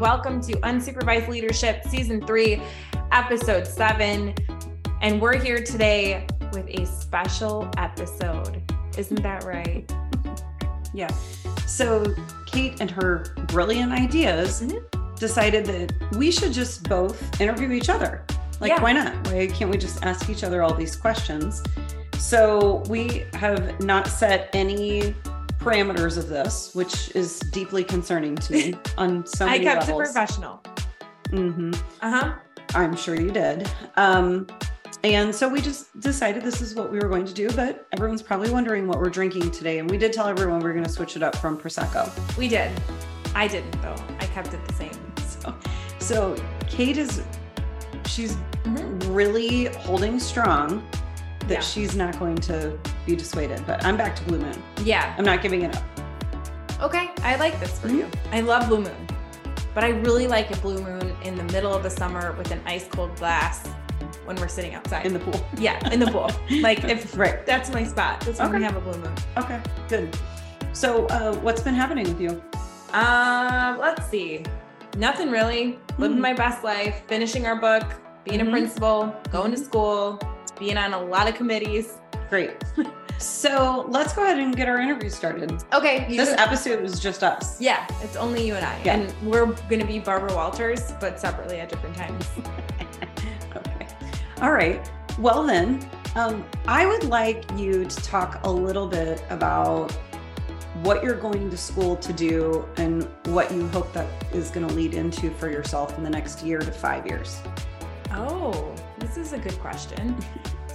Welcome 0.00 0.40
to 0.42 0.52
Unsupervised 0.60 1.28
Leadership, 1.28 1.84
Season 1.86 2.24
3, 2.26 2.62
Episode 3.12 3.66
7. 3.66 4.34
And 5.02 5.20
we're 5.20 5.36
here 5.38 5.62
today 5.62 6.26
with 6.52 6.66
a 6.68 6.86
special 6.86 7.68
episode. 7.76 8.62
Isn't 8.96 9.22
that 9.22 9.44
right? 9.44 9.90
Yeah. 10.92 11.06
So 11.66 12.04
Kate 12.46 12.80
and 12.80 12.90
her 12.90 13.26
brilliant 13.46 13.92
ideas 13.92 14.60
Mhm. 14.60 15.14
decided 15.16 15.64
that 15.66 15.92
we 16.16 16.32
should 16.32 16.52
just 16.52 16.88
both 16.88 17.40
interview 17.40 17.70
each 17.70 17.88
other. 17.88 18.24
Like, 18.58 18.70
Yeah. 18.70 18.82
why 18.82 18.92
not? 18.94 19.14
Why 19.28 19.46
can't 19.46 19.70
we 19.70 19.78
just 19.78 20.04
ask 20.04 20.28
each 20.28 20.42
other 20.42 20.62
all 20.64 20.74
these 20.74 20.96
questions? 20.96 21.62
So 22.18 22.82
we 22.88 23.24
have 23.34 23.78
not 23.80 24.08
set 24.08 24.48
any 24.52 25.14
parameters 25.60 26.16
of 26.16 26.28
this, 26.28 26.74
which 26.74 27.14
is 27.14 27.38
deeply 27.40 27.84
concerning 27.84 28.34
to 28.36 28.52
me 28.52 28.74
on 28.98 29.24
so 29.26 29.44
many 29.46 29.58
I 29.60 29.64
many 29.64 29.76
kept 29.78 29.88
it 29.88 29.92
levels. 29.94 30.12
professional. 30.12 30.62
hmm 31.30 31.72
Uh 32.00 32.10
huh. 32.10 32.32
I'm 32.74 32.96
sure 32.96 33.14
you 33.20 33.30
did. 33.30 33.68
Um, 33.96 34.46
and 35.02 35.34
so 35.34 35.48
we 35.48 35.60
just 35.60 35.98
decided 36.00 36.42
this 36.44 36.60
is 36.60 36.74
what 36.74 36.92
we 36.92 36.98
were 36.98 37.08
going 37.08 37.24
to 37.24 37.32
do, 37.34 37.50
but 37.52 37.86
everyone's 37.92 38.22
probably 38.22 38.50
wondering 38.50 38.86
what 38.86 38.98
we're 39.00 39.08
drinking 39.10 39.50
today. 39.50 39.78
And 39.78 39.90
we 39.90 39.96
did 39.98 40.12
tell 40.12 40.28
everyone 40.28 40.60
we're 40.60 40.72
going 40.72 40.84
to 40.84 40.90
switch 40.90 41.16
it 41.16 41.22
up 41.22 41.34
from 41.36 41.58
Prosecco. 41.58 42.10
We 42.36 42.48
did. 42.48 42.70
I 43.34 43.48
didn't, 43.48 43.80
though. 43.82 43.96
I 44.18 44.26
kept 44.26 44.52
it 44.54 44.64
the 44.66 44.74
same. 44.74 44.92
So, 45.26 45.54
so 45.98 46.36
Kate 46.68 46.96
is, 46.98 47.22
she's 48.06 48.36
Mhm. 48.64 49.14
really 49.16 49.66
holding 49.66 50.20
strong 50.20 50.86
that 51.50 51.56
Yeah. 51.56 51.60
she's 51.60 51.96
not 51.96 52.18
going 52.18 52.36
to 52.36 52.78
be 53.06 53.14
dissuaded. 53.16 53.62
But 53.66 53.84
I'm 53.84 53.96
back 53.96 54.14
to 54.16 54.22
Blue 54.24 54.38
Moon. 54.38 54.56
Yeah. 54.84 55.14
I'm 55.18 55.24
not 55.24 55.42
giving 55.42 55.62
it 55.62 55.76
up. 55.76 55.82
Okay. 56.80 57.10
I 57.22 57.36
like 57.36 57.58
this 57.60 57.78
for 57.78 57.88
you. 57.88 58.06
I 58.32 58.40
love 58.40 58.68
Blue 58.68 58.80
Moon, 58.80 59.06
but 59.74 59.84
I 59.84 59.88
really 59.90 60.26
like 60.26 60.50
a 60.50 60.56
Blue 60.60 60.80
Moon 60.82 61.14
in 61.24 61.34
the 61.34 61.44
middle 61.52 61.74
of 61.74 61.82
the 61.82 61.90
summer 61.90 62.32
with 62.38 62.50
an 62.52 62.60
ice 62.66 62.86
cold 62.88 63.14
glass 63.16 63.66
when 64.24 64.36
we're 64.36 64.48
sitting 64.48 64.74
outside. 64.74 65.04
In 65.04 65.12
the 65.12 65.18
pool. 65.18 65.44
yeah, 65.58 65.76
in 65.92 65.98
the 66.00 66.06
pool. 66.10 66.30
like 66.62 66.84
if 66.84 67.16
Right. 67.18 67.44
that's 67.44 67.70
my 67.72 67.84
spot. 67.84 68.20
That's 68.20 68.38
when 68.38 68.50
we 68.50 68.56
Okay. 68.56 68.64
have 68.64 68.76
a 68.76 68.80
Blue 68.80 68.98
Moon. 69.02 69.12
Okay. 69.36 69.60
Good. 69.88 70.16
So, 70.72 71.06
uh, 71.06 71.34
what's 71.38 71.62
been 71.62 71.74
happening 71.74 72.04
with 72.04 72.20
you? 72.20 72.40
Um, 72.92 73.78
let's 73.78 74.06
see. 74.08 74.44
Nothing 74.96 75.30
really. 75.30 75.78
Living 75.98 76.16
Hmm. 76.18 76.22
my 76.22 76.32
best 76.32 76.62
life, 76.64 77.02
finishing 77.08 77.44
our 77.46 77.56
book, 77.56 77.82
being 78.24 78.40
a 78.40 78.44
Mhm. 78.44 78.50
principal, 78.52 79.14
going 79.32 79.50
to 79.52 79.58
Mhm. 79.60 79.64
school, 79.64 80.18
being 80.60 80.76
on 80.76 80.92
a 80.92 81.02
lot 81.02 81.28
of 81.28 81.34
committees. 81.34 81.94
Great. 82.28 82.52
so, 83.18 83.86
let's 83.88 84.12
go 84.12 84.22
ahead 84.22 84.38
and 84.38 84.54
get 84.54 84.68
our 84.68 84.78
interview 84.78 85.10
started. 85.10 85.50
Okay. 85.72 86.06
This 86.08 86.28
episode 86.28 86.80
was 86.80 87.00
just 87.00 87.24
us. 87.24 87.60
yeah, 87.60 87.88
it's 88.02 88.14
only 88.14 88.46
you 88.46 88.54
and 88.54 88.64
I. 88.64 88.80
Yeah. 88.84 88.96
And 88.98 89.28
we're 89.28 89.46
going 89.46 89.80
to 89.80 89.86
be 89.86 89.98
Barbara 89.98 90.32
Walters, 90.34 90.92
but 91.00 91.18
separately 91.18 91.58
at 91.58 91.68
different 91.68 91.96
times. 91.96 92.28
Okay. 93.56 93.88
All 94.40 94.52
right. 94.52 94.88
Well, 95.18 95.42
then, 95.42 95.84
um, 96.14 96.44
I 96.68 96.86
would 96.86 97.04
like 97.04 97.44
you 97.58 97.84
to 97.84 97.96
talk 97.96 98.40
a 98.44 98.50
little 98.50 98.86
bit 98.86 99.24
about 99.28 99.90
what 100.84 101.02
you're 101.02 101.16
going 101.16 101.50
to 101.50 101.56
school 101.56 101.96
to 101.96 102.12
do 102.12 102.64
and 102.76 103.08
what 103.26 103.52
you 103.52 103.66
hope 103.68 103.92
that 103.92 104.06
is 104.32 104.50
going 104.50 104.66
to 104.68 104.72
lead 104.72 104.94
into 104.94 105.30
for 105.32 105.50
yourself 105.50 105.98
in 105.98 106.04
the 106.04 106.10
next 106.10 106.44
year 106.44 106.60
to 106.60 106.70
five 106.70 107.06
years. 107.06 107.40
Oh, 108.12 108.72
this 109.00 109.16
is 109.16 109.32
a 109.32 109.38
good 109.38 109.58
question. 109.60 110.16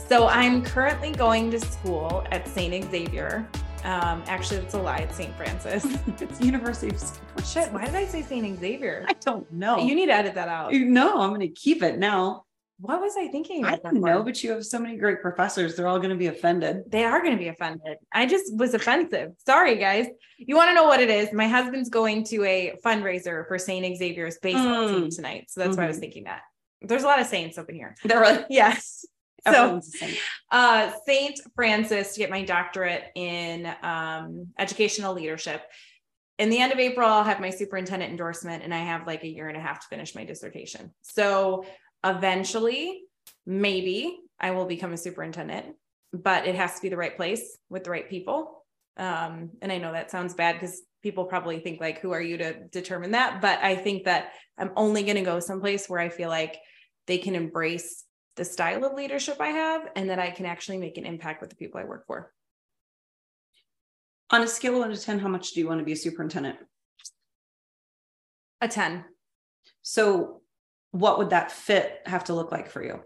So 0.08 0.28
I'm 0.28 0.64
currently 0.64 1.12
going 1.12 1.50
to 1.52 1.60
school 1.60 2.26
at 2.32 2.48
St. 2.48 2.84
Xavier. 2.92 3.48
Um, 3.84 4.24
actually, 4.28 4.58
it's 4.62 4.74
a 4.74 4.80
lie. 4.82 4.98
It's 4.98 5.16
St. 5.16 5.34
Francis. 5.36 5.86
it's 6.20 6.42
University 6.42 6.94
of 6.96 7.46
Shit, 7.46 7.72
why 7.72 7.86
did 7.86 7.96
I 7.96 8.06
say 8.06 8.22
St. 8.24 8.60
Xavier? 8.60 9.06
I 9.08 9.14
don't 9.14 9.52
know. 9.52 9.78
You 9.78 9.94
need 9.96 10.08
to 10.08 10.14
edit 10.14 10.34
that 10.36 10.48
out. 10.48 10.74
no, 10.74 11.22
I'm 11.22 11.30
going 11.30 11.42
to 11.42 11.50
keep 11.50 11.84
it 11.84 11.98
now. 12.00 12.44
What 12.80 13.00
was 13.00 13.14
I 13.18 13.30
thinking? 13.30 13.64
I 13.64 13.78
don't 13.78 14.02
know, 14.02 14.22
but 14.22 14.44
you 14.44 14.52
have 14.52 14.66
so 14.66 14.80
many 14.80 14.98
great 14.98 15.22
professors. 15.22 15.76
They're 15.76 15.88
all 15.88 15.98
going 16.00 16.10
to 16.10 16.18
be 16.18 16.28
offended. 16.28 16.84
They 16.92 17.06
are 17.06 17.22
going 17.22 17.32
to 17.32 17.38
be 17.40 17.48
offended. 17.48 17.98
I 18.12 18.26
just 18.26 18.54
was 18.58 18.74
offensive. 18.74 19.32
Sorry, 19.46 19.78
guys. 19.78 20.08
You 20.38 20.58
want 20.58 20.72
to 20.72 20.74
know 20.76 20.84
what 20.84 21.00
it 21.00 21.10
is? 21.10 21.32
My 21.32 21.48
husband's 21.48 21.90
going 21.90 22.26
to 22.26 22.44
a 22.44 22.74
fundraiser 22.84 23.48
for 23.48 23.58
St. 23.58 23.96
Xavier's 23.98 24.38
baseball 24.40 24.90
team 24.90 25.06
Mm. 25.06 25.16
tonight. 25.16 25.46
So 25.48 25.62
that's 25.62 25.78
why 25.78 25.86
I 25.86 25.88
was 25.88 25.98
Mhm. 25.98 26.02
thinking 26.02 26.24
that. 26.26 26.42
There's 26.88 27.04
a 27.04 27.08
lot 27.08 27.20
of 27.20 27.28
saints 27.28 27.58
up 27.58 27.70
in 27.70 27.76
here. 27.76 27.96
There 28.04 28.24
are 28.24 28.36
like, 28.36 28.46
Yes. 28.50 29.06
So 29.48 29.54
everyone's 29.54 29.96
uh, 30.52 30.92
St. 31.06 31.40
Francis 31.56 32.14
to 32.14 32.20
get 32.20 32.30
my 32.30 32.44
doctorate 32.44 33.04
in 33.16 33.72
um, 33.84 34.48
educational 34.58 35.14
leadership. 35.14 35.62
In 36.40 36.50
the 36.50 36.60
end 36.60 36.74
of 36.74 36.80
April, 36.80 37.08
I'll 37.08 37.24
have 37.24 37.40
my 37.40 37.52
superintendent 37.52 38.12
endorsement, 38.12 38.64
and 38.64 38.74
I 38.74 38.80
have 38.80 39.06
like 39.06 39.24
a 39.24 39.28
year 39.28 39.48
and 39.48 39.56
a 39.56 39.62
half 39.62 39.82
to 39.82 39.88
finish 39.88 40.16
my 40.16 40.26
dissertation. 40.26 40.94
So 41.04 41.66
eventually, 42.04 43.04
maybe 43.46 44.18
I 44.40 44.52
will 44.52 44.66
become 44.66 44.94
a 44.94 44.98
superintendent, 44.98 45.76
but 46.12 46.48
it 46.48 46.56
has 46.56 46.76
to 46.76 46.82
be 46.82 46.90
the 46.90 46.98
right 46.98 47.16
place 47.16 47.58
with 47.70 47.84
the 47.84 47.92
right 47.92 48.10
people. 48.10 48.64
Um, 48.98 49.52
and 49.62 49.72
I 49.72 49.78
know 49.78 49.92
that 49.92 50.12
sounds 50.12 50.34
bad 50.34 50.54
because 50.54 50.82
people 51.04 51.26
probably 51.26 51.60
think 51.60 51.80
like, 51.80 52.00
who 52.00 52.12
are 52.12 52.22
you 52.22 52.38
to 52.38 52.68
determine 52.70 53.12
that? 53.12 53.42
But 53.42 53.60
I 53.62 53.76
think 53.76 54.06
that 54.06 54.32
I'm 54.58 54.72
only 54.76 55.04
going 55.04 55.18
to 55.18 55.22
go 55.22 55.40
someplace 55.40 55.88
where 55.88 56.00
I 56.00 56.10
feel 56.10 56.30
like 56.30 56.58
they 57.08 57.18
can 57.18 57.36
embrace 57.36 58.04
the 58.36 58.46
style 58.46 58.84
of 58.84 58.94
leadership 58.94 59.38
I 59.40 59.50
have 59.50 59.90
and 59.96 60.10
that 60.10 60.20
I 60.20 60.32
can 60.32 60.46
actually 60.46 60.78
make 60.78 60.98
an 60.98 61.06
impact 61.06 61.42
with 61.42 61.50
the 61.50 61.56
people 61.56 61.80
I 61.80 61.86
work 61.86 62.06
for. 62.06 62.34
On 64.32 64.42
a 64.42 64.48
scale 64.48 64.74
of 64.74 64.80
one 64.80 64.92
to 64.92 65.00
10, 65.00 65.20
how 65.20 65.28
much 65.28 65.52
do 65.52 65.60
you 65.60 65.68
want 65.68 65.80
to 65.80 65.86
be 65.86 65.94
a 65.94 65.98
superintendent? 65.98 66.58
A 68.62 68.68
10. 68.68 69.06
So, 69.82 70.42
what 70.92 71.18
would 71.20 71.30
that 71.30 71.52
fit 71.52 72.00
have 72.06 72.26
to 72.26 72.34
look 72.34 72.52
like 72.52 72.70
for 72.70 72.84
you? 72.84 73.02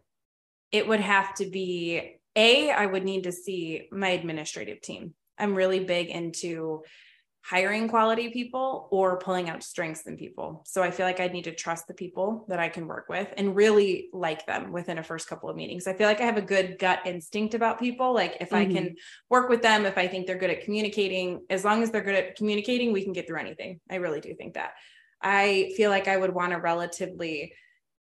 It 0.72 0.88
would 0.88 1.00
have 1.00 1.34
to 1.36 1.46
be 1.46 2.20
A, 2.36 2.72
I 2.72 2.86
would 2.86 3.04
need 3.04 3.24
to 3.24 3.32
see 3.32 3.88
my 3.92 4.10
administrative 4.10 4.82
team. 4.82 5.14
I'm 5.38 5.56
really 5.56 5.84
big 5.84 6.10
into 6.10 6.84
hiring 7.50 7.88
quality 7.88 8.30
people 8.30 8.88
or 8.92 9.18
pulling 9.18 9.50
out 9.50 9.64
strengths 9.64 10.06
in 10.06 10.16
people. 10.16 10.62
So 10.68 10.84
I 10.84 10.92
feel 10.92 11.08
like 11.08 11.20
I'd 11.20 11.34
need 11.34 11.46
to 11.46 11.56
trust 11.56 11.88
the 11.88 11.96
people 11.96 12.46
that 12.48 12.60
I 12.60 12.70
can 12.70 12.86
work 12.86 13.10
with 13.10 13.28
and 13.38 13.56
really 13.56 14.10
like 14.14 14.46
them 14.46 14.72
within 14.72 15.00
a 15.00 15.04
first 15.04 15.28
couple 15.28 15.50
of 15.50 15.56
meetings. 15.56 15.88
I 15.88 15.94
feel 15.94 16.06
like 16.06 16.22
I 16.22 16.26
have 16.26 16.38
a 16.38 16.44
good 16.44 16.78
gut 16.78 17.00
instinct 17.06 17.56
about 17.56 17.80
people. 17.80 18.14
Like 18.14 18.38
if 18.40 18.54
I 18.54 18.66
can 18.66 18.84
mm-hmm. 18.84 18.94
work 19.32 19.50
with 19.50 19.64
them, 19.64 19.88
if 19.88 19.98
I 19.98 20.08
think 20.08 20.28
they're 20.28 20.38
good 20.38 20.52
at 20.52 20.64
communicating, 20.64 21.42
as 21.50 21.66
long 21.66 21.82
as 21.82 21.90
they're 21.90 22.04
good 22.04 22.14
at 22.14 22.36
communicating, 22.36 22.94
we 22.94 23.04
can 23.04 23.14
get 23.14 23.26
through 23.26 23.40
anything. 23.40 23.80
I 23.90 23.96
really 23.96 24.22
do 24.22 24.36
think 24.36 24.54
that. 24.54 24.74
I 25.20 25.74
feel 25.76 25.90
like 25.90 26.08
I 26.08 26.18
would 26.18 26.34
want 26.34 26.54
a 26.54 26.60
relatively 26.60 27.54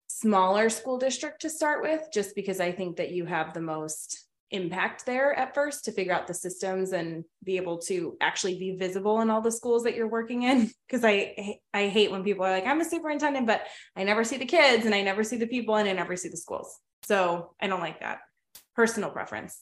smaller 0.06 0.70
school 0.70 1.00
district 1.00 1.42
to 1.42 1.50
start 1.50 1.82
with, 1.82 2.02
just 2.14 2.36
because 2.36 2.60
I 2.60 2.72
think 2.72 2.98
that 2.98 3.10
you 3.10 3.26
have 3.26 3.56
the 3.56 3.62
most 3.62 4.28
impact 4.54 5.06
there 5.06 5.34
at 5.34 5.54
first 5.56 5.86
to 5.86 5.92
figure 5.92 6.14
out 6.14 6.28
the 6.28 6.34
systems 6.34 6.92
and 6.94 7.26
be 7.44 7.58
able 7.58 7.80
to 7.80 8.16
actually 8.22 8.58
be 8.58 8.76
visible 8.76 9.20
in 9.22 9.30
all 9.30 9.42
the 9.42 9.52
schools 9.52 9.84
that 9.84 9.96
you're 9.96 10.08
working 10.08 10.44
in. 10.44 10.72
Because 10.88 11.04
I 11.04 11.58
I 11.74 11.88
hate 11.88 12.12
when 12.12 12.24
people 12.24 12.46
are 12.46 12.52
like, 12.52 12.68
I'm 12.68 12.80
a 12.80 12.86
superintendent, 12.86 13.48
but 13.48 13.62
I 13.96 14.04
never 14.04 14.24
see 14.24 14.38
the 14.38 14.46
kids 14.46 14.86
and 14.86 14.94
I 14.94 15.02
never 15.02 15.24
see 15.24 15.38
the 15.38 15.48
people 15.48 15.76
and 15.76 15.90
I 15.90 15.94
never 15.94 16.16
see 16.16 16.30
the 16.30 16.38
schools. 16.38 16.78
So 17.04 17.56
I 17.60 17.68
don't 17.68 17.80
like 17.82 18.00
that. 18.02 18.20
Personal 18.76 19.10
preference. 19.10 19.60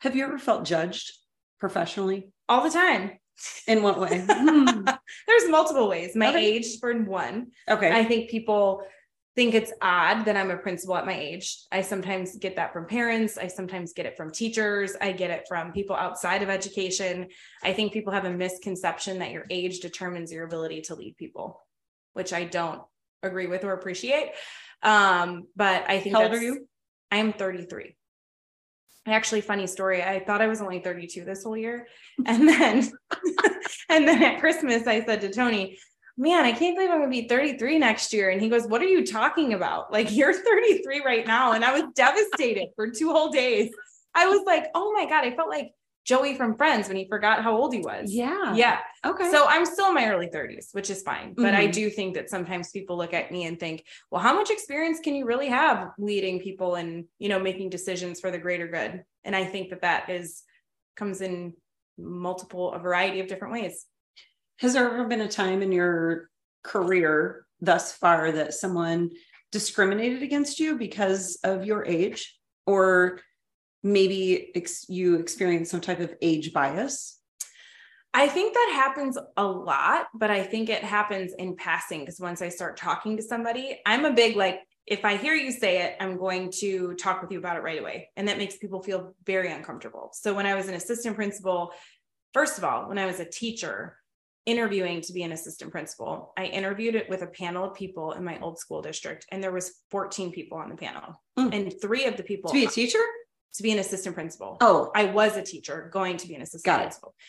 Have 0.00 0.16
you 0.16 0.24
ever 0.24 0.38
felt 0.38 0.64
judged 0.64 1.12
professionally? 1.60 2.32
All 2.48 2.62
the 2.62 2.70
time. 2.70 3.18
In 3.66 3.82
what 3.82 4.00
way? 4.00 4.24
Hmm. 4.28 4.84
There's 5.26 5.48
multiple 5.50 5.88
ways. 5.88 6.16
My 6.16 6.28
Okay. 6.30 6.46
age 6.54 6.78
for 6.80 6.92
one. 6.94 7.48
Okay. 7.68 7.90
I 7.92 8.04
think 8.04 8.30
people 8.30 8.82
think 9.34 9.54
it's 9.54 9.72
odd 9.80 10.24
that 10.26 10.36
I'm 10.36 10.50
a 10.50 10.56
principal 10.56 10.96
at 10.96 11.06
my 11.06 11.14
age. 11.18 11.58
I 11.72 11.80
sometimes 11.80 12.36
get 12.36 12.56
that 12.56 12.72
from 12.72 12.86
parents. 12.86 13.38
I 13.38 13.46
sometimes 13.46 13.92
get 13.94 14.04
it 14.04 14.16
from 14.16 14.30
teachers. 14.30 14.92
I 15.00 15.12
get 15.12 15.30
it 15.30 15.44
from 15.48 15.72
people 15.72 15.96
outside 15.96 16.42
of 16.42 16.50
education. 16.50 17.28
I 17.62 17.72
think 17.72 17.92
people 17.92 18.12
have 18.12 18.26
a 18.26 18.30
misconception 18.30 19.18
that 19.20 19.30
your 19.30 19.46
age 19.48 19.80
determines 19.80 20.32
your 20.32 20.44
ability 20.44 20.82
to 20.82 20.94
lead 20.94 21.16
people, 21.16 21.60
which 22.12 22.32
I 22.32 22.44
don't 22.44 22.82
agree 23.22 23.46
with 23.46 23.64
or 23.64 23.72
appreciate. 23.72 24.32
Um, 24.82 25.46
but 25.56 25.88
I 25.88 26.00
think 26.00 26.16
How 26.16 26.24
old 26.24 26.32
are 26.32 26.42
you? 26.42 26.68
I 27.10 27.16
am 27.16 27.32
33. 27.32 27.96
Actually, 29.06 29.40
funny 29.40 29.66
story. 29.66 30.02
I 30.02 30.20
thought 30.20 30.42
I 30.42 30.46
was 30.46 30.60
only 30.60 30.78
32 30.80 31.24
this 31.24 31.42
whole 31.42 31.56
year. 31.56 31.86
And 32.24 32.48
then, 32.48 32.90
and 33.88 34.06
then 34.06 34.22
at 34.22 34.40
Christmas, 34.40 34.86
I 34.86 35.04
said 35.04 35.22
to 35.22 35.32
Tony, 35.32 35.78
man, 36.22 36.44
I 36.44 36.52
can't 36.52 36.76
believe 36.76 36.90
I'm 36.90 37.00
gonna 37.00 37.10
be 37.10 37.26
33 37.28 37.78
next 37.78 38.12
year. 38.12 38.30
And 38.30 38.40
he 38.40 38.48
goes, 38.48 38.66
What 38.66 38.80
are 38.80 38.86
you 38.86 39.04
talking 39.04 39.52
about? 39.52 39.92
Like, 39.92 40.10
you're 40.16 40.32
33 40.32 41.04
right 41.04 41.26
now. 41.26 41.52
And 41.52 41.64
I 41.64 41.72
was 41.72 41.90
devastated 41.94 42.68
for 42.76 42.90
two 42.90 43.10
whole 43.12 43.30
days. 43.30 43.70
I 44.14 44.26
was 44.28 44.42
like, 44.46 44.66
Oh 44.74 44.92
my 44.92 45.06
God, 45.06 45.24
I 45.24 45.34
felt 45.34 45.48
like 45.48 45.72
Joey 46.04 46.36
from 46.36 46.56
Friends 46.56 46.88
when 46.88 46.96
he 46.96 47.06
forgot 47.08 47.42
how 47.42 47.56
old 47.56 47.72
he 47.74 47.80
was. 47.80 48.12
Yeah. 48.12 48.54
Yeah. 48.54 48.78
Okay. 49.04 49.30
So 49.30 49.46
I'm 49.48 49.64
still 49.64 49.88
in 49.88 49.94
my 49.94 50.08
early 50.08 50.28
30s, 50.28 50.68
which 50.72 50.90
is 50.90 51.02
fine. 51.02 51.34
But 51.36 51.54
I 51.54 51.68
Mhm. 51.68 51.72
do 51.72 51.90
think 51.90 52.14
that 52.14 52.28
sometimes 52.28 52.70
people 52.70 52.96
look 52.96 53.14
at 53.14 53.30
me 53.30 53.44
and 53.44 53.58
think, 53.58 53.84
well, 54.10 54.20
how 54.20 54.34
much 54.34 54.50
experience 54.50 54.98
can 54.98 55.14
you 55.14 55.26
really 55.26 55.48
have 55.48 55.90
leading 55.98 56.40
people 56.40 56.74
and, 56.74 57.04
you 57.18 57.28
know, 57.28 57.38
making 57.38 57.70
decisions 57.70 58.20
for 58.20 58.30
the 58.32 58.38
greater 58.38 58.66
good? 58.66 59.04
And 59.24 59.36
I 59.36 59.44
think 59.44 59.70
that 59.70 59.82
that 59.82 60.10
is 60.10 60.42
comes 60.96 61.20
in 61.20 61.54
multiple, 61.96 62.72
a 62.72 62.78
variety 62.78 63.20
of 63.20 63.28
different 63.28 63.52
ways. 63.54 63.86
Has 64.62 64.74
there 64.74 64.88
ever 64.88 65.08
been 65.08 65.22
a 65.22 65.28
time 65.28 65.60
in 65.60 65.72
your 65.72 66.30
career 66.62 67.46
thus 67.60 67.92
far 67.94 68.30
that 68.30 68.54
someone 68.54 69.10
discriminated 69.50 70.22
against 70.22 70.60
you 70.60 70.78
because 70.78 71.36
of 71.42 71.66
your 71.66 71.84
age 71.84 72.38
or 72.64 73.18
maybe 73.82 74.52
ex- 74.54 74.88
you 74.88 75.16
experience 75.16 75.68
some 75.68 75.80
type 75.80 75.98
of 75.98 76.14
age 76.22 76.52
bias 76.52 77.18
I 78.14 78.28
think 78.28 78.52
that 78.52 78.72
happens 78.74 79.16
a 79.38 79.44
lot, 79.44 80.08
but 80.14 80.30
I 80.30 80.42
think 80.42 80.68
it 80.68 80.84
happens 80.84 81.32
in 81.32 81.56
passing 81.56 82.00
because 82.00 82.20
once 82.20 82.42
I 82.42 82.50
start 82.50 82.76
talking 82.76 83.16
to 83.16 83.22
somebody, 83.22 83.80
I'm 83.86 84.04
a 84.04 84.12
big 84.12 84.36
like, 84.36 84.60
if 84.86 85.06
I 85.06 85.16
hear 85.16 85.32
you 85.32 85.50
say 85.50 85.80
it, 85.80 85.96
I'm 85.98 86.18
going 86.18 86.52
to 86.60 86.92
talk 86.96 87.22
with 87.22 87.32
you 87.32 87.38
about 87.38 87.56
it 87.56 87.62
right 87.62 87.80
away. 87.80 88.10
And 88.18 88.28
that 88.28 88.36
makes 88.36 88.58
people 88.58 88.82
feel 88.82 89.14
very 89.24 89.50
uncomfortable. 89.50 90.10
So 90.12 90.34
when 90.34 90.44
I 90.44 90.54
was 90.54 90.68
an 90.68 90.74
assistant 90.74 91.16
principal, 91.16 91.72
first 92.34 92.58
of 92.58 92.64
all, 92.64 92.86
when 92.86 92.98
I 92.98 93.06
was 93.06 93.18
a 93.18 93.24
teacher 93.24 93.96
interviewing 94.46 95.00
to 95.02 95.12
be 95.12 95.22
an 95.22 95.32
assistant 95.32 95.70
principal, 95.70 96.32
I 96.36 96.44
interviewed 96.44 96.94
it 96.94 97.08
with 97.08 97.22
a 97.22 97.26
panel 97.26 97.64
of 97.64 97.74
people 97.74 98.12
in 98.12 98.24
my 98.24 98.38
old 98.40 98.58
school 98.58 98.82
district, 98.82 99.26
and 99.30 99.42
there 99.42 99.52
was 99.52 99.72
14 99.90 100.32
people 100.32 100.58
on 100.58 100.68
the 100.68 100.76
panel, 100.76 101.20
mm. 101.38 101.54
and 101.54 101.74
three 101.80 102.06
of 102.06 102.16
the 102.16 102.22
people 102.22 102.50
to 102.50 102.54
be 102.54 102.64
a 102.64 102.70
teacher, 102.70 103.02
to 103.54 103.62
be 103.62 103.72
an 103.72 103.78
assistant 103.78 104.14
principal. 104.14 104.56
Oh, 104.60 104.90
I 104.94 105.06
was 105.06 105.36
a 105.36 105.42
teacher 105.42 105.90
going 105.92 106.16
to 106.18 106.28
be 106.28 106.34
an 106.34 106.42
assistant 106.42 106.64
Got 106.64 106.80
principal. 106.80 107.14
It 107.18 107.24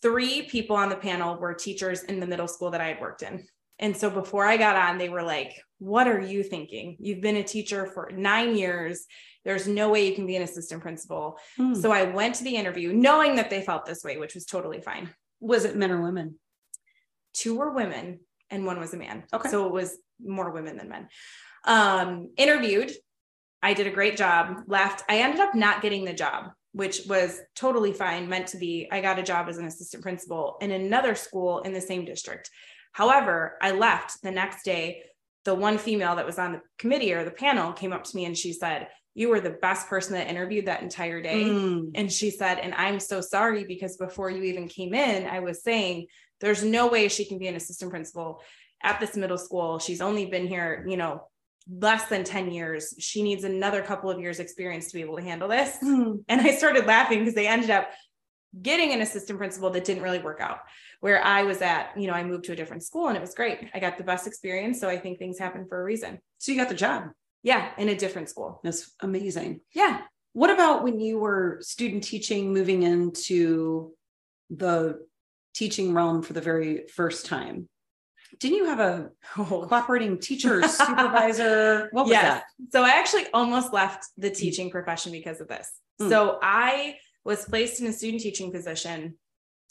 three 0.00 0.42
people 0.42 0.76
on 0.76 0.88
the 0.88 0.96
panel 0.96 1.36
were 1.36 1.54
teachers 1.54 2.02
in 2.04 2.20
the 2.20 2.26
middle 2.26 2.48
school 2.48 2.70
that 2.70 2.80
I 2.80 2.88
had 2.88 3.00
worked 3.00 3.22
in. 3.22 3.46
And 3.78 3.96
so 3.96 4.10
before 4.10 4.46
I 4.46 4.56
got 4.56 4.76
on, 4.76 4.96
they 4.96 5.08
were 5.08 5.22
like, 5.22 5.60
What 5.78 6.06
are 6.06 6.20
you 6.20 6.42
thinking? 6.42 6.96
You've 7.00 7.20
been 7.20 7.36
a 7.36 7.42
teacher 7.42 7.86
for 7.86 8.10
nine 8.14 8.56
years. 8.56 9.04
There's 9.44 9.66
no 9.66 9.90
way 9.90 10.06
you 10.06 10.14
can 10.14 10.26
be 10.26 10.36
an 10.36 10.42
assistant 10.42 10.82
principal. 10.82 11.38
Hmm. 11.56 11.74
So 11.74 11.90
I 11.90 12.04
went 12.04 12.36
to 12.36 12.44
the 12.44 12.54
interview 12.54 12.92
knowing 12.92 13.36
that 13.36 13.50
they 13.50 13.60
felt 13.60 13.84
this 13.84 14.04
way, 14.04 14.16
which 14.18 14.34
was 14.34 14.44
totally 14.44 14.80
fine. 14.80 15.10
Was 15.40 15.64
it 15.64 15.76
men 15.76 15.90
or 15.90 16.00
women? 16.00 16.36
Two 17.32 17.56
were 17.58 17.70
women 17.70 18.20
and 18.50 18.66
one 18.66 18.78
was 18.78 18.94
a 18.94 18.96
man. 18.96 19.24
Okay. 19.32 19.48
So 19.48 19.66
it 19.66 19.72
was 19.72 19.96
more 20.24 20.50
women 20.50 20.76
than 20.76 20.88
men. 20.88 21.08
Um, 21.64 22.30
interviewed. 22.36 22.92
I 23.62 23.74
did 23.74 23.86
a 23.86 23.90
great 23.90 24.16
job, 24.16 24.64
left. 24.66 25.04
I 25.08 25.18
ended 25.18 25.40
up 25.40 25.54
not 25.54 25.82
getting 25.82 26.04
the 26.04 26.12
job 26.12 26.52
which 26.72 27.02
was 27.06 27.40
totally 27.54 27.92
fine, 27.92 28.28
meant 28.28 28.48
to 28.48 28.56
be. 28.56 28.88
I 28.90 29.00
got 29.00 29.18
a 29.18 29.22
job 29.22 29.48
as 29.48 29.58
an 29.58 29.66
assistant 29.66 30.02
principal 30.02 30.56
in 30.60 30.70
another 30.70 31.14
school 31.14 31.60
in 31.60 31.72
the 31.72 31.80
same 31.80 32.04
district. 32.04 32.50
However, 32.92 33.56
I 33.60 33.72
left 33.72 34.22
the 34.22 34.30
next 34.30 34.64
day. 34.64 35.02
The 35.44 35.54
one 35.54 35.76
female 35.76 36.16
that 36.16 36.26
was 36.26 36.38
on 36.38 36.52
the 36.52 36.60
committee 36.78 37.12
or 37.12 37.24
the 37.24 37.30
panel 37.30 37.72
came 37.72 37.92
up 37.92 38.04
to 38.04 38.16
me 38.16 38.24
and 38.24 38.36
she 38.36 38.52
said, 38.52 38.88
You 39.14 39.28
were 39.28 39.40
the 39.40 39.50
best 39.50 39.88
person 39.88 40.14
that 40.14 40.28
interviewed 40.28 40.66
that 40.66 40.82
entire 40.82 41.20
day. 41.20 41.44
Mm. 41.44 41.90
And 41.94 42.10
she 42.10 42.30
said, 42.30 42.58
And 42.58 42.74
I'm 42.74 43.00
so 43.00 43.20
sorry 43.20 43.64
because 43.64 43.96
before 43.96 44.30
you 44.30 44.44
even 44.44 44.68
came 44.68 44.94
in, 44.94 45.26
I 45.26 45.40
was 45.40 45.62
saying, 45.62 46.06
There's 46.42 46.62
no 46.62 46.88
way 46.88 47.08
she 47.08 47.24
can 47.24 47.38
be 47.38 47.48
an 47.48 47.56
assistant 47.56 47.90
principal 47.90 48.42
at 48.82 49.00
this 49.00 49.16
middle 49.16 49.38
school. 49.38 49.78
She's 49.78 50.00
only 50.00 50.26
been 50.26 50.46
here, 50.46 50.84
you 50.86 50.96
know, 50.96 51.28
less 51.70 52.06
than 52.06 52.24
10 52.24 52.50
years. 52.50 52.94
She 52.98 53.22
needs 53.22 53.44
another 53.44 53.82
couple 53.82 54.10
of 54.10 54.20
years 54.20 54.40
experience 54.40 54.88
to 54.88 54.94
be 54.94 55.00
able 55.00 55.16
to 55.16 55.22
handle 55.22 55.48
this. 55.48 55.76
Mm. 55.82 56.24
And 56.28 56.40
I 56.40 56.54
started 56.54 56.86
laughing 56.86 57.20
because 57.20 57.34
they 57.34 57.46
ended 57.46 57.70
up 57.70 57.90
getting 58.60 58.92
an 58.92 59.00
assistant 59.00 59.38
principal 59.38 59.70
that 59.70 59.84
didn't 59.84 60.02
really 60.02 60.18
work 60.18 60.40
out. 60.40 60.58
Where 61.00 61.24
I 61.24 61.44
was 61.44 61.62
at, 61.62 61.96
you 61.96 62.06
know, 62.06 62.12
I 62.12 62.22
moved 62.22 62.44
to 62.44 62.52
a 62.52 62.56
different 62.56 62.82
school 62.82 63.08
and 63.08 63.16
it 63.16 63.20
was 63.20 63.34
great. 63.34 63.70
I 63.74 63.80
got 63.80 63.98
the 63.98 64.04
best 64.04 64.26
experience. 64.26 64.80
So 64.80 64.88
I 64.88 64.98
think 64.98 65.18
things 65.18 65.38
happen 65.38 65.66
for 65.68 65.80
a 65.80 65.84
reason. 65.84 66.18
So 66.38 66.52
you 66.52 66.58
got 66.58 66.68
the 66.68 66.74
job. 66.74 67.04
Yeah, 67.42 67.70
in 67.76 67.88
a 67.88 67.96
different 67.96 68.28
school. 68.28 68.60
That's 68.62 68.92
amazing. 69.00 69.60
Yeah. 69.72 70.02
What 70.32 70.50
about 70.50 70.84
when 70.84 71.00
you 71.00 71.18
were 71.18 71.58
student 71.60 72.04
teaching, 72.04 72.52
moving 72.52 72.84
into 72.84 73.92
the 74.48 75.04
teaching 75.54 75.94
realm 75.94 76.22
for 76.22 76.32
the 76.32 76.40
very 76.40 76.86
first 76.88 77.26
time? 77.26 77.68
didn't 78.38 78.58
you 78.58 78.64
have 78.64 78.80
a 78.80 79.10
oh. 79.38 79.66
cooperating 79.68 80.18
teacher 80.18 80.62
supervisor? 80.68 81.88
What 81.92 82.04
was 82.04 82.12
yes. 82.12 82.22
that? 82.22 82.44
So 82.72 82.82
I 82.82 82.90
actually 82.90 83.26
almost 83.32 83.72
left 83.72 84.06
the 84.16 84.30
mm. 84.30 84.36
teaching 84.36 84.70
profession 84.70 85.12
because 85.12 85.40
of 85.40 85.48
this. 85.48 85.70
Mm. 86.00 86.08
So 86.08 86.38
I 86.42 86.96
was 87.24 87.44
placed 87.44 87.80
in 87.80 87.86
a 87.86 87.92
student 87.92 88.22
teaching 88.22 88.52
position. 88.52 89.14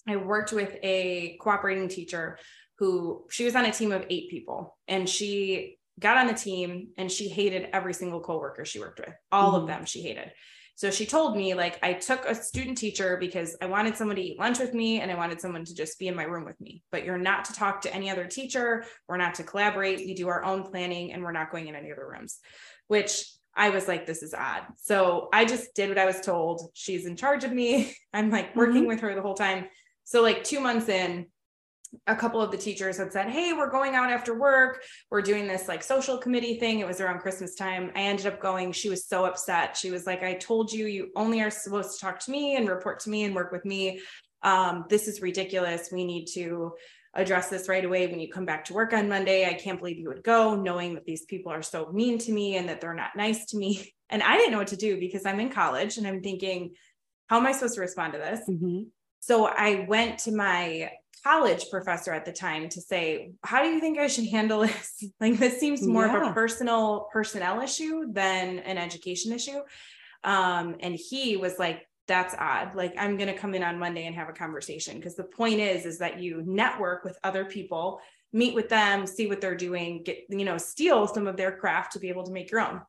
I 0.08 0.16
worked 0.18 0.52
with 0.52 0.78
a 0.84 1.38
cooperating 1.42 1.88
teacher 1.88 2.38
who 2.80 3.26
she 3.30 3.46
was 3.46 3.56
on 3.56 3.66
a 3.66 3.72
team 3.72 3.92
of 3.92 4.06
eight 4.10 4.30
people 4.30 4.78
and 4.88 5.08
she 5.08 5.78
got 6.00 6.18
on 6.18 6.28
the 6.28 6.34
team 6.34 6.90
and 6.98 7.12
she 7.12 7.30
hated 7.30 7.70
every 7.74 7.94
single 7.94 8.22
coworker 8.22 8.66
she 8.66 8.80
worked 8.80 9.00
with. 9.00 9.14
All 9.32 9.54
mm. 9.54 9.62
of 9.62 9.68
them 9.68 9.86
she 9.86 10.02
hated. 10.02 10.32
So 10.76 10.90
she 10.90 11.06
told 11.06 11.36
me, 11.36 11.54
like, 11.54 11.78
I 11.84 11.94
took 11.94 12.26
a 12.26 12.34
student 12.34 12.78
teacher 12.78 13.18
because 13.20 13.56
I 13.62 13.68
wanted 13.68 13.96
someone 13.96 14.16
to 14.16 14.22
eat 14.22 14.40
lunch 14.40 14.60
with 14.60 14.74
me 14.74 15.02
and 15.02 15.12
I 15.12 15.16
wanted 15.16 15.40
someone 15.40 15.66
to 15.66 15.76
just 15.76 16.00
be 16.00 16.08
in 16.08 16.16
my 16.16 16.24
room 16.24 16.46
with 16.46 16.60
me. 16.60 16.84
But 16.92 17.06
you're 17.06 17.18
not 17.18 17.46
to 17.46 17.54
talk 17.54 17.82
to 17.82 17.94
any 17.94 18.10
other 18.10 18.26
teacher. 18.26 18.86
We're 19.08 19.18
not 19.18 19.36
to 19.36 19.44
collaborate. 19.44 20.00
We 20.00 20.14
do 20.14 20.28
our 20.28 20.44
own 20.44 20.64
planning 20.64 21.14
and 21.14 21.24
we're 21.24 21.32
not 21.32 21.52
going 21.52 21.68
in 21.68 21.76
any 21.76 21.92
other 21.92 22.08
rooms, 22.08 22.40
which 22.88 23.26
I 23.56 23.70
was 23.70 23.88
like, 23.88 24.06
this 24.06 24.24
is 24.24 24.34
odd. 24.34 24.64
So 24.78 25.30
I 25.34 25.46
just 25.46 25.76
did 25.76 25.90
what 25.90 25.98
I 25.98 26.06
was 26.06 26.22
told. 26.22 26.72
She's 26.74 27.06
in 27.06 27.16
charge 27.16 27.44
of 27.44 27.52
me. 27.52 27.94
I'm 28.14 28.32
like 28.32 28.56
working 28.56 28.82
mm-hmm. 28.82 28.88
with 28.88 29.02
her 29.02 29.14
the 29.14 29.22
whole 29.22 29.36
time. 29.36 29.66
So, 30.04 30.22
like, 30.22 30.44
two 30.44 30.60
months 30.60 30.90
in, 30.90 31.28
a 32.08 32.16
couple 32.16 32.42
of 32.42 32.52
the 32.52 32.58
teachers 32.58 32.98
had 32.98 33.12
said, 33.12 33.30
Hey, 33.30 33.54
we're 33.54 33.70
going 33.70 33.96
out 33.96 34.12
after 34.12 34.38
work. 34.38 34.84
We're 35.10 35.22
doing 35.22 35.48
this 35.48 35.68
like 35.68 35.84
social 35.84 36.18
committee 36.18 36.60
thing. 36.60 36.80
It 36.80 36.88
was 36.88 37.02
around 37.02 37.20
Christmas 37.20 37.56
time. 37.56 37.92
I 37.96 38.02
ended 38.02 38.28
up 38.28 38.42
going. 38.42 38.72
She 38.72 38.90
was 38.90 39.06
so 39.06 39.26
upset. 39.26 39.76
She 39.78 39.92
was 39.92 40.06
like, 40.06 40.24
I 40.24 40.36
told 40.36 40.72
you, 40.72 40.88
you 40.88 41.12
only 41.16 41.42
are 41.42 41.52
supposed 41.52 41.94
to 41.94 42.06
talk 42.06 42.20
to 42.20 42.32
me 42.32 42.56
and 42.56 42.68
report 42.68 43.00
to 43.02 43.10
me 43.10 43.24
and 43.24 43.36
work 43.36 43.52
with 43.52 43.66
me. 43.66 44.02
Um, 44.44 44.86
this 44.90 45.08
is 45.08 45.22
ridiculous. 45.22 45.90
We 45.92 46.06
need 46.06 46.26
to 46.34 46.74
address 47.14 47.50
this 47.50 47.68
right 47.68 47.84
away 47.84 48.08
when 48.08 48.20
you 48.20 48.30
come 48.30 48.46
back 48.46 48.64
to 48.66 48.74
work 48.74 48.94
on 48.94 49.10
Monday. 49.10 49.46
I 49.46 49.54
can't 49.54 49.78
believe 49.78 49.98
you 49.98 50.08
would 50.08 50.24
go 50.24 50.56
knowing 50.56 50.96
that 50.96 51.06
these 51.06 51.26
people 51.26 51.52
are 51.52 51.62
so 51.62 51.92
mean 51.92 52.18
to 52.20 52.32
me 52.32 52.56
and 52.56 52.70
that 52.70 52.80
they're 52.80 52.94
not 52.94 53.16
nice 53.16 53.46
to 53.48 53.58
me. 53.58 53.94
And 54.14 54.22
I 54.22 54.36
didn't 54.36 54.52
know 54.52 54.58
what 54.58 54.68
to 54.68 54.76
do 54.76 55.00
because 55.00 55.26
I'm 55.26 55.40
in 55.40 55.50
college 55.50 55.98
and 55.98 56.06
I'm 56.06 56.22
thinking, 56.22 56.72
how 57.28 57.38
am 57.38 57.48
I 57.48 57.54
supposed 57.54 57.76
to 57.76 57.80
respond 57.80 58.12
to 58.12 58.20
this? 58.20 58.42
Mm-hmm. 58.42 58.82
So 59.22 59.46
I 59.46 59.86
went 59.88 60.20
to 60.20 60.34
my 60.34 60.92
college 61.24 61.70
professor 61.70 62.14
at 62.14 62.26
the 62.26 62.32
time 62.32 62.70
to 62.70 62.82
say, 62.82 63.32
How 63.44 63.64
do 63.64 63.70
you 63.70 63.80
think 63.80 64.00
I 64.00 64.08
should 64.08 64.28
handle 64.28 64.62
this? 64.66 65.04
like, 65.20 65.38
this 65.38 65.60
seems 65.60 65.86
more 65.86 66.06
yeah. 66.06 66.22
of 66.22 66.32
a 66.32 66.34
personal 66.34 67.08
personnel 67.12 67.62
issue 67.62 68.12
than 68.12 68.60
an 68.60 68.78
education 68.78 69.32
issue. 69.32 69.60
Um, 70.24 70.76
and 70.80 70.96
he 70.96 71.38
was 71.38 71.58
like, 71.58 71.88
that's 72.08 72.36
odd. 72.38 72.76
Like 72.76 72.94
I'm 72.98 73.16
going 73.16 73.34
to 73.34 73.38
come 73.38 73.54
in 73.54 73.64
on 73.64 73.80
Monday 73.80 74.06
and 74.06 74.16
have 74.16 74.28
a 74.28 74.34
conversation 74.34 74.98
because 74.98 75.16
the 75.16 75.24
point 75.24 75.60
is 75.60 75.86
is 75.86 76.00
that 76.00 76.20
you 76.20 76.44
network 76.46 77.06
with 77.06 77.18
other 77.24 77.46
people, 77.46 78.02
meet 78.34 78.54
with 78.54 78.70
them, 78.70 79.08
see 79.08 79.28
what 79.28 79.40
they're 79.40 79.56
doing, 79.56 80.04
get 80.04 80.26
you 80.30 80.44
know, 80.44 80.58
steal 80.58 81.08
some 81.08 81.28
of 81.28 81.38
their 81.38 81.56
craft 81.56 81.94
to 81.94 82.00
be 82.00 82.10
able 82.10 82.26
to 82.26 82.32
make 82.32 82.52
your 82.52 82.62
own. 82.62 82.82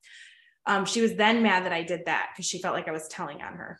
Um, 0.66 0.84
she 0.84 1.00
was 1.00 1.14
then 1.14 1.42
mad 1.42 1.64
that 1.64 1.72
I 1.72 1.82
did 1.82 2.06
that 2.06 2.30
because 2.32 2.46
she 2.46 2.60
felt 2.60 2.74
like 2.74 2.88
I 2.88 2.92
was 2.92 3.08
telling 3.08 3.42
on 3.42 3.54
her. 3.54 3.78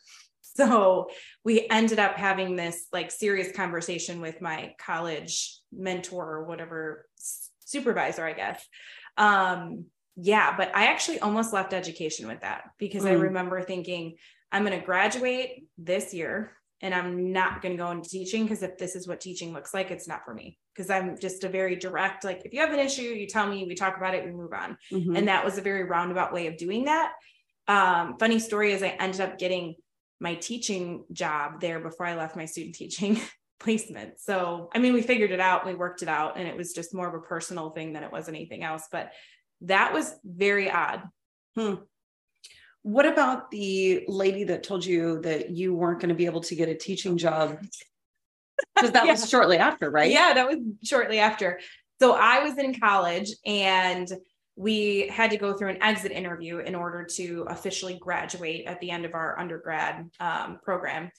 So 0.57 1.07
we 1.43 1.67
ended 1.67 1.97
up 1.97 2.15
having 2.15 2.55
this 2.55 2.85
like 2.93 3.09
serious 3.09 3.51
conversation 3.51 4.21
with 4.21 4.39
my 4.39 4.75
college 4.79 5.59
mentor 5.71 6.31
or 6.31 6.45
whatever 6.45 7.07
supervisor, 7.65 8.23
I 8.23 8.33
guess. 8.33 8.63
Um, 9.17 9.85
yeah, 10.15 10.55
but 10.55 10.75
I 10.75 10.87
actually 10.87 11.19
almost 11.19 11.53
left 11.53 11.73
education 11.73 12.27
with 12.27 12.41
that 12.41 12.65
because 12.77 13.03
mm. 13.03 13.09
I 13.09 13.13
remember 13.13 13.63
thinking, 13.63 14.15
I'm 14.51 14.63
going 14.63 14.79
to 14.79 14.85
graduate 14.85 15.65
this 15.77 16.13
year 16.13 16.51
and 16.81 16.93
I'm 16.93 17.31
not 17.31 17.61
going 17.61 17.75
to 17.75 17.83
go 17.83 17.89
into 17.89 18.09
teaching 18.09 18.43
because 18.43 18.61
if 18.61 18.77
this 18.77 18.95
is 18.95 19.07
what 19.07 19.21
teaching 19.21 19.53
looks 19.53 19.73
like, 19.73 19.89
it's 19.89 20.07
not 20.07 20.25
for 20.25 20.33
me. 20.33 20.59
Because 20.75 20.89
I'm 20.89 21.17
just 21.19 21.43
a 21.43 21.49
very 21.49 21.75
direct, 21.75 22.23
like, 22.23 22.43
if 22.45 22.53
you 22.53 22.59
have 22.59 22.73
an 22.73 22.79
issue, 22.79 23.03
you 23.03 23.25
tell 23.25 23.47
me, 23.47 23.65
we 23.65 23.73
talk 23.73 23.97
about 23.97 24.15
it, 24.15 24.25
we 24.25 24.31
move 24.31 24.53
on. 24.53 24.77
Mm-hmm. 24.91 25.15
And 25.15 25.27
that 25.27 25.45
was 25.45 25.57
a 25.57 25.61
very 25.61 25.85
roundabout 25.85 26.33
way 26.33 26.47
of 26.47 26.57
doing 26.57 26.85
that. 26.85 27.13
Um, 27.67 28.17
funny 28.19 28.39
story 28.39 28.73
is 28.73 28.83
I 28.83 28.89
ended 28.89 29.21
up 29.21 29.39
getting 29.39 29.75
my 30.23 30.35
teaching 30.35 31.03
job 31.11 31.59
there 31.59 31.81
before 31.81 32.05
I 32.05 32.15
left 32.15 32.37
my 32.37 32.45
student 32.45 32.75
teaching 32.75 33.19
placement. 33.59 34.21
So, 34.21 34.69
I 34.73 34.79
mean, 34.79 34.93
we 34.93 35.01
figured 35.01 35.31
it 35.31 35.41
out, 35.41 35.65
we 35.65 35.75
worked 35.75 36.01
it 36.01 36.07
out, 36.07 36.37
and 36.37 36.47
it 36.47 36.55
was 36.55 36.71
just 36.71 36.95
more 36.95 37.09
of 37.09 37.13
a 37.13 37.19
personal 37.19 37.71
thing 37.71 37.91
than 37.91 38.03
it 38.03 38.11
was 38.11 38.29
anything 38.29 38.63
else. 38.63 38.87
But 38.89 39.11
that 39.61 39.93
was 39.93 40.15
very 40.23 40.71
odd. 40.71 41.03
Hmm. 41.55 41.75
What 42.83 43.05
about 43.05 43.51
the 43.51 44.05
lady 44.07 44.45
that 44.45 44.63
told 44.63 44.85
you 44.85 45.19
that 45.21 45.49
you 45.49 45.75
weren't 45.75 45.99
going 45.99 46.09
to 46.09 46.15
be 46.15 46.25
able 46.25 46.41
to 46.41 46.55
get 46.55 46.69
a 46.69 46.75
teaching 46.75 47.17
job? 47.17 47.59
Because 48.75 48.91
that 48.91 49.05
yeah. 49.05 49.11
was 49.11 49.29
shortly 49.29 49.57
after, 49.57 49.89
right? 49.89 50.09
Yeah, 50.09 50.33
that 50.33 50.47
was 50.47 50.57
shortly 50.83 51.19
after. 51.19 51.59
So 51.99 52.13
I 52.13 52.43
was 52.43 52.57
in 52.57 52.79
college 52.79 53.29
and 53.45 54.07
we 54.55 55.07
had 55.07 55.31
to 55.31 55.37
go 55.37 55.53
through 55.53 55.69
an 55.69 55.81
exit 55.81 56.11
interview 56.11 56.59
in 56.59 56.75
order 56.75 57.03
to 57.03 57.45
officially 57.49 57.97
graduate 57.99 58.65
at 58.65 58.79
the 58.79 58.91
end 58.91 59.05
of 59.05 59.13
our 59.13 59.39
undergrad 59.39 60.09
um, 60.19 60.59
program. 60.63 61.09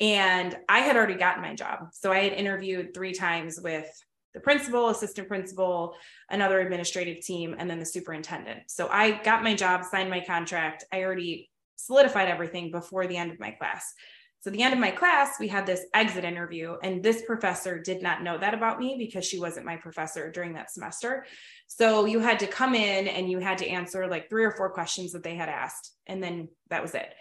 And 0.00 0.56
I 0.68 0.80
had 0.80 0.96
already 0.96 1.14
gotten 1.14 1.42
my 1.42 1.54
job. 1.54 1.88
So 1.92 2.12
I 2.12 2.20
had 2.20 2.32
interviewed 2.32 2.94
three 2.94 3.12
times 3.12 3.60
with 3.60 3.88
the 4.32 4.40
principal, 4.40 4.88
assistant 4.88 5.28
principal, 5.28 5.94
another 6.30 6.60
administrative 6.60 7.24
team, 7.24 7.54
and 7.58 7.70
then 7.70 7.78
the 7.78 7.86
superintendent. 7.86 8.62
So 8.66 8.88
I 8.88 9.22
got 9.22 9.44
my 9.44 9.54
job, 9.54 9.84
signed 9.84 10.10
my 10.10 10.20
contract. 10.20 10.84
I 10.92 11.02
already 11.02 11.50
solidified 11.76 12.28
everything 12.28 12.70
before 12.70 13.06
the 13.06 13.16
end 13.16 13.30
of 13.30 13.38
my 13.38 13.52
class. 13.52 13.94
So 14.44 14.50
the 14.50 14.62
end 14.62 14.74
of 14.74 14.78
my 14.78 14.90
class, 14.90 15.40
we 15.40 15.48
had 15.48 15.64
this 15.64 15.86
exit 15.94 16.22
interview, 16.22 16.76
and 16.82 17.02
this 17.02 17.22
professor 17.22 17.78
did 17.78 18.02
not 18.02 18.22
know 18.22 18.36
that 18.36 18.52
about 18.52 18.78
me 18.78 18.94
because 18.98 19.24
she 19.24 19.38
wasn't 19.38 19.64
my 19.64 19.76
professor 19.76 20.30
during 20.30 20.52
that 20.52 20.70
semester. 20.70 21.24
So 21.66 22.04
you 22.04 22.20
had 22.20 22.40
to 22.40 22.46
come 22.46 22.74
in 22.74 23.08
and 23.08 23.30
you 23.30 23.38
had 23.38 23.56
to 23.58 23.66
answer 23.66 24.06
like 24.06 24.28
three 24.28 24.44
or 24.44 24.50
four 24.50 24.68
questions 24.68 25.12
that 25.12 25.22
they 25.22 25.34
had 25.34 25.48
asked, 25.48 25.94
and 26.06 26.22
then 26.22 26.48
that 26.68 26.82
was 26.82 26.94
it. 26.94 27.14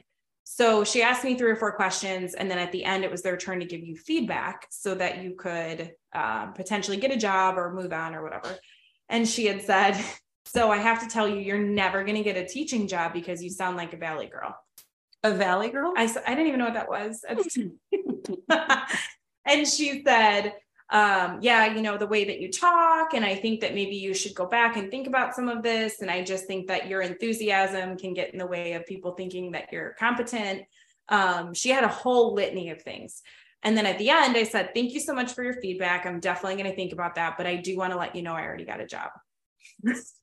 So 0.44 0.84
she 0.84 1.02
asked 1.02 1.24
me 1.24 1.36
three 1.36 1.50
or 1.50 1.56
four 1.56 1.72
questions, 1.72 2.34
and 2.34 2.52
then 2.52 2.58
at 2.58 2.74
the 2.74 2.84
end, 2.84 3.06
it 3.06 3.12
was 3.12 3.22
their 3.22 3.38
turn 3.38 3.62
to 3.62 3.66
give 3.66 3.86
you 3.86 3.96
feedback 3.96 4.68
so 4.70 4.94
that 4.94 5.24
you 5.24 5.36
could 5.36 5.94
uh, 6.14 6.48
potentially 6.48 6.98
get 6.98 7.14
a 7.14 7.18
job 7.18 7.58
or 7.58 7.74
move 7.74 7.94
on 7.94 8.16
or 8.16 8.22
whatever. 8.22 8.54
And 9.08 9.26
she 9.26 9.46
had 9.46 9.62
said, 9.62 9.94
So 10.46 10.70
I 10.70 10.78
have 10.78 11.02
to 11.02 11.08
tell 11.08 11.26
you, 11.26 11.38
you're 11.38 11.58
never 11.58 12.04
going 12.04 12.18
to 12.18 12.22
get 12.22 12.36
a 12.36 12.46
teaching 12.46 12.90
job 12.90 13.14
because 13.14 13.42
you 13.42 13.50
sound 13.50 13.78
like 13.78 13.94
a 13.94 13.98
valley 13.98 14.28
girl. 14.28 14.54
A 15.24 15.34
valley 15.34 15.70
girl? 15.70 15.94
I, 15.96 16.04
I 16.04 16.32
didn't 16.32 16.48
even 16.48 16.60
know 16.60 16.66
what 16.66 16.74
that 16.74 16.90
was. 16.90 17.24
and 19.46 19.68
she 19.68 20.04
said, 20.04 20.54
um, 20.90 21.40
yeah, 21.42 21.74
you 21.74 21.82
know, 21.82 21.98
the 21.98 22.08
way 22.08 22.26
that 22.26 22.40
you 22.40 22.52
talk. 22.52 23.14
And 23.14 23.26
I 23.26 23.36
think 23.36 23.62
that 23.62 23.74
maybe 23.74 23.96
you 23.96 24.14
should 24.14 24.36
go 24.36 24.46
back 24.46 24.78
and 24.78 24.92
think 24.92 25.08
about 25.08 25.34
some 25.34 25.48
of 25.50 25.64
this. 25.64 26.02
And 26.02 26.12
I 26.12 26.24
just 26.24 26.46
think 26.46 26.68
that 26.68 26.88
your 26.88 27.02
enthusiasm 27.02 27.98
can 27.98 28.14
get 28.14 28.32
in 28.32 28.38
the 28.38 28.46
way 28.46 28.74
of 28.74 28.86
people 28.86 29.14
thinking 29.14 29.52
that 29.52 29.70
you're 29.72 29.96
competent. 29.98 30.64
Um, 31.10 31.54
she 31.54 31.70
had 31.70 31.84
a 31.84 31.90
whole 31.90 32.34
litany 32.34 32.70
of 32.70 32.82
things. 32.82 33.22
And 33.64 33.78
then 33.78 33.86
at 33.86 33.98
the 33.98 34.10
end, 34.10 34.36
I 34.38 34.44
said, 34.44 34.72
Thank 34.74 34.94
you 34.94 35.00
so 35.00 35.14
much 35.14 35.34
for 35.34 35.44
your 35.44 35.54
feedback. 35.54 36.06
I'm 36.06 36.20
definitely 36.20 36.62
going 36.62 36.70
to 36.70 36.76
think 36.76 36.94
about 36.94 37.16
that. 37.16 37.38
But 37.38 37.48
I 37.48 37.56
do 37.56 37.78
want 37.78 37.92
to 37.94 37.98
let 37.98 38.16
you 38.16 38.22
know 38.22 38.34
I 38.34 38.44
already 38.44 38.66
got 38.66 38.82
a 38.82 38.86
job. 38.86 39.10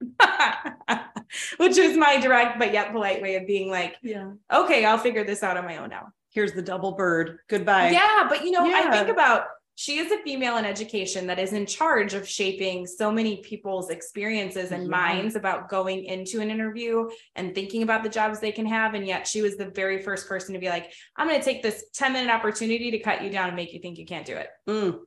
which 1.56 1.78
is 1.78 1.96
my 1.96 2.18
direct 2.18 2.58
but 2.58 2.72
yet 2.72 2.92
polite 2.92 3.22
way 3.22 3.36
of 3.36 3.46
being 3.46 3.70
like, 3.70 3.96
yeah, 4.02 4.32
okay, 4.52 4.84
I'll 4.84 4.98
figure 4.98 5.24
this 5.24 5.42
out 5.42 5.56
on 5.56 5.64
my 5.64 5.78
own 5.78 5.90
now. 5.90 6.08
Here's 6.30 6.52
the 6.52 6.62
double 6.62 6.92
bird. 6.92 7.38
Goodbye. 7.48 7.90
Yeah, 7.90 8.26
but 8.28 8.44
you 8.44 8.50
know, 8.50 8.64
yeah. 8.64 8.82
I 8.84 8.90
think 8.90 9.08
about 9.08 9.46
she 9.78 9.98
is 9.98 10.10
a 10.10 10.22
female 10.22 10.56
in 10.56 10.64
education 10.64 11.26
that 11.26 11.38
is 11.38 11.52
in 11.52 11.66
charge 11.66 12.14
of 12.14 12.26
shaping 12.26 12.86
so 12.86 13.12
many 13.12 13.42
people's 13.42 13.90
experiences 13.90 14.72
and 14.72 14.84
yeah. 14.84 14.88
minds 14.88 15.36
about 15.36 15.68
going 15.68 16.04
into 16.04 16.40
an 16.40 16.50
interview 16.50 17.08
and 17.34 17.54
thinking 17.54 17.82
about 17.82 18.02
the 18.02 18.08
jobs 18.08 18.40
they 18.40 18.52
can 18.52 18.64
have. 18.64 18.94
And 18.94 19.06
yet 19.06 19.26
she 19.26 19.42
was 19.42 19.56
the 19.56 19.68
very 19.68 20.02
first 20.02 20.28
person 20.28 20.54
to 20.54 20.58
be 20.58 20.70
like, 20.70 20.92
I'm 21.14 21.28
going 21.28 21.38
to 21.38 21.44
take 21.44 21.62
this 21.62 21.84
10 21.92 22.14
minute 22.14 22.30
opportunity 22.30 22.90
to 22.90 22.98
cut 23.00 23.22
you 23.22 23.28
down 23.28 23.48
and 23.48 23.56
make 23.56 23.74
you 23.74 23.80
think 23.80 23.98
you 23.98 24.06
can't 24.06 24.24
do 24.24 24.36
it. 24.36 24.48
Mm 24.66 25.00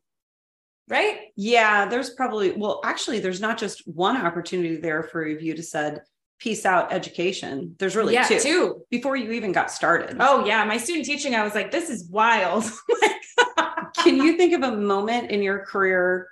right? 0.89 1.19
Yeah, 1.36 1.86
there's 1.88 2.10
probably, 2.10 2.51
well, 2.51 2.81
actually, 2.84 3.19
there's 3.19 3.39
not 3.39 3.58
just 3.58 3.88
one 3.88 4.17
opportunity 4.17 4.77
there 4.77 5.03
for 5.03 5.24
review 5.24 5.53
to 5.53 5.63
said, 5.63 6.01
peace 6.39 6.65
out 6.65 6.91
education. 6.91 7.75
There's 7.77 7.96
really 7.96 8.13
yeah, 8.13 8.24
two. 8.24 8.39
two 8.39 8.86
before 8.89 9.15
you 9.15 9.31
even 9.34 9.51
got 9.51 9.72
started. 9.72 10.17
Oh, 10.19 10.46
yeah. 10.46 10.63
My 10.63 10.77
student 10.77 11.05
teaching, 11.05 11.36
I 11.36 11.43
was 11.43 11.53
like, 11.53 11.69
this 11.72 11.89
is 11.89 12.10
wild. 12.10 12.63
Can 13.98 14.17
you 14.17 14.38
think 14.38 14.53
of 14.53 14.63
a 14.63 14.75
moment 14.75 15.31
in 15.31 15.43
your 15.43 15.65
career 15.65 16.27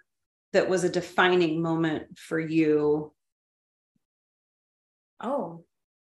that 0.53 0.69
was 0.69 0.83
a 0.83 0.89
defining 0.89 1.61
moment 1.61 2.17
for 2.17 2.39
you? 2.39 3.13
Oh, 5.19 5.65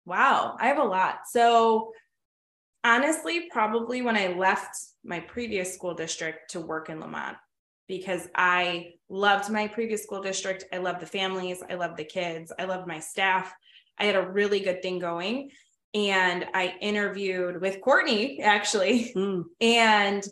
wow. 0.06 0.56
I 0.58 0.68
have 0.68 0.78
a 0.78 0.84
lot. 0.84 1.20
So, 1.28 1.92
honestly, 2.84 3.48
probably 3.50 4.02
when 4.02 4.16
I 4.16 4.28
left 4.28 4.76
my 5.04 5.20
previous 5.20 5.74
school 5.74 5.94
district 5.94 6.52
to 6.52 6.60
work 6.60 6.90
in 6.90 7.00
Lemont, 7.00 7.36
because 7.90 8.28
I 8.34 8.92
loved 9.08 9.50
my 9.50 9.66
previous 9.66 10.04
school 10.04 10.22
district. 10.22 10.64
I 10.72 10.78
loved 10.78 11.00
the 11.00 11.06
families. 11.06 11.62
I 11.68 11.74
loved 11.74 11.96
the 11.96 12.04
kids. 12.04 12.52
I 12.58 12.64
loved 12.64 12.86
my 12.86 13.00
staff. 13.00 13.52
I 13.98 14.04
had 14.04 14.14
a 14.14 14.30
really 14.30 14.60
good 14.60 14.80
thing 14.80 15.00
going. 15.00 15.50
And 15.92 16.46
I 16.54 16.76
interviewed 16.80 17.60
with 17.60 17.80
Courtney 17.82 18.40
actually. 18.40 19.12
Mm. 19.14 19.44
And 19.60 20.24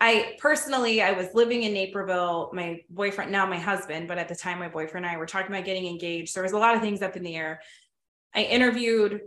I 0.00 0.36
personally, 0.38 1.02
I 1.02 1.12
was 1.12 1.28
living 1.34 1.62
in 1.62 1.74
Naperville. 1.74 2.50
My 2.52 2.80
boyfriend, 2.90 3.30
now 3.30 3.46
my 3.46 3.58
husband, 3.58 4.08
but 4.08 4.18
at 4.18 4.28
the 4.28 4.34
time, 4.34 4.58
my 4.58 4.68
boyfriend 4.68 5.06
and 5.06 5.14
I 5.14 5.18
were 5.18 5.26
talking 5.26 5.52
about 5.52 5.64
getting 5.64 5.86
engaged. 5.86 6.34
There 6.34 6.42
was 6.42 6.52
a 6.52 6.58
lot 6.58 6.74
of 6.74 6.80
things 6.80 7.02
up 7.02 7.16
in 7.16 7.22
the 7.22 7.36
air. 7.36 7.60
I 8.34 8.42
interviewed 8.42 9.20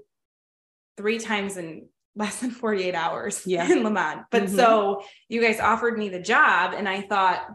three 0.98 1.20
times 1.20 1.58
in 1.58 1.88
less 2.16 2.40
than 2.40 2.50
48 2.50 2.96
hours 2.96 3.46
yeah. 3.46 3.72
in 3.72 3.84
Lemont. 3.84 4.24
But 4.32 4.46
mm-hmm. 4.46 4.56
so 4.56 5.04
you 5.30 5.40
guys 5.40 5.60
offered 5.60 5.98
me 6.00 6.10
the 6.10 6.20
job, 6.20 6.74
and 6.76 6.90
I 6.90 7.02
thought, 7.02 7.48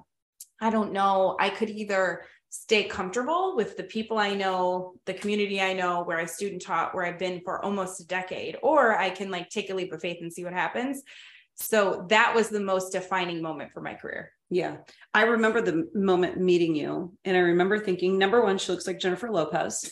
I 0.62 0.70
don't 0.70 0.92
know, 0.92 1.36
I 1.40 1.50
could 1.50 1.68
either 1.68 2.22
stay 2.48 2.84
comfortable 2.84 3.56
with 3.56 3.76
the 3.76 3.82
people 3.82 4.16
I 4.16 4.34
know, 4.34 4.94
the 5.06 5.14
community 5.14 5.60
I 5.60 5.72
know, 5.72 6.04
where 6.04 6.18
I 6.18 6.24
student 6.24 6.62
taught, 6.62 6.94
where 6.94 7.04
I've 7.04 7.18
been 7.18 7.40
for 7.40 7.62
almost 7.64 8.00
a 8.00 8.06
decade, 8.06 8.56
or 8.62 8.96
I 8.96 9.10
can 9.10 9.28
like 9.28 9.50
take 9.50 9.70
a 9.70 9.74
leap 9.74 9.92
of 9.92 10.00
faith 10.00 10.18
and 10.20 10.32
see 10.32 10.44
what 10.44 10.52
happens. 10.52 11.02
So 11.56 12.06
that 12.10 12.32
was 12.34 12.48
the 12.48 12.60
most 12.60 12.92
defining 12.92 13.42
moment 13.42 13.72
for 13.72 13.80
my 13.80 13.94
career. 13.94 14.30
Yeah. 14.50 14.76
I 15.12 15.22
remember 15.22 15.62
the 15.62 15.88
moment 15.94 16.38
meeting 16.38 16.76
you, 16.76 17.12
and 17.24 17.36
I 17.36 17.40
remember 17.40 17.80
thinking, 17.80 18.16
number 18.16 18.40
one, 18.40 18.56
she 18.56 18.70
looks 18.70 18.86
like 18.86 19.00
Jennifer 19.00 19.32
Lopez. 19.32 19.90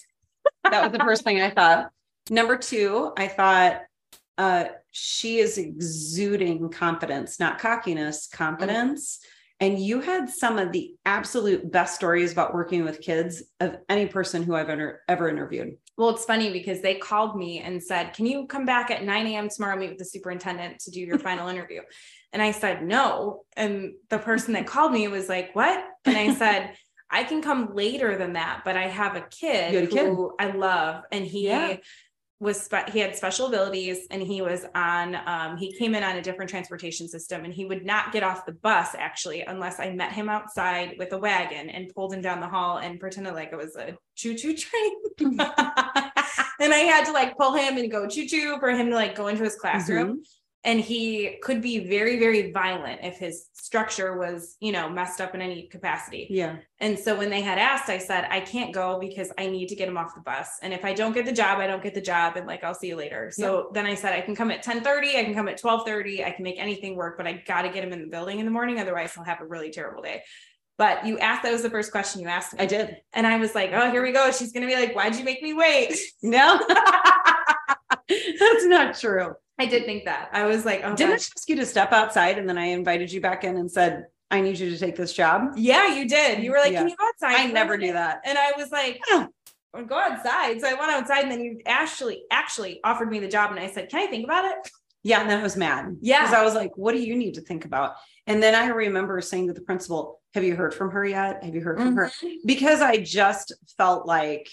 that 0.63 0.85
was 0.85 0.93
the 0.93 1.05
first 1.05 1.25
thing 1.25 1.41
I 1.41 1.51
thought. 1.51 1.91
Number 2.31 2.57
two, 2.57 3.13
I 3.17 3.27
thought 3.27 3.83
uh, 4.39 4.67
she 4.93 5.39
is 5.39 5.59
exuding 5.59 6.71
confidence, 6.71 7.41
not 7.41 7.59
cockiness, 7.59 8.29
confidence. 8.29 9.19
Mm-hmm 9.19 9.37
and 9.61 9.79
you 9.79 10.01
had 10.01 10.31
some 10.31 10.59
of 10.59 10.73
the 10.73 10.95
absolute 11.05 11.71
best 11.71 11.95
stories 11.95 12.33
about 12.33 12.55
working 12.55 12.83
with 12.83 13.03
kids 13.03 13.43
of 13.61 13.77
any 13.91 14.07
person 14.07 14.43
who 14.43 14.55
I've 14.55 14.71
ever, 14.71 15.03
ever 15.07 15.29
interviewed. 15.29 15.77
Well, 15.99 16.09
it's 16.11 16.25
funny 16.25 16.51
because 16.51 16.81
they 16.81 16.95
called 16.95 17.37
me 17.37 17.61
and 17.61 17.83
said, 17.83 18.15
Can 18.15 18.25
you 18.25 18.47
come 18.47 18.65
back 18.65 18.91
at 18.91 19.05
9 19.05 19.27
a.m. 19.27 19.49
tomorrow, 19.51 19.77
meet 19.77 19.91
with 19.91 19.99
the 19.99 20.05
superintendent 20.07 20.81
to 20.81 20.91
do 20.91 21.01
your 21.01 21.19
final 21.29 21.49
interview? 21.49 21.83
And 22.33 22.41
I 22.41 22.53
said, 22.53 22.83
No. 22.83 23.43
And 23.55 23.93
the 24.09 24.19
person 24.19 24.55
that 24.55 24.67
called 24.67 24.93
me 24.93 25.09
was 25.09 25.29
like, 25.29 25.55
What? 25.55 25.85
And 26.07 26.17
I 26.17 26.33
said, 26.35 26.75
I 27.11 27.25
can 27.25 27.43
come 27.43 27.75
later 27.75 28.17
than 28.17 28.35
that, 28.35 28.63
but 28.65 28.77
I 28.77 28.87
have 28.87 29.17
a 29.17 29.23
kid, 29.23 29.75
a 29.75 29.87
kid. 29.89 30.07
who 30.07 30.33
I 30.39 30.53
love. 30.53 31.03
And 31.13 31.27
he 31.27 31.49
yeah 31.49 31.77
was 32.41 32.63
spe- 32.63 32.89
he 32.91 32.99
had 32.99 33.15
special 33.15 33.47
abilities 33.47 34.07
and 34.11 34.23
he 34.23 34.41
was 34.41 34.65
on 34.75 35.15
um, 35.27 35.59
he 35.59 35.77
came 35.77 35.95
in 35.95 36.03
on 36.03 36.17
a 36.17 36.23
different 36.23 36.51
transportation 36.51 37.07
system 37.07 37.45
and 37.45 37.53
he 37.53 37.67
would 37.67 37.85
not 37.85 38.13
get 38.13 38.23
off 38.23 38.47
the 38.47 38.53
bus 38.53 38.95
actually 38.99 39.43
unless 39.43 39.79
i 39.79 39.91
met 39.91 40.11
him 40.11 40.29
outside 40.29 40.95
with 40.99 41.13
a 41.13 41.19
wagon 41.19 41.69
and 41.69 41.95
pulled 41.95 42.13
him 42.13 42.23
down 42.23 42.41
the 42.41 42.49
hall 42.49 42.79
and 42.79 42.99
pretended 42.99 43.35
like 43.35 43.53
it 43.53 43.57
was 43.57 43.77
a 43.77 43.95
choo-choo 44.17 44.57
train. 44.57 44.93
And 46.61 46.75
i 46.75 46.79
had 46.79 47.07
to 47.07 47.13
like 47.13 47.37
pull 47.37 47.55
him 47.55 47.79
and 47.79 47.91
go 47.91 48.07
choo-choo 48.07 48.59
for 48.59 48.71
him 48.71 48.91
to 48.91 48.95
like 48.95 49.15
go 49.15 49.29
into 49.29 49.45
his 49.45 49.57
classroom. 49.57 50.09
Mm-hmm 50.09 50.40
and 50.65 50.81
he 50.81 51.39
could 51.43 51.63
be 51.63 51.89
very 51.89 52.19
very 52.19 52.51
violent 52.53 53.01
if 53.03 53.17
his 53.19 53.47
structure 53.55 54.19
was 54.19 54.57
you 54.61 54.73
know 54.73 54.89
messed 54.89 55.21
up 55.21 55.35
in 55.35 55.41
any 55.41 55.67
capacity 55.69 56.27
yeah 56.29 56.57
and 56.81 56.99
so 56.99 57.17
when 57.17 57.31
they 57.31 57.41
had 57.41 57.59
asked 57.59 57.89
i 57.89 57.99
said 57.99 58.27
i 58.31 58.41
can't 58.41 58.75
go 58.75 58.99
because 58.99 59.33
i 59.39 59.47
need 59.47 59.69
to 59.69 59.75
get 59.75 59.89
him 59.89 59.97
off 59.97 60.15
the 60.15 60.21
bus 60.21 60.59
and 60.63 60.73
if 60.73 60.85
i 60.85 60.93
don't 60.93 61.13
get 61.13 61.25
the 61.25 61.33
job 61.33 61.59
i 61.59 61.67
don't 61.67 61.83
get 61.83 61.95
the 61.95 62.01
job 62.01 62.37
and 62.37 62.47
like 62.47 62.63
i'll 62.63 62.75
see 62.75 62.89
you 62.89 62.97
later 62.97 63.31
so 63.33 63.59
yeah. 63.59 63.65
then 63.73 63.87
i 63.87 63.95
said 63.95 64.13
i 64.13 64.21
can 64.21 64.37
come 64.37 64.51
at 64.51 64.63
10 64.63 64.83
30 64.83 65.17
i 65.17 65.25
can 65.25 65.35
come 65.35 65.49
at 65.49 65.59
12 65.59 65.87
30 65.87 66.25
i 66.25 66.31
can 66.31 66.43
make 66.43 66.59
anything 66.59 66.97
work 66.97 67.17
but 67.17 67.27
i 67.27 67.33
got 67.47 67.63
to 67.63 67.71
get 67.71 67.83
him 67.83 67.93
in 67.93 68.01
the 68.01 68.09
building 68.09 68.39
in 68.39 68.45
the 68.45 68.53
morning 68.53 68.79
otherwise 68.79 69.15
he'll 69.15 69.25
have 69.25 69.41
a 69.41 69.47
really 69.47 69.71
terrible 69.71 70.03
day 70.03 70.23
but 70.77 71.05
you 71.05 71.19
asked 71.19 71.43
that 71.43 71.53
was 71.53 71.63
the 71.63 71.69
first 71.69 71.93
question 71.93 72.23
you 72.23 72.29
asked 72.29 72.55
me. 72.55 72.61
I 72.61 72.65
did. 72.65 72.97
And 73.13 73.27
I 73.27 73.37
was 73.37 73.55
like, 73.55 73.71
oh, 73.75 73.91
here 73.91 74.03
we 74.03 74.13
go. 74.13 74.31
She's 74.33 74.51
going 74.51 74.67
to 74.67 74.67
be 74.67 74.81
like, 74.81 74.97
why'd 74.97 75.15
you 75.15 75.25
make 75.25 75.43
me 75.43 75.53
wait? 75.53 75.95
No, 76.23 76.59
that's 78.39 78.65
not 78.65 78.99
true. 78.99 79.35
I 79.59 79.67
did 79.67 79.85
think 79.85 80.07
that. 80.07 80.31
I 80.33 80.47
was 80.47 80.65
like, 80.65 80.81
oh, 80.85 80.95
didn't 80.95 81.11
gosh. 81.11 81.29
I 81.29 81.37
ask 81.37 81.49
you 81.49 81.57
to 81.57 81.67
step 81.67 81.93
outside 81.93 82.39
and 82.39 82.49
then 82.49 82.57
I 82.57 82.67
invited 82.67 83.13
you 83.13 83.21
back 83.21 83.45
in 83.45 83.57
and 83.57 83.71
said, 83.71 84.05
I 84.31 84.41
need 84.41 84.59
you 84.59 84.71
to 84.71 84.79
take 84.79 84.97
this 84.97 85.13
job? 85.13 85.53
Yeah, 85.57 85.95
you 85.95 86.09
did. 86.09 86.43
You 86.43 86.53
were 86.53 86.59
like, 86.59 86.73
yeah. 86.73 86.81
can 86.81 86.89
you 86.89 86.97
go 86.97 87.07
outside? 87.07 87.41
I 87.41 87.53
never 87.53 87.77
do 87.77 87.93
that. 87.93 88.21
And 88.25 88.39
I 88.39 88.53
was 88.57 88.71
like, 88.71 89.01
oh. 89.09 89.29
go 89.87 89.99
outside. 89.99 90.61
So 90.61 90.69
I 90.69 90.75
went 90.75 90.91
outside 90.93 91.25
and 91.25 91.33
then 91.33 91.43
you 91.43 91.61
actually, 91.67 92.23
actually 92.31 92.81
offered 92.85 93.11
me 93.11 93.19
the 93.19 93.29
job. 93.29 93.51
And 93.51 93.61
I 93.61 93.67
said, 93.67 93.91
can 93.91 94.01
I 94.01 94.07
think 94.07 94.25
about 94.25 94.45
it? 94.45 94.71
Yeah. 95.03 95.21
And 95.21 95.29
then 95.29 95.41
I 95.41 95.43
was 95.43 95.57
mad. 95.57 95.97
Yeah. 96.01 96.23
Because 96.23 96.35
I 96.35 96.45
was 96.45 96.55
like, 96.55 96.71
what 96.77 96.93
do 96.93 97.01
you 97.01 97.17
need 97.17 97.35
to 97.35 97.41
think 97.41 97.65
about? 97.65 97.95
And 98.27 98.43
then 98.43 98.55
I 98.55 98.67
remember 98.67 99.21
saying 99.21 99.49
to 99.49 99.53
the 99.53 99.63
principal, 99.63 100.21
have 100.35 100.45
you 100.45 100.55
heard 100.55 100.75
from 100.75 100.91
her 100.93 101.05
yet? 101.05 101.43
Have 101.43 101.55
you 101.55 101.61
heard 101.61 101.79
from 101.79 101.97
mm-hmm. 101.97 102.29
her? 102.29 102.37
Because 102.47 102.81
I 102.81 102.99
just 102.99 103.53
felt 103.77 104.07
like 104.07 104.49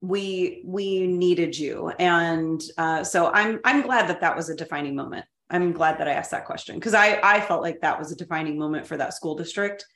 we 0.00 0.62
we 0.64 1.06
needed 1.06 1.58
you. 1.58 1.90
And 1.98 2.62
uh, 2.78 3.02
so 3.02 3.30
i'm 3.32 3.60
i'm 3.64 3.82
glad 3.82 4.08
that 4.08 4.20
that 4.20 4.36
was 4.36 4.48
a 4.48 4.54
defining 4.54 4.94
moment. 4.94 5.24
I'm 5.50 5.72
glad 5.72 5.98
that 5.98 6.08
i 6.08 6.12
asked 6.12 6.32
that 6.32 6.44
question 6.44 6.76
because 6.76 6.94
i 6.94 7.18
i 7.22 7.40
felt 7.40 7.62
like 7.62 7.80
that 7.80 7.98
was 7.98 8.12
a 8.12 8.16
defining 8.16 8.58
moment 8.58 8.86
for 8.86 8.96
that 8.96 9.14
school 9.14 9.34
district. 9.34 9.86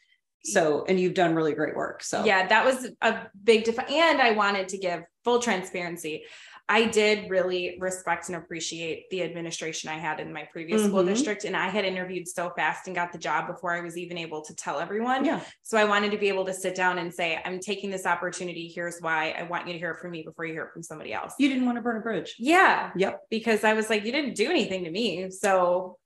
So 0.43 0.85
and 0.89 0.99
you've 0.99 1.15
done 1.15 1.35
really 1.35 1.53
great 1.53 1.77
work 1.77 2.03
so. 2.03 2.25
Yeah 2.25 2.47
that 2.47 2.65
was 2.65 2.89
a 3.03 3.27
big 3.45 3.65
def- 3.65 3.91
and 3.91 4.23
i 4.23 4.31
wanted 4.31 4.69
to 4.69 4.79
give 4.79 5.03
full 5.23 5.39
transparency 5.41 6.25
I 6.73 6.85
did 6.85 7.29
really 7.29 7.77
respect 7.81 8.29
and 8.29 8.37
appreciate 8.37 9.11
the 9.11 9.25
administration 9.25 9.91
I 9.91 9.99
had 9.99 10.21
in 10.21 10.33
my 10.33 10.45
previous 10.53 10.85
school 10.85 11.03
Mhm. 11.03 11.07
district. 11.09 11.45
And 11.45 11.57
I 11.57 11.69
had 11.69 11.85
interviewed 11.85 12.29
so 12.29 12.51
fast 12.51 12.87
and 12.87 12.95
got 12.95 13.11
the 13.11 13.19
job 13.19 13.49
before 13.49 13.73
I 13.75 13.81
was 13.81 13.99
even 13.99 14.17
able 14.17 14.41
to 14.43 14.55
tell 14.55 14.79
everyone. 14.79 15.25
Yeah. 15.25 15.41
So 15.63 15.77
I 15.77 15.85
wanted 15.85 16.13
to 16.13 16.17
be 16.19 16.29
able 16.29 16.45
to 16.47 16.55
sit 16.55 16.77
down 16.77 16.99
and 16.99 17.13
say, 17.13 17.41
I'm 17.45 17.59
taking 17.59 17.91
this 17.91 18.07
opportunity. 18.07 18.69
Here's 18.73 19.01
why 19.01 19.33
I 19.37 19.43
want 19.43 19.67
you 19.67 19.73
to 19.73 19.79
hear 19.81 19.91
it 19.91 19.99
from 19.99 20.13
me 20.13 20.23
before 20.23 20.45
you 20.45 20.53
hear 20.53 20.63
it 20.63 20.73
from 20.73 20.85
somebody 20.85 21.13
else. 21.13 21.35
You 21.41 21.49
didn't 21.49 21.67
want 21.67 21.75
to 21.77 21.83
burn 21.83 21.97
a 21.97 22.01
bridge. 22.01 22.37
yeah. 22.39 22.93
Yep. 22.95 23.23
Because 23.31 23.65
I 23.65 23.73
was 23.73 23.91
like, 23.91 24.05
you 24.05 24.13
didn't 24.13 24.35
do 24.37 24.49
anything 24.49 24.85
to 24.85 24.91
me. 24.93 25.29
So, 25.31 25.99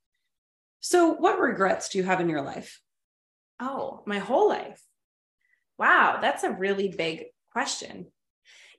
So, 0.81 1.13
what 1.13 1.39
regrets 1.39 1.91
do 1.91 1.99
you 1.99 2.05
have 2.05 2.21
in 2.21 2.29
your 2.31 2.43
life? 2.43 2.81
oh, 3.61 4.03
my 4.07 4.19
whole 4.19 4.49
life. 4.49 4.83
Wow. 5.79 6.19
That's 6.23 6.43
a 6.43 6.51
really 6.51 6.89
big 6.89 7.27
question. 7.53 8.07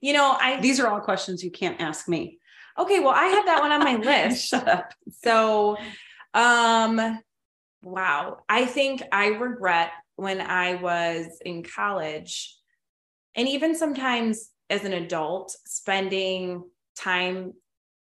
You 0.02 0.14
know, 0.14 0.38
I, 0.40 0.60
These 0.60 0.80
are 0.80 0.88
all 0.88 1.00
questions 1.00 1.44
you 1.44 1.52
can't 1.52 1.82
ask 1.82 2.08
me. 2.08 2.40
okay, 2.78 3.00
well, 3.00 3.14
I 3.16 3.26
had 3.26 3.46
that 3.48 3.62
one 3.62 3.72
on 3.72 3.80
my 3.80 3.96
list. 4.28 4.48
Shut 4.48 4.68
up. 4.68 4.94
So, 5.24 5.78
um, 6.34 7.20
wow. 7.84 8.40
I 8.50 8.66
think 8.66 9.02
I 9.12 9.28
regret 9.28 9.92
when 10.16 10.42
I 10.42 10.76
was 10.76 11.40
in 11.46 11.64
college 11.64 12.56
and 13.36 13.48
even 13.48 13.76
sometimes 13.76 14.50
as 14.70 14.84
an 14.86 14.94
adult 14.94 15.56
spending 15.66 16.64
time 16.98 17.54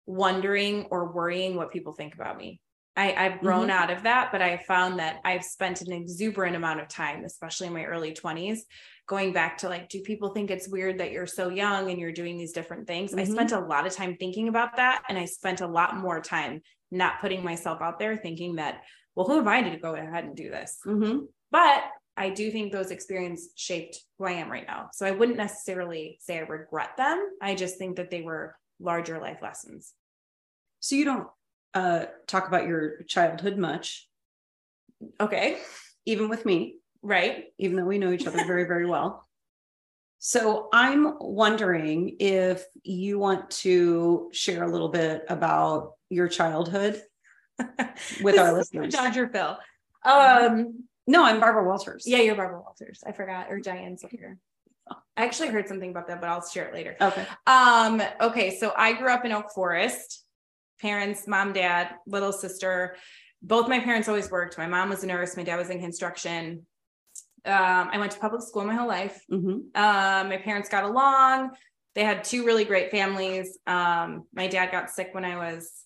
wondering 0.06 0.86
or 0.90 1.12
worrying 1.12 1.56
what 1.56 1.72
people 1.72 1.92
think 1.92 2.14
about 2.14 2.36
me. 2.36 2.60
I, 2.94 3.14
I've 3.14 3.40
grown 3.40 3.70
out 3.70 3.90
of 3.90 4.02
that, 4.02 4.30
but 4.32 4.42
I 4.42 4.58
found 4.58 4.98
that 4.98 5.20
I've 5.24 5.44
spent 5.44 5.80
an 5.80 5.92
exuberant 5.92 6.56
amount 6.56 6.80
of 6.80 6.88
time, 6.88 7.24
especially 7.24 7.68
in 7.68 7.72
my 7.72 7.84
early 7.84 8.12
20s, 8.12 8.60
going 9.06 9.32
back 9.32 9.58
to 9.58 9.68
like, 9.68 9.88
do 9.88 10.00
people 10.00 10.30
think 10.30 10.50
it's 10.50 10.68
weird 10.68 10.98
that 10.98 11.12
you're 11.12 11.26
so 11.26 11.48
young 11.48 11.90
and 11.90 11.98
you're 11.98 12.12
doing 12.12 12.38
these 12.38 12.52
different 12.52 12.86
things? 12.86 13.12
I 13.14 13.22
Mhm. 13.22 13.32
spent 13.32 13.52
a 13.52 13.60
lot 13.60 13.86
of 13.86 13.92
time 13.92 14.16
thinking 14.16 14.48
about 14.48 14.76
that. 14.76 15.02
And 15.08 15.18
I 15.18 15.24
spent 15.24 15.60
a 15.60 15.66
lot 15.66 15.96
more 15.96 16.20
time 16.20 16.62
not 16.90 17.20
putting 17.20 17.42
myself 17.42 17.80
out 17.82 17.98
there 17.98 18.16
thinking 18.16 18.56
that, 18.56 18.82
well, 19.14 19.26
who 19.26 19.38
am 19.38 19.48
I 19.48 19.62
to 19.62 19.76
go 19.76 19.94
ahead 19.94 20.24
and 20.24 20.36
do 20.36 20.50
this? 20.50 20.78
Mhm. 20.86 21.28
But 21.50 21.84
I 22.16 22.30
do 22.30 22.50
think 22.50 22.72
those 22.72 22.90
experiences 22.90 23.52
shaped 23.56 23.98
who 24.18 24.26
I 24.26 24.32
am 24.32 24.50
right 24.50 24.66
now. 24.66 24.90
So 24.92 25.06
I 25.06 25.12
wouldn't 25.12 25.38
necessarily 25.38 26.18
say 26.20 26.38
I 26.38 26.42
regret 26.42 26.96
them. 26.96 27.18
I 27.40 27.54
just 27.54 27.78
think 27.78 27.96
that 27.96 28.10
they 28.10 28.22
were 28.22 28.56
larger 28.78 29.18
life 29.18 29.40
lessons. 29.42 29.94
So, 30.80 30.96
you 30.96 31.04
don't 31.04 31.28
uh, 31.74 32.06
talk 32.26 32.48
about 32.48 32.66
your 32.66 33.02
childhood 33.04 33.56
much, 33.56 34.08
Okay. 35.20 35.58
even 36.04 36.28
with 36.28 36.44
me, 36.44 36.78
Right. 37.02 37.46
even 37.58 37.76
though 37.76 37.84
we 37.84 37.98
know 37.98 38.12
each 38.12 38.26
other 38.26 38.44
very, 38.46 38.64
very 38.64 38.86
well. 38.86 39.26
So, 40.18 40.68
I'm 40.72 41.16
wondering 41.20 42.16
if 42.20 42.64
you 42.84 43.18
want 43.18 43.50
to 43.62 44.30
share 44.32 44.62
a 44.62 44.70
little 44.70 44.88
bit 44.88 45.24
about 45.28 45.94
your 46.10 46.28
childhood 46.28 47.02
with 48.22 48.38
our 48.38 48.52
listeners. 48.52 48.92
Dr. 48.94 49.28
Phil. 49.28 49.58
Um, 50.04 50.84
No, 51.08 51.24
I'm 51.24 51.40
Barbara 51.40 51.64
Walters. 51.64 52.04
yeah, 52.06 52.18
you're 52.18 52.36
Barbara 52.36 52.60
Walters. 52.60 53.02
I 53.04 53.10
forgot, 53.10 53.46
or 53.50 53.58
Diane. 53.58 53.96
I 55.16 55.24
actually 55.24 55.48
heard 55.48 55.66
something 55.66 55.90
about 55.90 56.06
that, 56.06 56.20
but 56.20 56.28
I'll 56.30 56.46
share 56.46 56.66
it 56.68 56.74
later. 56.74 56.96
Okay. 57.00 57.26
Um, 57.48 58.00
okay, 58.20 58.56
so 58.56 58.72
I 58.76 58.92
grew 58.92 59.08
up 59.10 59.24
in 59.24 59.32
Oak 59.32 59.50
Forest. 59.52 60.24
Parents, 60.80 61.26
mom, 61.26 61.52
dad, 61.52 61.90
little 62.06 62.32
sister. 62.32 62.96
Both 63.42 63.68
my 63.68 63.80
parents 63.80 64.08
always 64.08 64.30
worked. 64.30 64.56
My 64.58 64.66
mom 64.68 64.90
was 64.90 65.02
a 65.02 65.06
nurse, 65.08 65.36
my 65.36 65.42
dad 65.42 65.56
was 65.56 65.70
in 65.70 65.80
construction. 65.80 66.64
Um, 67.44 67.90
I 67.92 67.98
went 67.98 68.12
to 68.12 68.18
public 68.18 68.42
school 68.42 68.64
my 68.64 68.74
whole 68.74 68.88
life. 68.88 69.24
hmm 69.28 69.50
Um, 69.74 70.28
my 70.28 70.40
parents 70.42 70.68
got 70.68 70.84
along. 70.84 71.50
They 71.94 72.04
had 72.04 72.24
two 72.24 72.44
really 72.44 72.64
great 72.64 72.90
families. 72.90 73.58
Um, 73.66 74.26
my 74.32 74.46
dad 74.46 74.70
got 74.70 74.90
sick 74.90 75.10
when 75.12 75.24
I 75.24 75.36
was 75.36 75.84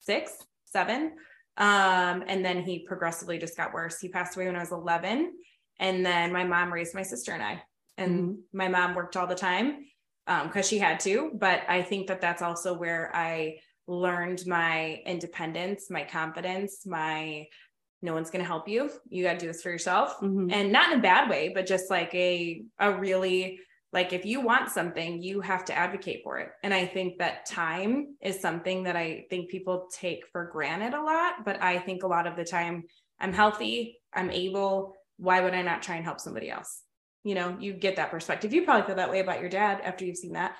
six, 0.00 0.32
seven. 0.64 1.12
Um, 1.56 2.24
and 2.26 2.44
then 2.44 2.62
he 2.62 2.80
progressively 2.86 3.38
just 3.38 3.56
got 3.56 3.72
worse. 3.72 3.98
He 3.98 4.08
passed 4.08 4.36
away 4.36 4.46
when 4.46 4.56
I 4.56 4.60
was 4.60 4.72
11. 4.72 5.32
And 5.78 6.04
then 6.04 6.32
my 6.32 6.44
mom 6.44 6.72
raised 6.72 6.94
my 6.94 7.02
sister 7.02 7.32
and 7.32 7.42
I. 7.42 7.62
And 7.96 8.38
my 8.52 8.68
mom 8.68 8.94
worked 8.94 9.16
all 9.16 9.26
the 9.26 9.34
time 9.34 9.86
because 10.26 10.68
she 10.68 10.78
had 10.78 11.00
to. 11.00 11.30
But 11.34 11.62
I 11.68 11.82
think 11.82 12.08
that 12.08 12.20
that's 12.20 12.42
also 12.42 12.76
where 12.76 13.10
I 13.14 13.58
learned 13.86 14.46
my 14.46 15.00
independence, 15.06 15.90
my 15.90 16.04
confidence, 16.04 16.84
my 16.84 17.46
no 18.02 18.14
one's 18.14 18.30
going 18.30 18.42
to 18.42 18.46
help 18.46 18.68
you. 18.68 18.90
You 19.08 19.24
got 19.24 19.34
to 19.34 19.38
do 19.38 19.46
this 19.46 19.62
for 19.62 19.70
yourself. 19.70 20.16
Hmm 20.18 20.48
and 20.50 20.72
not 20.72 20.92
in 20.92 20.98
a 20.98 21.02
bad 21.02 21.28
way 21.28 21.50
but 21.54 21.66
just 21.66 21.90
like 21.90 22.14
a 22.14 22.62
a 22.78 22.92
really 22.92 23.58
like 23.92 24.12
if 24.12 24.24
you 24.24 24.40
want 24.40 24.70
something 24.70 25.22
you 25.22 25.40
have 25.40 25.64
to 25.64 25.74
advocate 25.74 26.20
for 26.22 26.38
it. 26.38 26.50
And 26.62 26.72
i 26.74 26.86
think 26.86 27.18
that 27.18 27.46
time 27.46 28.16
is 28.20 28.40
something 28.40 28.84
that 28.84 28.96
i 28.96 29.24
think 29.30 29.50
people 29.50 29.88
take 29.92 30.26
for 30.32 30.46
granted 30.46 30.94
a 30.94 31.02
lot 31.02 31.44
but 31.44 31.62
i 31.62 31.78
think 31.78 32.02
a 32.02 32.06
lot 32.06 32.26
of 32.26 32.36
the 32.36 32.44
time 32.44 32.84
i'm 33.20 33.32
healthy 33.32 33.98
i'm 34.12 34.30
able. 34.30 34.94
Why 35.18 35.40
would 35.40 35.54
i 35.54 35.62
not 35.62 35.82
try 35.82 35.96
and 35.96 36.04
help 36.04 36.20
somebody 36.20 36.50
else? 36.50 36.82
You 37.24 37.34
know 37.34 37.56
you 37.58 37.72
get 37.72 37.96
that 37.96 38.10
perspective. 38.10 38.52
You 38.52 38.64
probably 38.64 38.86
feel 38.86 38.96
that 38.96 39.10
way 39.10 39.20
about 39.20 39.40
your 39.40 39.48
dad 39.48 39.80
after 39.82 40.04
you've 40.04 40.18
seen 40.18 40.34
that. 40.34 40.56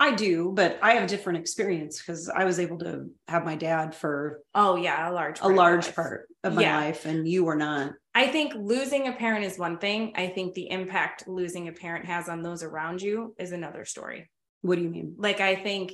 I 0.00 0.14
do, 0.14 0.52
but 0.54 0.78
I 0.80 0.92
have 0.92 1.02
a 1.02 1.08
different 1.08 1.40
experience 1.40 1.98
because 1.98 2.28
I 2.28 2.44
was 2.44 2.60
able 2.60 2.78
to 2.78 3.10
have 3.26 3.44
my 3.44 3.56
dad 3.56 3.94
for 3.94 4.40
oh 4.54 4.76
yeah 4.76 5.10
a 5.10 5.12
large 5.12 5.40
a 5.40 5.48
large 5.48 5.94
part 5.94 6.28
of 6.48 6.54
my 6.54 6.62
Yeah. 6.62 6.76
life, 6.76 7.04
and 7.06 7.26
you 7.28 7.44
were 7.44 7.56
not. 7.56 7.92
I 8.14 8.26
think 8.26 8.52
losing 8.54 9.06
a 9.06 9.12
parent 9.12 9.44
is 9.44 9.58
one 9.58 9.78
thing. 9.78 10.12
I 10.16 10.26
think 10.28 10.54
the 10.54 10.68
impact 10.70 11.28
losing 11.28 11.68
a 11.68 11.72
parent 11.72 12.04
has 12.06 12.28
on 12.28 12.42
those 12.42 12.62
around 12.64 13.00
you 13.00 13.34
is 13.38 13.52
another 13.52 13.84
story. 13.84 14.28
What 14.62 14.76
do 14.76 14.82
you 14.82 14.90
mean? 14.90 15.14
like 15.18 15.40
i 15.40 15.54
think 15.54 15.92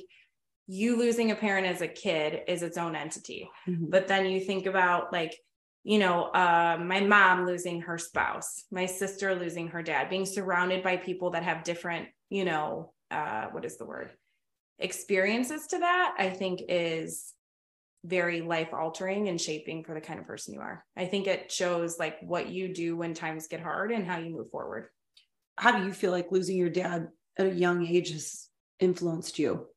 you 0.67 0.97
losing 0.97 1.29
a 1.29 1.35
parent 1.35 1.67
as 1.67 1.81
a 1.81 1.87
kid 1.87 2.41
is 2.47 2.63
its 2.63 2.77
own 2.79 2.95
entity 2.95 3.47
Mhm. 3.67 3.91
but 3.91 4.07
then 4.07 4.25
you 4.25 4.39
think 4.39 4.65
about 4.65 5.13
like 5.13 5.33
you 5.83 5.99
know 5.99 6.23
uh, 6.23 6.77
my 6.81 7.01
mom 7.01 7.45
losing 7.45 7.81
her 7.81 7.99
spouse 7.99 8.65
my 8.71 8.87
sister 8.87 9.35
losing 9.35 9.67
her 9.67 9.83
dad 9.83 10.09
being 10.09 10.25
surrounded 10.25 10.81
by 10.81 10.97
people 10.97 11.29
that 11.31 11.43
have 11.43 11.63
different 11.63 12.07
you 12.29 12.43
know 12.43 12.91
uh, 13.11 13.45
what 13.51 13.65
is 13.65 13.77
the 13.77 13.85
word 13.85 14.09
experiences 14.79 15.67
to 15.67 15.77
that 15.79 16.15
i 16.17 16.29
think 16.29 16.61
is 16.67 17.34
very 18.05 18.41
life 18.41 18.69
altering 18.73 19.27
and 19.29 19.41
shaping 19.41 19.83
for 19.83 19.93
the 19.93 20.01
kind 20.01 20.19
of 20.19 20.27
person 20.27 20.53
you 20.53 20.61
are 20.61 20.85
i 20.95 21.05
think 21.05 21.27
it 21.27 21.51
shows 21.51 21.97
like 21.97 22.17
what 22.21 22.49
you 22.49 22.73
do 22.73 22.95
when 22.95 23.13
times 23.13 23.47
get 23.47 23.59
hard 23.59 23.91
and 23.91 24.05
how 24.05 24.17
you 24.19 24.29
move 24.29 24.49
forward 24.51 24.87
How 25.57 25.71
do 25.77 25.85
you 25.85 25.93
feel 25.93 26.11
like 26.11 26.31
losing 26.31 26.57
your 26.57 26.69
dad 26.69 27.07
at 27.37 27.45
a 27.47 27.53
young 27.53 27.85
age 27.85 28.11
has 28.11 28.49
influenced 28.79 29.39
you? 29.39 29.67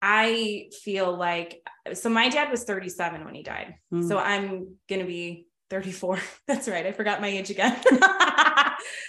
I 0.00 0.68
feel 0.82 1.16
like 1.16 1.60
so 1.94 2.08
my 2.08 2.28
dad 2.28 2.50
was 2.50 2.64
37 2.64 3.24
when 3.24 3.34
he 3.34 3.42
died. 3.42 3.74
Mm. 3.92 4.06
So 4.08 4.18
I'm 4.18 4.76
gonna 4.88 5.04
be 5.04 5.46
34. 5.70 6.18
That's 6.46 6.68
right. 6.68 6.86
I 6.86 6.92
forgot 6.92 7.20
my 7.20 7.28
age 7.28 7.50
again. 7.50 7.76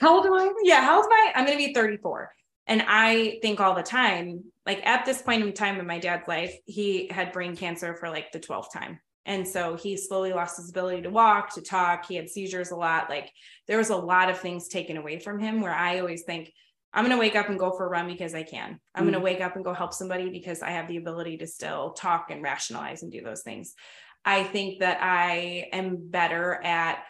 How 0.02 0.16
old 0.16 0.26
am 0.26 0.34
I? 0.34 0.54
yeah, 0.64 0.82
how 0.82 0.98
old 0.98 1.06
am 1.06 1.12
I? 1.12 1.32
I'm 1.36 1.46
gonna 1.46 1.58
be 1.58 1.74
34. 1.74 2.30
And 2.68 2.84
I 2.88 3.40
think 3.42 3.60
all 3.60 3.76
the 3.76 3.84
time, 3.84 4.44
like 4.66 4.86
at 4.86 5.06
this 5.06 5.22
point 5.22 5.44
in 5.44 5.54
time 5.54 5.80
in 5.80 5.88
my 5.88 6.00
dad's 6.00 6.28
life, 6.28 6.56
he 6.66 7.08
had 7.10 7.34
brain 7.34 7.56
cancer 7.56 7.96
for 7.96 8.10
like 8.10 8.32
the 8.32 8.40
12th 8.40 8.72
time. 8.74 9.00
And 9.26 9.48
so 9.48 9.76
he 9.76 9.96
slowly 9.98 10.34
lost 10.34 10.58
his 10.58 10.70
ability 10.70 11.04
to 11.04 11.10
walk, 11.10 11.54
to 11.56 11.62
talk. 11.62 12.06
He 12.08 12.16
had 12.16 12.30
seizures 12.30 12.72
a 12.72 12.76
lot. 12.76 13.10
Like 13.10 13.32
there 13.68 13.78
was 13.78 13.90
a 13.90 13.96
lot 13.96 14.30
of 14.30 14.40
things 14.40 14.68
taken 14.68 14.98
away 14.98 15.20
from 15.20 15.40
him 15.40 15.62
where 15.62 15.74
I 15.74 16.00
always 16.00 16.24
think, 16.24 16.52
I'm 16.94 17.06
going 17.06 17.16
to 17.16 17.20
wake 17.20 17.36
up 17.36 17.50
and 17.50 17.58
go 17.58 17.72
for 17.72 17.86
a 17.86 17.90
run 17.90 18.08
because 18.08 18.36
I 18.36 18.44
can. 18.44 18.80
I'm 18.94 19.04
going 19.04 19.14
to 19.14 19.18
mm-hmm. 19.18 19.26
wake 19.26 19.42
up 19.42 19.56
and 19.56 19.66
go 19.66 19.74
help 19.74 19.94
somebody 19.94 20.30
because 20.30 20.62
I 20.62 20.72
have 20.72 20.88
the 20.88 20.98
ability 20.98 21.38
to 21.38 21.48
still 21.48 21.94
talk 21.94 22.30
and 22.30 22.44
rationalize 22.44 23.02
and 23.02 23.12
do 23.12 23.22
those 23.22 23.42
things. 23.42 23.74
I 24.24 24.44
think 24.44 24.80
that 24.80 25.00
I 25.02 25.70
am 25.74 25.98
better 25.98 26.54
at 26.64 27.04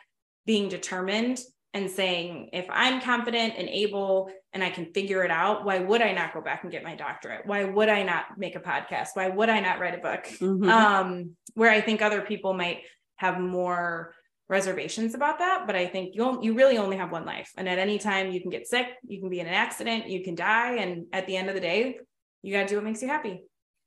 being 0.46 0.70
determined 0.70 1.40
and 1.74 1.90
saying, 1.90 2.50
if 2.54 2.68
I'm 2.70 3.02
confident 3.02 3.56
and 3.58 3.68
able 3.68 4.30
and 4.54 4.64
I 4.64 4.70
can 4.70 4.94
figure 4.94 5.24
it 5.24 5.32
out, 5.32 5.66
why 5.66 5.80
would 5.80 6.02
I 6.02 6.14
not 6.14 6.34
go 6.34 6.42
back 6.42 6.64
and 6.64 6.72
get 6.72 6.84
my 6.84 6.96
doctorate? 6.96 7.46
Why 7.46 7.64
would 7.64 7.90
I 7.90 8.04
not 8.04 8.38
make 8.38 8.56
a 8.56 8.60
podcast? 8.60 9.10
Why 9.16 9.30
would 9.30 9.50
I 9.50 9.60
not 9.60 9.80
write 9.80 9.96
a 9.96 10.02
book? 10.02 10.26
Mhm. 10.40 10.70
Um, 10.70 11.36
where 11.56 11.72
I 11.72 11.82
think 11.82 12.02
other 12.02 12.22
people 12.22 12.54
might 12.54 12.82
have 13.16 13.40
more 13.40 14.14
reservations 14.50 15.16
about 15.16 15.40
that, 15.40 15.66
but 15.66 15.76
I 15.76 15.88
think 15.88 16.16
you 16.16 16.40
you 16.44 16.54
really 16.54 16.78
only 16.78 16.98
have 16.98 17.12
one 17.12 17.26
life, 17.26 17.52
and 17.58 17.68
at 17.68 17.80
any 17.80 17.98
time 17.98 18.32
you 18.32 18.42
can 18.42 18.52
get 18.52 18.68
sick, 18.68 18.88
you 19.08 19.20
can 19.20 19.30
be 19.30 19.40
in 19.40 19.48
an 19.48 19.54
accident, 19.54 20.10
you 20.10 20.24
can 20.24 20.36
die, 20.36 20.76
and 20.76 21.08
at 21.12 21.26
the 21.26 21.38
end 21.38 21.48
of 21.50 21.56
the 21.56 21.62
day, 21.62 22.00
you 22.44 22.54
got 22.54 22.64
to 22.64 22.68
do 22.68 22.76
what 22.76 22.84
makes 22.84 23.02
you 23.02 23.08
happy. 23.08 23.46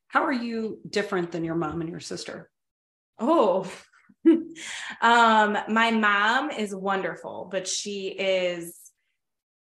How 0.09 0.25
are 0.25 0.33
you 0.33 0.81
different 0.89 1.31
than 1.31 1.45
your 1.45 1.55
mom 1.55 1.83
and 1.83 1.91
your 1.91 2.01
sister? 2.01 2.51
Oh, 3.19 3.71
um, 5.01 5.59
my 5.69 5.91
mom 5.91 6.51
is 6.51 6.75
wonderful, 6.75 7.49
but 7.51 7.67
she 7.69 8.09
is, 8.09 8.75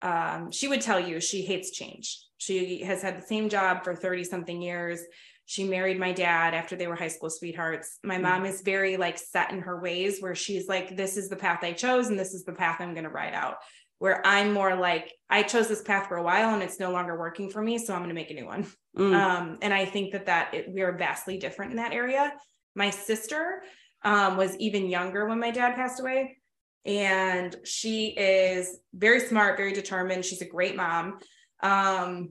um, 0.03 0.51
she 0.51 0.69
would 0.69 0.81
tell 0.81 1.01
you 1.01 1.21
she 1.21 1.43
hates 1.43 1.71
change. 1.71 2.19
She 2.38 2.83
has 2.83 3.03
had 3.03 3.19
the 3.19 3.27
same 3.27 3.49
job 3.49 3.85
for 3.85 3.95
30 3.95 4.25
something 4.25 4.61
years. 4.61 5.01
She 5.47 5.65
married 5.65 5.99
my 5.99 6.12
dad 6.12 6.55
after 6.55 6.77
they 6.77 6.87
were 6.87 6.97
high 6.97 7.09
school 7.09 7.31
sweethearts. 7.31 7.99
My 8.03 8.17
Mhm. 8.17 8.23
mom 8.23 8.45
is 8.47 8.62
very 8.62 8.97
like 8.97 9.19
set 9.19 9.51
in 9.51 9.61
her 9.61 9.81
ways 9.81 10.21
where 10.21 10.35
she's 10.35 10.69
like, 10.69 10.97
this 10.97 11.17
is 11.17 11.29
the 11.29 11.37
path 11.37 11.61
I 11.62 11.73
chose 11.73 12.09
and 12.09 12.19
this 12.19 12.35
is 12.35 12.45
the 12.45 12.53
path 12.53 12.81
I'm 12.81 12.95
going 12.95 13.05
to 13.05 13.11
ride 13.11 13.35
out. 13.35 13.57
Where 13.99 14.25
I'm 14.27 14.53
more 14.53 14.75
like, 14.75 15.12
I 15.31 15.45
chose 15.45 15.69
this 15.69 15.83
path 15.83 16.09
for 16.09 16.17
a 16.17 16.23
while 16.23 16.55
and 16.55 16.62
it's 16.62 16.81
no 16.81 16.91
longer 16.91 17.17
working 17.17 17.51
for 17.51 17.62
me. 17.62 17.79
So 17.79 17.93
I'm 17.93 18.01
going 18.01 18.09
to 18.09 18.15
make 18.15 18.31
a 18.31 18.35
new 18.35 18.47
one. 18.47 18.67
Mm. 18.97 19.15
Um, 19.15 19.59
and 19.62 19.73
I 19.73 19.85
think 19.85 20.12
that 20.12 20.27
that 20.27 20.53
it, 20.53 20.69
we 20.69 20.83
are 20.83 20.93
vastly 20.93 21.38
different 21.38 21.71
in 21.71 21.77
that 21.79 21.93
area. 21.93 22.33
My 22.75 22.91
sister 22.91 23.62
um, 24.05 24.37
was 24.37 24.57
even 24.57 24.88
younger 24.88 25.27
when 25.27 25.41
my 25.41 25.51
dad 25.51 25.75
passed 25.75 26.01
away. 26.01 26.38
And 26.85 27.55
she 27.65 28.09
is 28.09 28.79
very 28.93 29.21
smart, 29.21 29.57
very 29.57 29.73
determined. 29.73 30.25
She's 30.25 30.43
a 30.43 30.49
great 30.49 30.77
mom. 30.77 31.19
Um, 31.62 32.31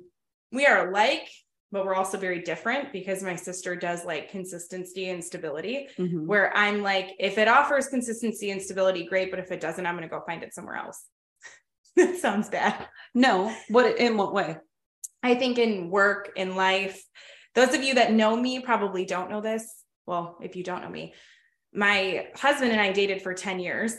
we 0.52 0.66
are 0.66 0.90
alike, 0.90 1.30
but 1.72 1.86
we're 1.86 1.96
also 1.96 2.18
very 2.18 2.42
different 2.42 2.92
because 2.92 3.24
my 3.24 3.38
sister 3.38 3.78
does 3.78 4.04
like 4.04 4.30
consistency 4.30 5.10
and 5.10 5.24
stability, 5.24 5.88
mm-hmm. 5.98 6.28
where 6.28 6.56
I'm 6.56 6.82
like, 6.82 7.12
if 7.18 7.38
it 7.38 7.48
offers 7.48 7.88
consistency 7.88 8.52
and 8.52 8.62
stability, 8.62 9.06
great. 9.06 9.32
But 9.32 9.40
if 9.40 9.52
it 9.52 9.62
doesn't, 9.62 9.86
I'm 9.86 9.96
going 9.96 10.08
to 10.08 10.14
go 10.14 10.22
find 10.26 10.44
it 10.44 10.54
somewhere 10.54 10.76
else. 10.76 11.06
that 11.96 12.18
sounds 12.18 12.50
bad. 12.50 12.88
No. 13.14 13.56
What, 13.70 13.98
in 13.98 14.18
what 14.18 14.34
way? 14.34 14.58
I 15.24 15.36
think 15.36 15.58
in 15.58 15.90
work, 15.90 16.32
in 16.36 16.56
life, 16.58 17.02
those 17.56 17.74
of 17.74 17.84
you 17.84 17.96
that 17.96 18.12
know 18.12 18.36
me 18.36 18.60
probably 18.60 19.06
don't 19.06 19.30
know 19.30 19.42
this. 19.42 19.66
Well, 20.06 20.38
if 20.42 20.56
you 20.56 20.64
don't 20.64 20.82
know 20.82 20.90
me, 20.90 21.14
my 21.74 22.28
husband 22.36 22.72
and 22.72 22.82
I 22.82 22.92
dated 22.92 23.22
for 23.22 23.34
10 23.34 23.60
years 23.60 23.96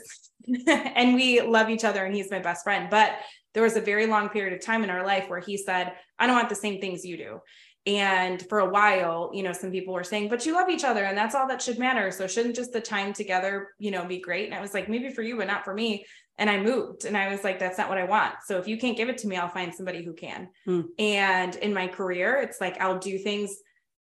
and 0.67 1.15
we 1.15 1.41
love 1.41 1.71
each 1.71 1.85
other 1.85 2.05
and 2.05 2.15
he's 2.15 2.31
my 2.31 2.39
best 2.39 2.65
friend. 2.65 2.89
But 2.91 3.13
there 3.55 3.63
was 3.63 3.77
a 3.77 3.81
very 3.81 4.07
long 4.07 4.29
period 4.29 4.53
of 4.55 4.65
time 4.65 4.85
in 4.85 4.91
our 4.91 5.05
life 5.05 5.29
where 5.29 5.41
he 5.41 5.57
said, 5.57 5.93
I 6.19 6.27
don't 6.27 6.37
want 6.37 6.49
the 6.49 6.55
same 6.55 6.81
things 6.81 7.05
you 7.05 7.17
do. 7.17 7.41
And 7.85 8.41
for 8.49 8.61
a 8.61 8.71
while, 8.71 9.31
you 9.35 9.43
know, 9.43 9.53
some 9.53 9.73
people 9.73 9.93
were 9.93 10.05
saying, 10.05 10.29
but 10.29 10.47
you 10.47 10.55
love 10.55 10.69
each 10.69 10.85
other 10.85 11.05
and 11.05 11.19
that's 11.19 11.35
all 11.35 11.49
that 11.49 11.61
should 11.61 11.79
matter. 11.79 12.13
So 12.13 12.29
shouldn't 12.29 12.55
just 12.55 12.73
the 12.73 12.81
time 12.81 13.13
together, 13.13 13.71
you 13.79 13.91
know, 13.91 14.05
be 14.05 14.21
great? 14.21 14.47
And 14.47 14.55
I 14.55 14.61
was 14.61 14.73
like, 14.73 14.89
maybe 14.89 15.11
for 15.11 15.23
you, 15.23 15.37
but 15.37 15.49
not 15.49 15.65
for 15.65 15.75
me. 15.75 16.07
And 16.39 16.49
I 16.49 16.61
moved 16.61 17.05
and 17.05 17.17
I 17.17 17.29
was 17.29 17.43
like, 17.43 17.59
that's 17.59 17.79
not 17.79 17.89
what 17.89 17.99
I 17.99 18.05
want. 18.05 18.37
So 18.47 18.59
if 18.59 18.69
you 18.69 18.79
can't 18.79 18.97
give 18.97 19.09
it 19.09 19.19
to 19.19 19.27
me, 19.27 19.37
I'll 19.37 19.49
find 19.49 19.75
somebody 19.75 20.05
who 20.05 20.13
can. 20.13 20.49
Hmm. 20.65 20.83
And 20.99 21.57
in 21.57 21.75
my 21.75 21.89
career, 21.89 22.37
it's 22.41 22.61
like 22.61 22.81
I'll 22.81 22.99
do 22.99 23.19
things 23.19 23.57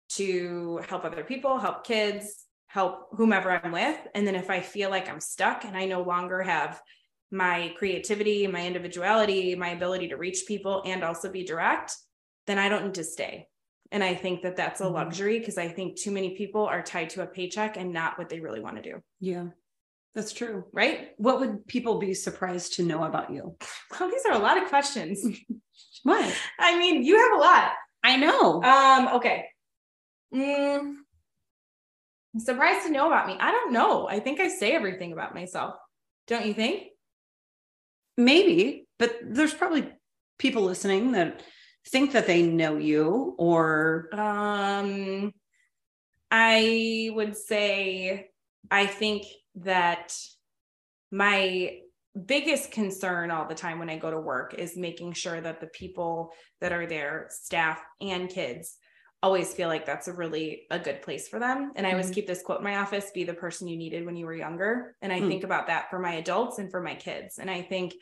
to 0.10 0.82
help 0.88 1.04
other 1.04 1.24
people, 1.24 1.58
help 1.58 1.86
kids, 1.86 2.46
help 2.72 3.10
whomever 3.12 3.52
I'm 3.52 3.72
with. 3.72 4.00
And 4.16 4.26
then 4.26 4.36
if 4.36 4.50
I 4.50 4.62
feel 4.62 4.90
like 4.90 5.10
I'm 5.10 5.20
stuck 5.20 5.66
and 5.66 5.76
I 5.76 5.86
no 5.86 6.04
longer 6.04 6.42
have 6.42 6.82
my 7.30 7.74
creativity, 7.78 8.48
my 8.48 8.66
individuality, 8.66 9.56
my 9.56 9.70
ability 9.70 10.08
to 10.10 10.18
reach 10.18 10.44
people 10.48 10.82
and 10.86 11.04
also 11.04 11.30
be 11.30 11.44
direct, 11.44 11.96
then 12.48 12.58
I 12.58 12.70
don't 12.70 12.86
need 12.86 12.94
to 12.96 13.04
stay. 13.04 13.48
And 13.92 14.02
I 14.02 14.16
think 14.16 14.44
that 14.44 14.56
that's 14.56 14.80
a 14.80 14.86
mm-hmm. 14.86 14.96
luxury 14.96 15.40
because 15.40 15.58
I 15.58 15.68
think 15.68 16.00
too 16.00 16.12
many 16.12 16.38
people 16.38 16.66
are 16.66 16.82
tied 16.82 17.10
to 17.12 17.24
a 17.24 17.28
paycheck 17.28 17.76
and 17.76 17.92
not 17.92 18.18
what 18.18 18.30
they 18.30 18.40
really 18.40 18.62
want 18.62 18.78
to 18.78 18.82
do. 18.82 19.04
Yeah. 19.20 19.48
That's 20.16 20.32
true. 20.32 20.64
Right? 20.72 21.10
What 21.18 21.42
would 21.42 21.68
people 21.68 22.00
be 22.00 22.14
surprised 22.14 22.76
to 22.76 22.84
know 22.84 23.04
about 23.04 23.34
you? 23.34 23.58
Well, 24.00 24.10
these 24.10 24.26
are 24.26 24.34
a 24.34 24.40
lot 24.40 24.62
of 24.62 24.70
questions. 24.70 25.26
what? 26.04 26.34
I 26.58 26.80
mean, 26.80 27.04
you 27.04 27.18
have 27.18 27.34
a 27.34 27.42
lot. 27.42 27.74
I 28.04 28.16
know. 28.16 28.64
Um, 28.64 29.16
okay. 29.18 29.46
Mm, 30.34 30.96
surprised 32.38 32.86
to 32.86 32.92
know 32.92 33.08
about 33.08 33.28
me. 33.28 33.36
I 33.40 33.52
don't 33.52 33.74
know. 33.74 34.08
I 34.08 34.20
think 34.20 34.40
I 34.40 34.48
say 34.48 34.72
everything 34.72 35.12
about 35.12 35.36
myself. 35.36 35.76
Don't 36.28 36.46
you 36.46 36.54
think? 36.54 36.84
Maybe, 38.18 38.88
but 39.00 39.16
there's 39.24 39.54
probably 39.54 39.92
people 40.38 40.64
listening 40.64 41.12
that 41.14 41.44
think 41.90 42.12
that 42.12 42.28
they 42.28 42.42
know 42.44 42.78
you 42.78 43.36
or 43.38 44.10
um 44.14 45.32
I 46.30 47.10
would 47.14 47.36
say 47.36 48.30
I 48.70 48.86
think 48.86 49.26
that 49.56 50.16
my 51.12 51.80
biggest 52.26 52.72
concern 52.72 53.32
all 53.32 53.48
the 53.48 53.56
time 53.56 53.80
when 53.80 53.90
I 53.90 53.98
go 53.98 54.12
to 54.12 54.20
work 54.20 54.54
is 54.54 54.78
making 54.78 55.14
sure 55.14 55.40
that 55.40 55.60
the 55.60 55.68
people 55.68 56.32
that 56.60 56.72
are 56.72 56.86
there, 56.86 57.28
staff 57.30 57.82
and 58.00 58.30
kids, 58.30 58.78
always 59.24 59.54
feel 59.54 59.68
like 59.68 59.86
that's 59.86 60.08
a 60.08 60.14
really 60.14 60.64
a 60.72 60.80
good 60.80 61.02
place 61.02 61.28
for 61.28 61.40
them. 61.40 61.72
And 61.76 61.86
i 61.86 61.92
always 61.92 62.08
mm-hmm. 62.08 62.16
keep 62.16 62.28
this 62.28 62.42
quote 62.42 62.60
in 62.60 62.64
my 62.64 62.78
office 62.78 63.12
be 63.14 63.24
the 63.24 63.34
person 63.34 63.68
you 63.68 63.78
needed 63.78 64.06
when 64.06 64.16
you 64.16 64.26
were 64.26 64.34
younger. 64.34 64.96
And 65.02 65.14
i 65.14 65.20
mm. 65.20 65.28
think 65.28 65.44
about 65.44 65.68
that 65.68 65.90
for 65.90 66.00
my 66.00 66.16
adults 66.16 66.58
and 66.58 66.72
for 66.72 66.82
my 66.82 66.96
kids. 66.96 67.38
And 67.38 67.50
i 67.50 67.62
think 67.62 67.94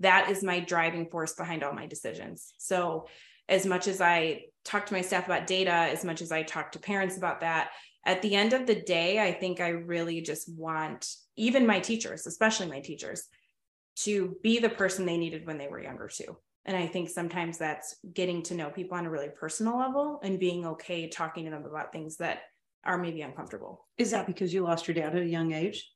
that 0.00 0.30
is 0.30 0.42
my 0.42 0.60
driving 0.60 1.08
force 1.08 1.34
behind 1.34 1.62
all 1.62 1.72
my 1.72 1.86
decisions. 1.86 2.52
So 2.58 3.06
as 3.48 3.66
much 3.66 3.86
as 3.88 4.00
i 4.00 4.42
talk 4.64 4.86
to 4.86 4.94
my 4.94 5.00
staff 5.00 5.26
about 5.26 5.46
data 5.46 5.70
as 5.70 6.04
much 6.04 6.22
as 6.22 6.32
i 6.32 6.42
talk 6.42 6.72
to 6.72 6.78
parents 6.78 7.16
about 7.16 7.40
that 7.40 7.70
at 8.06 8.22
the 8.22 8.34
end 8.34 8.52
of 8.52 8.66
the 8.66 8.74
day 8.74 9.20
i 9.20 9.32
think 9.32 9.60
i 9.60 9.68
really 9.68 10.20
just 10.20 10.48
want 10.48 11.14
even 11.36 11.66
my 11.66 11.80
teachers 11.80 12.26
especially 12.26 12.66
my 12.66 12.80
teachers 12.80 13.24
to 13.96 14.36
be 14.42 14.58
the 14.58 14.68
person 14.68 15.06
they 15.06 15.18
needed 15.18 15.46
when 15.46 15.58
they 15.58 15.68
were 15.68 15.82
younger 15.82 16.08
too 16.08 16.36
and 16.64 16.76
I 16.76 16.86
think 16.86 17.10
sometimes 17.10 17.58
that's 17.58 17.96
getting 18.12 18.42
to 18.44 18.54
know 18.54 18.70
people 18.70 18.96
on 18.96 19.06
a 19.06 19.10
really 19.10 19.28
personal 19.28 19.78
level 19.78 20.20
and 20.22 20.38
being 20.38 20.66
okay 20.66 21.08
talking 21.08 21.44
to 21.44 21.50
them 21.50 21.64
about 21.64 21.92
things 21.92 22.16
that 22.18 22.40
are 22.84 22.98
maybe 22.98 23.22
uncomfortable. 23.22 23.86
Is 23.98 24.10
that 24.12 24.26
because 24.26 24.52
you 24.52 24.62
lost 24.62 24.88
your 24.88 24.94
dad 24.94 25.14
at 25.14 25.22
a 25.22 25.26
young 25.26 25.52
age? 25.52 25.90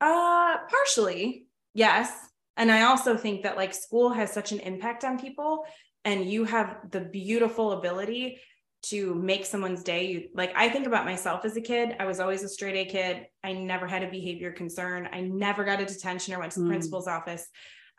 Uh, 0.00 0.56
partially, 0.68 1.46
yes. 1.74 2.12
And 2.56 2.70
I 2.70 2.82
also 2.82 3.16
think 3.16 3.42
that 3.42 3.56
like 3.56 3.74
school 3.74 4.10
has 4.10 4.32
such 4.32 4.52
an 4.52 4.60
impact 4.60 5.04
on 5.04 5.18
people, 5.18 5.64
and 6.04 6.30
you 6.30 6.44
have 6.44 6.76
the 6.90 7.00
beautiful 7.00 7.72
ability 7.72 8.40
to 8.82 9.14
make 9.14 9.44
someone's 9.44 9.82
day. 9.82 10.06
You, 10.06 10.28
like 10.34 10.52
I 10.56 10.70
think 10.70 10.86
about 10.86 11.04
myself 11.04 11.44
as 11.44 11.56
a 11.56 11.60
kid. 11.60 11.96
I 12.00 12.06
was 12.06 12.20
always 12.20 12.42
a 12.42 12.48
straight 12.48 12.76
A 12.76 12.90
kid. 12.90 13.26
I 13.44 13.52
never 13.52 13.86
had 13.86 14.02
a 14.02 14.10
behavior 14.10 14.52
concern. 14.52 15.08
I 15.12 15.20
never 15.20 15.64
got 15.64 15.80
a 15.80 15.84
detention 15.84 16.34
or 16.34 16.38
went 16.38 16.52
to 16.52 16.60
the 16.60 16.66
mm. 16.66 16.70
principal's 16.70 17.06
office. 17.06 17.46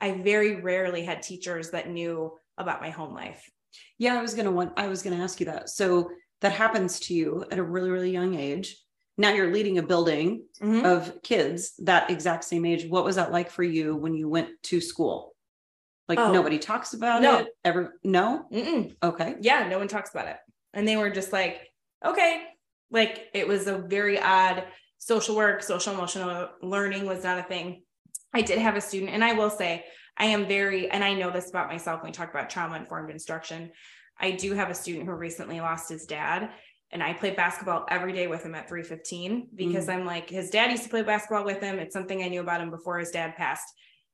I 0.01 0.13
very 0.13 0.59
rarely 0.61 1.03
had 1.03 1.21
teachers 1.21 1.71
that 1.71 1.89
knew 1.89 2.33
about 2.57 2.81
my 2.81 2.89
home 2.89 3.13
life. 3.13 3.49
Yeah, 3.97 4.17
I 4.17 4.21
was 4.21 4.33
gonna 4.33 4.51
want 4.51 4.73
I 4.77 4.87
was 4.87 5.01
gonna 5.01 5.23
ask 5.23 5.39
you 5.39 5.45
that. 5.45 5.69
So 5.69 6.09
that 6.41 6.51
happens 6.51 6.99
to 7.01 7.13
you 7.13 7.45
at 7.51 7.59
a 7.59 7.63
really, 7.63 7.91
really 7.91 8.11
young 8.11 8.35
age. 8.35 8.77
Now 9.17 9.31
you're 9.31 9.53
leading 9.53 9.77
a 9.77 9.83
building 9.83 10.45
mm-hmm. 10.61 10.85
of 10.85 11.21
kids 11.21 11.73
that 11.79 12.09
exact 12.09 12.43
same 12.43 12.65
age. 12.65 12.85
What 12.89 13.05
was 13.05 13.15
that 13.17 13.31
like 13.31 13.51
for 13.51 13.63
you 13.63 13.95
when 13.95 14.15
you 14.15 14.27
went 14.27 14.49
to 14.63 14.81
school? 14.81 15.35
Like 16.09 16.19
oh, 16.19 16.33
nobody 16.33 16.57
talks 16.57 16.93
about 16.93 17.21
no. 17.21 17.39
it 17.39 17.47
ever. 17.63 17.93
No. 18.03 18.45
Mm-mm. 18.51 18.95
Okay. 19.01 19.35
Yeah, 19.39 19.67
no 19.69 19.77
one 19.77 19.87
talks 19.87 20.09
about 20.11 20.27
it, 20.27 20.37
and 20.73 20.87
they 20.87 20.97
were 20.97 21.09
just 21.09 21.31
like, 21.31 21.69
okay, 22.03 22.43
like 22.89 23.29
it 23.33 23.47
was 23.47 23.67
a 23.67 23.77
very 23.77 24.19
odd 24.19 24.65
social 24.97 25.35
work, 25.35 25.63
social 25.63 25.93
emotional 25.93 26.49
learning 26.61 27.05
was 27.05 27.23
not 27.23 27.39
a 27.39 27.43
thing. 27.43 27.83
I 28.34 28.41
did 28.41 28.60
have 28.60 28.76
a 28.76 28.82
student, 28.82 29.12
and 29.12 29.24
I 29.24 29.34
will 29.34 29.50
say, 29.50 29.86
I 30.17 30.26
am 30.26 30.48
very, 30.48 30.89
and 30.89 31.04
I 31.04 31.13
know 31.13 31.32
this 31.32 31.50
about 31.50 31.70
myself 31.70 32.02
when 32.02 32.12
we 32.12 32.13
talk 32.13 32.30
about 32.30 32.50
trauma 32.50 32.76
informed 32.76 33.10
instruction. 33.10 33.72
I 34.20 34.32
do 34.32 34.54
have 34.54 34.70
a 34.70 34.76
student 34.76 35.06
who 35.06 35.13
recently 35.13 35.60
lost 35.60 35.89
his 35.89 36.06
dad, 36.06 36.52
and 36.91 37.02
I 37.02 37.13
play 37.13 37.32
basketball 37.32 37.86
every 37.89 38.13
day 38.13 38.28
with 38.28 38.44
him 38.44 38.54
at 38.54 38.67
315 38.67 39.50
because 39.56 39.88
mm. 39.88 39.94
I'm 39.94 40.06
like, 40.06 40.30
his 40.30 40.50
dad 40.50 40.72
used 40.72 40.84
to 40.84 40.89
play 40.89 41.04
basketball 41.04 41.46
with 41.46 41.62
him. 41.62 41.80
It's 41.80 41.94
something 41.94 42.22
I 42.22 42.28
knew 42.28 42.41
about 42.41 42.62
him 42.62 42.70
before 42.70 43.00
his 43.00 43.12
dad 43.12 43.36
passed. 43.36 43.65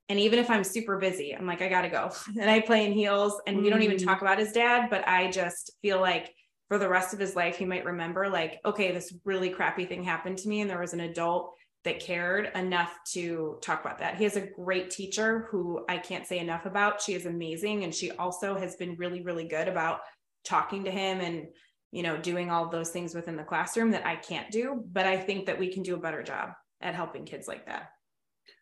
And 0.09 0.19
even 0.19 0.39
if 0.39 0.49
I'm 0.49 0.63
super 0.63 0.97
busy, 0.97 1.35
I'm 1.35 1.47
like, 1.47 1.61
I 1.61 1.67
gotta 1.67 1.89
go. 1.89 2.11
And 2.39 2.49
I 2.49 2.61
play 2.61 2.85
in 2.85 2.93
heels, 2.93 3.39
and 3.45 3.57
mm. 3.57 3.63
we 3.63 3.69
don't 3.69 3.83
even 3.83 3.97
mm. 3.97 4.05
talk 4.05 4.21
about 4.21 4.39
his 4.39 4.51
dad, 4.51 4.89
but 4.89 5.07
I 5.07 5.29
just 5.29 5.71
feel 5.81 5.99
like 5.99 6.33
for 6.69 6.77
the 6.77 6.89
rest 6.89 7.13
of 7.13 7.19
his 7.19 7.35
life, 7.35 7.57
he 7.57 7.65
might 7.65 7.85
remember, 7.85 8.29
like, 8.29 8.59
okay, 8.65 8.91
this 8.91 9.13
really 9.25 9.49
crappy 9.49 9.85
thing 9.85 10.03
happened 10.03 10.37
to 10.39 10.49
me, 10.49 10.61
and 10.61 10.69
there 10.69 10.79
was 10.79 10.93
an 10.93 10.99
adult 10.99 11.53
that 11.87 12.01
cared 12.01 12.51
enough 12.53 12.93
to 13.13 13.57
talk 13.61 13.79
about 13.79 13.99
that. 13.99 14.17
He 14.17 14.25
has 14.25 14.35
a 14.35 14.41
great 14.45 14.91
teacher 14.91 15.47
who 15.49 15.85
I 15.87 15.97
can't 15.97 16.27
say 16.27 16.39
enough 16.39 16.65
about. 16.65 17.01
She 17.01 17.13
is 17.13 17.25
amazing. 17.25 17.85
And 17.85 17.95
she 17.95 18.11
also 18.11 18.57
has 18.57 18.75
been 18.75 18.97
really, 18.97 19.21
really 19.21 19.47
good 19.47 19.69
about 19.69 20.01
talking 20.43 20.83
to 20.83 20.91
him 20.91 21.21
and, 21.21 21.47
you 21.93 22.03
know, 22.03 22.17
doing 22.17 22.51
all 22.51 22.67
those 22.67 22.89
things 22.89 23.15
within 23.15 23.37
the 23.37 23.43
classroom 23.43 23.91
that 23.91 24.05
I 24.05 24.17
can't 24.17 24.51
do. 24.51 24.83
But 24.91 25.05
I 25.05 25.15
think 25.15 25.45
that 25.45 25.57
we 25.57 25.71
can 25.71 25.81
do 25.81 25.95
a 25.95 25.99
better 25.99 26.21
job 26.23 26.49
at 26.81 26.93
helping 26.93 27.23
kids 27.23 27.47
like 27.47 27.67
that. 27.67 27.89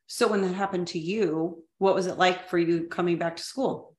So 0.05 0.27
when 0.27 0.43
that 0.43 0.53
happened 0.53 0.89
to 0.89 0.99
you, 0.99 1.63
what 1.79 1.95
was 1.95 2.05
it 2.05 2.19
like 2.19 2.47
for 2.47 2.59
you 2.59 2.83
coming 2.83 3.17
back 3.17 3.37
to 3.37 3.43
school? 3.43 3.95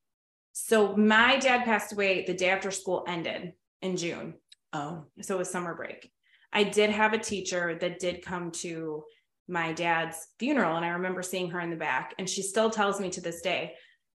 So 0.53 0.97
my 0.97 1.37
dad 1.39 1.65
passed 1.65 1.93
away 1.93 2.25
the 2.25 2.33
day 2.33 2.51
after 2.51 2.71
school 2.71 3.05
ended 3.09 3.55
in 3.83 3.97
June. 3.97 4.35
Oh. 4.73 5.07
So 5.21 5.35
it 5.35 5.39
was 5.39 5.51
summer 5.51 5.75
break. 5.75 6.13
I 6.53 6.63
did 6.63 6.91
have 6.91 7.13
a 7.13 7.19
teacher 7.19 7.77
that 7.81 7.99
did 7.99 8.25
come 8.25 8.53
to 8.53 9.03
my 9.49 9.73
dad's 9.73 10.29
funeral 10.39 10.77
and 10.77 10.85
I 10.85 10.91
remember 10.91 11.23
seeing 11.23 11.51
her 11.51 11.61
in 11.61 11.71
the 11.71 11.77
back 11.77 12.15
and 12.19 12.29
she 12.29 12.43
still 12.43 12.71
tells 12.71 13.01
me 13.01 13.11
to 13.11 13.21
this 13.21 13.41
day 13.41 13.75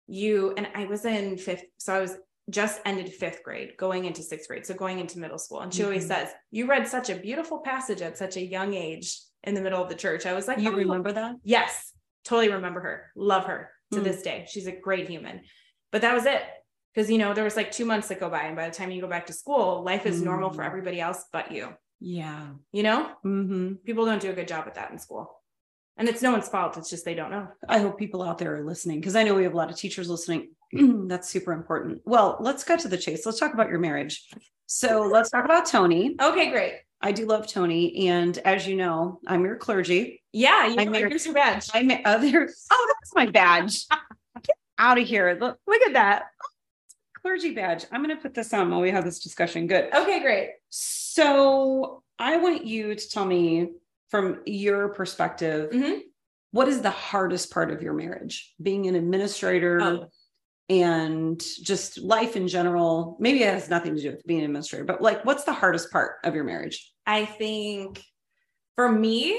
you 0.07 0.53
and 0.55 0.67
I 0.73 0.85
was 0.85 1.05
in 1.05 1.37
fifth 1.37 1.65
so 1.77 1.93
I 1.93 1.99
was 1.99 2.15
just 2.49 2.79
ended 2.85 3.13
fifth 3.13 3.43
grade 3.43 3.73
going 3.77 4.05
into 4.05 4.23
sixth 4.23 4.47
grade 4.47 4.65
so 4.65 4.73
going 4.73 4.99
into 4.99 5.19
middle 5.19 5.37
school 5.37 5.59
and 5.61 5.73
she 5.73 5.81
mm-hmm. 5.81 5.87
always 5.87 6.07
says 6.07 6.29
you 6.49 6.65
read 6.65 6.87
such 6.87 7.09
a 7.09 7.15
beautiful 7.15 7.59
passage 7.59 8.01
at 8.01 8.17
such 8.17 8.37
a 8.37 8.45
young 8.45 8.73
age 8.73 9.19
in 9.43 9.53
the 9.53 9.61
middle 9.61 9.81
of 9.81 9.89
the 9.89 9.95
church 9.95 10.25
I 10.25 10.33
was 10.33 10.47
like 10.47 10.59
you 10.59 10.71
oh, 10.71 10.75
remember 10.75 11.11
that 11.11 11.35
yes 11.43 11.91
totally 12.23 12.51
remember 12.51 12.79
her 12.79 13.11
love 13.15 13.45
her 13.45 13.71
to 13.91 13.99
mm. 13.99 14.03
this 14.03 14.21
day 14.21 14.45
she's 14.49 14.67
a 14.67 14.71
great 14.71 15.09
human 15.09 15.41
but 15.91 16.01
that 16.01 16.13
was 16.13 16.25
it 16.25 16.41
because 16.93 17.11
you 17.11 17.17
know 17.17 17.33
there 17.33 17.43
was 17.43 17.57
like 17.57 17.71
two 17.71 17.85
months 17.85 18.07
that 18.07 18.19
go 18.19 18.29
by 18.29 18.43
and 18.43 18.55
by 18.55 18.69
the 18.69 18.75
time 18.75 18.91
you 18.91 19.01
go 19.01 19.09
back 19.09 19.25
to 19.25 19.33
school 19.33 19.83
life 19.83 20.05
is 20.05 20.21
mm. 20.21 20.25
normal 20.25 20.51
for 20.51 20.61
mm. 20.61 20.67
everybody 20.67 21.01
else 21.01 21.25
but 21.33 21.51
you 21.51 21.73
yeah. 21.99 22.47
You 22.71 22.83
know, 22.83 23.11
mm-hmm. 23.25 23.73
people 23.85 24.05
don't 24.05 24.21
do 24.21 24.29
a 24.29 24.33
good 24.33 24.47
job 24.47 24.65
at 24.67 24.75
that 24.75 24.91
in 24.91 24.99
school. 24.99 25.41
And 25.97 26.07
it's 26.07 26.21
no 26.21 26.31
one's 26.31 26.47
fault. 26.47 26.77
It's 26.77 26.89
just 26.89 27.05
they 27.05 27.15
don't 27.15 27.31
know. 27.31 27.47
I 27.67 27.79
hope 27.79 27.97
people 27.97 28.21
out 28.21 28.37
there 28.37 28.55
are 28.55 28.63
listening 28.63 28.99
because 28.99 29.15
I 29.15 29.23
know 29.23 29.33
we 29.33 29.43
have 29.43 29.53
a 29.53 29.57
lot 29.57 29.71
of 29.71 29.77
teachers 29.77 30.09
listening. 30.09 30.51
That's 30.71 31.27
super 31.27 31.53
important. 31.53 32.01
Well, 32.05 32.37
let's 32.39 32.63
got 32.63 32.79
to 32.81 32.87
the 32.87 32.97
chase. 32.97 33.25
Let's 33.25 33.39
talk 33.39 33.53
about 33.53 33.69
your 33.69 33.79
marriage. 33.79 34.27
So 34.67 35.01
let's 35.11 35.31
talk 35.31 35.45
about 35.45 35.65
Tony. 35.65 36.15
Okay, 36.21 36.51
great. 36.51 36.73
I 37.01 37.11
do 37.11 37.25
love 37.25 37.47
Tony. 37.47 38.09
And 38.09 38.37
as 38.39 38.67
you 38.67 38.75
know, 38.75 39.19
I'm 39.25 39.43
your 39.43 39.55
clergy. 39.55 40.21
Yeah, 40.33 40.67
you 40.67 40.75
I'm 40.77 40.93
your- 40.93 41.09
here's 41.09 41.25
your 41.25 41.33
badge. 41.33 41.69
I'm 41.73 41.89
uh. 41.89 41.97
Oh, 42.05 42.21
that's 42.21 43.15
my 43.15 43.25
badge. 43.25 43.85
Get 44.43 44.55
out 44.77 44.99
of 44.99 45.07
here. 45.07 45.35
Look, 45.39 45.57
Look 45.65 45.81
at 45.83 45.93
that. 45.93 46.25
Clergy 47.27 47.51
badge. 47.53 47.85
I'm 47.91 48.01
going 48.01 48.15
to 48.15 48.21
put 48.21 48.33
this 48.33 48.53
on 48.53 48.71
while 48.71 48.79
we 48.79 48.89
have 48.91 49.03
this 49.03 49.19
discussion. 49.19 49.67
Good. 49.67 49.93
Okay, 49.93 50.21
great. 50.21 50.51
So 50.69 52.01
I 52.17 52.37
want 52.37 52.65
you 52.65 52.95
to 52.95 53.09
tell 53.09 53.25
me 53.25 53.71
from 54.09 54.41
your 54.45 54.89
perspective, 54.93 55.71
Mhm. 55.71 56.03
what 56.51 56.69
is 56.69 56.81
the 56.81 56.89
hardest 56.89 57.51
part 57.51 57.69
of 57.71 57.81
your 57.83 57.91
marriage? 57.93 58.53
Being 58.61 58.87
an 58.87 58.95
administrator 58.95 59.81
Oh. 59.81 60.07
and 60.69 61.37
just 61.39 61.97
life 61.97 62.37
in 62.37 62.47
general. 62.47 63.17
Maybe 63.19 63.43
it 63.43 63.53
has 63.53 63.69
nothing 63.69 63.95
to 63.97 64.01
do 64.01 64.11
with 64.11 64.25
being 64.25 64.39
an 64.39 64.45
administrator, 64.45 64.85
but 64.85 65.01
like, 65.01 65.25
what's 65.25 65.43
the 65.43 65.51
hardest 65.53 65.91
part 65.91 66.19
of 66.23 66.33
your 66.33 66.45
marriage? 66.45 66.93
I 67.05 67.25
think 67.25 68.01
for 68.77 68.89
me, 68.89 69.37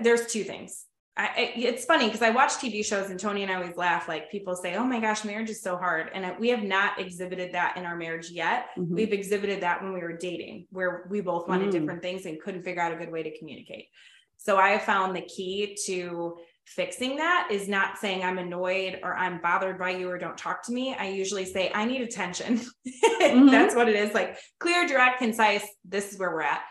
there's 0.00 0.26
two 0.32 0.44
things. 0.44 0.86
I, 1.16 1.52
it's 1.54 1.84
funny 1.84 2.06
because 2.06 2.22
I 2.22 2.30
watch 2.30 2.54
TV 2.54 2.84
shows 2.84 3.08
and 3.08 3.20
Tony 3.20 3.44
and 3.44 3.52
I 3.52 3.54
always 3.54 3.76
laugh. 3.76 4.08
Like 4.08 4.32
people 4.32 4.56
say, 4.56 4.74
"Oh 4.74 4.82
my 4.84 4.98
gosh, 4.98 5.24
marriage 5.24 5.48
is 5.48 5.62
so 5.62 5.76
hard," 5.76 6.10
and 6.12 6.36
we 6.40 6.48
have 6.48 6.64
not 6.64 6.98
exhibited 6.98 7.52
that 7.54 7.76
in 7.76 7.84
our 7.84 7.94
marriage 7.94 8.30
yet. 8.30 8.70
Mhm. 8.76 8.88
We've 8.88 9.12
exhibited 9.12 9.60
that 9.62 9.80
when 9.80 9.92
we 9.92 10.00
were 10.00 10.16
dating, 10.16 10.66
where 10.70 11.06
we 11.08 11.20
both 11.20 11.46
wanted 11.46 11.68
Mm. 11.68 11.72
different 11.72 12.02
things 12.02 12.26
and 12.26 12.40
couldn't 12.40 12.64
figure 12.64 12.82
out 12.82 12.92
a 12.92 12.96
good 12.96 13.12
way 13.12 13.22
to 13.22 13.38
communicate. 13.38 13.90
So 14.38 14.56
I 14.56 14.70
have 14.70 14.82
found 14.82 15.14
the 15.14 15.22
key 15.22 15.76
to 15.86 16.36
fixing 16.66 17.16
that 17.16 17.48
is 17.50 17.68
not 17.68 17.98
saying 17.98 18.24
I'm 18.24 18.38
annoyed 18.38 18.98
or 19.04 19.14
I'm 19.14 19.40
bothered 19.40 19.78
by 19.78 19.90
you 19.90 20.10
or 20.10 20.18
don't 20.18 20.36
talk 20.36 20.64
to 20.64 20.72
me. 20.72 20.94
I 20.98 21.08
usually 21.08 21.44
say 21.44 21.70
I 21.74 21.84
need 21.84 22.00
attention. 22.02 22.60
That's 23.20 23.74
what 23.76 23.88
it 23.88 23.94
is. 23.94 24.14
Like 24.14 24.38
clear, 24.58 24.86
direct, 24.86 25.18
concise. 25.18 25.64
This 25.84 26.12
is 26.12 26.18
where 26.18 26.30
we're 26.32 26.42
at. 26.42 26.62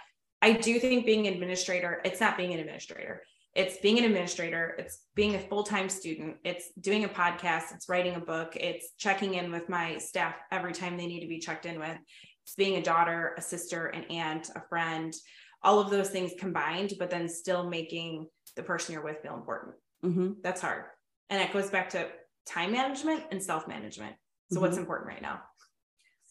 I 0.42 0.52
do 0.52 0.80
think 0.80 1.06
being 1.06 1.28
an 1.28 1.34
administrator, 1.34 2.02
it's 2.04 2.20
not 2.20 2.36
being 2.38 2.54
an 2.54 2.60
administrator. 2.60 3.24
It's 3.56 3.78
being 3.78 4.00
an 4.00 4.06
administrator, 4.06 4.76
it's 4.80 5.04
being 5.14 5.36
a 5.36 5.40
full-time 5.40 5.88
student, 5.88 6.38
it's 6.44 6.72
doing 6.80 7.04
a 7.04 7.08
podcast, 7.08 7.74
it's 7.74 7.88
writing 7.88 8.16
a 8.16 8.20
book, 8.20 8.56
it's 8.56 8.94
checking 8.98 9.36
in 9.36 9.52
with 9.52 9.70
my 9.70 10.00
staff 10.00 10.36
every 10.52 10.74
time 10.74 10.98
they 10.98 11.06
need 11.06 11.22
to 11.22 11.28
be 11.28 11.40
checked 11.40 11.68
in 11.68 11.80
with. 11.80 11.96
It's 12.44 12.56
being 12.56 12.78
a 12.78 12.84
daughter, 12.84 13.36
a 13.38 13.42
sister, 13.42 13.88
an 13.88 14.06
aunt, 14.06 14.50
a 14.56 14.62
friend, 14.70 15.14
all 15.62 15.80
of 15.80 15.92
those 15.92 16.10
things 16.10 16.32
combined, 16.40 16.94
but 16.98 17.12
then 17.12 17.30
still 17.30 17.70
making 17.70 18.28
the 18.56 18.64
person 18.64 18.94
you're 18.94 19.04
with 19.04 19.22
feel 19.22 19.36
important. 19.36 19.76
Mhm. 20.04 20.38
That's 20.42 20.60
hard. 20.62 20.86
And 21.30 21.42
it 21.42 21.54
goes 21.54 21.70
back 21.70 21.90
to 21.92 22.10
time 22.48 22.72
management 22.72 23.24
and 23.32 23.42
self-management. 23.42 24.16
So 24.52 24.60
what's 24.62 24.76
Mhm. 24.78 24.82
important 24.82 25.10
right 25.10 25.22
now? 25.22 25.42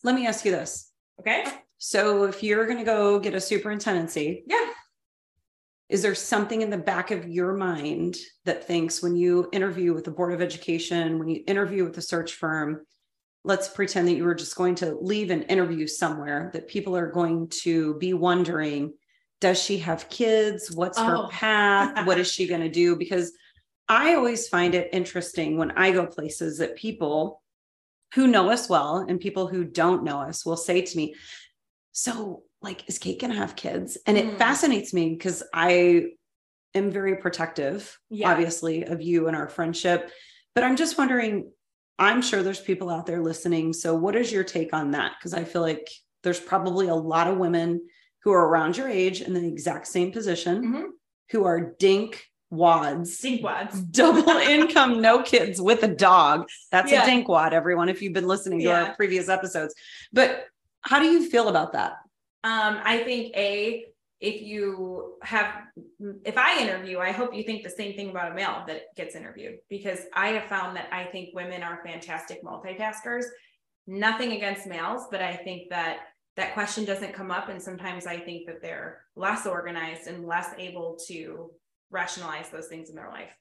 Let 0.02 0.14
me 0.16 0.26
ask 0.26 0.44
you 0.44 0.50
this. 0.50 0.92
Okay. 1.20 1.44
So 1.78 2.24
if 2.24 2.42
you're 2.42 2.66
going 2.66 2.78
to 2.78 2.84
go 2.84 3.18
get 3.20 3.34
a 3.34 3.40
superintendency, 3.40 4.44
Yeah. 4.46 4.72
Is 5.92 6.00
there 6.00 6.14
something 6.14 6.62
in 6.62 6.70
the 6.70 6.78
back 6.78 7.10
of 7.10 7.28
your 7.28 7.52
mind 7.52 8.16
that 8.46 8.66
thinks 8.66 9.02
when 9.02 9.14
you 9.14 9.46
interview 9.52 9.92
with 9.92 10.04
the 10.04 10.10
board 10.10 10.32
of 10.32 10.40
education 10.40 11.18
when 11.18 11.28
you 11.28 11.44
interview 11.46 11.84
with 11.84 11.94
the 11.94 12.00
search 12.02 12.32
firm 12.34 12.80
let's 13.44 13.68
pretend 13.68 14.08
that 14.08 14.14
you 14.14 14.24
were 14.24 14.34
just 14.34 14.56
going 14.56 14.74
to 14.74 14.96
leave 15.02 15.30
an 15.30 15.42
interview 15.42 15.86
somewhere 15.86 16.50
that 16.54 16.66
people 16.66 16.96
are 16.96 17.10
going 17.10 17.46
to 17.48 17.94
be 17.98 18.14
wondering 18.14 18.92
does 19.40 19.60
she 19.60 19.78
have 19.78 20.08
kids? 20.08 20.70
What's 20.70 20.96
Oh. 21.00 21.04
her 21.04 21.28
path? 21.28 21.90
What 22.06 22.20
is 22.20 22.30
she 22.30 22.46
going 22.46 22.60
to 22.60 22.68
do? 22.70 22.96
Because 22.96 23.32
i 23.88 24.14
always 24.14 24.48
find 24.48 24.74
it 24.76 24.88
interesting 24.92 25.58
when 25.58 25.72
i 25.72 25.90
go 25.90 26.06
places 26.06 26.58
that 26.58 26.76
people 26.76 27.42
who 28.14 28.28
know 28.28 28.48
us 28.48 28.68
well 28.68 29.04
and 29.08 29.20
people 29.20 29.48
who 29.48 29.64
don't 29.64 30.04
know 30.04 30.20
us 30.20 30.46
will 30.46 30.56
say 30.56 30.80
to 30.82 30.96
me 30.96 31.14
so 31.90 32.44
like 32.62 32.88
is 32.88 32.98
kate 32.98 33.20
going 33.20 33.32
to 33.32 33.36
have 33.38 33.56
kids 33.56 33.98
and 34.06 34.16
it 34.16 34.24
Mm. 34.26 34.38
fascinates 34.38 34.94
me 34.94 35.10
because 35.10 35.42
i 35.52 36.06
am 36.74 36.90
very 36.90 37.16
protective 37.16 37.98
Yeah. 38.10 38.30
obviously 38.30 38.84
of 38.84 39.02
you 39.02 39.26
and 39.28 39.36
our 39.36 39.48
friendship 39.48 40.10
but 40.54 40.64
i'm 40.64 40.76
just 40.76 40.96
wondering 40.98 41.50
i'm 41.98 42.22
sure 42.22 42.42
there's 42.42 42.60
people 42.60 42.88
out 42.88 43.06
there 43.06 43.22
listening 43.22 43.72
so 43.72 43.94
what 43.94 44.16
is 44.16 44.32
your 44.32 44.44
take 44.44 44.72
on 44.72 44.92
that 44.92 45.12
because 45.18 45.34
i 45.34 45.44
feel 45.44 45.62
like 45.62 45.88
there's 46.22 46.40
probably 46.40 46.88
a 46.88 46.94
lot 46.94 47.26
of 47.28 47.36
women 47.38 47.80
who 48.22 48.32
are 48.32 48.46
around 48.48 48.76
your 48.76 48.88
age 48.88 49.20
in 49.20 49.34
the 49.34 49.46
exact 49.46 49.86
same 49.88 50.12
position 50.12 50.62
Mhm. 50.64 50.84
who 51.32 51.44
are 51.44 51.74
dink 51.78 52.24
wads 52.50 53.18
Dink 53.18 53.42
wads. 53.42 53.80
double 53.90 54.28
income 54.28 55.00
no 55.00 55.22
kids 55.22 55.60
with 55.60 55.82
a 55.82 55.88
dog 55.88 56.46
that's 56.70 56.92
Yeah. 56.92 57.04
a 57.04 57.06
dinkwad 57.08 57.52
everyone 57.52 57.88
if 57.88 58.02
you've 58.02 58.12
been 58.12 58.28
listening 58.28 58.58
to 58.60 58.64
Yeah. 58.66 58.84
our 58.84 58.94
previous 58.94 59.28
episodes 59.28 59.74
but 60.12 60.44
how 60.82 60.98
do 60.98 61.06
you 61.06 61.28
feel 61.30 61.48
about 61.48 61.72
that 61.72 61.94
Um, 62.44 62.80
I 62.84 62.98
think 63.04 63.36
a 63.36 63.84
if 64.20 64.40
you 64.40 65.14
have 65.22 65.52
if 66.24 66.38
I 66.38 66.60
interview, 66.62 67.00
I 67.00 67.10
hope 67.10 67.34
you 67.34 67.42
think 67.42 67.64
the 67.64 67.70
same 67.70 67.94
thing 67.94 68.10
about 68.10 68.30
a 68.30 68.34
male 68.34 68.62
that 68.68 68.94
gets 68.96 69.16
interviewed 69.16 69.58
because 69.68 70.00
I 70.14 70.28
have 70.28 70.44
found 70.44 70.76
that 70.76 70.88
I 70.92 71.04
think 71.04 71.34
women 71.34 71.62
are 71.64 71.82
fantastic 71.84 72.42
multitaskers. 72.44 73.24
Nothing 73.88 74.32
against 74.32 74.66
males, 74.66 75.08
but 75.10 75.20
I 75.20 75.34
think 75.34 75.70
that 75.70 76.02
that 76.36 76.54
question 76.54 76.84
doesn't 76.84 77.14
come 77.14 77.32
up 77.32 77.48
and 77.48 77.60
sometimes 77.60 78.06
I 78.06 78.16
think 78.16 78.46
that 78.46 78.62
they're 78.62 79.00
less 79.16 79.44
organized 79.44 80.06
and 80.06 80.24
less 80.24 80.50
able 80.56 80.96
to 81.08 81.50
rationalize 81.90 82.48
those 82.48 82.68
things 82.68 82.90
in 82.90 82.96
their 82.96 83.10
life. 83.10 83.36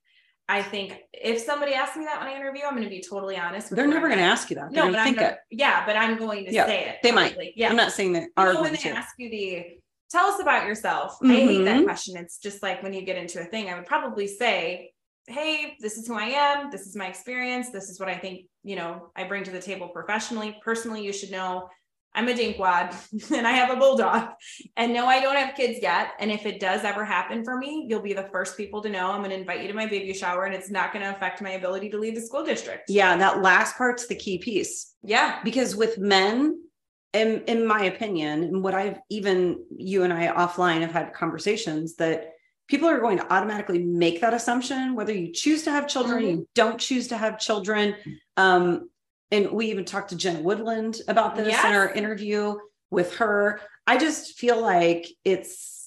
I 0.50 0.62
think 0.62 0.98
if 1.14 1.40
somebody 1.42 1.74
asks 1.74 1.96
me 1.96 2.04
that 2.06 2.20
when 2.20 2.28
I 2.28 2.36
interview, 2.36 2.64
I'm 2.66 2.72
going 2.72 2.84
to 2.84 2.90
be 2.90 3.02
totally 3.02 3.38
honest. 3.38 3.74
they're 3.74 3.88
never 3.88 4.08
going 4.08 4.20
to 4.20 4.26
ask 4.26 4.50
you 4.50 4.56
that 4.58 4.74
they're 4.74 4.86
No, 4.86 4.92
but 4.92 5.04
think 5.04 5.18
gonna, 5.18 5.30
it 5.30 5.38
yeah, 5.50 5.86
but 5.86 5.96
I'm 5.96 6.18
going 6.18 6.46
to 6.46 6.52
Yeah, 6.54 6.66
say 6.66 6.86
it. 6.90 6.96
they 7.04 7.12
might. 7.12 7.38
Yeah. 7.56 7.70
i'm 7.70 7.76
not 7.78 7.92
saying 7.92 8.14
that 8.14 8.30
know, 8.38 8.62
when 8.62 8.72
they 8.74 8.78
to 8.78 8.90
ask 8.90 9.14
you 9.18 9.30
the 9.30 9.66
tell 10.12 10.26
us 10.28 10.42
about 10.42 10.68
yourself 10.68 11.18
i 11.24 11.28
hate 11.34 11.64
that 11.64 11.80
Mhm. 11.82 11.86
question 11.86 12.18
it's 12.18 12.38
just 12.38 12.62
like 12.62 12.84
when 12.84 12.92
you 12.94 13.02
get 13.04 13.16
into 13.18 13.40
a 13.40 13.46
thing 13.46 13.70
i 13.70 13.76
would 13.76 13.86
probably 13.86 14.28
say 14.28 14.92
hey 15.28 15.78
this 15.80 15.98
is 15.98 16.06
who 16.08 16.16
i 16.16 16.26
am 16.26 16.70
this 16.70 16.82
is 16.82 16.96
my 16.98 17.08
experience 17.08 17.70
this 17.70 17.90
is 17.90 17.98
what 18.00 18.10
i 18.10 18.18
think 18.18 18.42
you 18.64 18.76
know 18.76 19.10
i 19.16 19.24
bring 19.24 19.44
to 19.46 19.52
the 19.52 19.62
table 19.62 19.88
professionally 19.88 20.58
personally 20.66 21.02
you 21.02 21.14
should 21.14 21.32
know 21.32 21.70
i'm 22.16 22.28
a 22.28 22.34
dinkwad 22.34 22.96
and 23.32 23.48
i 23.48 23.52
have 23.52 23.70
a 23.70 23.80
bulldog. 23.80 24.30
And 24.78 24.94
no 24.94 25.06
i 25.06 25.22
don't 25.22 25.36
have 25.36 25.56
kids 25.56 25.80
yet. 25.82 26.10
And 26.20 26.32
if 26.32 26.46
it 26.46 26.60
does 26.60 26.84
ever 26.84 27.06
happen 27.06 27.44
for 27.44 27.58
me 27.58 27.86
you'll 27.90 28.02
be 28.02 28.14
the 28.14 28.30
first 28.32 28.58
people 28.58 28.82
to 28.82 28.90
know 28.90 29.12
i'm 29.12 29.20
going 29.20 29.32
to 29.32 29.38
invite 29.38 29.62
you 29.62 29.68
to 29.68 29.74
my 29.74 29.86
baby 29.86 30.14
shower 30.14 30.46
and 30.46 30.56
it's 30.56 30.70
not 30.70 30.94
going 30.94 31.04
to 31.04 31.12
affect 31.12 31.42
my 31.42 31.52
ability 31.52 31.90
to 31.90 31.98
leave 31.98 32.16
the 32.16 32.22
school 32.22 32.44
district. 32.44 32.90
Yeah 32.90 33.18
that 33.18 33.42
last 33.42 33.78
part's 33.78 34.08
the 34.08 34.16
key 34.16 34.38
piece. 34.38 34.96
Yeah. 35.04 35.40
Because 35.44 35.76
with 35.76 35.98
men 35.98 36.62
in 37.14 37.44
in 37.48 37.66
my 37.66 37.84
opinion 37.86 38.44
and 38.44 38.64
what 38.64 38.74
i've 38.74 39.00
even 39.10 39.64
you 39.76 40.04
and 40.04 40.14
i 40.14 40.28
offline 40.28 40.82
have 40.82 40.92
had 40.92 41.14
conversations 41.14 41.96
that 41.96 42.32
people 42.68 42.88
are 42.88 43.00
going 43.00 43.18
to 43.18 43.34
automatically 43.34 43.80
make 43.80 44.22
that 44.22 44.34
assumption 44.34 44.96
whether 44.96 45.14
you 45.14 45.34
choose 45.34 45.64
to 45.64 45.72
have 45.72 45.88
children 45.88 46.26
you 46.26 46.48
don't 46.56 46.80
choose 46.80 47.08
to 47.10 47.18
have 47.18 47.38
children. 47.38 47.96
Um 48.38 48.90
and 49.32 49.52
we 49.52 49.68
even 49.72 49.86
talked 49.86 50.10
to 50.10 50.16
jen 50.16 50.44
woodland 50.44 51.02
about 51.08 51.36
this 51.36 51.48
in 51.48 51.72
our 51.72 51.90
interview 51.92 52.56
with 52.90 53.16
her. 53.16 53.60
I 53.88 53.98
just 53.98 54.38
feel 54.38 54.62
like 54.62 55.08
it's 55.24 55.80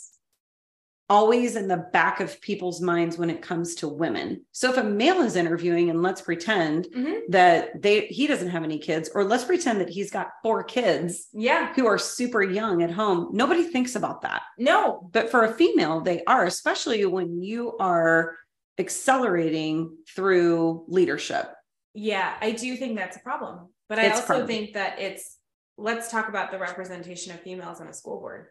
always 1.10 1.54
in 1.54 1.68
the 1.68 1.76
back 1.92 2.20
of 2.20 2.40
people's 2.40 2.80
minds 2.80 3.18
when 3.18 3.28
it 3.28 3.42
comes 3.42 3.74
to 3.74 3.86
women. 3.86 4.42
So 4.52 4.70
if 4.70 4.78
a 4.78 4.82
male 4.82 5.20
is 5.20 5.36
interviewing 5.36 5.90
and 5.90 6.02
let's 6.02 6.22
pretend 6.22 6.86
Mhm. 6.96 7.20
that 7.28 7.82
they 7.82 8.06
he 8.06 8.26
doesn't 8.26 8.48
have 8.48 8.64
any 8.64 8.78
kids 8.78 9.10
or 9.14 9.22
let's 9.22 9.44
pretend 9.44 9.82
that 9.82 9.90
he's 9.90 10.10
got 10.10 10.30
four 10.42 10.64
kids 10.64 11.28
yeah. 11.34 11.74
who 11.74 11.86
are 11.86 11.98
super 11.98 12.42
young 12.42 12.82
at 12.82 12.90
home 12.90 13.28
nobody 13.32 13.64
thinks 13.64 13.94
about 13.96 14.22
that. 14.22 14.42
No. 14.58 15.10
But 15.12 15.30
for 15.30 15.42
a 15.44 15.52
female 15.52 16.00
they 16.00 16.24
are 16.24 16.46
especially 16.46 17.04
when 17.04 17.42
you 17.42 17.76
are 17.76 18.36
accelerating 18.78 19.96
through 20.16 20.84
leadership 20.88 21.52
Yeah, 21.94 22.34
I 22.40 22.52
do 22.52 22.76
think 22.76 22.96
that's 22.96 23.16
a 23.16 23.20
problem. 23.20 23.68
But 23.88 23.98
I 23.98 24.10
also 24.10 24.46
think 24.46 24.74
that 24.74 24.98
it's 24.98 25.38
let's 25.76 26.10
talk 26.10 26.28
about 26.28 26.50
the 26.50 26.58
representation 26.58 27.32
of 27.32 27.40
females 27.40 27.80
on 27.80 27.88
a 27.88 27.92
school 27.92 28.20
board. 28.20 28.46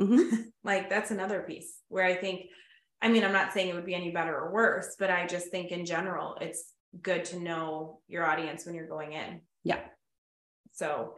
Mhm. 0.00 0.46
Like 0.62 0.90
that's 0.90 1.10
another 1.10 1.40
piece 1.40 1.78
where 1.88 2.04
I 2.04 2.14
think 2.14 2.42
I 3.00 3.08
mean, 3.08 3.24
I'm 3.24 3.32
not 3.32 3.54
saying 3.54 3.70
it 3.70 3.74
would 3.74 3.86
be 3.86 3.94
any 3.94 4.10
better 4.10 4.36
or 4.36 4.52
worse, 4.52 4.94
but 4.98 5.10
I 5.10 5.26
just 5.26 5.48
think 5.48 5.70
in 5.70 5.86
general 5.86 6.36
it's 6.38 6.74
good 7.00 7.24
to 7.26 7.40
know 7.40 8.00
your 8.08 8.26
audience 8.26 8.66
when 8.66 8.74
you're 8.74 8.86
going 8.86 9.14
in. 9.14 9.40
Yeah. 9.64 9.80
So 10.72 11.14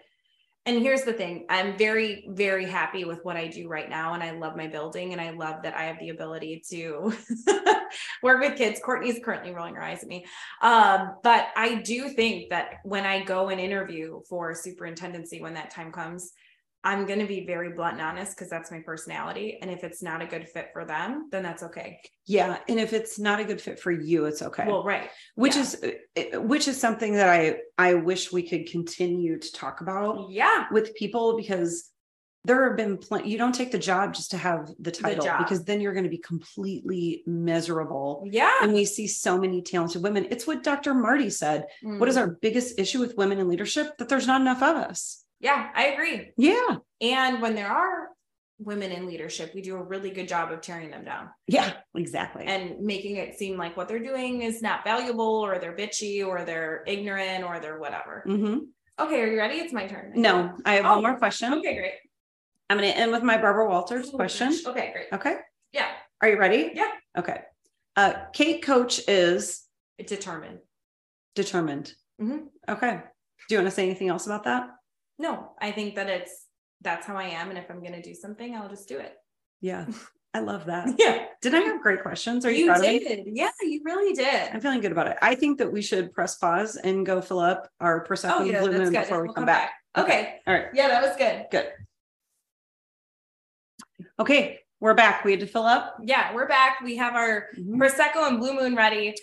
and 0.66 0.80
here's 0.80 1.02
the 1.02 1.12
thing 1.12 1.44
i'm 1.48 1.76
very 1.76 2.24
very 2.28 2.64
happy 2.64 3.04
with 3.04 3.20
what 3.24 3.36
i 3.36 3.46
do 3.46 3.68
right 3.68 3.88
now 3.88 4.14
and 4.14 4.22
i 4.22 4.30
love 4.30 4.56
my 4.56 4.66
building 4.66 5.12
and 5.12 5.20
i 5.20 5.30
love 5.30 5.62
that 5.62 5.76
i 5.76 5.84
have 5.84 5.98
the 5.98 6.10
ability 6.10 6.62
to 6.68 7.12
work 8.22 8.40
with 8.40 8.56
kids 8.56 8.80
courtney's 8.84 9.20
currently 9.24 9.52
rolling 9.52 9.74
her 9.74 9.82
eyes 9.82 10.02
at 10.02 10.08
me 10.08 10.24
um, 10.60 11.14
but 11.22 11.48
i 11.56 11.76
do 11.76 12.08
think 12.08 12.50
that 12.50 12.74
when 12.84 13.04
i 13.04 13.22
go 13.22 13.48
and 13.48 13.60
interview 13.60 14.20
for 14.28 14.54
superintendency 14.54 15.40
when 15.40 15.54
that 15.54 15.70
time 15.70 15.92
comes 15.92 16.32
I'm 16.84 17.06
going 17.06 17.20
to 17.20 17.26
be 17.26 17.46
very 17.46 17.72
blunt 17.72 17.94
and 17.94 18.02
honest 18.02 18.36
because 18.36 18.50
that's 18.50 18.70
my 18.72 18.80
personality. 18.80 19.58
And 19.62 19.70
if 19.70 19.84
it's 19.84 20.02
not 20.02 20.20
a 20.20 20.26
good 20.26 20.48
fit 20.48 20.70
for 20.72 20.84
them, 20.84 21.28
then 21.30 21.42
that's 21.42 21.62
okay. 21.62 22.00
Yeah. 22.26 22.58
And 22.68 22.80
if 22.80 22.92
it's 22.92 23.20
not 23.20 23.38
a 23.38 23.44
good 23.44 23.60
fit 23.60 23.78
for 23.78 23.92
you, 23.92 24.24
it's 24.24 24.42
okay. 24.42 24.64
Well, 24.66 24.82
right. 24.82 25.08
which 25.36 25.54
yeah. 25.54 25.62
is 25.62 25.84
uh, 26.16 26.40
which 26.40 26.66
is 26.66 26.80
something 26.80 27.14
that 27.14 27.28
I 27.28 27.58
I 27.78 27.94
wish 27.94 28.32
we 28.32 28.42
could 28.42 28.66
continue 28.66 29.38
to 29.38 29.52
talk 29.52 29.80
about 29.80 30.30
Yeah. 30.30 30.66
with 30.72 30.94
people 30.96 31.36
because 31.36 31.91
there 32.44 32.66
have 32.68 32.76
been 32.76 32.98
plenty 32.98 33.30
you 33.30 33.38
don't 33.38 33.54
take 33.54 33.70
the 33.70 33.78
job 33.78 34.14
just 34.14 34.32
to 34.32 34.36
have 34.36 34.68
the 34.80 34.90
title 34.90 35.24
job. 35.24 35.38
because 35.38 35.64
then 35.64 35.80
you're 35.80 35.92
going 35.92 36.04
to 36.04 36.10
be 36.10 36.18
completely 36.18 37.22
miserable. 37.26 38.26
Yeah. 38.30 38.50
And 38.62 38.72
we 38.72 38.84
see 38.84 39.06
so 39.06 39.38
many 39.38 39.62
talented 39.62 40.02
women. 40.02 40.26
It's 40.30 40.46
what 40.46 40.62
Dr. 40.64 40.92
Marty 40.94 41.30
said. 41.30 41.66
What 41.82 42.08
is 42.08 42.16
Mm. 42.16 42.20
our 42.20 42.26
biggest 42.28 42.78
issue 42.78 42.98
with 42.98 43.16
women 43.16 43.38
in 43.38 43.48
leadership? 43.48 43.96
That 43.98 44.08
there's 44.08 44.26
not 44.26 44.40
enough 44.40 44.62
of 44.62 44.76
us. 44.76 45.24
Yeah, 45.40 45.70
I 45.74 45.86
agree. 45.88 46.30
Yeah. 46.36 46.76
And 47.00 47.40
when 47.42 47.54
there 47.54 47.68
are 47.70 48.08
women 48.58 48.92
in 48.92 49.06
leadership, 49.06 49.52
we 49.54 49.62
do 49.62 49.76
a 49.76 49.82
really 49.82 50.10
good 50.10 50.28
job 50.28 50.52
of 50.52 50.60
tearing 50.60 50.90
them 50.90 51.04
down 51.04 51.30
Yeah, 51.48 51.72
exactly. 51.96 52.44
and 52.46 52.80
making 52.80 53.16
it 53.16 53.36
seem 53.36 53.56
like 53.56 53.76
what 53.76 53.88
they're 53.88 53.98
doing 53.98 54.42
is 54.42 54.62
not 54.62 54.84
valuable 54.84 55.24
or 55.44 55.58
they're 55.58 55.76
bitchy 55.76 56.24
or 56.26 56.44
they're 56.44 56.84
ignorant 56.86 57.44
or 57.44 57.58
they're 57.60 57.78
whatever. 57.80 58.24
Mhm. 58.26 58.66
Okay, 59.00 59.20
are 59.20 59.26
you 59.26 59.38
ready? 59.38 59.56
It's 59.56 59.72
my 59.72 59.86
turn. 59.88 60.12
No, 60.16 60.54
I 60.64 60.74
have 60.74 60.86
Oh, 60.86 60.92
one 60.94 61.02
more 61.02 61.16
question. 61.18 61.54
Okay, 61.54 61.74
great. 61.76 61.94
I'm 62.72 62.78
going 62.78 62.90
to 62.90 62.98
end 62.98 63.12
with 63.12 63.22
my 63.22 63.36
Barbara 63.36 63.68
Walters 63.68 64.08
Oh, 64.14 64.16
question. 64.16 64.48
gosh. 64.48 64.64
Okay, 64.66 64.92
great. 64.94 65.06
Okay. 65.12 65.36
Yeah, 65.74 65.88
Are 66.22 66.28
you 66.30 66.38
ready? 66.38 66.70
Yeah. 66.74 66.88
Okay. 67.18 67.42
Uh, 67.96 68.14
Kate 68.32 68.62
Coach 68.62 69.00
is 69.06 69.64
determined. 70.06 70.60
determined. 71.34 71.92
Mhm. 72.20 72.46
Okay. 72.70 73.00
Do 73.48 73.54
you 73.54 73.58
want 73.58 73.66
to 73.68 73.74
say 73.74 73.84
anything 73.84 74.08
else 74.08 74.24
about 74.24 74.44
that? 74.44 74.70
No, 75.18 75.52
I 75.60 75.70
think 75.72 75.96
that 75.96 76.08
it's 76.08 76.46
that's 76.80 77.06
how 77.06 77.14
I 77.16 77.24
am. 77.24 77.50
And 77.50 77.58
if 77.58 77.70
I'm 77.70 77.80
going 77.80 77.92
to 77.92 78.00
do 78.02 78.14
something, 78.14 78.54
I'll 78.56 78.68
just 78.70 78.88
do 78.88 78.98
it. 78.98 79.14
Yeah. 79.60 79.86
I 80.34 80.40
love 80.40 80.64
that. 80.66 80.88
Yeah, 80.98 81.26
Did 81.42 81.54
I 81.54 81.58
have 81.60 81.82
great 81.82 82.00
questions? 82.02 82.46
Are 82.46 82.50
you, 82.50 82.64
you 82.64 82.66
proud 82.68 82.80
of 82.80 82.86
me? 82.86 82.98
did. 83.00 83.26
Yeah, 83.26 83.50
you 83.60 83.82
really 83.84 84.14
did. 84.14 84.50
I'm 84.50 84.62
feeling 84.62 84.80
good 84.80 84.92
about 84.92 85.08
it. 85.08 85.18
I 85.20 85.34
think 85.34 85.58
that 85.58 85.70
we 85.70 85.82
should 85.82 86.10
press 86.14 86.36
pause 86.38 86.76
and 86.76 87.04
go 87.04 87.20
fill 87.20 87.40
up 87.40 87.68
our 87.80 88.02
Prosecco 88.06 88.36
Oh, 88.40 88.44
yeah, 88.44 88.60
Blue 88.60 88.72
Moon 88.72 88.92
good. 88.92 89.00
before 89.00 89.20
we 89.20 89.26
We'll 89.28 89.34
come, 89.34 89.44
back. 89.46 89.72
Okay. 89.98 90.40
All 90.46 90.54
right. 90.54 90.66
Yeah, 90.72 90.88
that 90.88 91.02
was 91.02 91.14
good. 91.18 91.46
Good. 91.50 91.72
Okay. 94.22 94.60
We're 94.78 94.94
back. 94.94 95.24
We 95.24 95.32
had 95.32 95.40
to 95.40 95.46
fill 95.48 95.64
up. 95.64 95.96
Yeah, 96.00 96.32
we're 96.32 96.46
back. 96.46 96.80
We 96.80 96.96
have 96.96 97.14
our 97.16 97.48
Mhm. 97.58 97.74
Prosecco 97.76 98.28
and 98.28 98.38
Blue 98.38 98.54
Moon 98.54 98.76
ready. 98.76 99.16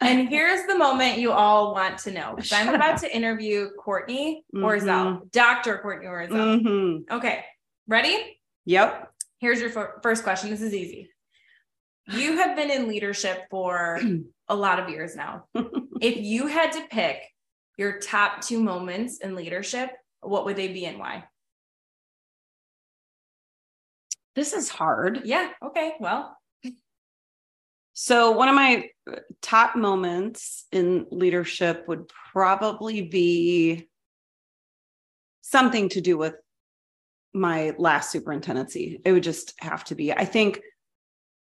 And 0.00 0.28
here's 0.32 0.64
the 0.68 0.76
moment 0.78 1.18
you 1.18 1.32
all 1.32 1.72
want 1.74 1.98
to 1.98 2.12
know. 2.12 2.38
I'm 2.52 2.68
about 2.72 2.94
up. 2.94 3.00
to 3.00 3.12
interview 3.16 3.70
Courtney 3.80 4.44
Mhm. 4.54 4.62
Orzel, 4.62 5.30
Dr. 5.32 5.78
Courtney 5.78 6.06
Orzel. 6.06 6.62
Mhm. 6.62 7.10
Okay, 7.10 7.44
ready? 7.88 8.40
Yep. 8.66 9.12
Here's 9.40 9.60
your 9.60 9.70
fir- 9.70 9.98
first 10.04 10.22
question. 10.22 10.50
This 10.50 10.62
is 10.62 10.72
easy. 10.72 11.10
You 12.06 12.36
have 12.38 12.54
been 12.54 12.70
in 12.70 12.86
leadership 12.86 13.42
for 13.50 14.00
a 14.46 14.54
lot 14.54 14.78
of 14.78 14.88
years 14.88 15.16
now. 15.16 15.46
if 16.00 16.16
you 16.16 16.46
had 16.46 16.70
to 16.74 16.86
pick 16.92 17.22
your 17.76 17.98
top 17.98 18.40
two 18.42 18.62
moments 18.62 19.18
in 19.18 19.34
leadership, 19.34 19.90
what 20.20 20.44
would 20.44 20.54
they 20.54 20.68
be 20.68 20.86
and 20.86 21.00
why? 21.00 21.24
This 24.38 24.52
is 24.52 24.68
hard. 24.68 25.22
Yeah. 25.24 25.50
Okay. 25.64 25.94
Well, 25.98 26.38
So, 27.92 28.30
one 28.30 28.48
of 28.48 28.54
my 28.54 28.88
uh, 29.10 29.16
top 29.42 29.74
moments 29.74 30.66
in 30.70 31.06
leadership 31.10 31.88
would 31.88 32.04
probably 32.32 33.02
be 33.02 33.88
something 35.40 35.88
to 35.88 36.00
do 36.00 36.16
with 36.16 36.36
my 37.34 37.74
last 37.78 38.12
superintendency. 38.12 39.00
It 39.04 39.10
would 39.10 39.24
just 39.24 39.54
have 39.58 39.82
to 39.86 39.96
be. 39.96 40.12
I 40.12 40.24
think 40.24 40.60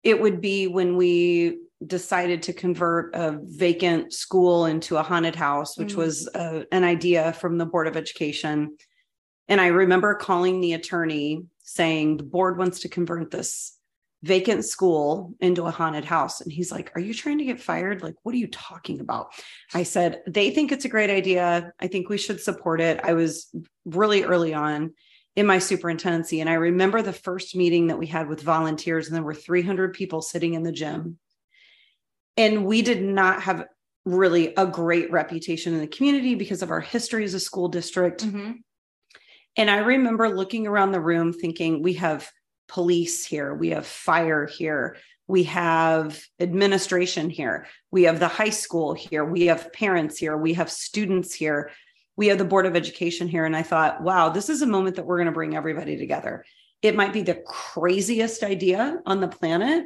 it 0.03 0.21
would 0.21 0.39
be 0.39 0.67
when 0.67 0.95
we 0.95 1.57
decided 1.87 2.43
to 2.43 2.53
convert 2.53 3.15
a 3.15 3.39
vacant 3.41 4.13
school 4.13 4.67
into 4.67 4.97
a 4.97 5.01
haunted 5.01 5.35
house, 5.35 5.75
which 5.75 5.93
Mm. 5.93 5.97
was 5.97 6.27
uh, 6.35 6.65
an 6.71 6.83
idea 6.83 7.33
from 7.33 7.57
the 7.57 7.65
Board 7.65 7.87
of 7.87 7.97
Education. 7.97 8.77
And 9.47 9.59
I 9.59 9.67
remember 9.67 10.13
calling 10.13 10.61
the 10.61 10.73
attorney 10.73 11.45
saying, 11.65 12.17
the 12.17 12.23
board 12.23 12.57
wants 12.57 12.79
to 12.81 12.89
convert 12.89 13.31
this 13.31 13.77
vacant 14.23 14.65
school 14.65 15.35
into 15.39 15.63
a 15.63 15.71
haunted 15.71 16.05
house. 16.05 16.41
And 16.41 16.51
he's 16.51 16.71
like, 16.71 16.91
Are 16.95 17.01
you 17.01 17.13
trying 17.13 17.39
to 17.39 17.45
get 17.45 17.61
fired? 17.61 18.01
Like, 18.01 18.15
what 18.23 18.33
are 18.33 18.39
you 18.39 18.47
talking 18.47 18.99
about? 18.99 19.27
I 19.73 19.83
said, 19.83 20.21
They 20.27 20.51
think 20.51 20.71
it's 20.71 20.85
a 20.85 20.89
great 20.89 21.09
idea. 21.09 21.73
I 21.79 21.87
think 21.87 22.09
we 22.09 22.17
should 22.17 22.39
support 22.39 22.81
it. 22.81 22.99
I 23.03 23.13
was 23.13 23.53
really 23.85 24.23
early 24.23 24.53
on 24.53 24.93
in 25.35 25.45
my 25.45 25.59
superintendency. 25.59 26.39
And 26.39 26.49
I 26.49 26.53
remember 26.53 27.01
the 27.01 27.13
first 27.13 27.55
meeting 27.55 27.87
that 27.87 27.99
we 27.99 28.07
had 28.07 28.27
with 28.29 28.41
volunteers, 28.41 29.07
and 29.07 29.15
there 29.15 29.23
were 29.23 29.33
300 29.33 29.93
people 29.93 30.21
sitting 30.21 30.53
in 30.53 30.63
the 30.63 30.71
gym. 30.71 31.19
And 32.37 32.65
we 32.65 32.81
did 32.81 33.03
not 33.03 33.43
have 33.43 33.65
really 34.05 34.53
a 34.55 34.65
great 34.65 35.11
reputation 35.11 35.73
in 35.73 35.79
the 35.79 35.87
community 35.87 36.35
because 36.35 36.61
of 36.61 36.71
our 36.71 36.81
history 36.81 37.23
as 37.25 37.33
a 37.33 37.39
school 37.39 37.67
district. 37.67 38.25
mhm. 38.25 38.59
And 39.57 39.69
I 39.69 39.77
remember 39.77 40.29
looking 40.29 40.67
around 40.67 40.91
the 40.91 40.99
room 40.99 41.31
thinking, 41.31 41.81
we 41.81 41.93
have 41.93 42.29
police 42.67 43.25
here, 43.25 43.53
we 43.53 43.69
have 43.69 43.85
fire 43.85 44.45
here, 44.45 44.97
we 45.27 45.43
have 45.43 46.21
administration 46.39 47.29
here, 47.29 47.67
we 47.91 48.03
have 48.03 48.19
the 48.19 48.27
high 48.27 48.49
school 48.49 48.93
here, 48.93 49.23
we 49.23 49.45
have 49.45 49.71
parents 49.71 50.17
here, 50.17 50.37
we 50.37 50.53
have 50.53 50.69
students 50.69 51.33
here, 51.33 51.71
we 52.17 52.27
have 52.27 52.37
the 52.37 52.45
Board 52.45 52.65
of 52.65 52.75
Education 52.75 53.27
here. 53.27 53.45
And 53.45 53.55
I 53.55 53.63
thought, 53.63 54.01
wow, 54.01 54.29
this 54.29 54.49
is 54.49 54.61
a 54.61 54.67
moment 54.67 54.95
that 54.95 55.05
we're 55.05 55.17
going 55.17 55.27
to 55.27 55.31
bring 55.31 55.55
everybody 55.55 55.97
together. 55.97 56.45
It 56.81 56.95
might 56.95 57.13
be 57.13 57.21
the 57.21 57.41
craziest 57.45 58.43
idea 58.43 58.99
on 59.05 59.19
the 59.19 59.27
planet, 59.27 59.85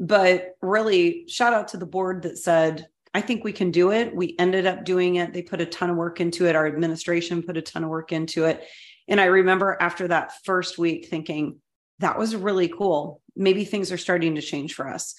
but 0.00 0.56
really, 0.60 1.24
shout 1.28 1.54
out 1.54 1.68
to 1.68 1.76
the 1.76 1.86
board 1.86 2.22
that 2.22 2.38
said, 2.38 2.88
I 3.14 3.20
think 3.20 3.42
we 3.42 3.52
can 3.52 3.70
do 3.70 3.90
it. 3.90 4.14
We 4.14 4.36
ended 4.38 4.66
up 4.66 4.84
doing 4.84 5.16
it. 5.16 5.32
They 5.32 5.42
put 5.42 5.60
a 5.60 5.66
ton 5.66 5.90
of 5.90 5.96
work 5.96 6.20
into 6.20 6.46
it. 6.46 6.54
Our 6.54 6.66
administration 6.66 7.42
put 7.42 7.56
a 7.56 7.62
ton 7.62 7.84
of 7.84 7.90
work 7.90 8.12
into 8.12 8.44
it. 8.44 8.64
And 9.08 9.20
I 9.20 9.24
remember 9.26 9.76
after 9.80 10.08
that 10.08 10.32
first 10.44 10.78
week 10.78 11.06
thinking, 11.08 11.60
that 11.98 12.18
was 12.18 12.36
really 12.36 12.68
cool. 12.68 13.22
Maybe 13.34 13.64
things 13.64 13.90
are 13.90 13.98
starting 13.98 14.34
to 14.36 14.42
change 14.42 14.74
for 14.74 14.86
us. 14.88 15.14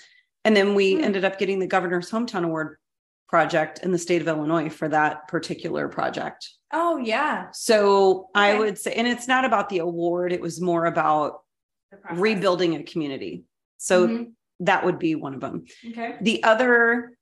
And 0.45 0.55
then 0.55 0.75
we 0.75 0.95
Hmm. 0.95 1.03
ended 1.03 1.25
up 1.25 1.37
getting 1.39 1.59
the 1.59 1.67
governor's 1.67 2.09
hometown 2.09 2.45
award 2.45 2.77
project 3.27 3.79
in 3.83 3.91
the 3.91 3.97
state 3.97 4.21
of 4.21 4.27
Illinois 4.27 4.69
for 4.69 4.87
that 4.87 5.27
particular 5.27 5.87
project. 5.89 6.49
Oh, 6.71 6.97
yeah. 6.97 7.47
So 7.51 8.29
I 8.33 8.57
would 8.57 8.77
say, 8.77 8.93
and 8.93 9.07
it's 9.07 9.27
not 9.27 9.43
about 9.45 9.69
the 9.69 9.79
award, 9.79 10.31
it 10.31 10.41
was 10.41 10.61
more 10.61 10.85
about 10.85 11.41
rebuilding 12.13 12.75
a 12.75 12.83
community. 12.83 13.43
So 13.77 14.07
Mhm. 14.07 14.31
that 14.61 14.85
would 14.85 14.99
be 14.99 15.15
one 15.15 15.33
of 15.33 15.41
them. 15.41 15.65
Okay. 15.89 16.17
The 16.21 16.43
other 16.43 17.17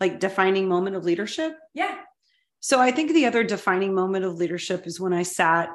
like 0.00 0.20
defining 0.20 0.68
moment 0.68 0.94
of 0.96 1.04
leadership 1.04 1.58
Yeah. 1.74 1.98
So 2.60 2.80
I 2.80 2.90
think 2.90 3.12
the 3.12 3.26
other 3.26 3.44
defining 3.44 3.94
moment 3.94 4.24
of 4.24 4.34
leadership 4.34 4.86
is 4.86 5.00
when 5.00 5.12
I 5.12 5.22
sat 5.22 5.70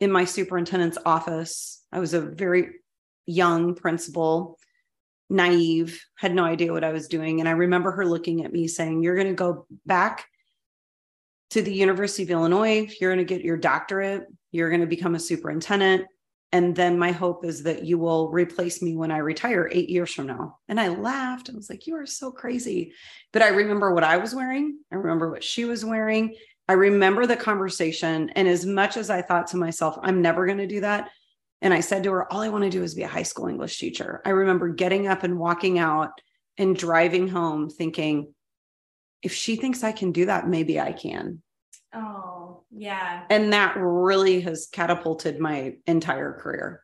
in 0.00 0.10
my 0.10 0.24
superintendent's 0.24 0.98
office. 1.04 1.82
I 1.90 1.98
was 1.98 2.14
a 2.14 2.20
very 2.20 2.70
young 3.26 3.74
principal, 3.74 4.58
naive, 5.30 6.04
had 6.16 6.34
no 6.34 6.44
idea 6.44 6.72
what 6.72 6.84
I 6.84 6.92
was 6.92 7.08
doing. 7.08 7.40
And 7.40 7.48
I 7.48 7.52
remember 7.52 7.92
her 7.92 8.06
looking 8.06 8.44
at 8.44 8.52
me 8.52 8.68
saying, 8.68 9.02
You're 9.02 9.16
going 9.16 9.28
to 9.28 9.34
go 9.34 9.66
back 9.86 10.26
to 11.50 11.62
the 11.62 11.72
University 11.72 12.24
of 12.24 12.30
Illinois. 12.30 12.90
You're 13.00 13.14
going 13.14 13.26
to 13.26 13.34
get 13.34 13.44
your 13.44 13.56
doctorate. 13.56 14.24
You're 14.52 14.68
going 14.68 14.82
to 14.82 14.86
become 14.86 15.14
a 15.14 15.20
superintendent. 15.20 16.06
And 16.50 16.74
then 16.74 16.98
my 16.98 17.12
hope 17.12 17.44
is 17.44 17.64
that 17.64 17.84
you 17.84 17.98
will 17.98 18.30
replace 18.30 18.80
me 18.80 18.96
when 18.96 19.10
I 19.10 19.18
retire 19.18 19.68
eight 19.70 19.90
years 19.90 20.12
from 20.14 20.26
now. 20.26 20.58
And 20.66 20.80
I 20.80 20.88
laughed. 20.88 21.50
I 21.50 21.52
was 21.54 21.68
like, 21.68 21.86
You 21.86 21.96
are 21.96 22.06
so 22.06 22.30
crazy. 22.30 22.92
But 23.32 23.42
I 23.42 23.48
remember 23.48 23.92
what 23.92 24.04
I 24.04 24.16
was 24.16 24.34
wearing. 24.34 24.78
I 24.90 24.96
remember 24.96 25.30
what 25.30 25.44
she 25.44 25.64
was 25.66 25.84
wearing. 25.84 26.34
I 26.68 26.74
remember 26.74 27.26
the 27.26 27.36
conversation. 27.36 28.30
And 28.30 28.48
as 28.48 28.64
much 28.64 28.96
as 28.96 29.10
I 29.10 29.22
thought 29.22 29.48
to 29.48 29.56
myself, 29.56 29.98
I'm 30.02 30.22
never 30.22 30.46
going 30.46 30.58
to 30.58 30.66
do 30.66 30.80
that. 30.80 31.10
And 31.60 31.74
I 31.74 31.80
said 31.80 32.04
to 32.04 32.12
her, 32.12 32.32
All 32.32 32.40
I 32.40 32.48
want 32.48 32.64
to 32.64 32.70
do 32.70 32.82
is 32.82 32.94
be 32.94 33.02
a 33.02 33.08
high 33.08 33.22
school 33.22 33.48
English 33.48 33.78
teacher. 33.78 34.22
I 34.24 34.30
remember 34.30 34.68
getting 34.68 35.06
up 35.06 35.24
and 35.24 35.38
walking 35.38 35.78
out 35.78 36.12
and 36.56 36.76
driving 36.76 37.28
home 37.28 37.68
thinking, 37.68 38.32
if 39.22 39.32
she 39.32 39.56
thinks 39.56 39.82
I 39.82 39.92
can 39.92 40.12
do 40.12 40.26
that, 40.26 40.48
maybe 40.48 40.80
I 40.80 40.92
can. 40.92 41.42
Oh, 41.92 42.37
yeah. 42.70 43.24
And 43.30 43.52
that 43.52 43.76
really 43.76 44.40
has 44.42 44.68
catapulted 44.70 45.40
my 45.40 45.76
entire 45.86 46.32
career. 46.34 46.82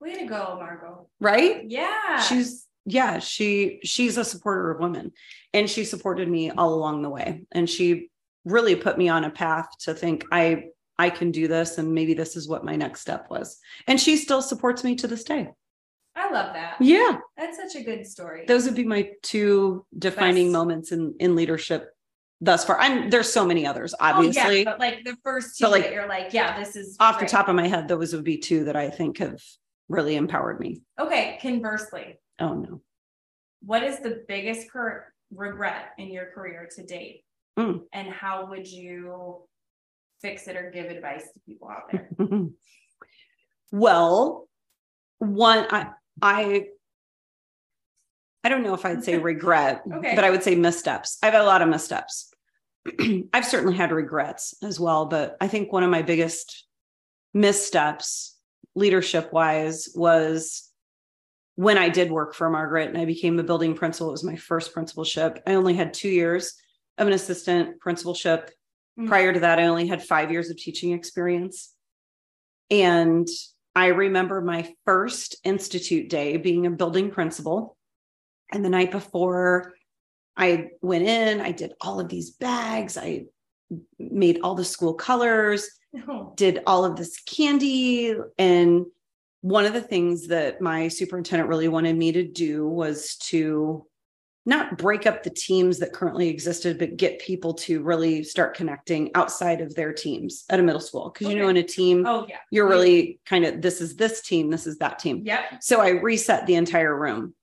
Way 0.00 0.18
to 0.18 0.26
go, 0.26 0.56
Margot. 0.58 1.08
Right? 1.20 1.64
Yeah. 1.66 2.20
She's 2.20 2.66
yeah, 2.86 3.18
she 3.18 3.80
she's 3.82 4.18
a 4.18 4.24
supporter 4.24 4.70
of 4.70 4.80
women 4.80 5.12
and 5.52 5.68
she 5.70 5.84
supported 5.84 6.28
me 6.28 6.50
all 6.50 6.74
along 6.74 7.02
the 7.02 7.08
way. 7.08 7.42
And 7.52 7.68
she 7.68 8.10
really 8.44 8.76
put 8.76 8.98
me 8.98 9.08
on 9.08 9.24
a 9.24 9.30
path 9.30 9.68
to 9.80 9.94
think 9.94 10.26
I 10.30 10.66
I 10.98 11.10
can 11.10 11.30
do 11.30 11.48
this 11.48 11.78
and 11.78 11.94
maybe 11.94 12.14
this 12.14 12.36
is 12.36 12.46
what 12.46 12.64
my 12.64 12.76
next 12.76 13.00
step 13.00 13.28
was. 13.30 13.58
And 13.86 14.00
she 14.00 14.16
still 14.16 14.42
supports 14.42 14.84
me 14.84 14.94
to 14.96 15.06
this 15.06 15.24
day. 15.24 15.50
I 16.14 16.30
love 16.30 16.52
that. 16.52 16.76
Yeah. 16.78 17.18
That's 17.36 17.56
such 17.56 17.80
a 17.80 17.84
good 17.84 18.06
story. 18.06 18.44
Those 18.46 18.66
would 18.66 18.76
be 18.76 18.84
my 18.84 19.10
two 19.22 19.84
defining 19.98 20.48
Best. 20.48 20.52
moments 20.52 20.92
in 20.92 21.14
in 21.18 21.34
leadership 21.34 21.90
thus 22.40 22.64
far. 22.64 22.80
And 22.80 23.12
there's 23.12 23.32
so 23.32 23.46
many 23.46 23.66
others, 23.66 23.94
obviously. 24.00 24.42
Oh, 24.42 24.50
yeah, 24.50 24.64
but 24.64 24.78
like 24.80 25.04
the 25.04 25.16
first 25.22 25.58
two 25.58 25.64
But, 25.64 25.70
like, 25.72 25.82
that 25.84 25.92
you're 25.92 26.08
like, 26.08 26.32
yeah, 26.32 26.58
this 26.58 26.76
is 26.76 26.96
Off 27.00 27.20
the 27.20 27.26
top 27.26 27.48
of 27.48 27.54
my 27.54 27.66
head, 27.68 27.88
those 27.88 28.12
would 28.14 28.24
be 28.24 28.38
two 28.38 28.64
that 28.64 28.76
I 28.76 28.90
think 28.90 29.18
have 29.18 29.40
really 29.88 30.16
empowered 30.16 30.60
me. 30.60 30.82
Okay, 30.98 31.38
conversely, 31.40 32.18
Oh 32.40 32.54
no. 32.54 32.80
what 33.62 33.82
is 33.82 34.00
the 34.00 34.24
biggest 34.28 34.70
cur- 34.70 35.12
regret 35.32 35.90
in 35.98 36.08
your 36.10 36.26
career 36.26 36.68
to 36.76 36.82
date? 36.84 37.24
Mm. 37.58 37.82
And 37.92 38.08
how 38.08 38.46
would 38.50 38.66
you 38.66 39.42
fix 40.20 40.48
it 40.48 40.56
or 40.56 40.70
give 40.70 40.86
advice 40.86 41.24
to 41.32 41.40
people 41.46 41.68
out 41.68 41.90
there? 41.92 42.08
well, 43.72 44.48
one 45.18 45.66
I 45.70 45.90
I 46.20 46.66
I 48.44 48.48
don't 48.50 48.62
know 48.62 48.74
if 48.74 48.84
I'd 48.84 49.02
say 49.02 49.18
regret, 49.32 49.82
Okay. 49.92 50.14
but 50.14 50.24
I 50.24 50.30
would 50.30 50.42
say 50.42 50.54
missteps. 50.54 51.18
I've 51.22 51.32
had 51.32 51.42
a 51.42 51.46
lot 51.46 51.62
of 51.62 51.68
missteps. 51.68 52.30
I've 53.32 53.46
certainly 53.46 53.74
had 53.74 53.90
regrets 53.90 54.54
as 54.62 54.78
well, 54.78 55.06
but 55.06 55.36
I 55.40 55.48
think 55.48 55.72
one 55.72 55.82
of 55.82 55.90
my 55.90 56.02
biggest 56.02 56.66
missteps 57.32 58.36
leadership 58.74 59.32
wise 59.32 59.88
was 59.94 60.70
when 61.56 61.78
I 61.78 61.88
did 61.88 62.10
work 62.10 62.34
for 62.34 62.50
Margaret 62.50 62.88
and 62.88 62.98
I 62.98 63.04
became 63.04 63.38
a 63.38 63.44
building 63.44 63.74
principal. 63.74 64.08
It 64.08 64.12
was 64.12 64.24
my 64.24 64.36
first 64.36 64.72
principalship. 64.72 65.42
I 65.46 65.54
only 65.54 65.74
had 65.74 65.94
2 65.94 66.08
years 66.08 66.54
of 66.98 67.06
an 67.06 67.12
assistant 67.12 67.80
principalship. 67.80 68.50
Mm. 68.98 69.08
Prior 69.08 69.32
to 69.32 69.40
that, 69.40 69.58
I 69.58 69.66
only 69.66 69.86
had 69.86 70.02
5 70.02 70.30
years 70.30 70.50
of 70.50 70.56
teaching 70.56 70.92
experience. 70.92 71.72
And 72.70 73.28
I 73.74 73.86
remember 73.86 74.40
my 74.40 74.72
first 74.84 75.36
institute 75.44 76.08
day 76.10 76.36
being 76.36 76.66
a 76.66 76.70
building 76.70 77.10
principal. 77.10 77.76
And 78.52 78.64
the 78.64 78.70
night 78.70 78.90
before, 78.90 79.74
I 80.36 80.70
went 80.82 81.06
in, 81.06 81.40
I 81.40 81.52
did 81.52 81.72
all 81.80 82.00
of 82.00 82.08
these 82.08 82.30
bags, 82.30 82.96
I 82.96 83.26
made 83.98 84.40
all 84.42 84.54
the 84.54 84.64
school 84.64 84.94
colors, 84.94 85.68
Oh, 86.08 86.32
did 86.36 86.60
all 86.66 86.84
of 86.84 86.96
this 86.96 87.20
candy. 87.20 88.14
And 88.38 88.86
one 89.42 89.64
of 89.64 89.72
the 89.72 89.80
things 89.80 90.28
that 90.28 90.60
my 90.60 90.88
superintendent 90.88 91.48
really 91.48 91.68
wanted 91.68 91.96
me 91.96 92.12
to 92.12 92.24
do 92.26 92.66
was 92.66 93.16
to 93.16 93.86
not 94.46 94.76
break 94.76 95.06
up 95.06 95.22
the 95.22 95.30
teams 95.30 95.78
that 95.78 95.92
currently 95.92 96.28
existed, 96.28 96.78
but 96.78 96.96
get 96.96 97.18
people 97.18 97.54
to 97.54 97.82
really 97.82 98.22
start 98.22 98.54
connecting 98.54 99.10
outside 99.14 99.60
of 99.62 99.74
their 99.74 99.92
teams 99.92 100.44
at 100.50 100.60
a 100.60 100.62
middle 100.62 100.80
school. 100.80 101.10
Because, 101.10 101.32
you 101.32 101.38
know, 101.38 101.48
in 101.48 101.56
a 101.56 101.62
team, 101.62 102.04
oh 102.06 102.26
yeah. 102.28 102.36
you're 102.50 102.68
really 102.68 103.20
kind 103.24 103.44
of 103.46 103.62
this 103.62 103.80
is 103.80 103.96
this 103.96 104.20
team, 104.20 104.50
this 104.50 104.66
is 104.66 104.78
that 104.78 104.98
team. 104.98 105.22
Yep. 105.24 105.62
So 105.62 105.80
I 105.80 105.90
reset 105.90 106.46
the 106.46 106.56
entire 106.56 106.98
room 106.98 107.34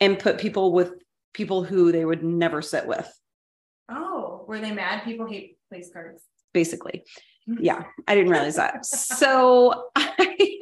and 0.00 0.18
put 0.18 0.38
people 0.38 0.72
with 0.72 0.92
people 1.34 1.62
who 1.64 1.92
they 1.92 2.04
would 2.04 2.22
never 2.22 2.62
sit 2.62 2.86
with, 2.86 3.08
Oh, 3.90 4.44
were 4.46 4.60
they 4.60 4.70
mad? 4.72 5.04
People 5.04 5.26
hate 5.26 5.56
place 5.70 5.90
cards. 5.92 6.22
basically. 6.52 7.04
Mm-hmm. 7.48 7.64
Yeah, 7.64 7.84
I 8.06 8.14
didn't 8.14 8.30
realize 8.30 8.56
that. 8.56 8.84
So 8.84 9.88
I 9.96 10.58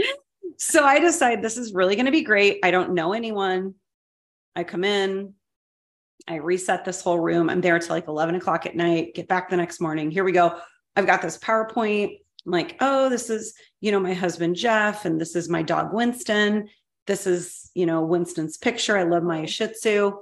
so 0.58 0.84
I 0.84 0.98
decide 1.00 1.42
this 1.42 1.56
is 1.58 1.74
really 1.74 1.96
going 1.96 2.06
to 2.06 2.12
be 2.12 2.22
great. 2.22 2.60
I 2.62 2.70
don't 2.70 2.94
know 2.94 3.12
anyone. 3.12 3.74
I 4.54 4.64
come 4.64 4.84
in, 4.84 5.34
I 6.26 6.36
reset 6.36 6.84
this 6.84 7.02
whole 7.02 7.18
room. 7.20 7.50
I'm 7.50 7.60
there 7.60 7.78
till 7.78 7.94
like 7.94 8.08
11 8.08 8.36
o'clock 8.36 8.64
at 8.64 8.74
night, 8.74 9.14
get 9.14 9.28
back 9.28 9.50
the 9.50 9.56
next 9.56 9.80
morning. 9.80 10.10
Here 10.10 10.24
we 10.24 10.32
go. 10.32 10.58
I've 10.96 11.06
got 11.06 11.20
this 11.20 11.36
PowerPoint. 11.38 12.18
I'm 12.46 12.52
like, 12.52 12.76
oh, 12.80 13.10
this 13.10 13.28
is, 13.28 13.52
you 13.82 13.92
know, 13.92 14.00
my 14.00 14.14
husband 14.14 14.56
Jeff, 14.56 15.04
and 15.04 15.20
this 15.20 15.36
is 15.36 15.50
my 15.50 15.62
dog 15.62 15.92
Winston. 15.92 16.68
This 17.06 17.26
is, 17.26 17.70
you 17.74 17.86
know, 17.86 18.02
Winston's 18.02 18.56
picture. 18.56 18.96
I 18.96 19.04
love 19.04 19.22
my 19.22 19.38
mm-hmm. 19.38 19.46
Shih 19.46 19.68
Tzu. 19.68 20.12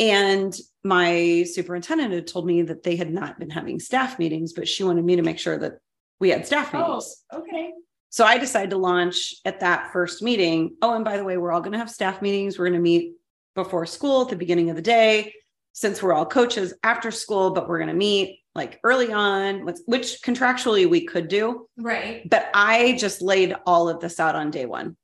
And 0.00 0.56
my 0.84 1.44
superintendent 1.52 2.12
had 2.12 2.26
told 2.26 2.46
me 2.46 2.62
that 2.62 2.84
they 2.84 2.96
had 2.96 3.12
not 3.12 3.38
been 3.38 3.50
having 3.50 3.80
staff 3.80 4.18
meetings, 4.18 4.52
but 4.52 4.68
she 4.68 4.84
wanted 4.84 5.04
me 5.04 5.16
to 5.16 5.22
make 5.22 5.38
sure 5.38 5.58
that 5.58 5.78
we 6.20 6.30
had 6.30 6.46
staff 6.46 6.72
meetings. 6.72 7.24
Oh, 7.32 7.38
meetings. 7.38 7.54
okay. 7.54 7.72
So 8.10 8.24
I 8.24 8.38
decided 8.38 8.70
to 8.70 8.78
launch 8.78 9.34
at 9.44 9.60
that 9.60 9.92
first 9.92 10.22
meeting. 10.22 10.76
Oh, 10.82 10.94
and 10.94 11.04
by 11.04 11.16
the 11.16 11.24
way, 11.24 11.36
we're 11.36 11.52
all 11.52 11.60
going 11.60 11.72
to 11.72 11.78
have 11.78 11.90
staff 11.90 12.22
meetings. 12.22 12.58
We're 12.58 12.66
going 12.66 12.78
to 12.78 12.82
meet 12.82 13.14
before 13.54 13.86
school 13.86 14.22
at 14.22 14.28
the 14.28 14.36
beginning 14.36 14.70
of 14.70 14.76
the 14.76 14.82
day, 14.82 15.34
since 15.72 16.02
we're 16.02 16.12
all 16.12 16.24
coaches 16.24 16.74
after 16.84 17.10
school, 17.10 17.50
but 17.50 17.68
we're 17.68 17.78
going 17.78 17.88
to 17.88 17.94
meet 17.94 18.40
like 18.54 18.80
early 18.82 19.12
on, 19.12 19.64
which- 19.64 19.78
which 19.86 20.22
contractually 20.22 20.88
we 20.88 21.04
could 21.04 21.28
do. 21.28 21.68
Right. 21.76 22.28
But 22.28 22.50
I 22.54 22.96
just 22.98 23.20
laid 23.20 23.54
all 23.66 23.88
of 23.88 24.00
this 24.00 24.18
out 24.18 24.34
on 24.36 24.50
day 24.50 24.66
one. 24.66 24.96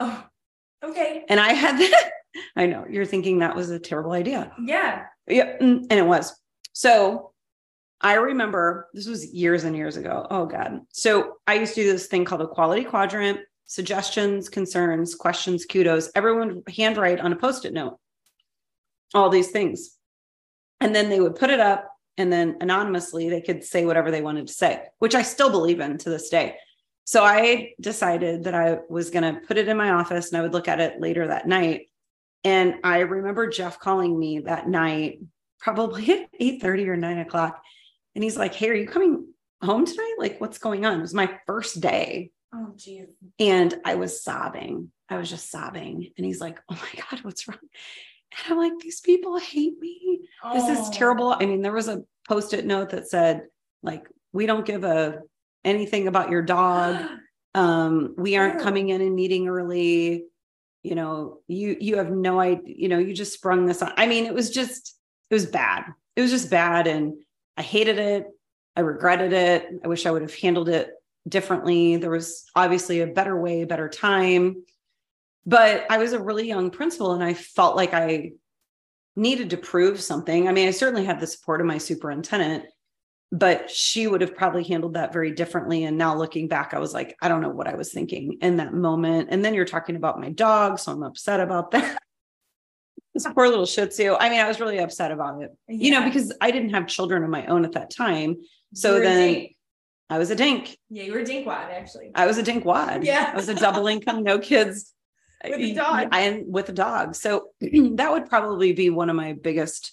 Oh, 0.00 0.24
okay. 0.82 1.24
And 1.28 1.40
I 1.40 1.52
had 1.52 1.78
that. 1.78 2.10
I 2.56 2.66
know 2.66 2.84
you're 2.88 3.06
thinking 3.06 3.38
that 3.38 3.56
was 3.56 3.70
a 3.70 3.78
terrible 3.78 4.12
idea. 4.12 4.52
Yeah. 4.62 5.04
Yeah, 5.26 5.56
mm, 5.58 5.86
and 5.90 5.92
it 5.92 6.06
was. 6.06 6.38
So 6.72 7.32
I 8.00 8.14
remember 8.14 8.88
this 8.92 9.06
was 9.06 9.32
years 9.32 9.64
and 9.64 9.76
years 9.76 9.96
ago. 9.96 10.26
Oh 10.30 10.46
God. 10.46 10.80
So 10.90 11.34
I 11.46 11.54
used 11.54 11.74
to 11.74 11.82
do 11.82 11.92
this 11.92 12.06
thing 12.06 12.24
called 12.24 12.42
a 12.42 12.46
quality 12.46 12.84
quadrant, 12.84 13.40
suggestions, 13.64 14.48
concerns, 14.48 15.14
questions, 15.14 15.64
kudos. 15.64 16.10
Everyone 16.14 16.62
handwrite 16.68 17.20
on 17.20 17.32
a 17.32 17.36
post-it 17.36 17.72
note. 17.72 17.98
All 19.14 19.30
these 19.30 19.50
things. 19.50 19.96
And 20.80 20.94
then 20.94 21.08
they 21.08 21.20
would 21.20 21.36
put 21.36 21.50
it 21.50 21.60
up 21.60 21.90
and 22.18 22.32
then 22.32 22.56
anonymously 22.60 23.28
they 23.28 23.40
could 23.40 23.64
say 23.64 23.84
whatever 23.84 24.10
they 24.10 24.22
wanted 24.22 24.46
to 24.46 24.52
say, 24.52 24.82
which 24.98 25.14
I 25.14 25.22
still 25.22 25.50
believe 25.50 25.80
in 25.80 25.98
to 25.98 26.10
this 26.10 26.28
day. 26.28 26.56
So 27.06 27.24
I 27.24 27.72
decided 27.80 28.44
that 28.44 28.54
I 28.54 28.78
was 28.88 29.10
going 29.10 29.22
to 29.34 29.40
put 29.40 29.56
it 29.58 29.68
in 29.68 29.76
my 29.76 29.90
office 29.90 30.28
and 30.30 30.38
I 30.38 30.42
would 30.42 30.52
look 30.52 30.66
at 30.68 30.80
it 30.80 31.00
later 31.00 31.28
that 31.28 31.46
night. 31.46 31.82
And 32.42 32.74
I 32.82 33.00
remember 33.00 33.46
Jeff 33.48 33.78
calling 33.78 34.18
me 34.18 34.40
that 34.40 34.68
night, 34.68 35.20
probably 35.60 36.10
at 36.12 36.28
8 36.40 36.60
30 36.60 36.88
or 36.88 36.96
9 36.96 37.18
o'clock. 37.18 37.62
And 38.14 38.24
he's 38.24 38.36
like, 38.36 38.54
Hey, 38.54 38.70
are 38.70 38.74
you 38.74 38.88
coming 38.88 39.28
home 39.62 39.86
tonight? 39.86 40.16
Like, 40.18 40.40
what's 40.40 40.58
going 40.58 40.84
on? 40.84 40.98
It 40.98 41.02
was 41.02 41.14
my 41.14 41.38
first 41.46 41.80
day. 41.80 42.32
Oh, 42.52 42.72
geez. 42.76 43.06
And 43.38 43.74
I 43.84 43.94
was 43.94 44.22
sobbing. 44.22 44.90
I 45.08 45.16
was 45.16 45.30
just 45.30 45.50
sobbing. 45.50 46.10
And 46.16 46.26
he's 46.26 46.40
like, 46.40 46.58
Oh 46.68 46.74
my 46.74 47.02
God, 47.10 47.24
what's 47.24 47.46
wrong? 47.46 47.58
And 47.62 48.52
I'm 48.52 48.58
like, 48.58 48.78
These 48.80 49.00
people 49.00 49.38
hate 49.38 49.78
me. 49.78 50.20
This 50.52 50.68
is 50.68 50.88
Oh. 50.88 50.92
terrible. 50.92 51.36
I 51.38 51.46
mean, 51.46 51.62
there 51.62 51.72
was 51.72 51.86
a 51.88 52.02
post 52.28 52.52
it 52.52 52.66
note 52.66 52.90
that 52.90 53.08
said, 53.08 53.42
like, 53.84 54.08
we 54.32 54.46
don't 54.46 54.66
give 54.66 54.82
a 54.82 55.20
anything 55.66 56.08
about 56.08 56.30
your 56.30 56.42
dog. 56.42 57.04
Um 57.54 58.14
we 58.18 58.36
aren't 58.36 58.60
coming 58.60 58.90
in 58.90 59.00
and 59.00 59.14
meeting 59.14 59.48
early. 59.48 60.26
You 60.82 60.94
know 60.94 61.38
you 61.48 61.74
you 61.80 61.96
have 61.96 62.10
no 62.10 62.38
idea 62.38 62.74
you 62.76 62.88
know 62.90 62.98
you 62.98 63.14
just 63.14 63.32
sprung 63.32 63.64
this 63.64 63.80
on 63.80 63.94
i 63.96 64.06
mean 64.06 64.26
it 64.26 64.34
was 64.34 64.50
just 64.50 64.94
it 65.30 65.34
was 65.34 65.46
bad. 65.46 65.84
It 66.16 66.20
was 66.20 66.30
just 66.30 66.50
bad 66.50 66.86
and 66.86 67.14
i 67.56 67.62
hated 67.62 67.98
it. 67.98 68.26
I 68.76 68.80
regretted 68.80 69.32
it. 69.32 69.68
I 69.82 69.88
wish 69.88 70.04
i 70.04 70.10
would 70.10 70.20
have 70.20 70.34
handled 70.34 70.68
it 70.68 70.90
differently. 71.26 71.96
There 71.96 72.10
was 72.10 72.44
obviously 72.54 73.00
a 73.00 73.06
better 73.06 73.40
way 73.40 73.62
a 73.62 73.66
better 73.66 73.88
time. 73.88 74.62
But 75.46 75.86
i 75.88 75.96
was 75.96 76.12
a 76.12 76.22
really 76.22 76.46
young 76.46 76.70
principal 76.70 77.12
and 77.14 77.24
i 77.24 77.32
felt 77.32 77.74
like 77.74 77.94
i 77.94 78.32
needed 79.16 79.48
to 79.48 79.56
prove 79.56 80.02
something. 80.02 80.46
I 80.46 80.52
mean 80.52 80.68
i 80.68 80.72
certainly 80.72 81.06
had 81.06 81.20
the 81.20 81.26
support 81.26 81.62
of 81.62 81.66
my 81.66 81.78
superintendent 81.78 82.66
but 83.32 83.70
she 83.70 84.06
would 84.06 84.20
have 84.20 84.36
probably 84.36 84.62
handled 84.64 84.94
that 84.94 85.12
very 85.12 85.32
differently. 85.32 85.84
And 85.84 85.98
now 85.98 86.16
looking 86.16 86.48
back, 86.48 86.74
I 86.74 86.78
was 86.78 86.94
like, 86.94 87.16
I 87.20 87.28
don't 87.28 87.42
know 87.42 87.50
what 87.50 87.66
I 87.66 87.74
was 87.74 87.92
thinking 87.92 88.38
in 88.40 88.58
that 88.58 88.72
moment. 88.72 89.28
And 89.30 89.44
then 89.44 89.54
you're 89.54 89.64
talking 89.64 89.96
about 89.96 90.20
my 90.20 90.30
dog. 90.30 90.78
So 90.78 90.92
I'm 90.92 91.02
upset 91.02 91.40
about 91.40 91.72
that. 91.72 92.00
this 93.14 93.26
poor 93.34 93.48
little 93.48 93.66
Shih 93.66 93.86
Tzu. 93.86 94.14
I 94.18 94.28
mean, 94.28 94.40
I 94.40 94.46
was 94.46 94.60
really 94.60 94.78
upset 94.78 95.10
about 95.10 95.42
it, 95.42 95.50
you 95.68 95.90
know, 95.90 96.04
because 96.04 96.32
I 96.40 96.50
didn't 96.50 96.70
have 96.70 96.86
children 96.86 97.24
of 97.24 97.30
my 97.30 97.46
own 97.46 97.64
at 97.64 97.72
that 97.72 97.90
time. 97.90 98.36
So 98.74 98.90
You 98.90 98.94
were 98.94 99.00
a 99.00 99.04
then. 99.04 99.46
I 100.08 100.18
was 100.18 100.30
a 100.30 100.36
dink. 100.36 100.78
yeah, 100.88 101.02
you 101.02 101.12
were 101.12 101.18
a 101.18 101.24
dinkwad 101.24 101.70
actually. 101.70 102.12
I 102.14 102.26
was 102.26 102.38
a 102.38 102.42
dink 102.42 102.64
wad. 102.64 103.04
Yeah. 103.04 103.30
I 103.32 103.36
was 103.36 103.48
a 103.48 103.54
double 103.54 103.88
income, 103.88 104.22
no 104.22 104.38
kids. 104.38 104.92
With 105.44 105.58
a 105.58 105.74
dog. 105.74 106.08
And 106.12 106.44
with 106.46 106.68
a 106.68 106.72
dog. 106.72 107.14
So 107.14 107.48
that 107.60 108.10
would 108.10 108.26
probably 108.26 108.72
be 108.72 108.90
one 108.90 109.10
of 109.10 109.16
my 109.16 109.32
biggest 109.34 109.92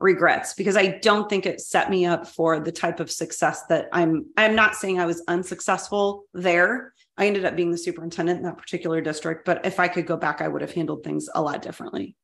regrets 0.00 0.54
because 0.54 0.76
I 0.76 0.98
don't 0.98 1.28
think 1.30 1.46
it 1.46 1.60
set 1.60 1.88
me 1.90 2.04
up 2.04 2.26
for 2.26 2.60
the 2.60 2.72
type 2.72 3.00
of 3.00 3.10
success 3.10 3.62
that 3.68 3.88
I'm 3.92 4.26
I'm 4.36 4.54
not 4.54 4.74
saying 4.74 5.00
I 5.00 5.06
was 5.06 5.22
unsuccessful 5.28 6.24
there. 6.34 6.92
I 7.16 7.26
ended 7.26 7.44
up 7.44 7.54
being 7.56 7.70
the 7.70 7.78
superintendent 7.78 8.38
in 8.38 8.44
that 8.44 8.58
particular 8.58 9.00
district, 9.00 9.44
but 9.44 9.64
if 9.64 9.78
I 9.78 9.88
could 9.88 10.06
go 10.06 10.16
back, 10.16 10.40
I 10.40 10.48
would 10.48 10.62
have 10.62 10.72
handled 10.72 11.04
things 11.04 11.28
a 11.34 11.40
lot 11.40 11.62
differently. 11.62 12.16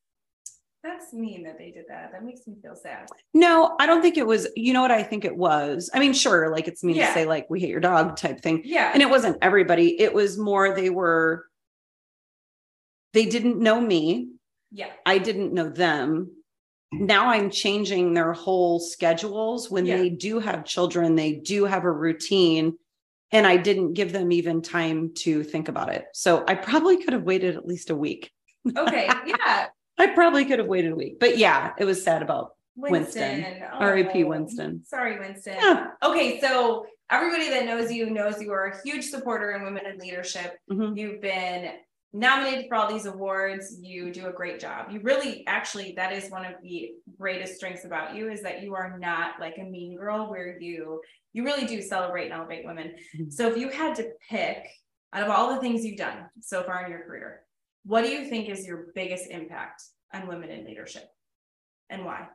That's 0.83 1.13
mean 1.13 1.43
that 1.45 1.59
they 1.59 1.71
did 1.71 1.85
that. 1.89 2.11
That 2.11 2.25
makes 2.25 2.47
me 2.47 2.57
feel 2.63 2.75
sad. 2.75 3.07
No, 3.35 3.77
I 3.79 3.87
don't 3.87 4.01
think 4.01 4.17
it 4.17 4.27
was, 4.27 4.49
you 4.57 4.73
know 4.73 4.81
what 4.81 4.91
I 4.91 5.03
think 5.03 5.27
it 5.27 5.37
was. 5.37 5.91
I 5.93 5.99
mean, 6.01 6.15
sure, 6.15 6.51
like 6.51 6.69
it's 6.69 6.83
mean 6.83 6.97
Yeah. 6.97 7.09
to 7.09 7.13
say 7.13 7.25
like 7.27 7.49
we 7.51 7.61
hate 7.61 7.69
your 7.69 7.81
dog 7.81 8.17
type 8.17 8.41
thing. 8.41 8.63
Yeah. 8.65 8.91
and 8.93 9.03
it 9.03 9.11
wasn't 9.11 9.37
everybody 9.43 10.01
it 10.01 10.13
was 10.15 10.39
more 10.39 10.75
they 10.75 10.89
were 10.91 11.47
they 13.13 13.27
didn't 13.27 13.59
know 13.59 13.81
me 13.81 14.29
yeah. 14.73 14.91
i 15.05 15.19
didn't 15.19 15.53
know 15.53 15.69
them 15.69 16.31
now 16.93 17.29
i'm 17.29 17.51
changing 17.51 18.15
their 18.15 18.33
whole 18.33 18.81
schedules 18.81 19.71
when 19.71 19.87
Yeah. 19.87 19.99
they 19.99 20.11
do 20.11 20.39
have 20.41 20.65
children 20.65 21.15
they 21.15 21.33
do 21.35 21.65
have 21.65 21.85
a 21.85 21.91
routine 21.93 22.77
and 23.33 23.47
i 23.47 23.57
didn't 23.57 23.95
give 23.95 24.13
them 24.13 24.33
even 24.33 24.61
time 24.63 25.13
to 25.19 25.43
think 25.45 25.69
about 25.69 25.93
it 25.93 26.07
so 26.13 26.45
i 26.49 26.55
probably 26.55 27.03
could 27.03 27.13
have 27.13 27.23
waited 27.23 27.57
at 27.57 27.67
least 27.67 27.91
a 27.91 27.97
week 27.97 28.31
Okay. 28.77 29.09
Yeah. 29.27 29.67
i 29.99 30.07
probably 30.09 30.45
could 30.45 30.59
have 30.59 30.69
waited 30.69 30.93
a 30.93 30.97
week 30.97 31.21
but 31.21 31.39
yeah 31.39 31.73
it 31.79 31.85
was 31.85 32.03
sad 32.03 32.23
about 32.23 32.53
Winston. 32.77 33.43
Winston. 33.43 33.63
R.I.P. 33.79 34.25
Oh, 34.25 34.29
Winston. 34.29 34.83
Sorry, 34.87 35.19
Winston. 35.19 35.55
Yeah. 35.59 35.89
Okay, 36.03 36.41
so 36.41 36.87
everybody 37.11 37.51
that 37.51 37.67
knows 37.67 37.93
you 37.93 38.09
knows 38.09 38.41
you 38.41 38.53
are 38.53 38.67
a 38.69 38.83
huge 38.83 39.05
supporter 39.05 39.51
in 39.53 39.65
women 39.65 39.85
in 39.85 39.99
leadership. 39.99 40.57
Mhm. 40.71 40.97
You've 40.97 41.21
been 41.21 41.73
nominated 42.13 42.67
for 42.69 42.75
all 42.77 42.93
these 42.93 43.07
awards. 43.07 43.79
You 43.81 44.13
do 44.13 44.27
a 44.27 44.33
great 44.33 44.59
job. 44.59 44.91
You 44.91 45.01
really, 45.01 45.45
actually, 45.47 45.93
that 45.97 46.13
is 46.13 46.31
one 46.31 46.45
of 46.45 46.55
the 46.63 46.93
greatest 47.19 47.57
strengths 47.57 47.85
about 47.85 48.15
you 48.15 48.31
is 48.31 48.43
that 48.43 48.63
you 48.63 48.75
are 48.75 48.99
not 48.99 49.39
like 49.39 49.59
a 49.59 49.65
mean 49.65 49.97
girl 49.97 50.29
where 50.31 50.59
you 50.59 51.01
you 51.33 51.45
really 51.45 51.65
do 51.65 51.81
celebrate 51.81 52.25
and 52.25 52.33
elevate 52.33 52.65
women. 52.65 52.93
Mhm. 53.17 53.33
So 53.33 53.49
if 53.49 53.57
you 53.57 53.69
had 53.69 53.95
to 53.97 54.11
pick 54.29 54.67
out 55.13 55.23
of 55.23 55.31
all 55.31 55.55
the 55.55 55.61
things 55.61 55.85
you've 55.85 55.99
done 55.99 56.29
so 56.41 56.65
far 56.65 56.85
in 56.85 56.91
your 56.91 57.05
career, 57.05 57.43
what 57.85 58.03
do 58.03 58.11
you 58.11 58.29
think 58.29 58.49
is 58.49 58.67
your 58.67 58.89
biggest 58.97 59.31
impact 59.31 59.83
on 60.13 60.27
women 60.27 60.51
in 60.51 60.65
leadership 60.65 61.09
and 61.89 62.05
why? 62.05 62.29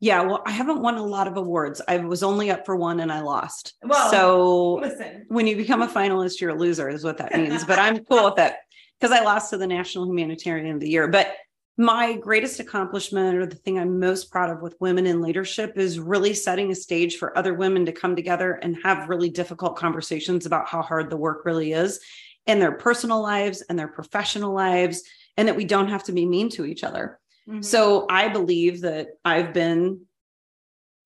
Yeah, 0.00 0.22
well, 0.22 0.42
I 0.46 0.52
haven't 0.52 0.80
won 0.80 0.96
a 0.96 1.04
lot 1.04 1.26
of 1.26 1.36
awards. 1.36 1.80
I 1.88 1.96
was 1.98 2.22
only 2.22 2.50
up 2.50 2.64
for 2.66 2.76
one 2.76 3.00
and 3.00 3.10
I 3.10 3.20
lost. 3.20 3.74
Well, 3.82 4.10
so 4.10 4.74
Listen, 4.74 5.24
when 5.28 5.46
you 5.46 5.56
become 5.56 5.82
a 5.82 5.88
finalist, 5.88 6.40
you're 6.40 6.50
a 6.50 6.58
loser, 6.58 6.88
is 6.88 7.02
what 7.02 7.16
that 7.18 7.34
means. 7.34 7.64
But 7.64 7.78
I'm 7.78 8.04
cool 8.04 8.26
with 8.26 8.38
it 8.38 8.54
because 8.98 9.16
I 9.16 9.22
lost 9.24 9.50
to 9.50 9.58
the 9.58 9.66
National 9.66 10.06
Humanitarian 10.06 10.74
of 10.74 10.80
the 10.80 10.88
Year. 10.88 11.08
But 11.08 11.34
my 11.76 12.16
greatest 12.16 12.58
accomplishment 12.58 13.36
or 13.36 13.46
the 13.46 13.54
thing 13.54 13.78
I'm 13.78 14.00
most 14.00 14.32
proud 14.32 14.50
of 14.50 14.62
with 14.62 14.74
women 14.80 15.06
in 15.06 15.22
leadership 15.22 15.78
is 15.78 16.00
really 16.00 16.34
setting 16.34 16.72
a 16.72 16.74
stage 16.74 17.18
for 17.18 17.36
other 17.38 17.54
women 17.54 17.86
to 17.86 17.92
come 17.92 18.16
together 18.16 18.54
and 18.54 18.76
have 18.82 19.08
really 19.08 19.30
difficult 19.30 19.76
conversations 19.76 20.44
about 20.44 20.68
how 20.68 20.82
hard 20.82 21.08
the 21.08 21.16
work 21.16 21.44
really 21.44 21.72
is 21.72 22.00
in 22.46 22.58
their 22.58 22.72
personal 22.72 23.22
lives 23.22 23.62
and 23.62 23.78
their 23.78 23.88
professional 23.88 24.52
lives, 24.52 25.04
and 25.36 25.46
that 25.46 25.56
we 25.56 25.64
don't 25.64 25.88
have 25.88 26.02
to 26.02 26.12
be 26.12 26.26
mean 26.26 26.48
to 26.48 26.64
each 26.64 26.82
other. 26.82 27.20
mhm. 27.48 27.64
So 27.64 28.06
I 28.10 28.28
believe 28.28 28.80
that 28.80 29.08
I've 29.24 29.52
been 29.52 30.06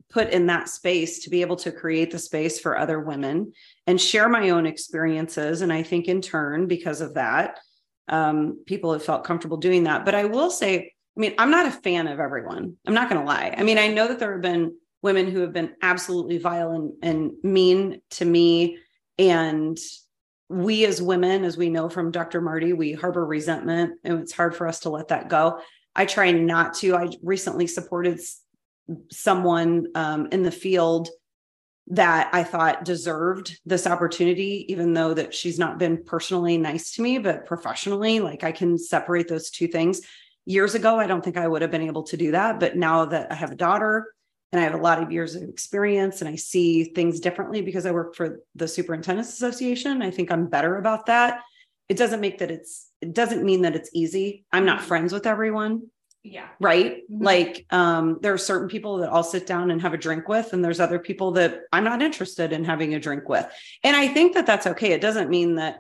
put 0.08 0.30
in 0.30 0.46
that 0.46 0.68
space 0.68 1.24
to 1.24 1.30
be 1.30 1.40
able 1.40 1.56
to 1.56 1.72
create 1.72 2.10
the 2.10 2.18
space 2.18 2.60
for 2.60 2.78
other 2.78 3.00
women 3.00 3.52
and 3.86 4.00
share 4.00 4.28
my 4.28 4.50
own 4.50 4.66
experiences. 4.66 5.62
And 5.62 5.72
I 5.72 5.82
think 5.82 6.06
in 6.06 6.20
turn, 6.20 6.66
because 6.66 7.00
of 7.00 7.14
that, 7.14 7.58
um, 8.08 8.62
people 8.66 8.92
have 8.92 9.04
felt 9.04 9.24
comfortable 9.24 9.56
doing 9.56 9.84
that. 9.84 10.04
But 10.04 10.14
I 10.14 10.24
will 10.24 10.50
say, 10.50 10.92
I 11.16 11.20
mean, 11.20 11.34
I'm 11.38 11.50
not 11.50 11.66
a 11.66 11.70
fan 11.70 12.08
of 12.08 12.20
everyone. 12.20 12.76
I'm 12.86 12.94
not 12.94 13.08
going 13.08 13.20
to 13.20 13.26
lie. 13.26 13.54
I 13.56 13.62
mean, 13.62 13.78
I 13.78 13.88
know 13.88 14.08
that 14.08 14.18
there 14.18 14.32
have 14.32 14.42
been 14.42 14.74
women 15.02 15.30
who 15.30 15.40
have 15.40 15.52
been 15.52 15.74
absolutely 15.82 16.38
vile 16.38 16.70
and, 16.70 16.92
and 17.02 17.32
mean 17.42 18.00
to 18.10 18.24
me. 18.24 18.78
And 19.18 19.78
we 20.48 20.84
as 20.84 21.02
women, 21.02 21.44
as 21.44 21.56
we 21.56 21.68
know 21.68 21.88
from 21.88 22.10
Dr. 22.10 22.40
Marty, 22.40 22.72
we 22.72 22.92
harbor 22.92 23.24
resentment 23.24 23.98
and 24.04 24.20
it's 24.20 24.32
hard 24.32 24.54
for 24.54 24.66
us 24.66 24.80
to 24.80 24.90
let 24.90 25.08
that 25.08 25.28
go. 25.28 25.60
I 25.94 26.06
try 26.06 26.30
not 26.32 26.74
to. 26.74 26.96
I 26.96 27.10
recently 27.22 27.66
supported 27.66 28.20
someone 29.10 29.86
um, 29.94 30.28
in 30.32 30.42
the 30.42 30.50
field 30.50 31.08
that 31.88 32.30
I 32.32 32.44
thought 32.44 32.84
deserved 32.84 33.58
this 33.66 33.86
opportunity, 33.86 34.66
even 34.68 34.94
though 34.94 35.14
that 35.14 35.34
she's 35.34 35.58
not 35.58 35.78
been 35.78 36.04
personally 36.04 36.56
nice 36.56 36.92
to 36.94 37.02
me, 37.02 37.18
but 37.18 37.46
professionally, 37.46 38.20
like 38.20 38.44
I 38.44 38.52
can 38.52 38.78
separate 38.78 39.28
those 39.28 39.50
two 39.50 39.66
things. 39.66 40.00
Years 40.44 40.74
ago, 40.74 40.98
I 40.98 41.06
don't 41.06 41.22
think 41.22 41.36
I 41.36 41.46
would 41.46 41.62
have 41.62 41.70
been 41.70 41.82
able 41.82 42.04
to 42.04 42.16
do 42.16 42.32
that. 42.32 42.60
But 42.60 42.76
now 42.76 43.06
that 43.06 43.30
I 43.30 43.34
have 43.34 43.52
a 43.52 43.56
daughter 43.56 44.12
and 44.52 44.60
I 44.60 44.64
have 44.64 44.74
a 44.74 44.82
lot 44.82 45.02
of 45.02 45.10
years 45.10 45.34
of 45.34 45.42
experience 45.42 46.20
and 46.20 46.28
I 46.28 46.36
see 46.36 46.84
things 46.84 47.20
differently 47.20 47.62
because 47.62 47.86
I 47.86 47.90
work 47.90 48.14
for 48.14 48.40
the 48.54 48.68
Superintendents 48.68 49.32
Association, 49.32 50.02
I 50.02 50.10
think 50.10 50.30
I'm 50.30 50.48
better 50.48 50.76
about 50.76 51.06
that. 51.06 51.40
It 51.88 51.96
doesn't 51.96 52.20
make 52.20 52.38
that 52.38 52.50
it's, 52.50 52.88
it 53.00 53.12
doesn't 53.12 53.44
mean 53.44 53.62
that 53.62 53.76
it's 53.76 53.90
easy. 53.92 54.44
I'm 54.52 54.64
not 54.64 54.82
friends 54.82 55.12
with 55.12 55.26
everyone 55.26 55.88
yeah. 56.22 56.48
right? 56.60 57.02
Mhm. 57.10 57.22
like 57.24 57.66
um 57.70 58.18
there 58.22 58.32
are 58.32 58.38
certain 58.38 58.68
people 58.68 58.98
that 58.98 59.12
i'll 59.12 59.24
sit 59.24 59.46
down 59.46 59.70
and 59.70 59.82
have 59.82 59.94
a 59.94 59.98
drink 59.98 60.28
with 60.28 60.52
and 60.52 60.64
there's 60.64 60.80
other 60.80 60.98
people 60.98 61.32
that 61.32 61.60
i'm 61.72 61.84
not 61.84 62.02
interested 62.02 62.52
in 62.52 62.64
having 62.64 62.94
a 62.94 63.00
drink 63.00 63.28
with. 63.28 63.46
And 63.82 63.96
i 63.96 64.08
think 64.08 64.34
that 64.34 64.46
that's 64.46 64.66
okay. 64.66 64.92
It 64.92 65.00
doesn't 65.00 65.30
mean 65.30 65.56
that 65.56 65.78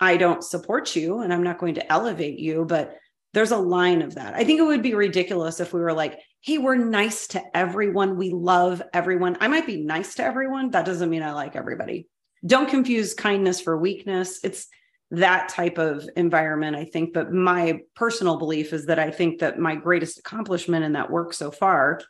i 0.00 0.16
don't 0.16 0.42
support 0.42 0.96
you 0.96 1.20
and 1.20 1.32
i'm 1.32 1.42
not 1.42 1.58
going 1.58 1.74
to 1.74 1.92
elevate 1.92 2.38
you 2.38 2.64
but 2.64 2.96
there's 3.34 3.50
a 3.50 3.56
line 3.58 4.00
of 4.02 4.14
that. 4.14 4.34
I 4.34 4.44
think 4.44 4.60
it 4.60 4.64
would 4.64 4.82
be 4.82 4.94
ridiculous 4.94 5.58
if 5.58 5.72
we 5.72 5.80
were 5.80 5.92
like 5.92 6.18
hey 6.40 6.58
we're 6.58 6.76
nice 6.76 7.28
to 7.28 7.42
everyone. 7.56 8.16
We 8.16 8.30
love 8.30 8.82
everyone. 8.92 9.38
I 9.40 9.48
might 9.48 9.66
be 9.66 9.82
nice 9.82 10.16
to 10.16 10.24
everyone. 10.24 10.70
That 10.70 10.84
doesn't 10.84 11.08
mean 11.10 11.22
i 11.22 11.32
like 11.32 11.56
everybody. 11.56 12.06
Don't 12.46 12.68
confuse 12.68 13.14
kindness 13.14 13.60
for 13.62 13.78
weakness. 13.78 14.40
It's 14.44 14.68
that 15.16 15.48
type 15.48 15.78
of 15.78 16.08
environment, 16.16 16.76
I 16.76 16.84
think. 16.84 17.12
But 17.12 17.32
my 17.32 17.80
personal 17.94 18.36
belief 18.36 18.72
is 18.72 18.86
that 18.86 18.98
I 18.98 19.10
think 19.10 19.40
that 19.40 19.58
my 19.58 19.74
greatest 19.74 20.18
accomplishment 20.18 20.84
in 20.84 20.92
that 20.92 21.10
work 21.10 21.32
so 21.32 21.50
far, 21.50 22.00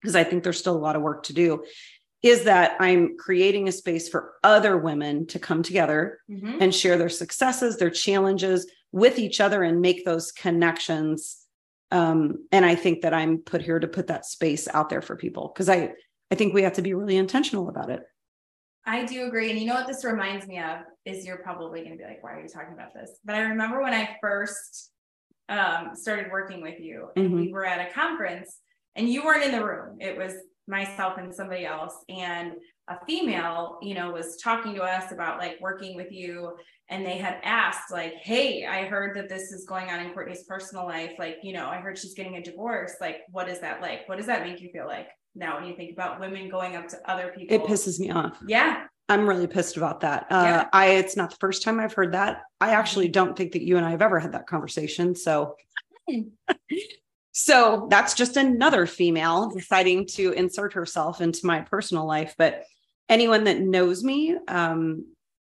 because 0.00 0.16
I 0.16 0.24
think 0.24 0.42
there's 0.42 0.58
still 0.58 0.76
a 0.76 0.78
lot 0.78 0.96
of 0.96 1.02
work 1.02 1.24
to 1.24 1.32
do, 1.32 1.64
is 2.22 2.44
that 2.44 2.76
I'm 2.80 3.16
creating 3.16 3.68
a 3.68 3.72
space 3.72 4.08
for 4.08 4.34
other 4.42 4.76
women 4.76 5.26
to 5.28 5.38
come 5.38 5.62
together 5.62 6.18
Mhm. 6.28 6.60
and 6.60 6.74
share 6.74 6.98
their 6.98 7.08
successes, 7.08 7.76
their 7.76 7.90
challenges 7.90 8.70
with 8.90 9.18
each 9.18 9.40
other 9.40 9.62
and 9.62 9.80
make 9.80 10.04
those 10.04 10.32
connections. 10.32 11.44
Um, 11.90 12.46
and 12.50 12.64
I 12.66 12.74
think 12.74 13.02
that 13.02 13.14
I'm 13.14 13.38
put 13.38 13.62
here 13.62 13.78
to 13.78 13.88
put 13.88 14.08
that 14.08 14.26
space 14.26 14.66
out 14.72 14.88
there 14.88 15.02
for 15.02 15.16
people 15.16 15.52
because 15.54 15.68
I, 15.68 15.94
I 16.30 16.34
think 16.34 16.54
we 16.54 16.62
have 16.62 16.74
to 16.74 16.82
be 16.82 16.94
really 16.94 17.16
intentional 17.16 17.68
about 17.68 17.90
it. 17.90 18.02
I 18.86 19.04
do 19.04 19.26
agree. 19.26 19.50
And 19.50 19.58
you 19.58 19.66
know 19.66 19.74
what 19.74 19.86
this 19.86 20.04
reminds 20.04 20.46
me 20.46 20.58
of 20.58 20.78
is 21.04 21.26
you're 21.26 21.38
probably 21.38 21.80
going 21.80 21.92
to 21.92 21.98
be 21.98 22.04
like, 22.04 22.22
why 22.22 22.32
are 22.32 22.40
you 22.40 22.48
talking 22.48 22.72
about 22.72 22.94
this? 22.94 23.18
But 23.24 23.34
I 23.34 23.40
remember 23.40 23.82
when 23.82 23.92
I 23.92 24.16
first 24.20 24.90
um, 25.48 25.90
started 25.94 26.30
working 26.30 26.62
with 26.62 26.80
you 26.80 27.08
and 27.16 27.34
we 27.34 27.52
were 27.52 27.64
at 27.64 27.86
a 27.86 27.92
conference 27.92 28.58
and 28.96 29.08
you 29.08 29.24
weren't 29.24 29.44
in 29.44 29.52
the 29.52 29.64
room. 29.64 29.98
It 30.00 30.16
was 30.16 30.34
myself 30.66 31.18
and 31.18 31.34
somebody 31.34 31.64
else. 31.64 31.94
And 32.08 32.52
a 32.88 32.96
female, 33.06 33.78
you 33.82 33.94
know, 33.94 34.10
was 34.10 34.36
talking 34.42 34.74
to 34.74 34.82
us 34.82 35.12
about 35.12 35.38
like 35.38 35.58
working 35.60 35.96
with 35.96 36.10
you. 36.10 36.56
And 36.90 37.04
they 37.04 37.18
had 37.18 37.38
asked, 37.42 37.90
like, 37.90 38.14
hey, 38.22 38.64
I 38.64 38.86
heard 38.86 39.14
that 39.16 39.28
this 39.28 39.52
is 39.52 39.66
going 39.66 39.90
on 39.90 40.00
in 40.00 40.12
Courtney's 40.14 40.44
personal 40.44 40.86
life. 40.86 41.12
Like, 41.18 41.36
you 41.42 41.52
know, 41.52 41.66
I 41.66 41.76
heard 41.76 41.98
she's 41.98 42.14
getting 42.14 42.36
a 42.36 42.42
divorce. 42.42 42.94
Like, 43.00 43.18
what 43.30 43.48
is 43.48 43.60
that 43.60 43.82
like? 43.82 44.08
What 44.08 44.16
does 44.16 44.26
that 44.26 44.42
make 44.42 44.60
you 44.62 44.70
feel 44.70 44.86
like 44.86 45.08
now 45.34 45.58
when 45.58 45.68
you 45.68 45.74
think 45.76 45.92
about 45.92 46.20
women 46.20 46.48
going 46.48 46.76
up 46.76 46.88
to 46.88 47.10
other 47.10 47.32
people? 47.36 47.54
It 47.54 47.62
pisses 47.64 47.98
me 47.98 48.10
off. 48.10 48.38
Yeah. 48.46 48.84
I'm 49.08 49.28
really 49.28 49.46
pissed 49.46 49.76
about 49.76 50.00
that. 50.00 50.26
Uh, 50.30 50.44
Yeah. 50.44 50.68
I 50.72 50.86
it's 50.90 51.16
not 51.16 51.30
the 51.30 51.36
first 51.40 51.62
time 51.62 51.80
I've 51.80 51.94
heard 51.94 52.12
that. 52.12 52.42
I 52.60 52.70
actually 52.70 53.08
don't 53.08 53.36
think 53.36 53.52
that 53.52 53.62
you 53.62 53.76
and 53.76 53.86
I 53.86 53.90
have 53.90 54.02
ever 54.02 54.18
had 54.18 54.32
that 54.32 54.46
conversation. 54.46 55.14
So, 55.14 55.56
so 57.32 57.86
that's 57.90 58.14
just 58.14 58.36
another 58.36 58.86
female 58.86 59.50
deciding 59.50 60.06
to 60.08 60.32
insert 60.32 60.74
herself 60.74 61.20
into 61.20 61.46
my 61.46 61.60
personal 61.62 62.06
life. 62.06 62.34
But 62.36 62.64
anyone 63.08 63.44
that 63.44 63.60
knows 63.60 64.04
me 64.04 64.36
um, 64.46 65.06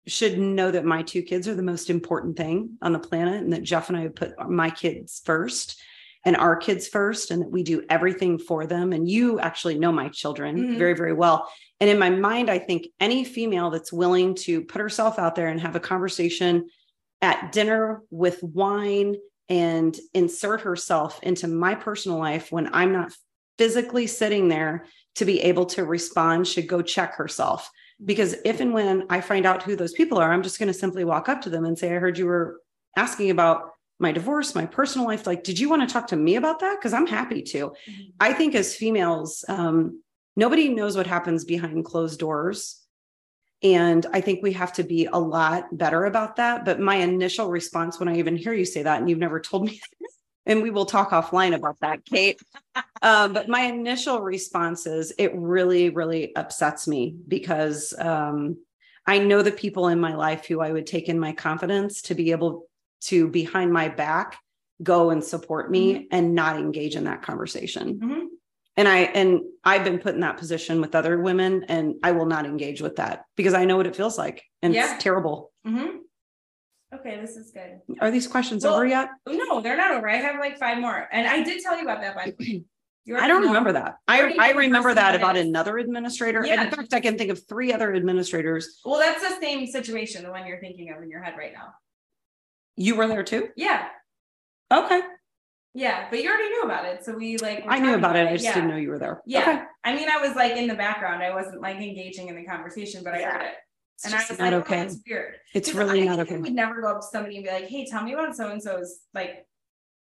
should 0.07 0.39
know 0.39 0.71
that 0.71 0.85
my 0.85 1.03
two 1.03 1.21
kids 1.21 1.47
are 1.47 1.55
the 1.55 1.61
most 1.63 1.89
important 1.89 2.37
thing 2.37 2.77
on 2.81 2.93
the 2.93 2.99
planet, 2.99 3.41
and 3.41 3.53
that 3.53 3.63
Jeff 3.63 3.89
and 3.89 3.97
I 3.97 4.01
have 4.01 4.15
put 4.15 4.33
my 4.49 4.69
kids 4.69 5.21
first 5.23 5.81
and 6.25 6.35
our 6.37 6.55
kids 6.55 6.87
first, 6.87 7.31
and 7.31 7.41
that 7.41 7.51
we 7.51 7.63
do 7.63 7.83
everything 7.89 8.37
for 8.37 8.65
them. 8.65 8.93
And 8.93 9.09
you 9.09 9.39
actually 9.39 9.77
know 9.77 9.91
my 9.91 10.09
children 10.09 10.57
Mhm. 10.57 10.77
very, 10.77 10.93
very 10.95 11.13
well. 11.13 11.49
And 11.79 11.89
in 11.89 11.99
my 11.99 12.09
mind, 12.09 12.49
I 12.49 12.59
think 12.59 12.87
any 12.99 13.25
female 13.25 13.69
that's 13.69 13.91
willing 13.91 14.35
to 14.35 14.61
put 14.61 14.81
herself 14.81 15.19
out 15.19 15.35
there 15.35 15.49
and 15.49 15.59
have 15.59 15.75
a 15.75 15.81
conversation 15.81 16.69
at 17.21 17.51
dinner 17.51 18.03
with 18.09 18.41
wine 18.41 19.15
and 19.49 19.97
insert 20.13 20.61
herself 20.61 21.21
into 21.23 21.47
my 21.47 21.75
personal 21.75 22.17
life 22.17 22.51
when 22.51 22.73
I'm 22.73 22.93
not 22.93 23.11
physically 23.57 24.07
sitting 24.07 24.47
there 24.47 24.85
to 25.15 25.25
be 25.25 25.41
able 25.41 25.65
to 25.67 25.83
respond 25.83 26.47
should 26.47 26.67
go 26.67 26.81
check 26.81 27.15
herself. 27.15 27.69
Because 28.03 28.35
if 28.45 28.59
and 28.59 28.73
when 28.73 29.05
I 29.09 29.21
find 29.21 29.45
out 29.45 29.63
who 29.63 29.75
those 29.75 29.93
people 29.93 30.17
are, 30.17 30.31
I'm 30.31 30.43
just 30.43 30.59
going 30.59 30.67
to 30.67 30.73
simply 30.73 31.03
walk 31.03 31.29
up 31.29 31.41
to 31.41 31.49
them 31.49 31.65
and 31.65 31.77
say, 31.77 31.93
I 31.93 31.99
heard 31.99 32.17
you 32.17 32.25
were 32.25 32.59
asking 32.97 33.29
about 33.29 33.71
my 34.03 34.11
divorce, 34.11 34.53
my 34.53 34.67
personal 34.67 35.07
life. 35.07 35.25
Like, 35.25 35.43
did 35.43 35.57
you 35.57 35.69
want 35.69 35.87
to 35.87 35.91
talk 35.91 36.07
to 36.07 36.15
me 36.15 36.35
about 36.35 36.59
that? 36.59 36.77
Because 36.77 36.93
I'm 36.93 37.07
happy 37.07 37.41
to. 37.41 37.73
I 38.19 38.33
think 38.33 38.53
as 38.53 38.75
females, 38.75 39.43
um, 39.47 40.03
nobody 40.35 40.69
knows 40.69 40.95
what 40.95 41.07
happens 41.07 41.43
behind 41.45 41.83
closed 41.85 42.19
doors. 42.19 42.85
And 43.63 44.05
I 44.11 44.19
think 44.19 44.43
we 44.43 44.53
have 44.53 44.73
to 44.73 44.83
be 44.83 45.05
a 45.05 45.17
lot 45.17 45.75
better 45.75 46.05
about 46.05 46.35
that. 46.35 46.65
But 46.65 46.81
my 46.81 46.97
initial 46.97 47.49
response 47.49 47.99
when 47.99 48.09
I 48.09 48.17
even 48.17 48.35
hear 48.35 48.53
you 48.53 48.65
say 48.65 48.83
that, 48.83 48.99
and 48.99 49.09
you've 49.09 49.19
never 49.19 49.39
told 49.39 49.65
me, 49.65 49.79
and 50.45 50.61
we 50.61 50.69
will 50.69 50.85
talk 50.85 51.11
offline 51.11 51.55
about 51.55 51.79
that, 51.79 52.03
Kate. 52.05 52.41
um, 53.01 53.31
but 53.31 53.47
my 53.47 53.61
initial 53.61 54.21
response 54.21 54.85
is 54.85 55.13
it 55.17 55.31
really, 55.33 55.89
really 55.89 56.35
upsets 56.35 56.87
me 56.87 57.15
because 57.27 57.93
um, 57.97 58.57
I 59.07 59.19
know 59.19 59.41
the 59.41 59.51
people 59.51 59.87
in 59.87 59.99
my 59.99 60.13
life 60.13 60.45
who 60.45 60.59
I 60.59 60.73
would 60.73 60.85
take 60.85 61.07
in 61.07 61.17
my 61.17 61.31
confidence 61.31 62.01
to 62.03 62.15
be 62.15 62.31
able 62.31 62.67
to, 63.05 63.27
behind 63.27 63.71
my 63.73 63.89
back, 63.89 64.37
go 64.81 65.09
and 65.11 65.23
support 65.23 65.69
me 65.71 66.07
and 66.11 66.33
not 66.35 66.57
engage 66.57 66.95
in 66.95 67.03
that 67.05 67.21
conversation 67.21 67.99
Mhm. 67.99 68.25
and 68.75 68.87
i 68.87 68.97
and 69.01 69.41
i've 69.63 69.83
been 69.83 69.99
put 69.99 70.15
in 70.15 70.21
that 70.21 70.35
position 70.37 70.81
with 70.81 70.95
other 70.95 71.19
women 71.21 71.63
and 71.69 71.95
i 72.03 72.11
will 72.11 72.25
not 72.25 72.45
engage 72.45 72.81
with 72.81 72.95
that 72.97 73.23
because 73.37 73.53
i 73.53 73.63
know 73.65 73.77
what 73.77 73.85
it 73.87 73.95
feels 73.95 74.17
like 74.17 74.43
and 74.63 74.73
Yeah. 74.73 74.95
it's 74.95 75.03
terrible 75.03 75.51
Mhm. 75.65 75.99
Okay, 76.93 77.19
this 77.21 77.37
is 77.37 77.51
good. 77.51 77.81
are 78.01 78.11
these 78.11 78.27
questions 78.27 78.65
Well- 78.65 78.73
over 78.75 78.85
yet 78.85 79.09
No, 79.27 79.61
they're 79.61 79.77
not 79.77 79.91
over. 79.91 80.09
I 80.09 80.17
have 80.17 80.39
like 80.39 80.57
five 80.59 80.79
more. 80.79 81.07
And 81.11 81.27
I 81.27 81.43
did 81.43 81.61
tell 81.63 81.75
you 81.77 81.83
about 81.83 82.01
that, 82.01 82.15
by 82.15 82.25
the 82.25 82.35
way. 82.39 82.63
You 83.05 83.17
I 83.23 83.27
don't 83.27 83.41
know- 83.41 83.47
remember 83.47 83.71
that. 83.73 83.97
I, 84.07 84.35
I 84.39 84.51
remember 84.51 84.93
that 84.93 85.15
about 85.15 85.35
is. 85.37 85.45
another 85.47 85.77
administrator. 85.77 86.45
And 86.45 86.61
in 86.61 86.69
fact, 86.71 86.93
I 86.93 86.99
can 86.99 87.17
think 87.17 87.31
of 87.31 87.47
three 87.47 87.73
other 87.73 87.93
administrators. 87.95 88.79
Well, 88.85 88.99
that's 88.99 89.21
the 89.27 89.39
same 89.41 89.65
situation, 89.67 90.23
the 90.23 90.29
one 90.31 90.45
you're 90.45 90.59
thinking 90.59 90.91
of 90.91 91.01
in 91.01 91.09
your 91.09 91.21
head 91.21 91.33
right 91.37 91.53
now. 91.53 91.73
You 92.75 92.95
were 92.95 93.07
there 93.07 93.23
too? 93.23 93.49
Yeah, 93.55 93.87
Okay. 94.71 95.01
yeah, 95.73 96.07
but 96.09 96.21
you 96.23 96.29
already 96.29 96.49
knew 96.49 96.61
about 96.63 96.85
it, 96.85 97.03
so 97.05 97.13
we 97.15 97.37
like. 97.37 97.63
I 97.67 97.79
knew 97.79 97.93
about 97.95 98.15
it. 98.15 98.27
I 98.27 98.33
just 98.33 98.43
yeah. 98.45 98.55
didn't 98.55 98.69
know 98.69 98.77
you 98.77 98.89
were 98.89 98.99
there. 98.99 99.21
Yeah, 99.25 99.41
Okay. 99.41 99.61
I 99.83 99.95
mean, 99.95 100.09
I 100.09 100.17
was 100.17 100.35
like 100.35 100.53
in 100.55 100.67
the 100.67 100.75
background. 100.75 101.21
I 101.21 101.33
wasn't 101.33 101.61
like 101.61 101.77
engaging 101.77 102.29
in 102.29 102.35
the 102.35 102.43
conversation, 102.45 103.03
but 103.03 103.13
I 103.13 103.21
heard 103.21 103.41
it, 103.41 103.53
It's 103.95 104.05
and 104.05 104.15
I 104.15 104.17
was 104.27 104.39
not 104.39 104.39
like, 104.39 104.53
okay. 104.65 104.75
"Oh, 104.79 104.83
that's 104.83 104.97
weird." 105.07 105.35
It's 105.53 105.73
really 105.73 106.01
I 106.01 106.05
not 106.05 106.17
think 106.17 106.31
I 106.31 106.33
okay. 106.33 106.41
would 106.41 106.53
never 106.53 106.81
go 106.81 106.87
up 106.89 107.01
to 107.01 107.07
somebody 107.11 107.35
and 107.37 107.45
be 107.45 107.51
like, 107.51 107.67
"Hey, 107.67 107.85
tell 107.85 108.03
me 108.03 108.13
about 108.13 108.35
so 108.35 108.49
and 108.49 108.61
so's 108.61 109.01
like, 109.13 109.45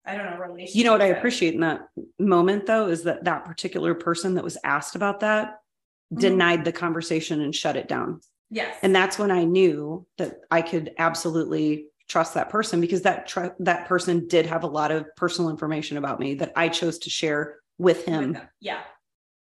I 0.05 0.17
don't 0.17 0.27
know, 0.31 0.39
relationship." 0.39 0.77
You 0.77 0.85
know 0.85 0.93
what 0.93 1.03
I 1.03 1.07
appreciate 1.07 1.55
in 1.55 1.61
that 1.61 1.83
moment 2.19 2.67
though 2.67 2.89
is 2.89 3.05
that 3.05 3.25
that 3.25 3.45
particular 3.45 3.95
person 3.95 4.35
that 4.35 4.45
was 4.45 4.59
asked 4.65 4.97
about 4.97 5.21
that 5.21 5.61
Mhm. 6.13 6.21
denied 6.21 6.65
the 6.65 6.73
conversation 6.73 7.41
and 7.41 7.55
shut 7.55 7.77
it 7.77 7.87
down. 7.89 8.21
Yes, 8.51 8.77
And 8.83 8.95
that's 8.95 9.19
when 9.19 9.33
I 9.33 9.43
knew 9.45 10.07
that 10.19 10.39
I 10.53 10.63
could 10.63 10.95
absolutely 10.99 11.89
trust 12.09 12.35
that 12.35 12.51
person 12.51 12.81
because 12.81 13.03
that 13.03 13.27
tr- 13.27 13.55
that 13.61 13.87
person 13.87 14.27
did 14.29 14.47
have 14.47 14.63
a 14.65 14.69
lot 14.69 14.91
of 14.91 15.07
personal 15.17 15.51
information 15.51 15.97
about 15.97 16.21
me 16.21 16.35
that 16.37 16.53
I 16.57 16.69
chose 16.69 16.99
to 17.01 17.11
share 17.11 17.61
with 17.79 18.05
him. 18.05 18.39
Yeah. 18.61 18.81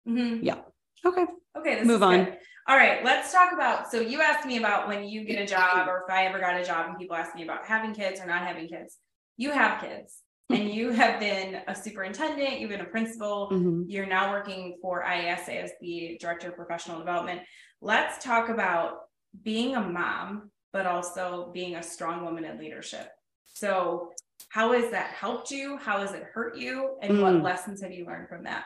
Mhm. 0.08 0.40
Yeah. 0.42 0.62
Okay. 1.06 1.26
Okay, 1.58 1.76
this 1.76 1.88
Move 1.88 2.04
on. 2.04 2.26
good. 2.26 2.38
All 2.68 2.78
right, 2.78 3.04
let's 3.04 3.32
talk 3.32 3.52
about. 3.54 3.92
So 3.92 4.00
you 4.00 4.22
asked 4.22 4.48
me 4.48 4.58
about 4.58 4.88
when 4.88 5.04
you 5.04 5.26
get 5.26 5.42
a 5.42 5.46
job, 5.46 5.88
or 5.90 6.06
if 6.08 6.14
I 6.14 6.26
ever 6.26 6.40
got 6.40 6.60
a 6.60 6.64
job, 6.64 6.88
and 6.88 6.98
people 6.98 7.16
ask 7.16 7.36
me 7.36 7.44
about 7.44 7.66
having 7.66 7.94
kids 7.94 8.22
or 8.22 8.26
not 8.26 8.46
having 8.48 8.68
kids. 8.70 8.98
You 9.36 9.52
have 9.52 9.82
kids, 9.82 10.20
and 10.50 10.70
you 10.70 10.92
have 10.92 11.20
been 11.20 11.62
a 11.68 11.76
superintendent. 11.76 12.60
You've 12.60 12.70
been 12.70 12.82
a 12.82 12.86
principal. 12.86 13.50
Mhm. 13.52 13.84
You're 13.88 14.06
now 14.06 14.32
working 14.32 14.78
for 14.82 15.04
IASA 15.04 15.64
as 15.64 15.72
the 15.82 16.18
director 16.22 16.50
of 16.50 16.56
professional 16.56 17.00
development. 17.00 17.42
Let's 17.82 18.24
talk 18.24 18.48
about 18.48 19.00
being 19.42 19.76
a 19.76 19.82
mom, 19.82 20.50
but 20.74 20.86
also 20.88 21.52
being 21.54 21.76
a 21.76 21.84
strong 21.84 22.26
woman 22.26 22.44
in 22.44 22.58
leadership. 22.58 23.10
So, 23.46 24.12
how 24.50 24.74
has 24.74 24.92
that 24.92 25.12
helped 25.12 25.52
you? 25.52 25.78
How 25.78 26.00
has 26.00 26.12
it 26.12 26.24
hurt 26.24 26.58
you? 26.58 26.98
And 27.02 27.22
what 27.22 27.34
Mm. 27.34 27.44
lessons 27.44 27.82
have 27.82 27.92
you 27.92 28.06
learned 28.06 28.28
from 28.28 28.44
that? 28.44 28.66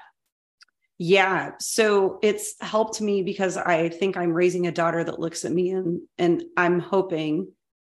Yeah. 0.97 1.51
So 1.59 2.17
it's 2.23 2.55
helped 2.59 2.99
me 3.01 3.21
because 3.21 3.55
I 3.55 3.89
think 3.89 4.17
I'm 4.17 4.33
raising 4.33 4.65
a 4.65 4.71
daughter 4.71 5.03
that 5.03 5.19
looks 5.19 5.45
at 5.45 5.51
me 5.51 5.69
and 5.69 6.01
and 6.17 6.43
I'm 6.57 6.79
hoping 6.79 7.51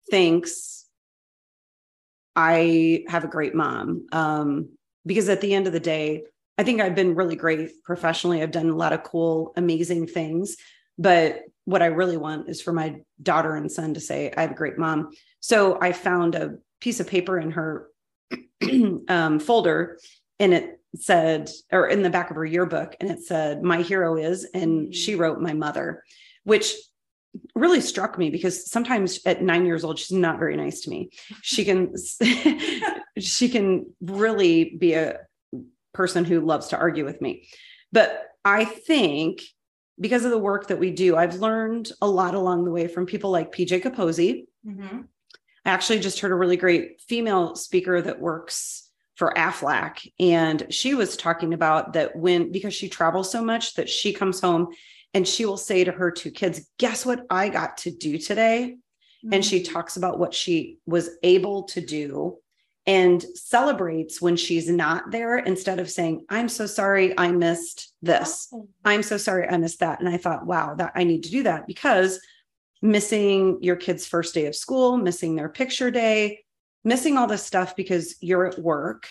thinks 0.10 0.86
I 2.36 3.04
have 3.08 3.24
a 3.24 3.28
great 3.28 3.54
mom. 3.54 4.08
Um, 4.12 4.70
because 5.06 5.30
at 5.30 5.42
the 5.42 5.54
end 5.54 5.68
of 5.68 5.74
the 5.74 5.80
day, 5.80 6.24
I 6.58 6.64
think 6.64 6.82
I've 6.82 6.96
been 6.96 7.16
really 7.16 7.36
great 7.36 7.84
professionally. 7.84 8.42
I've 8.42 8.52
done 8.52 8.70
a 8.70 8.76
lot 8.76 8.94
of 8.94 9.04
cool, 9.04 9.54
amazing 9.56 10.08
things. 10.08 10.58
But 10.98 11.44
what 11.68 11.82
I 11.82 11.88
really 11.88 12.16
want 12.16 12.48
is 12.48 12.62
for 12.62 12.72
my 12.72 12.96
daughter 13.22 13.54
and 13.54 13.70
son 13.70 13.94
to 13.96 14.00
say, 14.00 14.34
I 14.38 14.44
have 14.44 14.52
a 14.52 14.56
great 14.56 14.78
mom. 14.78 15.12
So 15.42 15.78
I 15.82 15.92
found 15.92 16.34
a 16.34 16.60
piece 16.80 17.02
of 17.02 17.08
paper 17.08 17.38
in 17.38 17.52
her 17.52 17.90
um, 19.10 19.38
folder 19.40 20.00
and 20.40 20.54
it 20.54 20.80
said, 20.96 21.50
or 21.70 21.88
in 21.88 22.04
the 22.04 22.10
back 22.10 22.30
of 22.30 22.38
her 22.38 22.46
yearbook, 22.46 22.96
and 23.02 23.12
it 23.12 23.22
said, 23.22 23.64
My 23.64 23.82
hero 23.82 24.16
is, 24.16 24.48
and 24.54 24.96
she 24.96 25.16
wrote 25.16 25.42
my 25.42 25.52
mother, 25.52 26.06
which 26.46 26.74
really 27.54 27.82
struck 27.82 28.18
me 28.18 28.30
because 28.30 28.72
sometimes 28.72 29.20
at 29.26 29.42
nine 29.42 29.66
years 29.66 29.84
old, 29.84 30.00
she's 30.00 30.18
not 30.18 30.40
very 30.40 30.56
nice 30.56 30.80
to 30.82 30.90
me. 30.90 31.10
She 31.42 31.66
can, 31.66 31.94
she 33.20 33.50
can 33.50 33.88
really 34.00 34.78
be 34.80 34.94
a 34.94 35.20
person 35.94 36.24
who 36.24 36.40
loves 36.40 36.68
to 36.68 36.78
argue 36.78 37.04
with 37.04 37.20
me. 37.20 37.50
But 37.92 38.24
I 38.46 38.64
think 38.64 39.42
because 40.00 40.26
of 40.26 40.32
the 40.32 40.38
work 40.38 40.68
that 40.68 40.80
we 40.80 40.92
do, 40.92 41.16
I've 41.16 41.36
learned 41.36 41.92
a 42.02 42.08
lot 42.08 42.36
along 42.36 42.66
the 42.66 42.72
way 42.72 42.88
from 42.88 43.06
people 43.06 43.32
like 43.32 43.52
PJ 43.52 43.82
Capozzi, 43.84 44.46
Mm-hmm. 44.68 45.02
I 45.66 45.70
actually 45.70 46.00
just 46.00 46.20
heard 46.20 46.32
a 46.32 46.36
really 46.36 46.58
great 46.58 47.02
female 47.02 47.56
speaker 47.56 48.02
that 48.02 48.20
works 48.20 48.90
for 49.16 49.34
AFLAC. 49.36 50.12
And 50.20 50.66
she 50.70 50.94
was 50.94 51.16
talking 51.18 51.54
about 51.54 51.94
that 51.94 52.16
when, 52.16 52.52
because 52.52 52.74
she 52.74 52.90
travels 52.90 53.32
so 53.32 53.44
much, 53.44 53.76
that 53.76 53.90
she 53.90 54.14
comes 54.14 54.40
home 54.42 54.68
and 55.14 55.28
she 55.28 55.46
will 55.46 55.58
say 55.58 55.84
to 55.84 55.92
her 55.92 56.12
two 56.12 56.32
kids, 56.32 56.70
Guess 56.78 57.06
what 57.06 57.26
I 57.30 57.50
got 57.50 57.78
to 57.80 57.92
do 57.92 58.18
today? 58.18 58.78
And 59.32 59.44
she 59.44 59.62
Mm-hmm. 59.62 59.74
talks 59.74 59.98
about 59.98 60.20
what 60.20 60.34
she 60.34 60.78
was 60.86 61.10
able 61.24 61.64
to 61.64 61.82
do 61.82 62.38
and 62.88 63.24
celebrates 63.36 64.22
when 64.22 64.38
she's 64.38 64.70
not 64.70 65.12
there 65.12 65.38
instead 65.38 65.80
of 65.80 65.90
saying, 65.90 66.26
I'm 66.30 66.48
so 66.48 66.66
sorry 66.66 67.14
I 67.20 67.32
missed 67.32 67.94
this. 68.02 68.48
Oh. 68.54 68.70
I'm 68.86 69.04
so 69.04 69.18
sorry 69.18 69.48
I 69.48 69.58
missed 69.58 69.82
that. 69.82 70.00
And 70.00 70.08
I 70.08 70.16
thought, 70.16 70.46
wow, 70.48 70.74
that 70.76 70.94
I 70.96 71.04
need 71.04 71.24
to 71.24 71.30
do 71.30 71.44
that 71.44 71.68
because 71.68 72.20
missing 72.82 73.58
your 73.62 73.76
kid's 73.76 74.08
first 74.08 74.34
day 74.34 74.46
of 74.46 74.56
school, 74.56 74.96
missing 74.96 75.36
their 75.36 75.50
picture 75.50 75.92
day, 75.92 76.46
missing 76.86 77.18
all 77.18 77.28
this 77.28 77.46
stuff 77.46 77.76
because 77.76 78.16
you're 78.22 78.46
at 78.46 78.58
work 78.58 79.10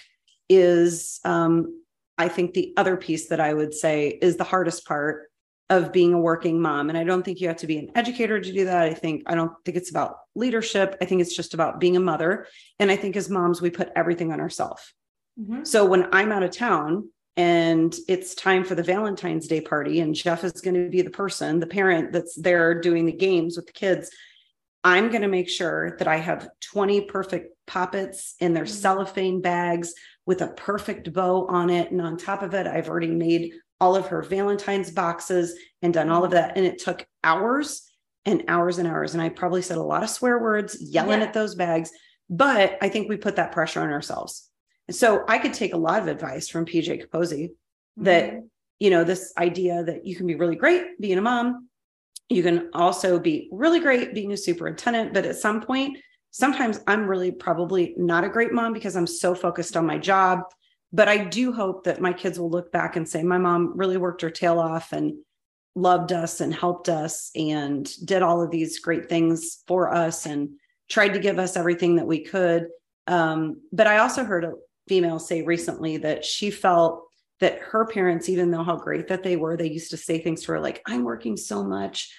is, 0.49 1.21
um, 1.25 1.83
I 2.17 2.29
think, 2.29 2.55
the 2.55 2.73
other 2.79 2.97
piece 2.97 3.29
that 3.29 3.41
I 3.41 3.53
would 3.53 3.75
say 3.75 4.09
is 4.09 4.37
the 4.37 4.45
hardest 4.45 4.87
part 4.87 5.31
of 5.69 5.93
being 5.93 6.13
a 6.13 6.19
working 6.19 6.61
mom. 6.61 6.89
And 6.89 6.97
I 6.97 7.05
don't 7.05 7.25
think 7.25 7.41
you 7.41 7.49
have 7.49 7.57
to 7.59 7.67
be 7.67 7.79
an 7.79 7.91
educator 7.97 8.41
to 8.41 8.53
do 8.53 8.67
that. 8.67 8.85
I 8.85 8.95
think, 8.95 9.25
I 9.27 9.35
don't 9.35 9.53
think 9.65 9.77
it's 9.77 9.91
about 9.91 10.17
leadership. 10.35 10.97
I 11.01 11.05
think 11.07 11.21
it's 11.21 11.35
just 11.35 11.55
about 11.55 11.81
being 11.81 11.97
a 11.97 12.01
mother. 12.01 12.47
And 12.79 12.91
I 12.91 12.97
think 12.97 13.17
as 13.17 13.29
moms, 13.29 13.61
we 13.61 13.71
put 13.71 13.91
everything 13.97 14.33
on 14.33 14.41
ourselves. 14.41 14.93
Mhm. 15.41 15.67
So 15.67 15.85
when 15.85 16.09
I'm 16.13 16.31
out 16.31 16.45
of 16.45 16.53
town 16.53 17.11
and 17.37 17.95
it's 18.09 18.35
time 18.35 18.65
for 18.65 18.75
the 18.75 18.83
Valentine's 18.83 19.49
Day 19.49 19.61
party, 19.61 20.01
and 20.01 20.15
Jeff 20.15 20.45
is 20.45 20.61
going 20.61 20.75
to 20.75 20.89
be 20.89 21.03
the 21.03 21.11
person, 21.11 21.59
the 21.59 21.67
parent 21.67 22.13
that's 22.13 22.37
there 22.37 22.81
doing 22.81 23.05
the 23.05 23.13
games 23.13 23.57
with 23.57 23.67
the 23.67 23.73
kids, 23.73 24.11
I'm 24.85 25.09
going 25.09 25.23
to 25.23 25.29
make 25.29 25.49
sure 25.49 25.97
that 25.99 26.07
I 26.07 26.17
have 26.19 26.49
20 26.61 27.03
perfect 27.03 27.57
poppets 27.67 28.37
in 28.39 28.55
their 28.55 28.65
Mhm. 28.65 28.69
cellophane 28.69 29.41
bags 29.41 29.93
with 30.27 30.41
a 30.43 30.49
perfect 30.49 31.13
bow 31.13 31.47
on 31.49 31.71
it. 31.71 31.91
And 31.91 32.01
on 32.01 32.17
top 32.17 32.43
of 32.43 32.55
it, 32.55 32.69
I've 32.69 32.89
already 32.89 33.11
made 33.11 33.53
all 33.81 33.97
of 33.97 34.07
her 34.09 34.23
Valentine's 34.23 34.91
boxes 34.91 35.55
and 35.83 35.93
done 35.93 36.09
all 36.09 36.25
of 36.25 36.31
that. 36.33 36.57
And 36.57 36.65
it 36.65 36.79
took 36.79 37.07
hours 37.23 37.83
and 38.25 38.45
hours 38.49 38.79
and 38.79 38.89
hours. 38.89 39.15
And 39.15 39.23
I 39.23 39.29
probably 39.29 39.63
said 39.63 39.79
a 39.79 39.83
lot 39.83 40.03
of 40.03 40.11
swear 40.11 40.39
words, 40.39 40.81
yelling 40.81 41.21
Yeah. 41.21 41.27
at 41.27 41.35
those 41.35 41.55
bags. 41.55 41.91
But 42.29 42.79
I 42.81 42.89
think 42.89 43.09
we 43.09 43.17
put 43.17 43.37
that 43.37 43.53
pressure 43.53 43.81
on 43.81 43.91
ourselves. 43.91 44.51
So 44.91 45.25
I 45.29 45.39
could 45.39 45.55
take 45.55 45.75
a 45.75 45.79
lot 45.79 46.03
of 46.03 46.09
advice 46.09 46.49
from 46.49 46.65
PJ 46.65 46.97
Capozzi 46.99 47.51
that, 47.99 48.33
Mhm. 48.33 48.49
you 48.81 48.91
know, 48.91 49.05
this 49.05 49.33
idea 49.39 49.85
that 49.85 50.07
you 50.07 50.17
can 50.17 50.27
be 50.27 50.35
really 50.35 50.57
great 50.57 51.01
being 51.01 51.19
a 51.19 51.23
mom. 51.23 51.69
You 52.29 52.43
can 52.43 52.71
also 52.73 53.19
be 53.19 53.49
really 53.53 53.79
great 53.81 54.15
being 54.15 54.33
a 54.33 54.37
superintendent. 54.37 55.13
But 55.15 55.27
at 55.27 55.37
some 55.37 55.61
point, 55.61 55.99
sometimes 56.31 56.81
I'm 56.87 57.07
really 57.07 57.31
probably 57.31 57.95
not 57.97 58.25
a 58.25 58.29
great 58.29 58.53
mom 58.53 58.73
because 58.73 58.97
I'm 58.97 59.07
so 59.07 59.35
focused 59.35 59.77
on 59.77 59.87
my 59.87 59.99
job. 59.99 60.41
But 60.93 61.09
I 61.09 61.25
do 61.25 61.53
hope 61.53 61.85
that 61.85 62.01
my 62.01 62.13
kids 62.13 62.39
will 62.39 62.51
look 62.51 62.73
back 62.73 62.97
and 62.97 63.09
say, 63.09 63.23
my 63.23 63.39
mom 63.39 63.73
really 63.77 63.97
worked 63.97 64.23
her 64.23 64.31
tail 64.31 64.59
off 64.59 64.93
and 64.93 65.15
loved 65.75 66.13
us 66.13 66.41
and 66.41 66.55
helped 66.55 66.89
us 66.89 67.31
and 67.37 67.91
did 68.07 68.23
all 68.23 68.43
of 68.43 68.51
these 68.51 68.79
great 68.79 69.09
things 69.09 69.63
for 69.67 69.93
us 69.93 70.25
and 70.25 70.51
tried 70.89 71.13
to 71.15 71.19
give 71.19 71.39
us 71.39 71.57
everything 71.57 71.97
that 71.97 72.07
we 72.07 72.21
could. 72.21 72.69
Um, 73.07 73.61
but 73.73 73.87
I 73.87 73.99
also 73.99 74.25
heard 74.25 74.45
a 74.45 74.55
female 74.89 75.19
say 75.19 75.43
recently 75.43 75.99
that 75.99 76.25
she 76.25 76.51
felt 76.51 77.03
that 77.41 77.59
her 77.59 77.87
parents, 77.87 78.29
even 78.29 78.51
though 78.51 78.65
how 78.65 78.77
great 78.77 79.09
that 79.09 79.23
they 79.23 79.37
were, 79.37 79.57
they 79.57 79.69
used 79.69 79.91
to 79.91 79.97
say 79.97 80.19
things 80.19 80.43
to 80.43 80.53
her 80.53 80.61
like, 80.61 80.81
I'm 80.87 81.05
working 81.05 81.37
so 81.37 81.63
much 81.63 82.11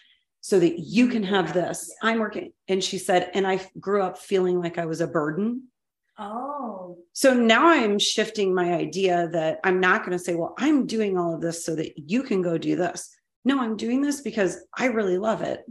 so 0.41 0.59
that 0.59 0.79
you 0.79 1.07
can 1.07 1.23
have 1.23 1.53
this. 1.53 1.91
I'm 2.03 2.19
working. 2.19 2.53
And 2.67 2.83
she 2.83 2.99
said, 2.99 3.31
and 3.33 3.47
I 3.47 3.59
grew 3.79 4.03
up 4.03 4.19
feeling 4.19 4.59
like 4.59 4.77
I 4.77 4.85
was 4.85 5.01
a 5.01 5.07
burden. 5.07 5.63
Oh, 6.19 6.97
So 7.13 7.33
now 7.33 7.67
I'm 7.67 7.99
shifting 7.99 8.53
my 8.53 8.73
idea 8.73 9.29
that 9.33 9.59
I'm 9.63 9.79
not 9.79 10.01
going 10.05 10.17
to 10.17 10.23
say, 10.23 10.35
well, 10.35 10.55
I'm 10.57 10.85
doing 10.87 11.17
all 11.17 11.35
of 11.35 11.41
this 11.41 11.63
so 11.63 11.75
that 11.75 11.93
you 11.97 12.23
can 12.23 12.41
go 12.41 12.57
do 12.57 12.75
this. 12.75 13.15
No, 13.45 13.61
I'm 13.61 13.77
doing 13.77 14.01
this 14.01 14.21
because 14.21 14.57
I 14.77 14.85
really 14.87 15.17
love 15.17 15.41
it. 15.41 15.61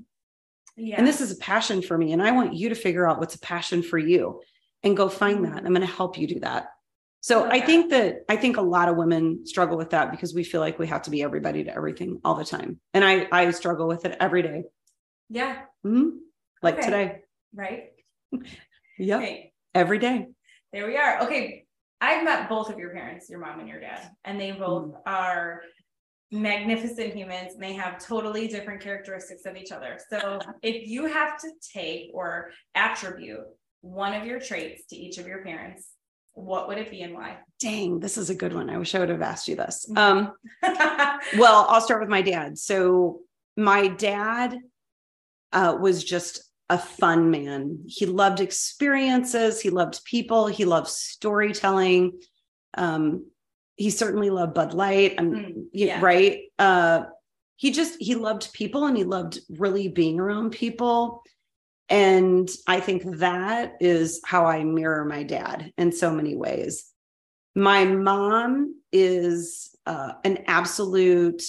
yeah. 0.76 0.96
And 0.98 1.06
this 1.06 1.20
is 1.20 1.32
a 1.32 1.36
passion 1.36 1.82
for 1.82 1.98
me. 1.98 2.12
And 2.12 2.22
I 2.22 2.30
want 2.30 2.54
you 2.54 2.68
to 2.68 2.74
figure 2.74 3.08
out 3.08 3.18
what's 3.18 3.34
a 3.34 3.40
passion 3.40 3.82
for 3.82 3.98
you 3.98 4.40
and 4.82 4.96
go 4.96 5.08
find 5.08 5.44
that. 5.46 5.56
I'm 5.58 5.74
going 5.74 5.80
to 5.80 5.86
help 5.86 6.16
you 6.16 6.26
do 6.28 6.40
that. 6.40 6.66
So 7.22 7.40
love 7.40 7.50
I 7.50 7.60
think 7.60 7.90
that 7.90 8.18
I 8.28 8.36
think 8.36 8.56
a 8.56 8.62
lot 8.62 8.88
of 8.88 8.96
women 8.96 9.44
struggle 9.46 9.76
with 9.76 9.90
that 9.90 10.12
because 10.12 10.32
we 10.32 10.44
feel 10.44 10.60
like 10.60 10.78
we 10.78 10.86
have 10.86 11.02
to 11.02 11.10
be 11.10 11.22
everybody 11.24 11.64
to 11.64 11.74
everything 11.74 12.20
all 12.24 12.36
the 12.36 12.44
time. 12.44 12.78
And 12.94 13.04
I 13.04 13.26
I 13.32 13.50
struggle 13.50 13.88
with 13.88 14.04
it 14.04 14.16
every 14.20 14.42
day. 14.42 14.62
yeah. 15.28 15.62
Mhm. 15.84 16.18
Like 16.62 16.74
Okay. 16.76 16.84
today. 16.84 17.20
Right. 17.52 17.90
Yep. 18.98 19.20
Okay. 19.20 19.52
Every 19.74 19.98
day. 19.98 20.28
There 20.72 20.86
we 20.86 20.96
are. 20.96 21.22
Okay. 21.22 21.64
I've 22.00 22.24
met 22.24 22.48
both 22.48 22.70
of 22.70 22.78
your 22.78 22.90
parents, 22.90 23.30
your 23.30 23.38
mom 23.38 23.60
and 23.60 23.68
your 23.68 23.80
dad, 23.80 24.10
and 24.24 24.38
they 24.38 24.52
both 24.52 24.94
are 25.06 25.62
magnificent 26.30 27.14
humans 27.14 27.54
and 27.54 27.62
they 27.62 27.72
have 27.72 28.04
totally 28.04 28.48
different 28.48 28.80
characteristics 28.80 29.46
of 29.46 29.56
each 29.56 29.72
other. 29.72 29.98
So 30.10 30.38
if 30.62 30.86
you 30.88 31.06
have 31.06 31.38
to 31.40 31.50
take 31.72 32.10
or 32.12 32.50
attribute 32.74 33.46
one 33.80 34.14
of 34.14 34.26
your 34.26 34.40
traits 34.40 34.86
to 34.86 34.96
each 34.96 35.18
of 35.18 35.26
your 35.26 35.42
parents, 35.42 35.92
what 36.34 36.68
would 36.68 36.76
it 36.76 36.90
be 36.90 37.00
and 37.00 37.14
why? 37.14 37.38
Dang, 37.60 37.98
this 37.98 38.18
is 38.18 38.28
a 38.28 38.34
good 38.34 38.52
one. 38.52 38.68
I 38.68 38.76
wish 38.76 38.94
I 38.94 38.98
would 38.98 39.08
have 39.08 39.22
asked 39.22 39.48
you 39.48 39.56
this. 39.56 39.90
Um, 39.96 40.32
well, 40.62 41.66
I'll 41.68 41.80
start 41.80 42.00
with 42.00 42.10
my 42.10 42.20
dad. 42.20 42.58
So 42.58 43.20
my 43.56 43.88
dad 43.88 44.58
uh, 45.52 45.78
was 45.80 46.04
just 46.04 46.44
a 46.68 46.78
fun 46.78 47.30
man. 47.30 47.84
He 47.86 48.06
loved 48.06 48.40
experiences. 48.40 49.60
He 49.60 49.70
loved 49.70 50.04
people. 50.04 50.46
He 50.46 50.64
loved 50.64 50.88
storytelling. 50.88 52.20
Um, 52.74 53.26
he 53.76 53.90
certainly 53.90 54.30
loved 54.30 54.54
Bud 54.54 54.74
Light. 54.74 55.16
Mm, 55.16 55.66
yeah. 55.72 56.00
Right. 56.00 56.40
Uh, 56.58 57.04
he 57.56 57.70
just 57.70 58.00
he 58.00 58.14
loved 58.14 58.52
people 58.52 58.84
and 58.86 58.96
he 58.96 59.04
loved 59.04 59.38
really 59.48 59.88
being 59.88 60.18
around 60.18 60.50
people. 60.50 61.22
And 61.88 62.48
I 62.66 62.80
think 62.80 63.04
that 63.18 63.74
is 63.80 64.20
how 64.24 64.46
I 64.46 64.64
mirror 64.64 65.04
my 65.04 65.22
dad 65.22 65.72
in 65.78 65.92
so 65.92 66.10
many 66.10 66.34
ways. 66.34 66.90
My 67.54 67.84
mom 67.84 68.80
is 68.92 69.74
uh, 69.86 70.14
an 70.24 70.44
absolute 70.46 71.42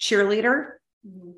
cheerleader. 0.00 0.70
Mm-hmm. 1.06 1.32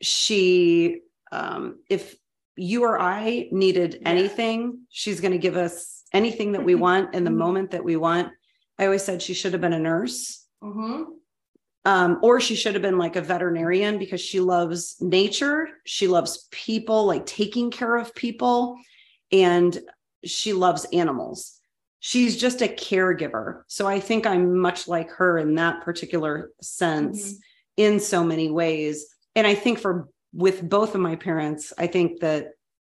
She, 0.00 1.00
um, 1.30 1.80
if 1.90 2.16
you 2.56 2.84
or 2.84 3.00
I 3.00 3.48
needed 3.50 3.98
yeah. 4.00 4.08
anything, 4.08 4.80
she's 4.90 5.20
going 5.20 5.32
to 5.32 5.38
give 5.38 5.56
us 5.56 6.02
anything 6.12 6.52
that 6.52 6.64
we 6.64 6.74
want 6.86 7.14
in 7.14 7.24
the 7.24 7.30
mm-hmm. 7.30 7.38
moment 7.38 7.70
that 7.72 7.84
we 7.84 7.96
want. 7.96 8.32
I 8.78 8.86
always 8.86 9.04
said 9.04 9.22
she 9.22 9.34
should 9.34 9.52
have 9.52 9.60
been 9.60 9.72
a 9.72 9.78
nurse. 9.78 10.44
Mm-hmm. 10.62 11.04
Um, 11.86 12.18
or 12.22 12.40
she 12.40 12.54
should 12.54 12.74
have 12.74 12.82
been 12.82 12.96
like 12.96 13.16
a 13.16 13.20
veterinarian 13.20 13.98
because 13.98 14.20
she 14.20 14.40
loves 14.40 14.96
nature. 15.00 15.68
She 15.84 16.08
loves 16.08 16.48
people, 16.50 17.04
like 17.04 17.26
taking 17.26 17.70
care 17.70 17.96
of 17.96 18.14
people, 18.14 18.78
and 19.30 19.78
she 20.24 20.54
loves 20.54 20.86
animals. 20.94 21.60
She's 22.00 22.38
just 22.38 22.62
a 22.62 22.68
caregiver. 22.68 23.62
So 23.66 23.86
I 23.86 24.00
think 24.00 24.26
I'm 24.26 24.58
much 24.58 24.88
like 24.88 25.10
her 25.10 25.38
in 25.38 25.56
that 25.56 25.82
particular 25.82 26.52
sense 26.62 27.32
mm-hmm. 27.32 27.38
in 27.76 28.00
so 28.00 28.24
many 28.24 28.50
ways. 28.50 29.06
And 29.36 29.46
I 29.46 29.54
think 29.54 29.78
for 29.78 30.08
with 30.34 30.68
both 30.68 30.94
of 30.94 31.00
my 31.00 31.16
parents, 31.16 31.72
I 31.78 31.86
think 31.86 32.20
that 32.20 32.48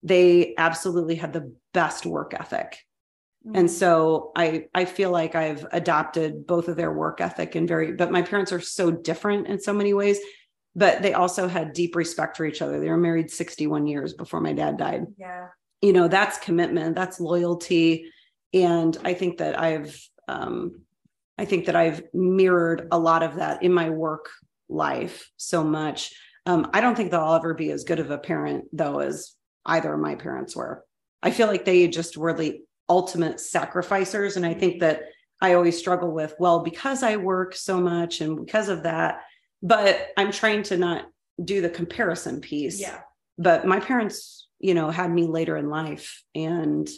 they 0.03 0.55
absolutely 0.57 1.15
had 1.15 1.33
the 1.33 1.53
best 1.73 2.05
work 2.05 2.33
ethic. 2.33 2.79
Mm-hmm. 3.45 3.57
And 3.57 3.71
so 3.71 4.31
I 4.35 4.65
I 4.73 4.85
feel 4.85 5.11
like 5.11 5.35
I've 5.35 5.65
adopted 5.71 6.47
both 6.47 6.67
of 6.67 6.75
their 6.75 6.91
work 6.91 7.21
ethic 7.21 7.55
and 7.55 7.67
very 7.67 7.93
but 7.93 8.11
my 8.11 8.21
parents 8.21 8.51
are 8.51 8.59
so 8.59 8.91
different 8.91 9.47
in 9.47 9.59
so 9.59 9.73
many 9.73 9.93
ways 9.93 10.19
but 10.75 11.01
they 11.01 11.13
also 11.13 11.47
had 11.47 11.73
deep 11.73 11.95
respect 11.95 12.37
for 12.37 12.45
each 12.45 12.61
other. 12.61 12.79
They 12.79 12.89
were 12.89 12.97
married 12.97 13.31
61 13.31 13.87
years 13.87 14.13
before 14.13 14.41
my 14.41 14.53
dad 14.53 14.77
died. 14.77 15.07
Yeah. 15.17 15.47
You 15.81 15.91
know, 15.91 16.07
that's 16.07 16.37
commitment, 16.37 16.95
that's 16.95 17.19
loyalty 17.19 18.11
and 18.53 18.97
I 19.03 19.13
think 19.13 19.37
that 19.37 19.59
I've 19.59 19.99
um 20.27 20.81
I 21.37 21.45
think 21.45 21.65
that 21.67 21.75
I've 21.75 22.03
mirrored 22.13 22.87
a 22.91 22.97
lot 22.97 23.21
of 23.21 23.35
that 23.35 23.61
in 23.61 23.71
my 23.71 23.89
work 23.89 24.29
life 24.69 25.29
so 25.37 25.63
much. 25.63 26.13
Um, 26.47 26.69
I 26.73 26.81
don't 26.81 26.95
think 26.95 27.11
that 27.11 27.19
I'll 27.19 27.35
ever 27.35 27.53
be 27.53 27.71
as 27.71 27.83
good 27.83 27.99
of 27.99 28.09
a 28.09 28.17
parent 28.17 28.65
though 28.71 28.99
as 28.99 29.33
either 29.65 29.93
of 29.93 29.99
my 29.99 30.15
parents 30.15 30.55
were. 30.55 30.83
I 31.21 31.31
feel 31.31 31.47
like 31.47 31.65
they 31.65 31.87
just 31.87 32.17
were 32.17 32.33
the 32.33 32.61
ultimate 32.89 33.39
sacrificers. 33.39 34.37
And 34.37 34.45
I 34.45 34.53
think 34.53 34.79
that 34.79 35.01
I 35.41 35.53
always 35.53 35.77
struggle 35.77 36.11
with, 36.11 36.33
well, 36.39 36.61
because 36.61 37.03
I 37.03 37.17
work 37.17 37.53
so 37.53 37.79
much 37.79 38.21
and 38.21 38.37
because 38.45 38.69
of 38.69 38.83
that, 38.83 39.21
but 39.61 40.07
I'm 40.15 40.31
trying 40.31 40.63
to 40.63 40.77
not 40.77 41.05
do 41.43 41.61
the 41.61 41.69
comparison 41.69 42.39
piece. 42.39 42.79
Yeah. 42.79 42.99
But 43.37 43.67
my 43.67 43.79
parents, 43.79 44.47
you 44.59 44.73
know, 44.73 44.89
had 44.89 45.11
me 45.11 45.27
later 45.27 45.57
in 45.57 45.69
life. 45.69 46.23
And 46.33 46.89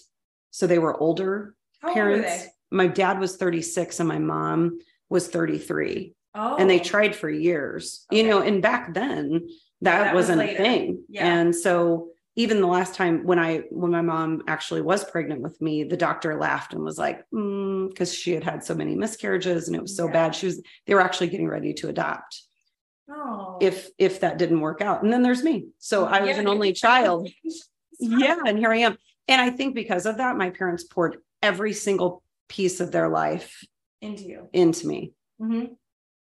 so 0.52 0.68
they 0.68 0.80
were 0.80 0.98
older 0.98 1.56
How 1.82 1.94
parents. 1.94 2.46
Were 2.46 2.52
my 2.72 2.88
dad 2.88 3.20
was 3.20 3.36
36 3.36 4.00
and 4.00 4.08
my 4.08 4.20
mom 4.20 4.80
was 5.10 5.28
33. 5.28 6.14
Oh. 6.42 6.56
And 6.56 6.70
they 6.70 6.80
tried 6.80 7.18
for 7.18 7.30
years, 7.30 8.06
okay. 8.10 8.22
you 8.22 8.30
know, 8.30 8.42
and 8.42 8.62
back 8.62 8.94
then 8.94 9.50
that, 9.82 10.04
that 10.06 10.16
wasn't 10.16 10.42
was 10.42 10.52
a 10.52 10.56
thing. 10.56 11.04
Yeah. 11.10 11.26
And 11.26 11.54
so 11.54 12.12
even 12.38 12.62
the 12.62 12.68
last 12.68 12.96
time 12.96 13.26
when 13.26 13.38
I 13.38 13.64
when 13.72 13.92
my 13.92 14.02
mom 14.02 14.44
actually 14.48 14.82
was 14.82 15.04
pregnant 15.04 15.42
with 15.42 15.60
me, 15.60 15.84
the 15.84 15.98
doctor 15.98 16.40
laughed 16.40 16.74
and 16.74 16.82
was 16.82 16.98
like, 16.98 17.26
because 17.30 18.14
mm, 18.14 18.18
she 18.18 18.32
had 18.32 18.46
had 18.46 18.64
so 18.64 18.74
many 18.74 18.96
miscarriages 18.96 19.68
and 19.68 19.76
it 19.76 19.82
was 19.82 19.98
so 19.98 20.06
yeah. 20.06 20.14
bad. 20.14 20.36
She 20.36 20.46
was 20.46 20.62
they 20.88 20.94
were 20.94 21.02
actually 21.02 21.28
getting 21.28 21.50
ready 21.50 21.74
to 21.74 21.90
adopt. 21.90 22.42
Oh. 23.10 23.58
If 23.60 23.90
if 23.98 24.22
that 24.22 24.38
didn't 24.38 24.62
work 24.62 24.80
out, 24.80 25.04
and 25.04 25.12
then 25.12 25.24
there's 25.24 25.44
me. 25.44 25.68
So 25.80 26.06
I 26.06 26.22
was 26.22 26.30
yeah, 26.30 26.40
an 26.40 26.48
only 26.48 26.72
child. 26.72 27.28
yeah, 28.00 28.38
and 28.46 28.58
here 28.58 28.72
I 28.72 28.78
am. 28.78 28.98
And 29.28 29.42
I 29.42 29.50
think 29.50 29.76
because 29.76 30.06
of 30.06 30.18
that, 30.18 30.38
my 30.38 30.52
parents 30.52 30.86
poured 30.86 31.18
every 31.42 31.74
single 31.74 32.24
piece 32.48 32.80
of 32.80 32.94
their 32.94 33.10
life 33.10 33.62
into 34.02 34.24
you, 34.24 34.50
into 34.54 34.88
me. 34.88 35.12
Mm-hmm. 35.42 35.74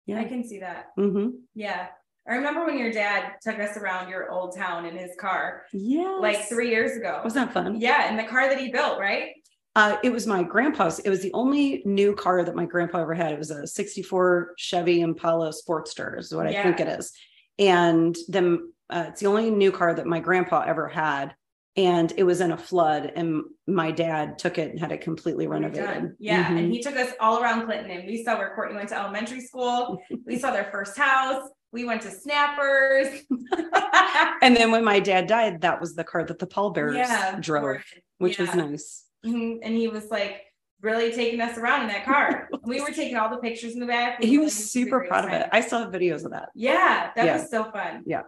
Yeah, 0.06 0.20
I 0.20 0.26
can 0.26 0.44
see 0.44 0.60
that. 0.60 0.88
Mm-hmm. 0.98 1.30
Yeah. 1.54 1.88
I 2.28 2.36
remember 2.36 2.66
when 2.66 2.78
your 2.78 2.92
dad 2.92 3.34
took 3.42 3.60
us 3.60 3.78
around 3.78 4.10
your 4.10 4.32
old 4.32 4.56
town 4.56 4.86
in 4.86 4.98
his 4.98 5.12
car. 5.20 5.64
Yeah. 5.74 6.18
Like 6.20 6.48
three 6.48 6.70
years 6.70 6.98
ago. 6.98 7.22
Was 7.24 7.36
that 7.36 7.54
fun? 7.54 7.80
Yeah. 7.80 8.10
In 8.10 8.18
the 8.18 8.24
car 8.24 8.50
that 8.50 8.60
he 8.60 8.72
built, 8.72 9.00
right? 9.00 9.30
Uh, 9.76 9.98
it 10.04 10.12
was 10.12 10.26
my 10.26 10.42
grandpa's. 10.42 11.00
It 11.00 11.10
was 11.10 11.22
the 11.22 11.34
only 11.34 11.84
new 11.86 12.16
car 12.16 12.44
that 12.44 12.56
my 12.56 12.66
grandpa 12.66 13.02
ever 13.02 13.14
had. 13.14 13.34
It 13.34 13.40
was 13.40 13.52
a 13.52 13.68
64 13.68 14.54
Chevy 14.58 15.02
Impala 15.02 15.52
Sportster, 15.52 16.18
is 16.18 16.34
what 16.34 16.52
yeah. 16.52 16.62
I 16.62 16.64
think 16.64 16.80
it 16.80 16.88
is. 16.88 17.12
And 17.60 18.16
then 18.30 18.72
uh, 18.90 19.06
it's 19.10 19.20
the 19.20 19.28
only 19.28 19.52
new 19.52 19.72
car 19.72 19.94
that 19.94 20.08
my 20.08 20.20
grandpa 20.20 20.64
ever 20.66 20.88
had. 20.88 21.36
And 21.78 22.14
it 22.16 22.24
was 22.24 22.40
in 22.40 22.54
a 22.54 22.58
flood, 22.58 23.12
and 23.18 23.44
my 23.68 23.92
dad 23.92 24.38
took 24.40 24.58
it 24.58 24.72
and 24.72 24.80
had 24.80 24.94
it 24.94 25.02
completely 25.02 25.46
renovated. 25.46 26.16
Yeah. 26.20 26.46
Mm-hmm. 26.46 26.58
And 26.58 26.72
he 26.72 26.82
took 26.82 26.96
us 26.96 27.12
all 27.20 27.44
around 27.44 27.66
Clinton, 27.66 27.92
and 27.92 28.08
we 28.08 28.24
saw 28.24 28.38
where 28.38 28.54
Courtney 28.56 28.78
went 28.78 28.90
to 28.90 28.98
elementary 28.98 29.42
school. 29.42 30.02
we 30.26 30.40
saw 30.40 30.52
their 30.52 30.70
first 30.72 30.98
house 30.98 31.50
we 31.76 31.84
went 31.84 32.02
to 32.04 32.10
Snappers. 32.10 33.08
and 34.42 34.56
then 34.56 34.72
when 34.72 34.84
my 34.84 35.00
dad 35.00 35.28
died, 35.28 35.62
that 35.62 35.80
was 35.80 35.94
the 35.94 36.06
car 36.06 36.24
that 36.24 36.40
the 36.40 36.48
pallbearers 36.48 36.96
yeah, 36.96 37.38
drove, 37.40 37.84
which 38.18 38.40
yeah. 38.40 38.46
was 38.46 38.56
nice. 38.56 39.04
Mm-hmm. 39.26 39.60
And 39.62 39.76
he 39.76 39.90
was 39.90 40.10
like 40.10 40.42
really 40.82 41.12
taking 41.12 41.42
us 41.42 41.58
around 41.58 41.82
in 41.82 41.88
that 41.90 42.06
car. 42.06 42.50
we 42.64 42.80
were 42.80 42.92
taking 42.92 43.18
all 43.18 43.30
the 43.30 43.38
pictures 43.38 43.74
in 43.74 43.82
the 43.82 43.86
back. 43.86 44.20
We 44.20 44.28
he 44.28 44.38
was 44.38 44.54
super 44.54 45.06
proud 45.06 45.26
of 45.26 45.32
it. 45.34 45.50
I 45.52 45.62
still 45.62 45.80
have 45.80 45.92
videos 45.92 46.24
of 46.24 46.32
that. 46.32 46.50
Yeah, 46.56 47.12
that 47.16 47.26
yeah. 47.26 47.34
was 47.38 47.52
so 47.52 47.66
fun. 47.66 48.04
Yeah. 48.06 48.22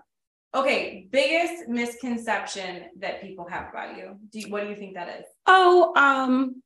Okay, 0.56 1.08
biggest 1.12 1.68
misconception 1.68 2.86
that 3.00 3.22
people 3.22 3.48
have 3.50 3.70
about 3.70 3.98
you. 3.98 4.18
Do 4.32 4.40
you, 4.40 4.50
what 4.50 4.64
do 4.64 4.70
you 4.70 4.76
think 4.76 4.96
that 4.96 5.20
is? 5.20 5.26
Oh, 5.46 5.94
um, 5.96 6.62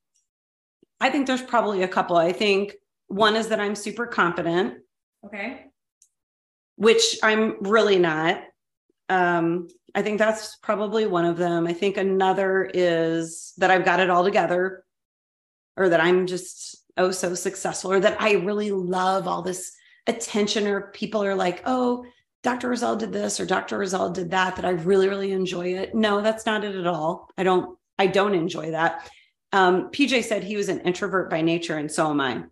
I 0.99 1.09
think 1.09 1.27
there's 1.27 1.41
probably 1.41 1.83
a 1.83 1.87
couple. 1.87 2.15
I 2.15 2.31
think 2.31 2.75
one 3.07 3.35
is 3.35 3.49
that 3.49 3.59
I'm 3.59 3.75
super 3.75 4.05
confident. 4.05 4.77
Okay 5.25 5.65
which 6.81 7.19
I'm 7.21 7.57
really 7.61 7.99
not. 7.99 8.41
Um, 9.07 9.67
I 9.93 10.01
think 10.01 10.17
that's 10.17 10.55
probably 10.63 11.05
one 11.05 11.25
of 11.25 11.37
them. 11.37 11.67
I 11.67 11.73
think 11.73 11.95
another 11.95 12.67
is 12.73 13.53
that 13.57 13.69
I've 13.69 13.85
got 13.85 13.99
it 13.99 14.09
all 14.09 14.23
together 14.23 14.83
or 15.77 15.89
that 15.89 16.01
I'm 16.01 16.25
just 16.25 16.77
oh 16.97 17.11
so 17.11 17.35
successful 17.35 17.91
or 17.91 17.99
that 17.99 18.19
I 18.19 18.33
really 18.33 18.71
love 18.71 19.27
all 19.27 19.43
this 19.43 19.73
attention 20.07 20.65
or 20.65 20.89
people 20.89 21.23
are 21.23 21.35
like, 21.35 21.61
oh, 21.65 22.03
Dr. 22.43 22.69
Orzel 22.69 22.97
did 22.97 23.11
this 23.11 23.39
or 23.39 23.45
Dr. 23.45 23.79
Orzel 23.79 24.13
did 24.13 24.31
that, 24.31 24.55
that 24.55 24.65
I 24.65 24.71
really, 24.71 25.07
really 25.07 25.31
enjoy 25.31 25.73
it. 25.73 25.93
No, 25.93 26.21
that's 26.21 26.45
not 26.45 26.63
it 26.63 26.75
at 26.75 26.87
all. 26.87 27.29
I 27.37 27.43
don't, 27.43 27.77
I 27.99 28.07
don't 28.07 28.33
enjoy 28.33 28.71
that. 28.71 29.09
Um, 29.53 29.91
PJ 29.91 30.23
said 30.23 30.43
he 30.43 30.55
was 30.55 30.69
an 30.69 30.79
introvert 30.81 31.29
by 31.29 31.41
nature, 31.41 31.77
and 31.77 31.91
so 31.91 32.09
am 32.09 32.21
I. 32.21 32.43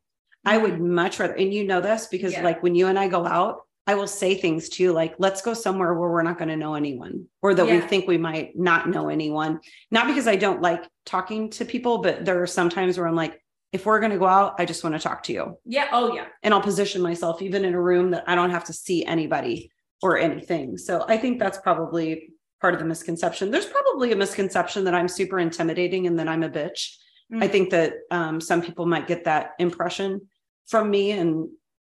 I 0.45 0.57
would 0.57 0.73
mm-hmm. 0.73 0.93
much 0.93 1.19
rather, 1.19 1.33
and 1.33 1.53
you 1.53 1.65
know 1.65 1.81
this 1.81 2.07
because 2.07 2.33
yeah. 2.33 2.43
like 2.43 2.61
when 2.61 2.75
you 2.75 2.87
and 2.87 2.99
I 2.99 3.07
go 3.07 3.25
out, 3.25 3.61
I 3.87 3.95
will 3.95 4.07
say 4.07 4.35
things 4.35 4.69
to 4.69 4.83
you 4.83 4.93
like, 4.93 5.15
let's 5.17 5.41
go 5.41 5.55
somewhere 5.55 5.93
where 5.95 6.09
we're 6.09 6.21
not 6.21 6.37
going 6.37 6.49
to 6.49 6.55
know 6.55 6.75
anyone 6.75 7.25
or 7.41 7.55
that 7.55 7.67
yeah. 7.67 7.73
we 7.73 7.81
think 7.81 8.07
we 8.07 8.19
might 8.19 8.55
not 8.55 8.87
know 8.87 9.09
anyone. 9.09 9.61
Not 9.89 10.05
because 10.05 10.27
I 10.27 10.35
don't 10.35 10.61
like 10.61 10.87
talking 11.05 11.49
to 11.51 11.65
people, 11.65 11.97
but 11.97 12.23
there 12.23 12.39
are 12.41 12.47
some 12.47 12.69
times 12.69 12.99
where 12.99 13.07
I'm 13.07 13.15
like, 13.15 13.41
if 13.71 13.87
we're 13.87 13.99
going 13.99 14.11
to 14.11 14.19
go 14.19 14.27
out, 14.27 14.55
I 14.59 14.65
just 14.65 14.83
want 14.83 14.95
to 14.95 15.01
talk 15.01 15.23
to 15.23 15.33
you. 15.33 15.57
Yeah. 15.65 15.87
Oh, 15.91 16.13
yeah. 16.13 16.25
And 16.43 16.53
I'll 16.53 16.61
position 16.61 17.01
myself 17.01 17.41
even 17.41 17.65
in 17.65 17.73
a 17.73 17.81
room 17.81 18.11
that 18.11 18.25
I 18.27 18.35
don't 18.35 18.51
have 18.51 18.65
to 18.65 18.73
see 18.73 19.03
anybody 19.05 19.71
or 20.01 20.17
anything. 20.17 20.77
So 20.77 21.05
I 21.07 21.17
think 21.17 21.39
that's 21.39 21.57
probably 21.57 22.29
part 22.61 22.73
of 22.73 22.79
the 22.79 22.85
misconception. 22.85 23.51
There's 23.51 23.65
probably 23.65 24.11
a 24.11 24.15
misconception 24.15 24.83
that 24.85 24.93
I'm 24.93 25.07
super 25.07 25.39
intimidating 25.39 26.07
and 26.07 26.19
that 26.19 26.27
I'm 26.27 26.43
a 26.43 26.49
bitch. 26.49 26.95
Mm-hmm. 27.31 27.43
I 27.43 27.47
think 27.47 27.69
that 27.71 27.93
um, 28.11 28.41
some 28.41 28.61
people 28.61 28.85
might 28.85 29.07
get 29.07 29.25
that 29.25 29.51
impression 29.59 30.21
from 30.67 30.89
me. 30.89 31.11
And 31.11 31.49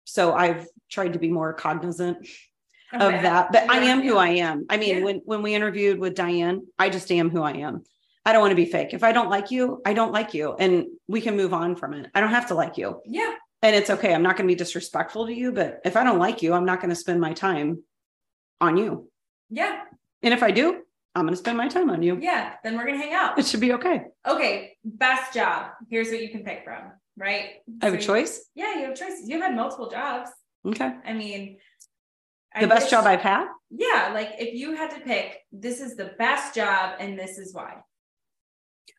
so 0.03 0.33
I've 0.33 0.67
tried 0.89 1.13
to 1.13 1.19
be 1.19 1.29
more 1.29 1.53
cognizant 1.53 2.27
okay. 2.93 3.05
of 3.05 3.21
that. 3.23 3.51
But 3.51 3.65
yeah, 3.65 3.71
I 3.71 3.77
am 3.77 4.01
who 4.01 4.17
I 4.17 4.29
am. 4.29 4.65
I 4.69 4.77
mean, 4.77 4.97
yeah. 4.97 5.03
when 5.03 5.21
when 5.25 5.41
we 5.41 5.55
interviewed 5.55 5.99
with 5.99 6.15
Diane, 6.15 6.67
I 6.77 6.89
just 6.89 7.11
am 7.11 7.29
who 7.29 7.41
I 7.41 7.53
am. 7.53 7.83
I 8.25 8.33
don't 8.33 8.41
want 8.41 8.51
to 8.51 8.55
be 8.55 8.65
fake. 8.65 8.93
If 8.93 9.03
I 9.03 9.13
don't 9.13 9.29
like 9.29 9.49
you, 9.49 9.81
I 9.85 9.93
don't 9.93 10.11
like 10.11 10.33
you. 10.33 10.53
And 10.53 10.85
we 11.07 11.21
can 11.21 11.35
move 11.35 11.53
on 11.53 11.75
from 11.75 11.93
it. 11.93 12.07
I 12.13 12.21
don't 12.21 12.29
have 12.29 12.47
to 12.49 12.55
like 12.55 12.77
you. 12.77 13.01
Yeah. 13.05 13.33
And 13.63 13.75
it's 13.75 13.89
okay. 13.89 14.13
I'm 14.13 14.21
not 14.21 14.37
going 14.37 14.47
to 14.47 14.53
be 14.53 14.57
disrespectful 14.57 15.27
to 15.27 15.33
you, 15.33 15.51
but 15.51 15.81
if 15.85 15.95
I 15.95 16.03
don't 16.03 16.19
like 16.19 16.41
you, 16.41 16.53
I'm 16.53 16.65
not 16.65 16.81
going 16.81 16.89
to 16.89 16.95
spend 16.95 17.19
my 17.19 17.33
time 17.33 17.83
on 18.61 18.77
you. 18.77 19.09
Yeah. 19.49 19.81
And 20.23 20.33
if 20.33 20.43
I 20.43 20.51
do, 20.51 20.81
I'm 21.15 21.23
going 21.23 21.33
to 21.33 21.37
spend 21.37 21.57
my 21.57 21.67
time 21.67 21.89
on 21.89 22.01
you. 22.03 22.17
Yeah, 22.21 22.53
then 22.63 22.77
we're 22.77 22.85
going 22.85 22.97
to 22.99 23.03
hang 23.05 23.13
out. 23.13 23.37
It 23.37 23.45
should 23.45 23.59
be 23.59 23.73
okay. 23.73 24.03
Okay, 24.25 24.77
best 24.85 25.33
job. 25.33 25.71
Here's 25.89 26.07
what 26.09 26.21
you 26.21 26.29
can 26.29 26.43
pick 26.43 26.63
from, 26.63 26.91
right? 27.17 27.55
I 27.81 27.85
have 27.85 27.93
So 27.93 27.97
a 27.97 27.99
you- 27.99 28.07
choice. 28.07 28.45
Yeah, 28.55 28.75
you 28.75 28.85
have 28.85 28.95
choices. 28.95 29.27
You've 29.27 29.41
had 29.41 29.55
multiple 29.55 29.89
jobs. 29.89 30.29
Okay. 30.65 30.93
I 31.05 31.13
mean, 31.13 31.57
The 32.59 32.67
best 32.67 32.89
job 32.89 33.05
I've 33.05 33.19
had. 33.21 33.47
Yeah, 33.71 34.11
like 34.13 34.35
if 34.39 34.53
you 34.53 34.75
had 34.75 34.91
to 34.91 34.99
pick, 35.01 35.39
this 35.51 35.81
is 35.81 35.95
the 35.97 36.11
best 36.19 36.53
job 36.55 36.95
and 36.99 37.17
this 37.17 37.37
is 37.37 37.53
why. 37.53 37.77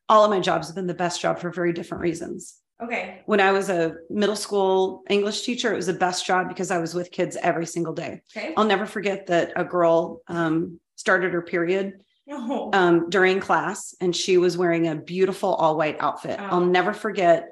All 0.08 0.24
of 0.24 0.30
my 0.30 0.40
jobs 0.40 0.66
have 0.66 0.74
been 0.74 0.86
the 0.88 0.94
best 0.94 1.20
job 1.20 1.38
for 1.38 1.50
very 1.50 1.72
different 1.72 2.02
reasons. 2.02 2.56
Okay. 2.83 3.22
When 3.26 3.41
I 3.41 3.53
was 3.53 3.68
a 3.68 3.95
middle 4.11 4.37
school 4.37 5.03
English 5.09 5.43
teacher, 5.43 5.72
it 5.72 5.76
was 5.76 5.87
the 5.87 5.93
best 5.93 6.26
job 6.26 6.49
because 6.49 6.70
I 6.70 6.78
was 6.78 6.95
with 6.95 7.11
kids 7.11 7.37
every 7.43 7.66
single 7.66 7.93
day. 7.93 8.22
Okay. 8.37 8.55
I'll 8.57 8.64
never 8.64 8.87
forget 8.87 9.26
that 9.26 9.53
a 9.57 9.64
girl 9.64 10.20
um, 10.28 10.80
started 10.97 11.33
her 11.33 11.43
period 11.43 12.03
Oh, 12.30 12.70
um, 12.72 13.11
during 13.11 13.41
class 13.41 13.95
and 14.01 14.14
she 14.14 14.39
was 14.39 14.57
wearing 14.57 14.89
a 14.89 14.95
beautiful 14.95 15.55
all 15.55 15.76
white 15.76 15.97
outfit. 16.01 16.39
Oh. 16.41 16.45
I'll 16.45 16.64
never 16.64 16.93
forget 16.93 17.49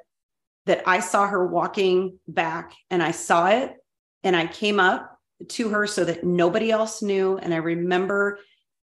that 0.65 0.83
I 0.87 0.99
saw 1.01 1.27
her 1.27 1.45
walking 1.47 2.19
back 2.27 2.73
and 2.89 3.03
I 3.03 3.11
saw 3.11 3.47
it 3.49 3.73
and 4.23 4.35
I 4.35 4.47
came 4.47 4.79
up 4.79 5.17
to 5.49 5.69
her 5.69 5.87
so 5.87 6.05
that 6.05 6.23
nobody 6.23 6.71
else 6.71 7.01
knew. 7.01 7.37
And 7.37 7.53
I 7.53 7.57
remember 7.57 8.39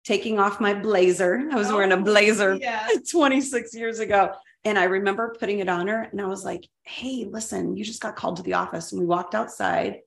taking 0.04 0.38
off 0.38 0.60
my 0.60 0.74
blazer. 0.74 1.42
I 1.50 1.54
was 1.56 1.72
wearing 1.72 1.92
a 1.92 1.96
Oh, 1.96 2.02
blazer 2.02 2.54
Yeah. 2.60 2.86
26 3.10 3.74
years 3.74 3.98
ago. 4.00 4.32
And 4.64 4.78
I 4.78 4.84
remember 4.84 5.34
putting 5.38 5.58
it 5.58 5.68
on 5.68 5.88
her 5.88 6.02
and 6.02 6.20
I 6.20 6.26
was 6.26 6.44
like, 6.44 6.68
hey, 6.84 7.26
listen, 7.28 7.76
you 7.76 7.84
just 7.84 8.00
got 8.00 8.16
called 8.16 8.36
to 8.36 8.42
the 8.42 8.54
office. 8.54 8.92
And 8.92 9.00
we 9.00 9.06
walked 9.06 9.34
outside. 9.34 9.98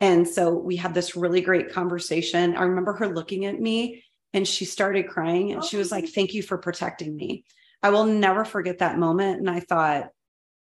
And 0.00 0.26
so 0.26 0.54
we 0.54 0.76
had 0.76 0.94
this 0.94 1.16
really 1.16 1.40
great 1.40 1.72
conversation. 1.72 2.56
I 2.56 2.62
remember 2.62 2.94
her 2.94 3.08
looking 3.08 3.44
at 3.46 3.60
me 3.60 4.04
and 4.32 4.46
she 4.46 4.64
started 4.64 5.08
crying 5.08 5.52
and 5.52 5.64
she 5.64 5.76
was 5.76 5.90
like, 5.90 6.08
thank 6.08 6.34
you 6.34 6.42
for 6.42 6.58
protecting 6.58 7.16
me. 7.16 7.44
I 7.82 7.90
will 7.90 8.04
never 8.04 8.44
forget 8.44 8.78
that 8.78 8.98
moment. 8.98 9.40
And 9.40 9.50
I 9.50 9.60
thought, 9.60 10.08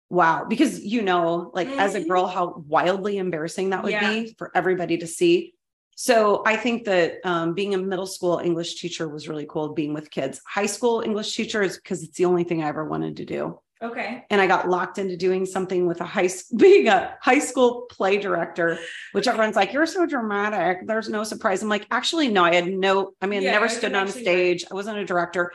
wow, 0.10 0.46
because 0.46 0.84
you 0.84 1.02
know, 1.02 1.52
like 1.54 1.68
as 1.68 1.96
a 1.96 2.04
girl, 2.06 2.28
how 2.28 2.64
wildly 2.68 3.18
embarrassing 3.18 3.72
that 3.72 3.84
would 3.84 3.92
Yeah. 3.92 4.10
be 4.12 4.36
for 4.38 4.52
everybody 4.56 4.98
to 5.00 5.08
see. 5.08 5.55
So 5.98 6.44
I 6.46 6.58
think 6.58 6.84
that 6.86 7.20
um, 7.24 7.54
being 7.54 7.74
a 7.74 7.78
middle 7.78 8.06
school 8.06 8.40
English 8.40 8.76
teacher 8.82 9.08
was 9.08 9.30
really 9.30 9.46
cool. 9.50 9.74
Being 9.74 9.94
with 9.94 10.12
kids, 10.12 10.42
high 10.46 10.66
school 10.66 11.02
English 11.02 11.34
teacher 11.36 11.62
is 11.64 11.78
because 11.78 12.04
it's 12.04 12.18
the 12.18 12.26
only 12.26 12.44
thing 12.44 12.62
I 12.62 12.68
ever 12.68 12.84
wanted 12.84 13.16
to 13.18 13.26
do, 13.26 13.60
Okay. 13.82 14.26
and 14.30 14.42
I 14.42 14.48
got 14.48 14.70
locked 14.70 14.98
into 14.98 15.16
doing 15.16 15.46
something 15.46 15.88
with 15.88 16.02
a 16.02 16.06
high 16.06 16.28
being 16.58 16.90
a 16.90 17.16
high 17.22 17.40
school 17.40 17.86
play 17.90 18.18
director, 18.18 18.78
which 19.14 19.28
everyone's 19.28 19.56
like, 19.56 19.72
"You're 19.72 19.86
so 19.86 20.06
dramatic." 20.06 20.86
There's 20.86 21.08
no 21.08 21.24
surprise. 21.24 21.64
I'm 21.64 21.70
like, 21.70 21.88
actually, 21.92 22.28
no. 22.28 22.44
I 22.44 22.54
had 22.56 22.68
no. 22.68 23.12
I 23.22 23.28
mean, 23.28 23.48
I 23.48 23.52
never 23.52 23.70
stood 23.70 23.96
on 23.96 24.08
actually- 24.08 24.24
stage. 24.24 24.66
I 24.70 24.74
wasn't 24.74 24.98
a 24.98 25.06
director. 25.06 25.54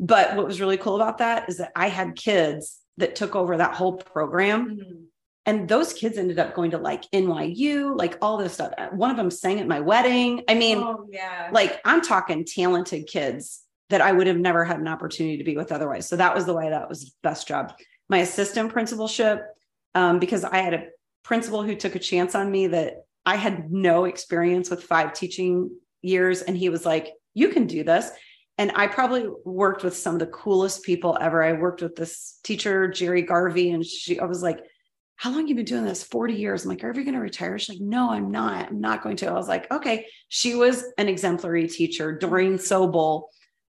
But 0.00 0.34
what 0.34 0.46
was 0.46 0.60
really 0.60 0.76
cool 0.78 0.96
about 0.96 1.18
that 1.18 1.48
is 1.50 1.58
that 1.58 1.72
I 1.76 1.88
had 1.88 2.16
kids 2.16 2.80
that 2.96 3.14
took 3.16 3.36
over 3.36 3.56
that 3.58 3.74
whole 3.74 3.96
program 3.98 4.78
Mhm. 4.78 5.03
And 5.46 5.68
those 5.68 5.92
kids 5.92 6.16
ended 6.16 6.38
up 6.38 6.54
going 6.54 6.70
to 6.70 6.78
like 6.78 7.10
NYU, 7.10 7.96
like 7.96 8.16
all 8.22 8.38
this 8.38 8.54
stuff. 8.54 8.72
One 8.92 9.10
of 9.10 9.16
them 9.16 9.30
sang 9.30 9.60
at 9.60 9.68
my 9.68 9.80
wedding. 9.80 10.42
I 10.48 10.54
mean, 10.54 10.78
oh 10.78 11.06
yeah. 11.10 11.50
like 11.52 11.80
I'm 11.84 12.00
talking 12.00 12.44
talented 12.44 13.06
kids 13.06 13.62
that 13.90 14.00
I 14.00 14.12
would 14.12 14.26
have 14.26 14.38
never 14.38 14.64
had 14.64 14.80
an 14.80 14.88
opportunity 14.88 15.36
to 15.36 15.44
be 15.44 15.56
with 15.56 15.70
otherwise. 15.70 16.08
So 16.08 16.16
that 16.16 16.34
was 16.34 16.46
the 16.46 16.54
way 16.54 16.70
that 16.70 16.88
was 16.88 17.04
the 17.04 17.10
best 17.22 17.46
job. 17.46 17.74
My 18.08 18.18
assistant 18.18 18.72
principalship, 18.72 19.42
um, 19.94 20.18
because 20.18 20.44
I 20.44 20.58
had 20.58 20.74
a 20.74 20.86
principal 21.22 21.62
who 21.62 21.74
took 21.74 21.94
a 21.94 21.98
chance 21.98 22.34
on 22.34 22.50
me 22.50 22.68
that 22.68 23.04
I 23.26 23.36
had 23.36 23.70
no 23.70 24.04
experience 24.04 24.70
with 24.70 24.82
five 24.82 25.12
teaching 25.12 25.70
years. 26.02 26.42
And 26.42 26.56
he 26.56 26.70
was 26.70 26.86
like, 26.86 27.12
you 27.34 27.48
can 27.48 27.66
do 27.66 27.84
this. 27.84 28.10
And 28.56 28.72
I 28.76 28.86
probably 28.86 29.26
worked 29.44 29.82
with 29.82 29.96
some 29.96 30.14
of 30.14 30.20
the 30.20 30.26
coolest 30.26 30.84
people 30.84 31.18
ever. 31.20 31.42
I 31.42 31.54
worked 31.54 31.82
with 31.82 31.96
this 31.96 32.38
teacher, 32.44 32.88
Jerry 32.88 33.22
Garvey, 33.22 33.70
and 33.70 33.84
she, 33.84 34.20
I 34.20 34.26
was 34.26 34.42
like, 34.42 34.60
how 35.16 35.30
long 35.30 35.46
you 35.46 35.54
been 35.54 35.64
doing 35.64 35.84
this? 35.84 36.02
40 36.02 36.34
years. 36.34 36.64
I'm 36.64 36.70
like 36.70 36.84
are 36.84 36.88
you 36.88 37.04
going 37.04 37.14
to 37.14 37.20
retire? 37.20 37.58
She's 37.58 37.76
like 37.76 37.80
no 37.80 38.10
i'm 38.10 38.30
not. 38.30 38.68
I'm 38.68 38.80
not 38.80 39.02
going 39.02 39.16
to. 39.16 39.26
I 39.26 39.32
was 39.32 39.48
like 39.48 39.70
okay. 39.70 40.06
She 40.28 40.54
was 40.54 40.84
an 40.98 41.08
exemplary 41.08 41.68
teacher 41.68 42.16
doreen 42.16 42.54
sobel. 42.54 43.24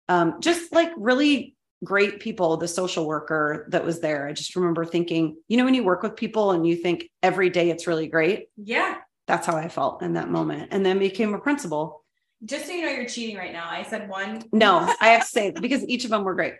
Um, 0.07 0.35
just 0.39 0.71
like 0.71 0.91
really 0.97 1.55
great 1.83 2.19
people 2.19 2.57
the 2.57 2.67
social 2.67 3.05
worker 3.05 3.67
that 3.69 3.85
was 3.85 3.99
there. 3.99 4.27
I 4.27 4.33
just 4.33 4.55
remember 4.55 4.85
thinking 4.85 5.37
you 5.47 5.57
know 5.57 5.65
when 5.65 5.75
you 5.75 5.83
work 5.83 6.03
with 6.03 6.15
people 6.15 6.51
and 6.51 6.67
you 6.67 6.75
think 6.75 7.09
every 7.21 7.49
day 7.49 7.69
it's 7.69 7.87
really 7.87 8.07
great? 8.07 8.49
Yeah. 8.57 8.97
that's 9.27 9.47
how 9.47 9.55
i 9.55 9.67
felt 9.67 10.01
in 10.01 10.13
that 10.13 10.29
moment 10.29 10.69
and 10.71 10.85
then 10.85 10.99
became 10.99 11.33
a 11.33 11.39
principal. 11.39 12.03
Just 12.43 12.65
so 12.67 12.73
you 12.73 12.85
know, 12.85 12.91
you're 12.91 13.07
cheating 13.07 13.37
right 13.37 13.53
now. 13.53 13.67
I 13.69 13.83
said 13.83 14.09
one. 14.09 14.43
no 14.51 14.93
i 14.99 15.09
have 15.09 15.21
to 15.21 15.27
say 15.27 15.51
because 15.51 15.83
each 15.87 16.05
of 16.05 16.11
them 16.11 16.23
were 16.23 16.35
great. 16.35 16.55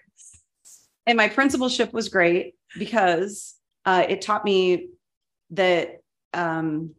And 1.07 1.17
my 1.17 1.27
principalship 1.29 1.93
was 1.93 2.09
great 2.09 2.55
because 2.79 3.54
uh, 3.85 4.05
it 4.07 4.21
taught 4.21 4.43
me 4.43 4.89
that 5.51 6.01
um, 6.33 6.91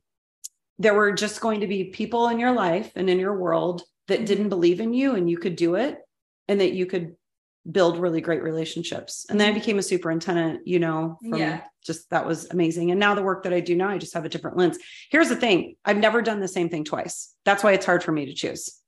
there 0.78 0.94
were 0.94 1.12
just 1.12 1.40
going 1.40 1.60
to 1.60 1.66
be 1.66 1.84
people 1.84 2.28
in 2.28 2.38
your 2.38 2.52
life 2.52 2.92
and 2.96 3.08
in 3.10 3.18
your 3.18 3.36
world 3.36 3.82
that 4.08 4.26
didn't 4.26 4.48
believe 4.50 4.80
in 4.80 4.92
you 4.92 5.14
and 5.14 5.28
you 5.28 5.38
could 5.38 5.56
do 5.56 5.74
it 5.74 5.98
and 6.48 6.60
that 6.60 6.72
you 6.72 6.86
could 6.86 7.16
build 7.70 7.98
really 7.98 8.20
great 8.20 8.42
relationships. 8.42 9.26
And 9.28 9.40
then 9.40 9.50
i 9.50 9.52
became 9.52 9.78
a 9.78 9.82
superintendent 9.82 10.68
you 10.68 10.78
know 10.78 11.18
from 11.28 11.40
Yeah. 11.40 11.62
just 11.84 12.08
that 12.10 12.24
was 12.24 12.48
amazing. 12.50 12.92
And 12.92 13.00
now 13.00 13.16
the 13.16 13.22
work 13.22 13.42
that 13.42 13.52
i 13.52 13.58
do 13.58 13.74
now 13.74 13.88
i 13.88 13.98
just 13.98 14.14
have 14.14 14.24
a 14.24 14.28
different 14.28 14.56
lens. 14.56 14.78
Here's 15.10 15.28
the 15.28 15.34
thing. 15.36 15.74
I've 15.84 15.96
never 15.96 16.22
done 16.22 16.38
the 16.38 16.46
same 16.46 16.68
thing 16.68 16.84
twice. 16.84 17.34
That's 17.44 17.64
why 17.64 17.72
it's 17.72 17.84
hard 17.86 18.04
for 18.04 18.12
me 18.12 18.26
to 18.26 18.34
choose. 18.34 18.80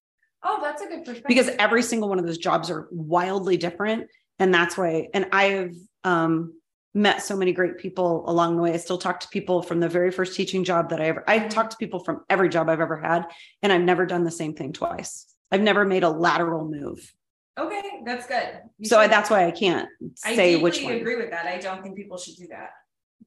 Oh, 0.44 0.60
that's 0.62 0.80
a 0.82 0.86
good 0.86 1.04
perspective. 1.04 1.24
because 1.26 1.48
every 1.58 1.82
single 1.82 2.08
one 2.08 2.20
of 2.20 2.26
those 2.26 2.38
jobs 2.38 2.70
are 2.70 2.86
wildly 2.92 3.56
different. 3.56 4.08
And 4.38 4.54
that's 4.54 4.78
why 4.78 5.08
and 5.12 5.26
i 5.32 5.44
have 5.44 5.72
um 6.04 6.57
met 6.98 7.22
so 7.22 7.36
many 7.36 7.52
great 7.52 7.78
people 7.78 8.28
along 8.28 8.56
the 8.56 8.62
way 8.62 8.72
i 8.72 8.76
still 8.76 8.98
talk 8.98 9.20
to 9.20 9.28
people 9.28 9.62
from 9.62 9.80
the 9.80 9.88
very 9.88 10.10
first 10.10 10.34
teaching 10.36 10.64
job 10.64 10.90
that 10.90 11.00
i 11.00 11.04
ever 11.06 11.24
i 11.26 11.38
Mhm. 11.38 11.50
talked 11.50 11.70
to 11.70 11.76
people 11.78 12.00
from 12.04 12.24
every 12.28 12.48
job 12.48 12.68
i've 12.68 12.80
ever 12.80 12.96
had 12.96 13.26
and 13.62 13.72
i've 13.72 13.82
never 13.82 14.04
done 14.06 14.24
the 14.24 14.30
same 14.30 14.54
thing 14.54 14.72
twice 14.72 15.26
i've 15.52 15.60
never 15.62 15.84
made 15.84 16.02
a 16.02 16.10
lateral 16.10 16.68
move 16.68 17.12
okay, 17.58 17.82
that's 18.04 18.26
good. 18.28 18.60
You 18.78 18.88
so 18.88 18.98
I, 18.98 19.04
should- 19.04 19.12
that's 19.12 19.30
why 19.30 19.46
i 19.46 19.50
can't 19.50 19.88
say 20.14 20.52
deeply 20.52 20.62
which 20.62 20.82
one 20.82 20.92
agree 20.94 21.16
with 21.16 21.30
that. 21.30 21.46
I 21.46 21.58
don't 21.58 21.82
think 21.82 21.96
people 21.96 22.18
should 22.18 22.36
do 22.36 22.48
that. 22.48 22.70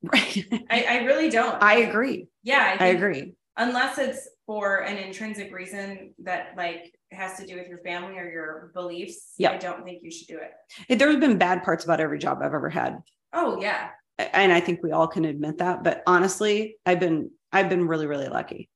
right 0.04 0.46
I, 0.70 0.86
I 0.90 0.98
really 1.04 1.30
don't. 1.30 1.62
i 1.62 1.76
agree 1.80 2.28
yeah, 2.44 2.78
I, 2.80 2.86
i 2.86 2.88
agree 2.90 3.34
unless 3.58 3.98
it's 3.98 4.28
for 4.48 4.78
an 4.84 4.98
intrinsic 4.98 5.54
reason 5.54 6.14
that 6.24 6.54
like 6.58 6.94
has 7.12 7.38
to 7.40 7.46
do 7.46 7.56
with 7.58 7.68
your 7.68 7.78
family 7.80 8.18
or 8.18 8.30
your 8.30 8.72
beliefs. 8.74 9.34
Yep. 9.38 9.52
I 9.52 9.58
don't 9.58 9.84
think 9.84 10.02
you 10.02 10.10
should 10.12 10.28
do 10.28 10.40
it. 10.40 10.98
there's 10.98 11.18
been 11.18 11.38
bad 11.38 11.64
parts 11.64 11.84
about 11.84 12.00
every 12.00 12.18
job 12.18 12.40
i've 12.42 12.54
ever 12.54 12.70
had 12.70 13.00
Oh 13.34 13.62
yeah. 13.62 13.90
and 14.18 14.52
i 14.52 14.60
think 14.60 14.82
we 14.84 14.92
all 14.92 15.08
can 15.08 15.26
admit 15.26 15.58
that 15.60 15.84
but 15.84 16.04
honestly 16.06 16.78
i've 16.86 17.00
been 17.00 17.32
i've 17.52 17.70
been 17.70 17.88
really 17.88 18.08
really 18.08 18.28
lucky 18.28 18.70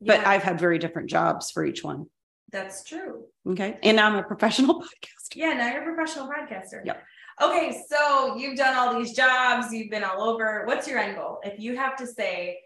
but 0.00 0.26
i've 0.26 0.42
had 0.42 0.58
very 0.60 0.78
different 0.78 1.08
jobs 1.10 1.50
for 1.50 1.64
each 1.64 1.82
one 1.82 2.06
that's 2.52 2.84
true. 2.84 3.24
Okay. 3.48 3.78
And 3.82 3.96
now 3.96 4.06
I'm 4.06 4.14
a 4.14 4.22
professional 4.22 4.80
podcaster. 4.80 5.34
Yeah, 5.34 5.54
now 5.54 5.72
you're 5.72 5.82
a 5.90 5.94
professional 5.94 6.28
podcaster. 6.28 6.84
Yep. 6.84 7.02
Okay, 7.42 7.82
so 7.90 8.36
you've 8.36 8.56
done 8.56 8.76
all 8.76 8.96
these 8.96 9.12
jobs, 9.12 9.72
you've 9.72 9.90
been 9.90 10.04
all 10.04 10.22
over. 10.22 10.62
What's 10.66 10.86
your 10.86 11.00
end 11.00 11.16
goal? 11.16 11.40
If 11.42 11.58
you 11.58 11.76
have 11.76 11.96
to 11.96 12.06
say, 12.06 12.58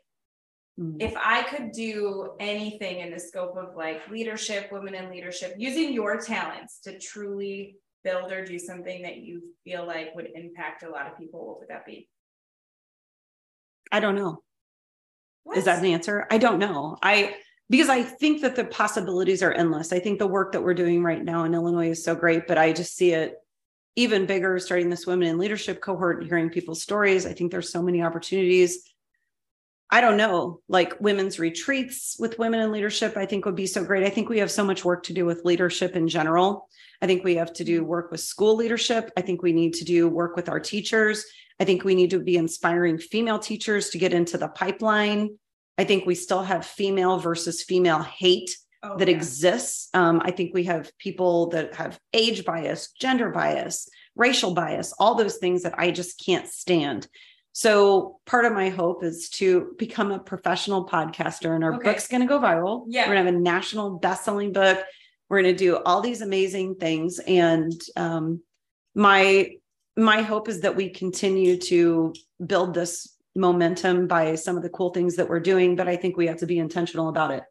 Mm. 0.79 1.01
if 1.03 1.15
I 1.17 1.43
could 1.45 1.73
do 1.73 2.33
anything 2.39 3.01
in 3.01 3.11
the 3.11 3.19
scope 3.19 3.57
of 3.57 3.75
like 3.77 4.09
leadership, 4.11 4.71
women 4.71 4.95
in 4.95 5.11
leadership, 5.11 5.55
using 5.59 5.93
your 5.93 6.19
talents 6.19 6.81
to 6.81 6.99
truly 6.99 7.77
build 8.05 8.33
or 8.33 8.45
do 8.45 8.59
something 8.59 9.03
that 9.03 9.19
you 9.19 9.43
feel 9.65 9.87
like 9.87 10.15
would 10.15 10.29
impact 10.35 10.83
a 10.83 10.91
lot 10.91 11.07
of 11.07 11.19
people, 11.19 11.47
what 11.47 11.59
would 11.61 11.69
that 11.69 11.87
be? 11.87 12.09
I 13.91 14.01
don't 14.01 14.15
know. 14.15 14.43
What? 15.45 15.59
Is 15.59 15.65
that 15.65 15.79
an 15.79 15.87
answer? 15.87 16.27
I 16.31 16.39
don't 16.39 16.59
know. 16.59 16.97
I 17.03 17.37
because 17.71 17.89
I 17.89 18.03
think 18.03 18.41
that 18.43 18.57
the 18.57 18.65
possibilities 18.65 19.43
are 19.43 19.53
endless. 19.53 19.93
I 19.93 19.99
think 19.99 20.19
the 20.19 20.27
work 20.27 20.53
that 20.53 20.63
we're 20.63 20.75
doing 20.75 21.03
right 21.03 21.23
now 21.23 21.45
in 21.45 21.55
Illinois 21.55 21.91
is 21.91 22.03
so 22.03 22.15
great, 22.15 22.47
but 22.47 22.57
I 22.57 22.73
just 22.73 22.97
see 22.97 23.13
it 23.13 23.35
even 23.97 24.27
bigger 24.27 24.59
starting 24.59 24.89
this 24.89 25.07
women 25.07 25.29
in 25.29 25.39
leadership 25.39 25.81
cohort 25.81 26.21
and 26.21 26.29
hearing 26.29 26.51
people's 26.51 26.83
stories. 26.83 27.27
I 27.27 27.33
think 27.33 27.51
there's 27.51 27.73
so 27.73 27.83
many 27.83 28.03
opportunities. 28.03 28.89
I 29.91 30.01
don't 30.01 30.19
know, 30.19 30.61
like 30.69 31.01
women's 31.01 31.39
retreats 31.39 32.17
with 32.19 32.39
women 32.39 32.61
in 32.61 32.73
leadership, 32.73 33.17
I 33.17 33.25
think 33.25 33.47
would 33.47 33.57
be 33.57 33.67
so 33.67 33.83
great. 33.85 34.05
I 34.05 34.11
think 34.11 34.29
we 34.29 34.39
have 34.39 34.51
so 34.51 34.65
much 34.65 34.85
work 34.85 35.05
to 35.05 35.15
do 35.15 35.25
with 35.25 35.45
leadership 35.45 35.97
in 35.97 36.09
general. 36.09 36.69
I 37.01 37.07
think 37.07 37.25
we 37.25 37.37
have 37.37 37.53
to 37.55 37.65
do 37.65 37.85
work 37.85 38.11
with 38.11 38.21
school 38.21 38.55
leadership. 38.57 39.11
I 39.17 39.23
think 39.23 39.43
we 39.43 39.53
need 39.53 39.75
to 39.75 39.85
do 39.85 40.09
work 40.09 40.37
with 40.37 40.49
our 40.49 40.61
teachers. 40.61 41.25
I 41.59 41.65
think 41.65 41.85
we 41.85 41.95
need 41.95 42.11
to 42.11 42.21
be 42.21 42.37
inspiring 42.37 42.99
female 42.99 43.39
teachers 43.39 43.91
to 43.91 43.99
get 43.99 44.13
into 44.13 44.37
the 44.37 44.49
pipeline. 44.49 45.39
I 45.79 45.85
think 45.85 46.05
we 46.05 46.15
still 46.15 46.43
have 46.43 46.67
female 46.67 47.19
versus 47.19 47.63
female 47.63 48.03
hate 48.03 48.51
Oh, 48.83 48.97
that 48.97 49.09
yeah. 49.09 49.17
exists. 49.17 49.89
Um, 49.93 50.23
I 50.25 50.31
think 50.31 50.55
we 50.55 50.65
have 50.65 50.97
people 50.99 51.49
that 51.49 51.75
have 51.75 51.99
age 52.13 52.45
bias, 52.45 52.93
gender 52.93 53.31
bias, 53.31 53.89
racial 54.15 54.55
bias, 54.55 54.93
all 55.01 55.17
those 55.17 55.39
things 55.39 55.63
that 55.65 55.77
I 55.79 55.91
just 55.91 56.25
can't 56.25 56.47
stand. 56.47 57.09
So 57.59 58.21
part 58.25 58.45
of 58.45 58.53
my 58.53 58.69
hope 58.69 59.03
is 59.03 59.29
to 59.31 59.75
become 59.79 60.13
a 60.13 60.21
professional 60.21 60.87
podcaster, 60.87 61.57
and 61.57 61.65
our 61.65 61.75
Okay. 61.75 61.91
book's 61.91 62.07
going 62.07 62.21
to 62.21 62.29
go 62.29 62.39
viral. 62.39 62.85
Yeah. 62.87 63.09
we're 63.09 63.15
going 63.17 63.27
to 63.27 63.33
have 63.33 63.41
a 63.41 63.43
national 63.43 63.99
best-selling 63.99 64.53
book. 64.53 64.79
We're 65.29 65.43
going 65.43 65.57
to 65.57 65.59
do 65.59 65.79
all 65.79 66.01
these 66.01 66.21
amazing 66.23 66.77
things. 66.77 67.19
And 67.19 67.73
um, 67.97 68.43
my 68.95 69.57
my 69.97 70.23
hope 70.23 70.49
is 70.49 70.61
that 70.61 70.77
we 70.77 70.89
continue 70.91 71.57
to 71.57 72.15
build 72.47 72.75
this 72.75 73.17
momentum 73.35 74.07
by 74.07 74.37
some 74.37 74.57
of 74.57 74.63
the 74.63 74.71
cool 74.71 74.91
things 74.91 75.17
that 75.17 75.29
we're 75.29 75.41
doing, 75.41 75.75
but 75.75 75.89
I 75.89 75.97
think 75.97 76.17
we 76.17 76.29
have 76.29 76.37
to 76.39 76.47
be 76.47 76.61
intentional 76.61 77.09
about 77.09 77.33
it. 77.33 77.43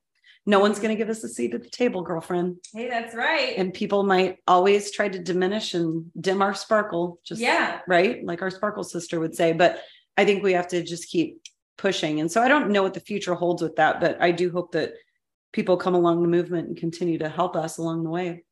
No 0.46 0.60
one's 0.60 0.80
going 0.80 0.96
to 0.96 0.96
give 0.96 1.10
us 1.10 1.22
a 1.26 1.28
seat 1.28 1.54
at 1.54 1.64
the 1.64 1.70
table, 1.70 2.02
girlfriend. 2.04 2.60
Hey, 2.74 2.88
that's 2.88 3.14
right. 3.14 3.56
And 3.58 3.74
people 3.74 4.04
might 4.04 4.38
always 4.48 4.92
try 4.92 5.10
to 5.10 5.20
diminish 5.20 5.74
and 5.74 6.10
dim 6.18 6.42
our 6.42 6.54
sparkle, 6.54 7.20
just 7.26 7.42
yeah, 7.42 7.82
right? 7.86 8.24
Like 8.24 8.42
our 8.42 8.50
sparkle 8.50 8.86
sister 8.86 9.20
would 9.20 9.36
say. 9.36 9.52
But 9.52 9.82
I 10.18 10.26
think 10.26 10.44
we 10.44 10.54
have 10.54 10.68
to 10.70 10.84
just 10.84 11.10
keep 11.10 11.42
pushing. 11.78 12.20
And 12.20 12.32
so 12.32 12.42
I 12.42 12.48
don't 12.48 12.72
know 12.72 12.84
what 12.84 12.96
the 12.96 13.00
future 13.00 13.36
holds 13.36 13.62
with 13.62 13.76
that, 13.76 14.02
but 14.02 14.22
I 14.22 14.32
do 14.32 14.52
hope 14.52 14.72
that 14.72 14.94
people 15.54 15.78
come 15.78 15.96
along 15.96 16.22
the 16.22 16.28
movement 16.28 16.68
and 16.68 16.76
continue 16.76 17.20
to 17.20 17.30
help 17.30 17.56
us 17.56 17.78
along 17.78 18.04
the 18.04 18.10
way. 18.10 18.44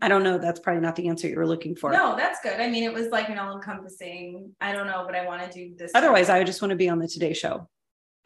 I 0.00 0.08
don't 0.08 0.22
know. 0.22 0.38
That's 0.38 0.60
probably 0.60 0.80
not 0.80 0.96
the 0.96 1.08
answer 1.08 1.28
you 1.28 1.36
were 1.36 1.46
looking 1.46 1.76
for. 1.76 1.92
No, 1.92 2.16
that's 2.16 2.40
good. 2.42 2.60
I 2.60 2.70
mean, 2.70 2.84
it 2.84 2.92
was 2.92 3.08
like 3.08 3.28
an 3.28 3.38
all 3.38 3.56
encompassing, 3.56 4.54
I 4.60 4.72
don't 4.72 4.86
know, 4.86 5.04
but 5.06 5.14
I 5.14 5.26
want 5.26 5.42
to 5.42 5.50
do 5.52 5.74
this. 5.76 5.92
Otherwise, 5.94 6.30
I 6.30 6.44
just 6.44 6.62
want 6.62 6.70
to 6.70 6.76
be 6.76 6.88
on 6.88 6.98
the 6.98 7.08
Today 7.08 7.34
Show. 7.34 7.68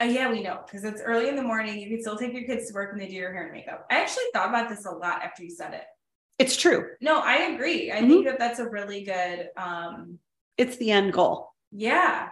Uh, 0.01 0.05
yeah, 0.05 0.31
we 0.31 0.43
know 0.43 0.61
because 0.65 0.85
it's 0.85 1.01
early 1.01 1.29
in 1.29 1.37
the 1.37 1.43
morning. 1.43 1.81
You 1.81 1.89
can 1.89 2.01
still 2.03 2.19
take 2.19 2.35
your 2.35 2.45
kids 2.45 2.69
to 2.69 2.75
work 2.75 2.93
and 2.93 3.01
they 3.01 3.09
do 3.09 3.15
your 3.15 3.33
hair 3.33 3.45
and 3.45 3.53
makeup. 3.53 3.87
I 3.91 4.01
actually 4.01 4.25
thought 4.33 4.51
about 4.51 4.69
this 4.69 4.85
a 4.85 4.91
lot 4.91 5.23
after 5.23 5.43
you 5.43 5.51
said 5.51 5.73
it. 5.73 5.85
It's 6.39 6.55
true. 6.55 6.91
No, 7.01 7.21
I 7.21 7.55
agree. 7.55 7.91
I 7.91 7.97
mm-hmm. 7.97 8.09
think 8.09 8.27
that 8.27 8.39
that's 8.39 8.59
a 8.59 8.69
really 8.69 9.05
good. 9.05 9.49
um 9.57 10.19
It's 10.59 10.77
the 10.77 10.91
end 10.91 11.15
goal. 11.15 11.51
Yeah, 11.73 12.29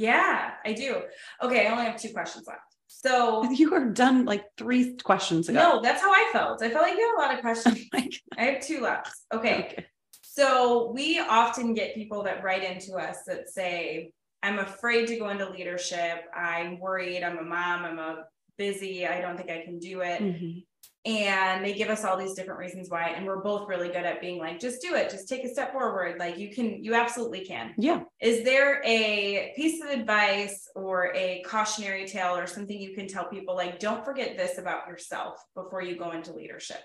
yeah, 0.00 0.52
I 0.64 0.72
do. 0.72 1.02
Okay, 1.42 1.66
I 1.66 1.70
only 1.70 1.84
have 1.84 2.00
two 2.00 2.12
questions 2.12 2.46
left. 2.46 2.60
So 2.86 3.44
you 3.50 3.70
were 3.70 3.90
done 3.90 4.24
like 4.24 4.44
three 4.56 4.96
questions 4.96 5.48
ago. 5.48 5.58
No, 5.58 5.82
that's 5.82 6.00
how 6.00 6.10
I 6.10 6.30
felt. 6.32 6.62
I 6.62 6.70
felt 6.70 6.84
like 6.84 6.96
you 6.96 7.06
had 7.06 7.22
a 7.22 7.22
lot 7.26 7.34
of 7.34 7.42
questions. 7.42 7.78
Oh 7.94 8.00
I 8.38 8.44
have 8.44 8.60
two 8.62 8.80
left. 8.80 9.10
Okay. 9.34 9.58
okay. 9.58 9.86
So 10.22 10.90
we 10.92 11.20
often 11.20 11.74
get 11.74 11.94
people 11.94 12.22
that 12.22 12.42
write 12.42 12.64
into 12.64 12.94
us 12.94 13.18
that 13.26 13.50
say, 13.50 14.12
I'm 14.42 14.58
afraid 14.58 15.08
to 15.08 15.18
go 15.18 15.28
into 15.28 15.50
leadership. 15.50 16.24
I'm 16.34 16.80
worried. 16.80 17.22
I'm 17.22 17.36
a 17.36 17.42
mom. 17.42 17.84
I'm 17.84 17.98
a 17.98 18.24
busy. 18.56 19.06
I 19.06 19.20
don't 19.20 19.36
think 19.36 19.50
I 19.50 19.62
can 19.64 19.78
do 19.78 20.00
it. 20.00 20.22
Mm-hmm 20.22 20.60
and 21.06 21.64
they 21.64 21.72
give 21.72 21.88
us 21.88 22.04
all 22.04 22.16
these 22.16 22.34
different 22.34 22.60
reasons 22.60 22.90
why 22.90 23.08
and 23.08 23.24
we're 23.24 23.40
both 23.40 23.66
really 23.66 23.88
good 23.88 24.04
at 24.04 24.20
being 24.20 24.38
like 24.38 24.60
just 24.60 24.82
do 24.82 24.94
it 24.94 25.08
just 25.08 25.28
take 25.28 25.42
a 25.44 25.48
step 25.48 25.72
forward 25.72 26.18
like 26.18 26.36
you 26.36 26.50
can 26.50 26.84
you 26.84 26.94
absolutely 26.94 27.44
can. 27.44 27.72
Yeah. 27.78 28.02
Is 28.20 28.44
there 28.44 28.82
a 28.84 29.52
piece 29.56 29.82
of 29.82 29.88
advice 29.88 30.68
or 30.74 31.14
a 31.14 31.42
cautionary 31.46 32.06
tale 32.06 32.36
or 32.36 32.46
something 32.46 32.78
you 32.78 32.94
can 32.94 33.08
tell 33.08 33.24
people 33.24 33.56
like 33.56 33.78
don't 33.78 34.04
forget 34.04 34.36
this 34.36 34.58
about 34.58 34.88
yourself 34.88 35.42
before 35.54 35.80
you 35.80 35.96
go 35.96 36.10
into 36.10 36.34
leadership? 36.34 36.80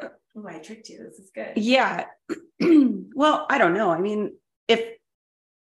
Oh 0.00 0.46
i 0.48 0.58
tricked 0.58 0.88
you 0.88 0.98
this 0.98 1.18
is 1.18 1.30
good. 1.34 1.52
Yeah. 1.56 2.06
Well 3.14 3.46
i 3.50 3.58
don't 3.58 3.74
know. 3.74 3.90
I 3.90 4.00
mean 4.00 4.34
if 4.66 4.80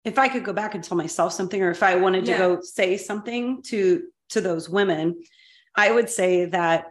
if 0.05 0.18
i 0.18 0.28
could 0.28 0.45
go 0.45 0.53
back 0.53 0.74
and 0.74 0.82
tell 0.82 0.97
myself 0.97 1.32
something 1.32 1.62
or 1.62 1.70
if 1.70 1.82
i 1.82 1.95
wanted 1.95 2.24
to 2.24 2.32
yeah. 2.32 2.38
go 2.38 2.61
say 2.61 2.97
something 2.97 3.62
to 3.62 4.05
to 4.30 4.41
those 4.41 4.68
women 4.68 5.20
I 5.74 5.90
would 5.92 6.10
say 6.10 6.46
that 6.46 6.86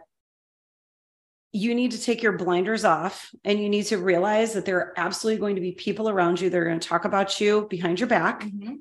you 1.52 1.74
need 1.74 1.92
to 1.92 2.00
take 2.00 2.22
your 2.22 2.32
blinders 2.32 2.84
off 2.84 3.30
and 3.44 3.58
you 3.60 3.68
need 3.68 3.84
to 3.86 3.98
realize 3.98 4.52
that 4.54 4.64
there 4.64 4.78
are 4.78 4.94
absolutely 4.96 5.40
going 5.40 5.56
to 5.56 5.60
be 5.60 5.72
people 5.72 6.08
around 6.08 6.40
you 6.40 6.48
that 6.48 6.56
are 6.56 6.64
going 6.64 6.78
to 6.78 6.88
talk 6.88 7.04
about 7.04 7.40
you 7.40 7.66
behind 7.68 7.98
your 7.98 8.08
back. 8.08 8.44
Mm-hmm. 8.44 8.76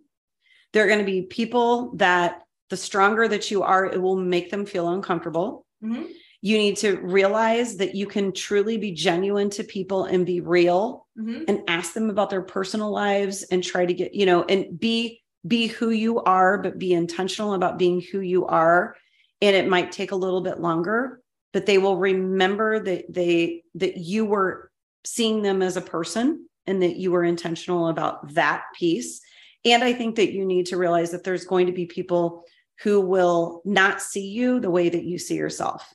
There 0.74 0.84
are 0.84 0.88
going 0.88 1.00
to 1.00 1.06
be 1.06 1.24
people 1.24 1.96
that 1.96 2.44
the 2.70 2.78
stronger 2.78 3.28
that 3.28 3.50
you 3.50 3.64
are, 3.64 3.86
it 3.86 4.00
will 4.00 4.18
make 4.18 4.52
them 4.52 4.68
feel 4.68 4.90
uncomfortable. 4.90 5.66
Mm-hmm. 5.84 6.04
You 6.42 6.58
need 6.58 6.78
to 6.78 6.98
realize 6.98 7.78
that 7.78 7.96
you 7.96 8.06
can 8.06 8.32
truly 8.32 8.78
be 8.78 8.92
genuine 8.92 9.50
to 9.52 9.64
people 9.64 10.06
and 10.06 10.26
be 10.26 10.40
real 10.40 11.08
mm-hmm. 11.20 11.46
and 11.48 11.64
ask 11.68 11.94
them 11.94 12.12
about 12.12 12.30
their 12.30 12.44
personal 12.44 12.92
lives 12.92 13.44
and 13.44 13.64
try 13.64 13.86
to 13.86 13.94
get, 13.94 14.14
you 14.14 14.28
know, 14.28 14.44
and 14.44 14.80
be 14.80 15.22
be 15.48 15.68
who 15.68 15.90
you 15.90 16.20
are, 16.20 16.58
but 16.58 16.78
be 16.78 16.94
intentional 16.94 17.54
about 17.54 17.80
being 17.80 18.02
who 18.12 18.20
you 18.20 18.46
are 18.46 18.96
and 19.42 19.56
it 19.56 19.68
might 19.68 19.92
take 19.92 20.12
a 20.12 20.16
little 20.16 20.42
bit 20.42 20.60
longer 20.60 21.22
but 21.54 21.66
they 21.66 21.78
will 21.78 21.98
remember 21.98 22.80
that 22.80 23.12
they 23.12 23.64
that 23.76 23.98
you 23.98 24.26
were 24.26 24.72
seeing 25.06 25.42
them 25.42 25.62
as 25.62 25.78
a 25.78 25.82
person 25.82 26.48
and 26.68 26.82
that 26.82 26.98
you 26.98 27.12
were 27.12 27.24
intentional 27.24 27.88
about 27.88 28.34
that 28.34 28.64
piece. 28.76 29.22
And 29.66 29.84
i 29.84 29.94
think 29.94 30.16
that 30.16 30.32
you 30.32 30.46
need 30.46 30.68
to 30.68 30.78
realize 30.78 31.12
that 31.12 31.24
there's 31.24 31.46
going 31.46 31.68
to 31.68 31.74
be 31.74 31.86
people 31.86 32.44
who 32.82 33.02
will 33.02 33.62
not 33.66 34.02
see 34.02 34.28
you 34.28 34.60
the 34.60 34.70
way 34.70 34.90
that 34.90 35.04
you 35.04 35.18
see 35.18 35.36
yourself. 35.36 35.94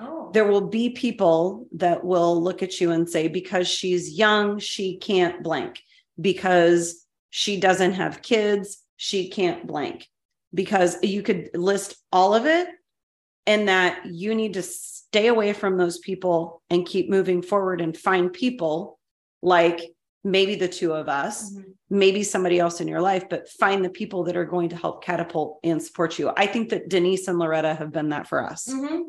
Oh. 0.00 0.30
there 0.32 0.46
will 0.46 0.68
be 0.68 0.90
people 0.90 1.66
that 1.72 2.04
will 2.04 2.40
look 2.40 2.62
at 2.62 2.80
you 2.80 2.92
and 2.92 3.08
say 3.08 3.26
because 3.26 3.66
she's 3.66 4.16
young 4.16 4.58
she 4.60 4.96
can't 4.96 5.42
blank. 5.42 5.82
Because 6.20 7.04
she 7.30 7.60
doesn't 7.60 7.92
have 7.92 8.22
kids 8.22 8.82
she 8.96 9.28
can't 9.28 9.66
blank 9.66 10.08
because 10.54 10.96
you 11.02 11.22
could 11.22 11.50
list 11.54 11.96
all 12.12 12.34
of 12.34 12.46
it 12.46 12.68
and 13.46 13.68
that 13.68 14.06
you 14.06 14.34
need 14.34 14.54
to 14.54 14.62
stay 14.62 15.28
away 15.28 15.52
from 15.52 15.76
those 15.76 15.98
people 15.98 16.62
and 16.70 16.86
keep 16.86 17.08
moving 17.08 17.42
forward 17.42 17.80
and 17.80 17.96
find 17.96 18.32
people 18.32 18.98
like 19.42 19.80
maybe 20.24 20.54
the 20.54 20.68
two 20.68 20.92
of 20.92 21.08
us, 21.08 21.50
mm-hmm. 21.50 21.70
maybe 21.90 22.22
somebody 22.22 22.58
else 22.58 22.80
in 22.80 22.88
your 22.88 23.00
life, 23.00 23.28
but 23.28 23.48
find 23.48 23.84
the 23.84 23.90
people 23.90 24.24
that 24.24 24.36
are 24.36 24.44
going 24.44 24.68
to 24.68 24.76
help 24.76 25.02
catapult 25.02 25.58
and 25.64 25.82
support 25.82 26.18
you. 26.18 26.30
I 26.36 26.46
think 26.46 26.70
that 26.70 26.88
Denise 26.88 27.28
and 27.28 27.38
Loretta 27.38 27.74
have 27.74 27.92
been 27.92 28.10
that 28.10 28.26
for 28.28 28.42
us. 28.42 28.68
Mm-hmm. 28.68 29.02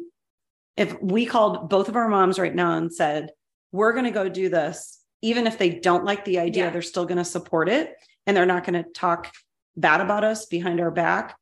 If 0.77 1.01
we 1.01 1.25
called 1.25 1.69
both 1.69 1.89
of 1.89 1.95
our 1.95 2.07
moms 2.07 2.39
right 2.39 2.55
now 2.55 2.77
and 2.77 2.93
said, 2.93 3.31
we're 3.71 3.91
going 3.91 4.05
to 4.05 4.11
go 4.11 4.29
do 4.29 4.49
this, 4.49 4.99
even 5.21 5.47
if 5.47 5.57
they 5.57 5.71
don't 5.71 6.05
like 6.05 6.23
the 6.23 6.39
idea, 6.39 6.65
yeah. 6.65 6.69
they're 6.69 6.81
still 6.81 7.05
going 7.05 7.17
to 7.17 7.25
support 7.25 7.67
it 7.67 7.95
and 8.25 8.37
they're 8.37 8.45
not 8.45 8.63
going 8.63 8.81
to 8.81 8.89
talk 8.91 9.33
bad 9.79 10.01
about 10.01 10.23
us 10.23 10.45
behind 10.45 10.79
our 10.79 10.91
back 10.91 11.35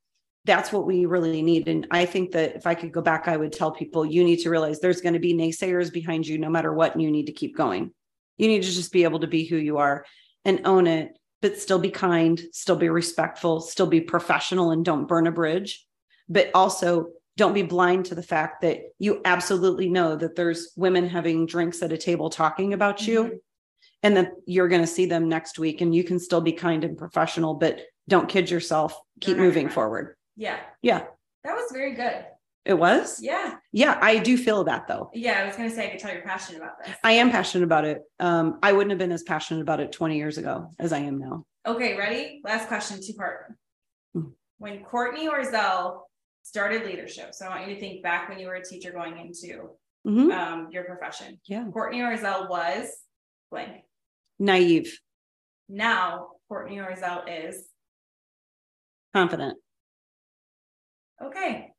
that's 0.48 0.72
what 0.72 0.88
we 0.88 1.06
really 1.06 1.42
need. 1.42 1.68
And 1.68 1.86
I 1.92 2.06
think 2.06 2.32
that 2.32 2.56
if 2.56 2.66
I 2.66 2.74
could 2.74 2.94
go 2.94 3.02
back, 3.02 3.28
I 3.28 3.36
would 3.36 3.52
tell 3.52 3.70
people 3.70 4.06
you 4.06 4.24
need 4.24 4.38
to 4.38 4.50
realize 4.50 4.80
there's 4.80 5.02
going 5.02 5.14
to 5.14 5.20
be 5.20 5.34
naysayers 5.34 5.92
behind 5.92 6.26
you 6.26 6.38
no 6.38 6.50
matter 6.50 6.74
what, 6.74 6.94
and 6.94 7.04
you 7.04 7.12
need 7.12 7.26
to 7.26 7.34
keep 7.34 7.56
going. 7.56 7.92
You 8.38 8.48
need 8.48 8.64
to 8.64 8.72
just 8.72 8.94
be 8.94 9.04
able 9.04 9.20
to 9.20 9.28
be 9.28 9.46
who 9.46 9.58
you 9.58 9.78
are 9.78 10.06
and 10.46 10.62
own 10.66 10.88
it, 10.88 11.18
but 11.42 11.60
still 11.60 11.80
be 11.80 11.92
kind, 11.92 12.42
still 12.54 12.78
be 12.78 12.88
respectful, 12.88 13.60
still 13.60 13.88
be 13.88 14.00
professional, 14.00 14.72
and 14.72 14.86
don't 14.86 15.08
burn 15.08 15.28
a 15.28 15.32
bridge. 15.32 15.86
But 16.30 16.50
also, 16.56 17.10
don't 17.36 17.54
be 17.54 17.64
blind 17.64 18.06
to 18.06 18.16
the 18.16 18.24
fact 18.24 18.62
that 18.62 18.80
you 19.00 19.22
absolutely 19.26 19.90
know 19.90 20.16
that 20.16 20.36
there's 20.36 20.72
women 20.78 21.08
having 21.08 21.46
drinks 21.46 21.84
at 21.84 21.92
a 21.92 21.98
table 21.98 22.30
talking 22.30 22.74
about 22.74 23.06
you 23.06 23.24
mm-hmm. 23.24 23.36
and 24.02 24.18
that 24.18 24.32
you're 24.46 24.70
going 24.70 24.82
to 24.82 24.88
see 24.88 25.06
them 25.06 25.28
next 25.28 25.60
week 25.60 25.82
and 25.82 25.94
you 25.94 26.04
can 26.04 26.20
still 26.20 26.42
be 26.42 26.52
kind 26.52 26.84
and 26.84 26.98
professional 26.98 27.54
but 27.54 27.82
don't 28.08 28.30
kid 28.30 28.50
yourself 28.50 29.00
keep 29.20 29.38
moving 29.38 29.70
forward 29.70 30.18
yeah. 30.38 30.60
Yeah. 30.82 31.04
That 31.44 31.56
was 31.56 31.72
very 31.74 31.96
good. 31.96 32.26
It 32.64 32.76
was? 32.78 33.20
Yeah. 33.22 33.56
Yeah, 33.72 33.98
I 34.02 34.20
do 34.20 34.38
feel 34.38 34.64
that 34.66 34.88
though. 34.88 35.10
Yeah, 35.14 35.42
I 35.42 35.46
was 35.46 35.56
going 35.56 35.70
to 35.70 35.76
say 35.76 35.88
I 35.88 35.90
could 35.90 36.00
tell 36.00 36.14
you're 36.14 36.22
passionate 36.22 36.62
about 36.62 36.84
this. 36.84 36.96
I 37.04 37.14
am 37.14 37.32
passionate 37.32 37.64
about 37.64 37.86
it. 37.86 38.02
Um, 38.20 38.60
I 38.62 38.74
wouldn't 38.74 38.92
have 38.92 39.00
been 39.00 39.12
as 39.12 39.24
passionate 39.24 39.62
about 39.62 39.80
it 39.80 39.92
20 39.92 40.18
years 40.18 40.38
ago 40.38 40.70
as 40.80 40.94
I 40.94 41.00
am 41.00 41.18
now. 41.18 41.46
Okay, 41.66 41.98
ready? 41.98 42.42
Last 42.44 42.68
question, 42.68 43.00
two 43.04 43.14
part. 43.14 43.54
Mm. 44.16 44.34
When 44.58 44.84
Courtney 44.84 45.28
Orzel 45.28 46.02
started 46.44 46.86
leadership, 46.86 47.34
so 47.34 47.46
I 47.46 47.50
want 47.50 47.68
you 47.68 47.74
to 47.74 47.80
think 47.80 48.04
back 48.04 48.30
when 48.30 48.40
you 48.40 48.48
were 48.48 48.56
a 48.56 48.64
teacher 48.64 48.92
going 48.92 49.18
into 49.18 49.70
mm-hmm. 50.06 50.32
um, 50.32 50.68
your 50.72 50.84
profession. 50.84 51.40
Yeah. 51.46 51.66
Courtney 51.72 52.00
Orzel 52.00 52.50
was 52.50 52.90
blank. 53.50 53.84
Naive. 54.40 55.00
Now, 55.70 56.28
Courtney 56.50 56.78
Orzel 56.78 57.24
is 57.28 57.67
confident. 59.18 59.58
Okay. 61.22 61.72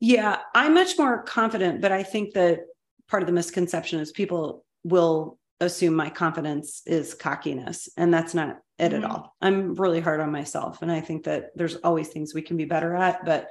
Yeah, 0.00 0.38
I'm 0.54 0.74
much 0.74 0.98
more 0.98 1.22
confident, 1.22 1.80
but 1.80 1.92
I 1.92 2.02
think 2.02 2.34
that 2.34 2.60
part 3.08 3.22
of 3.22 3.28
the 3.28 3.32
misconception 3.32 4.00
is 4.00 4.10
people 4.10 4.64
will 4.82 5.38
assume 5.60 5.94
my 5.94 6.10
confidence 6.10 6.82
is 6.86 7.14
cockiness, 7.14 7.88
and 7.96 8.12
that's 8.12 8.34
not 8.34 8.58
it 8.78 8.90
mm-hmm. 8.90 9.04
at 9.04 9.10
all. 9.10 9.36
I'm 9.40 9.74
really 9.74 10.00
hard 10.00 10.20
on 10.20 10.32
myself, 10.32 10.82
and 10.82 10.90
I 10.90 11.00
think 11.00 11.24
that 11.24 11.50
there's 11.54 11.76
always 11.76 12.08
things 12.08 12.34
we 12.34 12.42
can 12.42 12.56
be 12.56 12.64
better 12.64 12.94
at, 12.96 13.24
but 13.24 13.48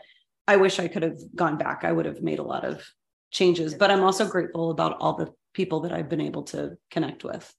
I 0.47 0.57
wish 0.57 0.77
I 0.77 0.89
could 0.89 1.03
have 1.03 1.19
gone 1.33 1.57
back. 1.57 1.83
I 1.83 1.91
would 1.91 2.05
have 2.05 2.21
made 2.21 2.39
a 2.39 2.43
lot 2.43 2.65
of 2.65 2.85
changes, 3.31 3.73
but 3.73 3.89
I'm 3.89 4.03
also 4.03 4.27
grateful 4.27 4.71
about 4.71 4.97
all 4.99 5.15
the 5.15 5.33
people 5.53 5.79
that 5.81 5.93
I've 5.93 6.09
been 6.09 6.21
able 6.21 6.43
to 6.43 6.77
connect 6.91 7.23
with. 7.23 7.51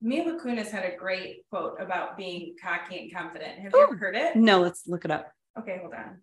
Mila 0.00 0.38
Kunis 0.38 0.70
had 0.70 0.84
a 0.84 0.96
great 0.96 1.48
quote 1.50 1.80
about 1.80 2.16
being 2.16 2.54
cocky 2.62 2.98
and 2.98 3.14
confident. 3.14 3.58
Have 3.58 3.72
you 3.74 3.82
ever 3.82 3.96
heard 3.96 4.16
it? 4.16 4.36
No, 4.36 4.60
let's 4.60 4.86
look 4.86 5.04
it 5.04 5.10
up. 5.10 5.32
Okay, 5.58 5.78
hold 5.80 5.94
on. 5.94 6.18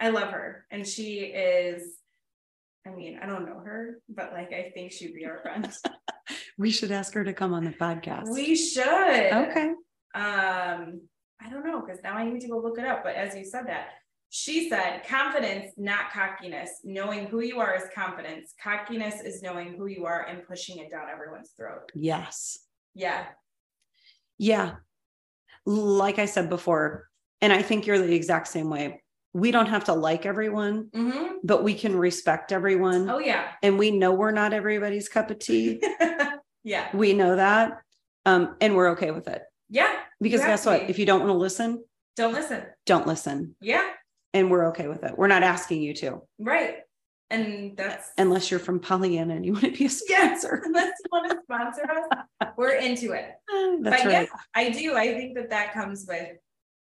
I 0.00 0.08
love 0.08 0.30
her. 0.30 0.66
And 0.70 0.86
she 0.86 1.18
is, 1.18 1.98
I 2.86 2.90
mean, 2.90 3.18
I 3.22 3.26
don't 3.26 3.46
know 3.46 3.60
her, 3.60 4.00
but 4.08 4.32
like 4.32 4.52
I 4.52 4.72
think 4.74 4.92
she'd 4.92 5.14
be 5.14 5.26
our 5.26 5.38
friend. 5.38 5.70
we 6.58 6.70
should 6.70 6.90
ask 6.90 7.14
her 7.14 7.22
to 7.22 7.32
come 7.32 7.54
on 7.54 7.64
the 7.64 7.70
podcast. 7.70 8.32
We 8.32 8.56
should. 8.56 8.84
Okay. 8.84 9.68
Um, 10.14 11.02
I 11.42 11.48
don't 11.48 11.64
know, 11.64 11.80
because 11.80 12.02
now 12.02 12.14
I 12.14 12.28
need 12.28 12.40
to 12.40 12.48
go 12.48 12.58
look 12.58 12.78
it 12.78 12.84
up. 12.84 13.04
But 13.04 13.14
as 13.14 13.36
you 13.36 13.44
said 13.44 13.66
that, 13.68 13.90
she 14.30 14.68
said 14.68 15.02
confidence 15.08 15.72
not 15.76 16.12
cockiness 16.12 16.80
knowing 16.84 17.26
who 17.26 17.40
you 17.40 17.58
are 17.58 17.74
is 17.74 17.82
confidence 17.92 18.54
cockiness 18.62 19.20
is 19.20 19.42
knowing 19.42 19.74
who 19.76 19.86
you 19.86 20.06
are 20.06 20.24
and 20.26 20.46
pushing 20.46 20.78
it 20.78 20.88
down 20.88 21.08
everyone's 21.12 21.50
throat 21.56 21.90
yes 21.96 22.60
yeah. 22.94 23.26
Yeah. 24.38 24.76
Like 25.66 26.18
i 26.18 26.24
said 26.26 26.48
before 26.48 27.08
and 27.40 27.52
i 27.52 27.62
think 27.62 27.86
you're 27.86 27.98
the 27.98 28.14
exact 28.14 28.48
same 28.48 28.70
way. 28.70 29.02
We 29.32 29.52
don't 29.52 29.66
have 29.66 29.84
to 29.84 29.92
like 29.92 30.26
everyone 30.26 30.88
mm-hmm. 30.94 31.34
but 31.44 31.62
we 31.62 31.74
can 31.74 31.96
respect 31.96 32.52
everyone. 32.52 33.08
Oh 33.08 33.18
yeah. 33.18 33.48
And 33.62 33.78
we 33.78 33.90
know 33.90 34.12
we're 34.12 34.32
not 34.32 34.52
everybody's 34.52 35.08
cup 35.08 35.30
of 35.30 35.38
tea. 35.38 35.82
Yeah. 36.62 36.94
We 36.94 37.14
know 37.14 37.36
that 37.36 37.78
um 38.26 38.56
and 38.60 38.76
we're 38.76 38.90
okay 38.90 39.12
with 39.12 39.28
it. 39.28 39.42
Yeah 39.70 39.90
because 40.20 40.42
guess 40.42 40.66
what? 40.66 40.82
be. 40.82 40.90
if 40.90 40.98
you 40.98 41.06
don't 41.06 41.20
want 41.20 41.30
to 41.30 41.38
listen 41.38 41.82
don't 42.16 42.34
listen. 42.34 42.62
don't 42.84 43.06
listen. 43.06 43.56
Yeah. 43.60 43.88
And 44.34 44.50
we're 44.50 44.68
okay 44.68 44.88
with 44.88 45.04
it. 45.04 45.16
We're 45.16 45.28
not 45.28 45.42
asking 45.42 45.82
you 45.82 45.94
to. 45.94 46.20
Right. 46.38 46.76
And 47.30 47.76
that's 47.76 48.10
unless 48.18 48.50
you're 48.50 48.60
from 48.60 48.80
Pollyanna 48.80 49.36
and 49.36 49.46
you 49.46 49.52
want 49.52 49.66
to 49.66 49.70
be 49.70 49.86
a 49.86 49.90
sponsor. 49.90 50.60
Yeah, 50.62 50.68
unless 50.68 50.92
you 51.04 51.10
want 51.12 51.30
to 51.30 51.38
sponsor 51.44 51.82
us, 51.90 52.50
we're 52.56 52.74
into 52.74 53.12
it. 53.12 53.32
That's 53.82 54.02
but 54.02 54.12
right. 54.12 54.28
yeah, 54.28 54.40
I 54.54 54.70
do. 54.70 54.96
I 54.96 55.14
think 55.14 55.36
that 55.36 55.50
that 55.50 55.72
comes 55.72 56.06
with 56.08 56.36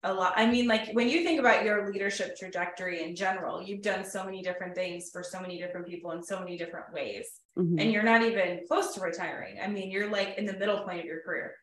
a 0.03 0.13
lot. 0.13 0.33
I 0.35 0.45
mean, 0.45 0.67
like 0.67 0.91
when 0.93 1.09
you 1.09 1.23
think 1.23 1.39
about 1.39 1.65
your 1.65 1.91
leadership 1.91 2.37
trajectory 2.37 3.03
in 3.03 3.15
general, 3.15 3.61
you've 3.61 3.81
done 3.81 4.05
so 4.05 4.23
many 4.23 4.41
different 4.41 4.75
things 4.75 5.09
for 5.11 5.23
so 5.23 5.41
many 5.41 5.59
different 5.59 5.87
people 5.87 6.11
in 6.11 6.23
so 6.23 6.39
many 6.39 6.57
different 6.57 6.93
ways. 6.93 7.27
Mm-hmm. 7.57 7.79
And 7.79 7.91
you're 7.91 8.03
not 8.03 8.23
even 8.23 8.61
close 8.67 8.93
to 8.95 9.01
retiring. 9.01 9.57
I 9.61 9.67
mean, 9.67 9.91
you're 9.91 10.09
like 10.09 10.37
in 10.37 10.45
the 10.45 10.53
middle 10.53 10.79
point 10.79 10.99
of 10.99 11.05
your 11.05 11.21
career. 11.21 11.55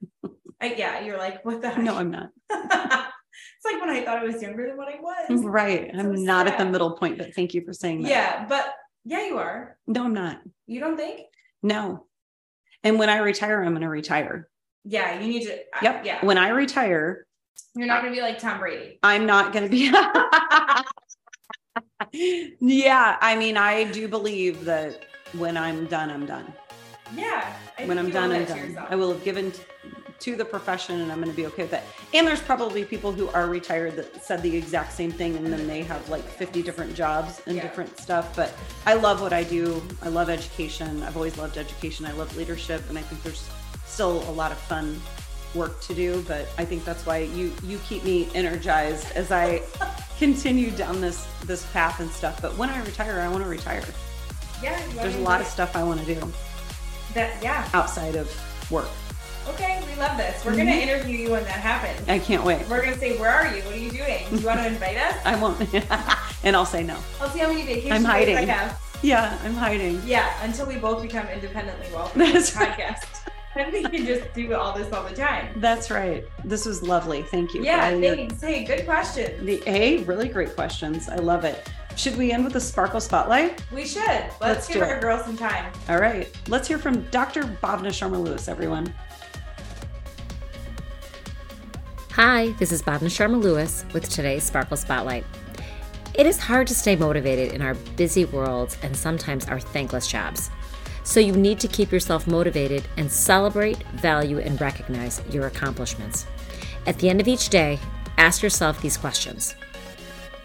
I, 0.61 0.75
yeah, 0.77 1.01
you're 1.01 1.19
like, 1.19 1.45
what 1.45 1.63
the 1.63 1.71
heck? 1.71 1.83
No, 1.83 1.97
I'm 1.97 2.11
not. 2.11 2.31
It's 3.57 3.65
like 3.65 3.81
when 3.81 3.91
I 3.91 4.05
thought 4.05 4.19
I 4.19 4.25
was 4.25 4.41
younger 4.43 4.67
than 4.67 4.77
what 4.77 4.89
I 4.89 5.01
was. 5.01 5.45
Right. 5.45 5.91
I'm 5.95 6.17
so 6.17 6.23
not 6.23 6.47
sad. 6.47 6.55
at 6.55 6.59
the 6.59 6.71
middle 6.71 6.93
point, 6.93 7.19
but 7.19 7.35
thank 7.35 7.55
you 7.55 7.65
for 7.65 7.73
saying 7.73 8.03
that. 8.03 8.09
Yeah, 8.09 8.47
but 8.49 8.75
yeah, 9.05 9.27
you 9.27 9.39
are. 9.39 9.77
No, 9.87 10.05
I'm 10.05 10.15
not. 10.15 10.41
You 10.67 10.81
don't 10.81 10.97
think? 10.97 11.23
No. 11.63 12.07
And 12.83 12.99
when 12.99 13.09
I 13.09 13.19
retire, 13.19 13.63
I'm 13.63 13.71
going 13.71 13.83
to 13.83 13.89
retire. 13.89 14.49
Yeah, 14.85 15.21
you 15.21 15.29
need 15.29 15.43
to. 15.47 15.59
Yep. 15.83 16.05
yeah. 16.05 16.25
When 16.25 16.39
I 16.39 16.49
retire, 16.51 17.27
you're 17.75 17.87
not 17.87 18.03
going 18.03 18.13
to 18.13 18.17
be 18.17 18.23
like 18.23 18.39
Tom 18.39 18.59
Brady. 18.59 18.99
I'm 19.03 19.27
not 19.27 19.53
going 19.53 19.65
to 19.65 19.71
be. 19.71 19.91
yeah. 22.61 23.17
I 23.21 23.37
mean, 23.37 23.57
I 23.57 23.85
do 23.85 24.09
believe 24.09 24.65
that 24.65 25.05
when 25.33 25.57
I'm 25.57 25.87
done, 25.87 26.11
I'm 26.11 26.27
done. 26.27 26.53
Yeah. 27.15 27.53
when 27.85 27.99
I'm 27.99 28.11
done, 28.11 28.33
I'm 28.33 28.45
done. 28.45 28.79
I 28.89 28.97
will 28.97 29.13
have 29.13 29.25
given 29.25 29.53
to 30.21 30.37
the 30.37 30.45
profession 30.45 31.01
and 31.01 31.13
I'm 31.13 31.21
going 31.21 31.31
to 31.31 31.37
be 31.37 31.47
okay 31.47 31.63
with 31.63 31.71
that. 31.73 31.85
And 32.15 32.27
there's 32.27 32.41
probably 32.41 32.85
people 32.85 33.13
who 33.13 33.29
are 33.29 33.49
retired 33.49 33.97
that 33.97 34.25
said 34.25 34.43
the 34.43 34.57
exact 34.57 34.93
same 34.93 35.13
thing 35.13 35.37
and 35.37 35.47
then 35.53 35.67
they 35.67 35.83
have 35.83 36.09
like 36.09 36.25
50 36.25 36.63
different 36.63 36.95
jobs 36.95 37.43
and 37.47 37.57
yeah. 37.57 37.63
different 37.63 37.99
stuff. 37.99 38.35
But 38.35 38.53
I 38.87 38.95
love 38.95 39.21
what 39.21 39.33
I 39.33 39.45
do. 39.45 39.83
I 40.03 40.09
love 40.09 40.31
education. 40.31 41.03
I've 41.03 41.17
always 41.17 41.37
loved 41.37 41.59
education. 41.59 42.07
I 42.07 42.13
love 42.13 42.37
leadership. 42.37 42.83
And 42.89 42.99
I 42.99 43.03
think 43.03 43.23
there's 43.23 43.49
still 43.85 44.29
a 44.29 44.33
lot 44.33 44.53
of 44.53 44.59
fun 44.59 45.01
work 45.55 45.81
to 45.83 45.95
do. 45.95 46.25
But 46.27 46.49
I 46.59 46.65
think 46.65 46.85
that's 46.85 47.05
why 47.07 47.19
you 47.19 47.53
you 47.63 47.79
keep 47.89 48.05
me 48.05 48.29
energized 48.35 49.13
as 49.13 49.31
I 49.33 49.63
continue 50.19 50.71
down 50.71 51.01
this 51.01 51.27
this 51.45 51.65
path 51.73 52.01
and 52.01 52.11
stuff. 52.11 52.41
But 52.43 52.57
when 52.57 52.71
I 52.71 52.85
retire, 52.85 53.21
I 53.21 53.29
want 53.29 53.43
to 53.43 53.49
retire. 53.49 53.85
Yeah, 54.63 54.81
there's 54.95 55.17
a 55.17 55.21
lot 55.21 55.41
of 55.41 55.47
stuff 55.47 55.77
I 55.77 55.83
want 55.83 56.01
to 56.01 56.15
do. 56.15 56.33
That 57.15 57.43
yeah. 57.43 57.69
Outside 57.73 58.17
of 58.17 58.29
work 58.71 58.89
okay, 59.49 59.83
we 59.89 59.95
love 60.01 60.17
this. 60.17 60.45
We're 60.45 60.53
mm-hmm. 60.53 60.61
going 60.61 60.73
to 60.73 60.83
interview 60.83 61.17
you 61.17 61.31
when 61.31 61.45
that 61.45 61.61
happens. 61.61 62.09
I 62.09 62.19
can't 62.19 62.45
wait. 62.45 62.69
We're 62.69 62.83
going 62.83 62.95
to 62.95 62.99
say, 62.99 63.19
where 63.19 63.31
are 63.31 63.55
you? 63.55 63.63
What 63.63 63.75
are 63.75 63.79
you 63.79 63.91
doing? 63.91 64.27
Do 64.31 64.37
you 64.37 64.47
want 64.47 64.61
to 64.61 64.67
invite 64.73 64.97
us? 64.97 65.17
I 65.25 65.41
won't. 65.41 65.61
and 66.45 66.57
I'll 66.57 66.67
say 66.67 66.83
no. 66.83 66.99
I'll 67.21 67.31
see 67.31 67.41
how 67.41 67.49
many 67.49 67.63
vacations 67.63 67.93
I'm 67.93 68.05
hiding. 68.05 68.37
I 68.37 68.45
have. 68.45 68.81
Yeah, 69.03 69.39
I'm 69.45 69.55
hiding. 69.55 70.01
Yeah, 70.05 70.33
until 70.43 70.67
we 70.67 70.77
both 70.77 71.03
become 71.03 71.27
independently 71.29 71.87
wealthy 71.93 72.19
That's 72.33 72.51
podcast. 72.51 73.05
and 73.55 73.73
we 73.73 73.83
can 73.83 74.07
just 74.07 74.33
do 74.35 74.55
all 74.55 74.73
this 74.73 74.93
all 74.93 75.05
the 75.05 75.15
time. 75.15 75.53
That's 75.57 75.91
right. 75.91 76.25
This 76.45 76.67
was 76.67 76.83
lovely. 76.83 77.23
Thank 77.23 77.55
you. 77.55 77.63
Yeah, 77.63 77.91
thanks. 77.91 78.41
Hey, 78.41 78.65
good 78.65 78.85
question. 78.85 79.45
The 79.45 79.63
A, 79.67 79.99
really 80.05 80.29
great 80.29 80.55
questions. 80.55 81.09
I 81.09 81.17
love 81.17 81.45
it. 81.45 81.69
Should 81.97 82.17
we 82.17 82.31
end 82.31 82.45
with 82.45 82.57
a 82.57 82.61
sparkle 82.61 83.01
spotlight? 83.01 83.63
We 83.73 83.87
should. 83.87 84.03
Let's, 84.05 84.41
Let's 84.41 84.69
give 84.69 84.83
our 84.83 85.01
girls 85.01 85.25
some 85.25 85.37
time. 85.37 85.73
All 85.89 85.99
right. 85.99 86.31
Let's 86.49 86.69
hear 86.69 86.79
from 86.79 87.03
Dr. 87.05 87.45
Bhavna 87.63 87.89
Sharma 87.89 88.23
Lewis, 88.23 88.49
everyone. 88.49 88.93
Hi, 92.17 92.53
this 92.53 92.73
is 92.73 92.81
Bhavna 92.81 93.11
Sharma 93.11 93.43
Lewis 93.43 93.85
with 93.93 94.09
today's 94.09 94.43
Sparkle 94.43 94.79
Spotlight. 94.79 95.27
It 96.15 96.25
is 96.25 96.39
hard 96.39 96.67
to 96.69 96.75
stay 96.75 96.97
motivated 96.97 97.53
in 97.53 97.61
our 97.61 97.75
busy 97.75 98.25
worlds 98.25 98.79
and 98.83 98.97
sometimes 98.97 99.47
our 99.49 99.61
thankless 99.61 100.09
jobs. 100.09 100.51
So 101.05 101.21
you 101.21 101.33
need 101.33 101.61
to 101.61 101.69
keep 101.69 101.93
yourself 101.93 102.27
motivated 102.27 102.89
and 102.97 103.13
celebrate, 103.13 103.83
value, 103.89 104.39
and 104.39 104.59
recognize 104.59 105.21
your 105.29 105.47
accomplishments. 105.47 106.25
At 106.87 106.99
the 107.01 107.11
end 107.11 107.21
of 107.21 107.29
each 107.29 107.51
day, 107.51 107.79
ask 108.17 108.43
yourself 108.43 108.81
these 108.81 108.97
questions 108.97 109.55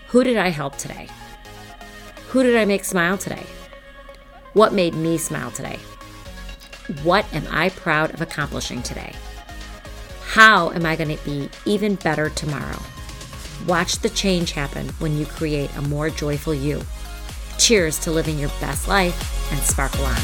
Who 0.10 0.26
did 0.26 0.36
I 0.36 0.50
help 0.50 0.76
today? 0.76 1.08
Who 2.32 2.44
did 2.44 2.58
I 2.58 2.66
make 2.66 2.84
smile 2.84 3.18
today? 3.18 3.46
What 4.52 4.74
made 4.74 4.94
me 4.94 5.18
smile 5.18 5.52
today? 5.52 5.80
What 7.04 7.26
am 7.34 7.48
I 7.50 7.70
proud 7.70 8.14
of 8.14 8.20
accomplishing 8.20 8.84
today? 8.84 9.14
How 10.32 10.72
am 10.72 10.86
I 10.86 10.96
going 10.96 11.18
to 11.18 11.22
be 11.26 11.50
even 11.66 11.96
better 11.96 12.30
tomorrow? 12.30 12.82
Watch 13.68 14.00
the 14.00 14.10
change 14.10 14.54
happen 14.54 14.88
when 15.00 15.18
you 15.18 15.26
create 15.26 15.76
a 15.76 15.82
more 15.82 16.10
joyful 16.10 16.54
you. 16.54 16.82
Cheers 17.58 18.00
to 18.00 18.12
living 18.12 18.40
your 18.40 18.48
best 18.62 18.88
life 18.88 19.52
and 19.52 19.60
sparkle 19.60 20.06
on. 20.06 20.22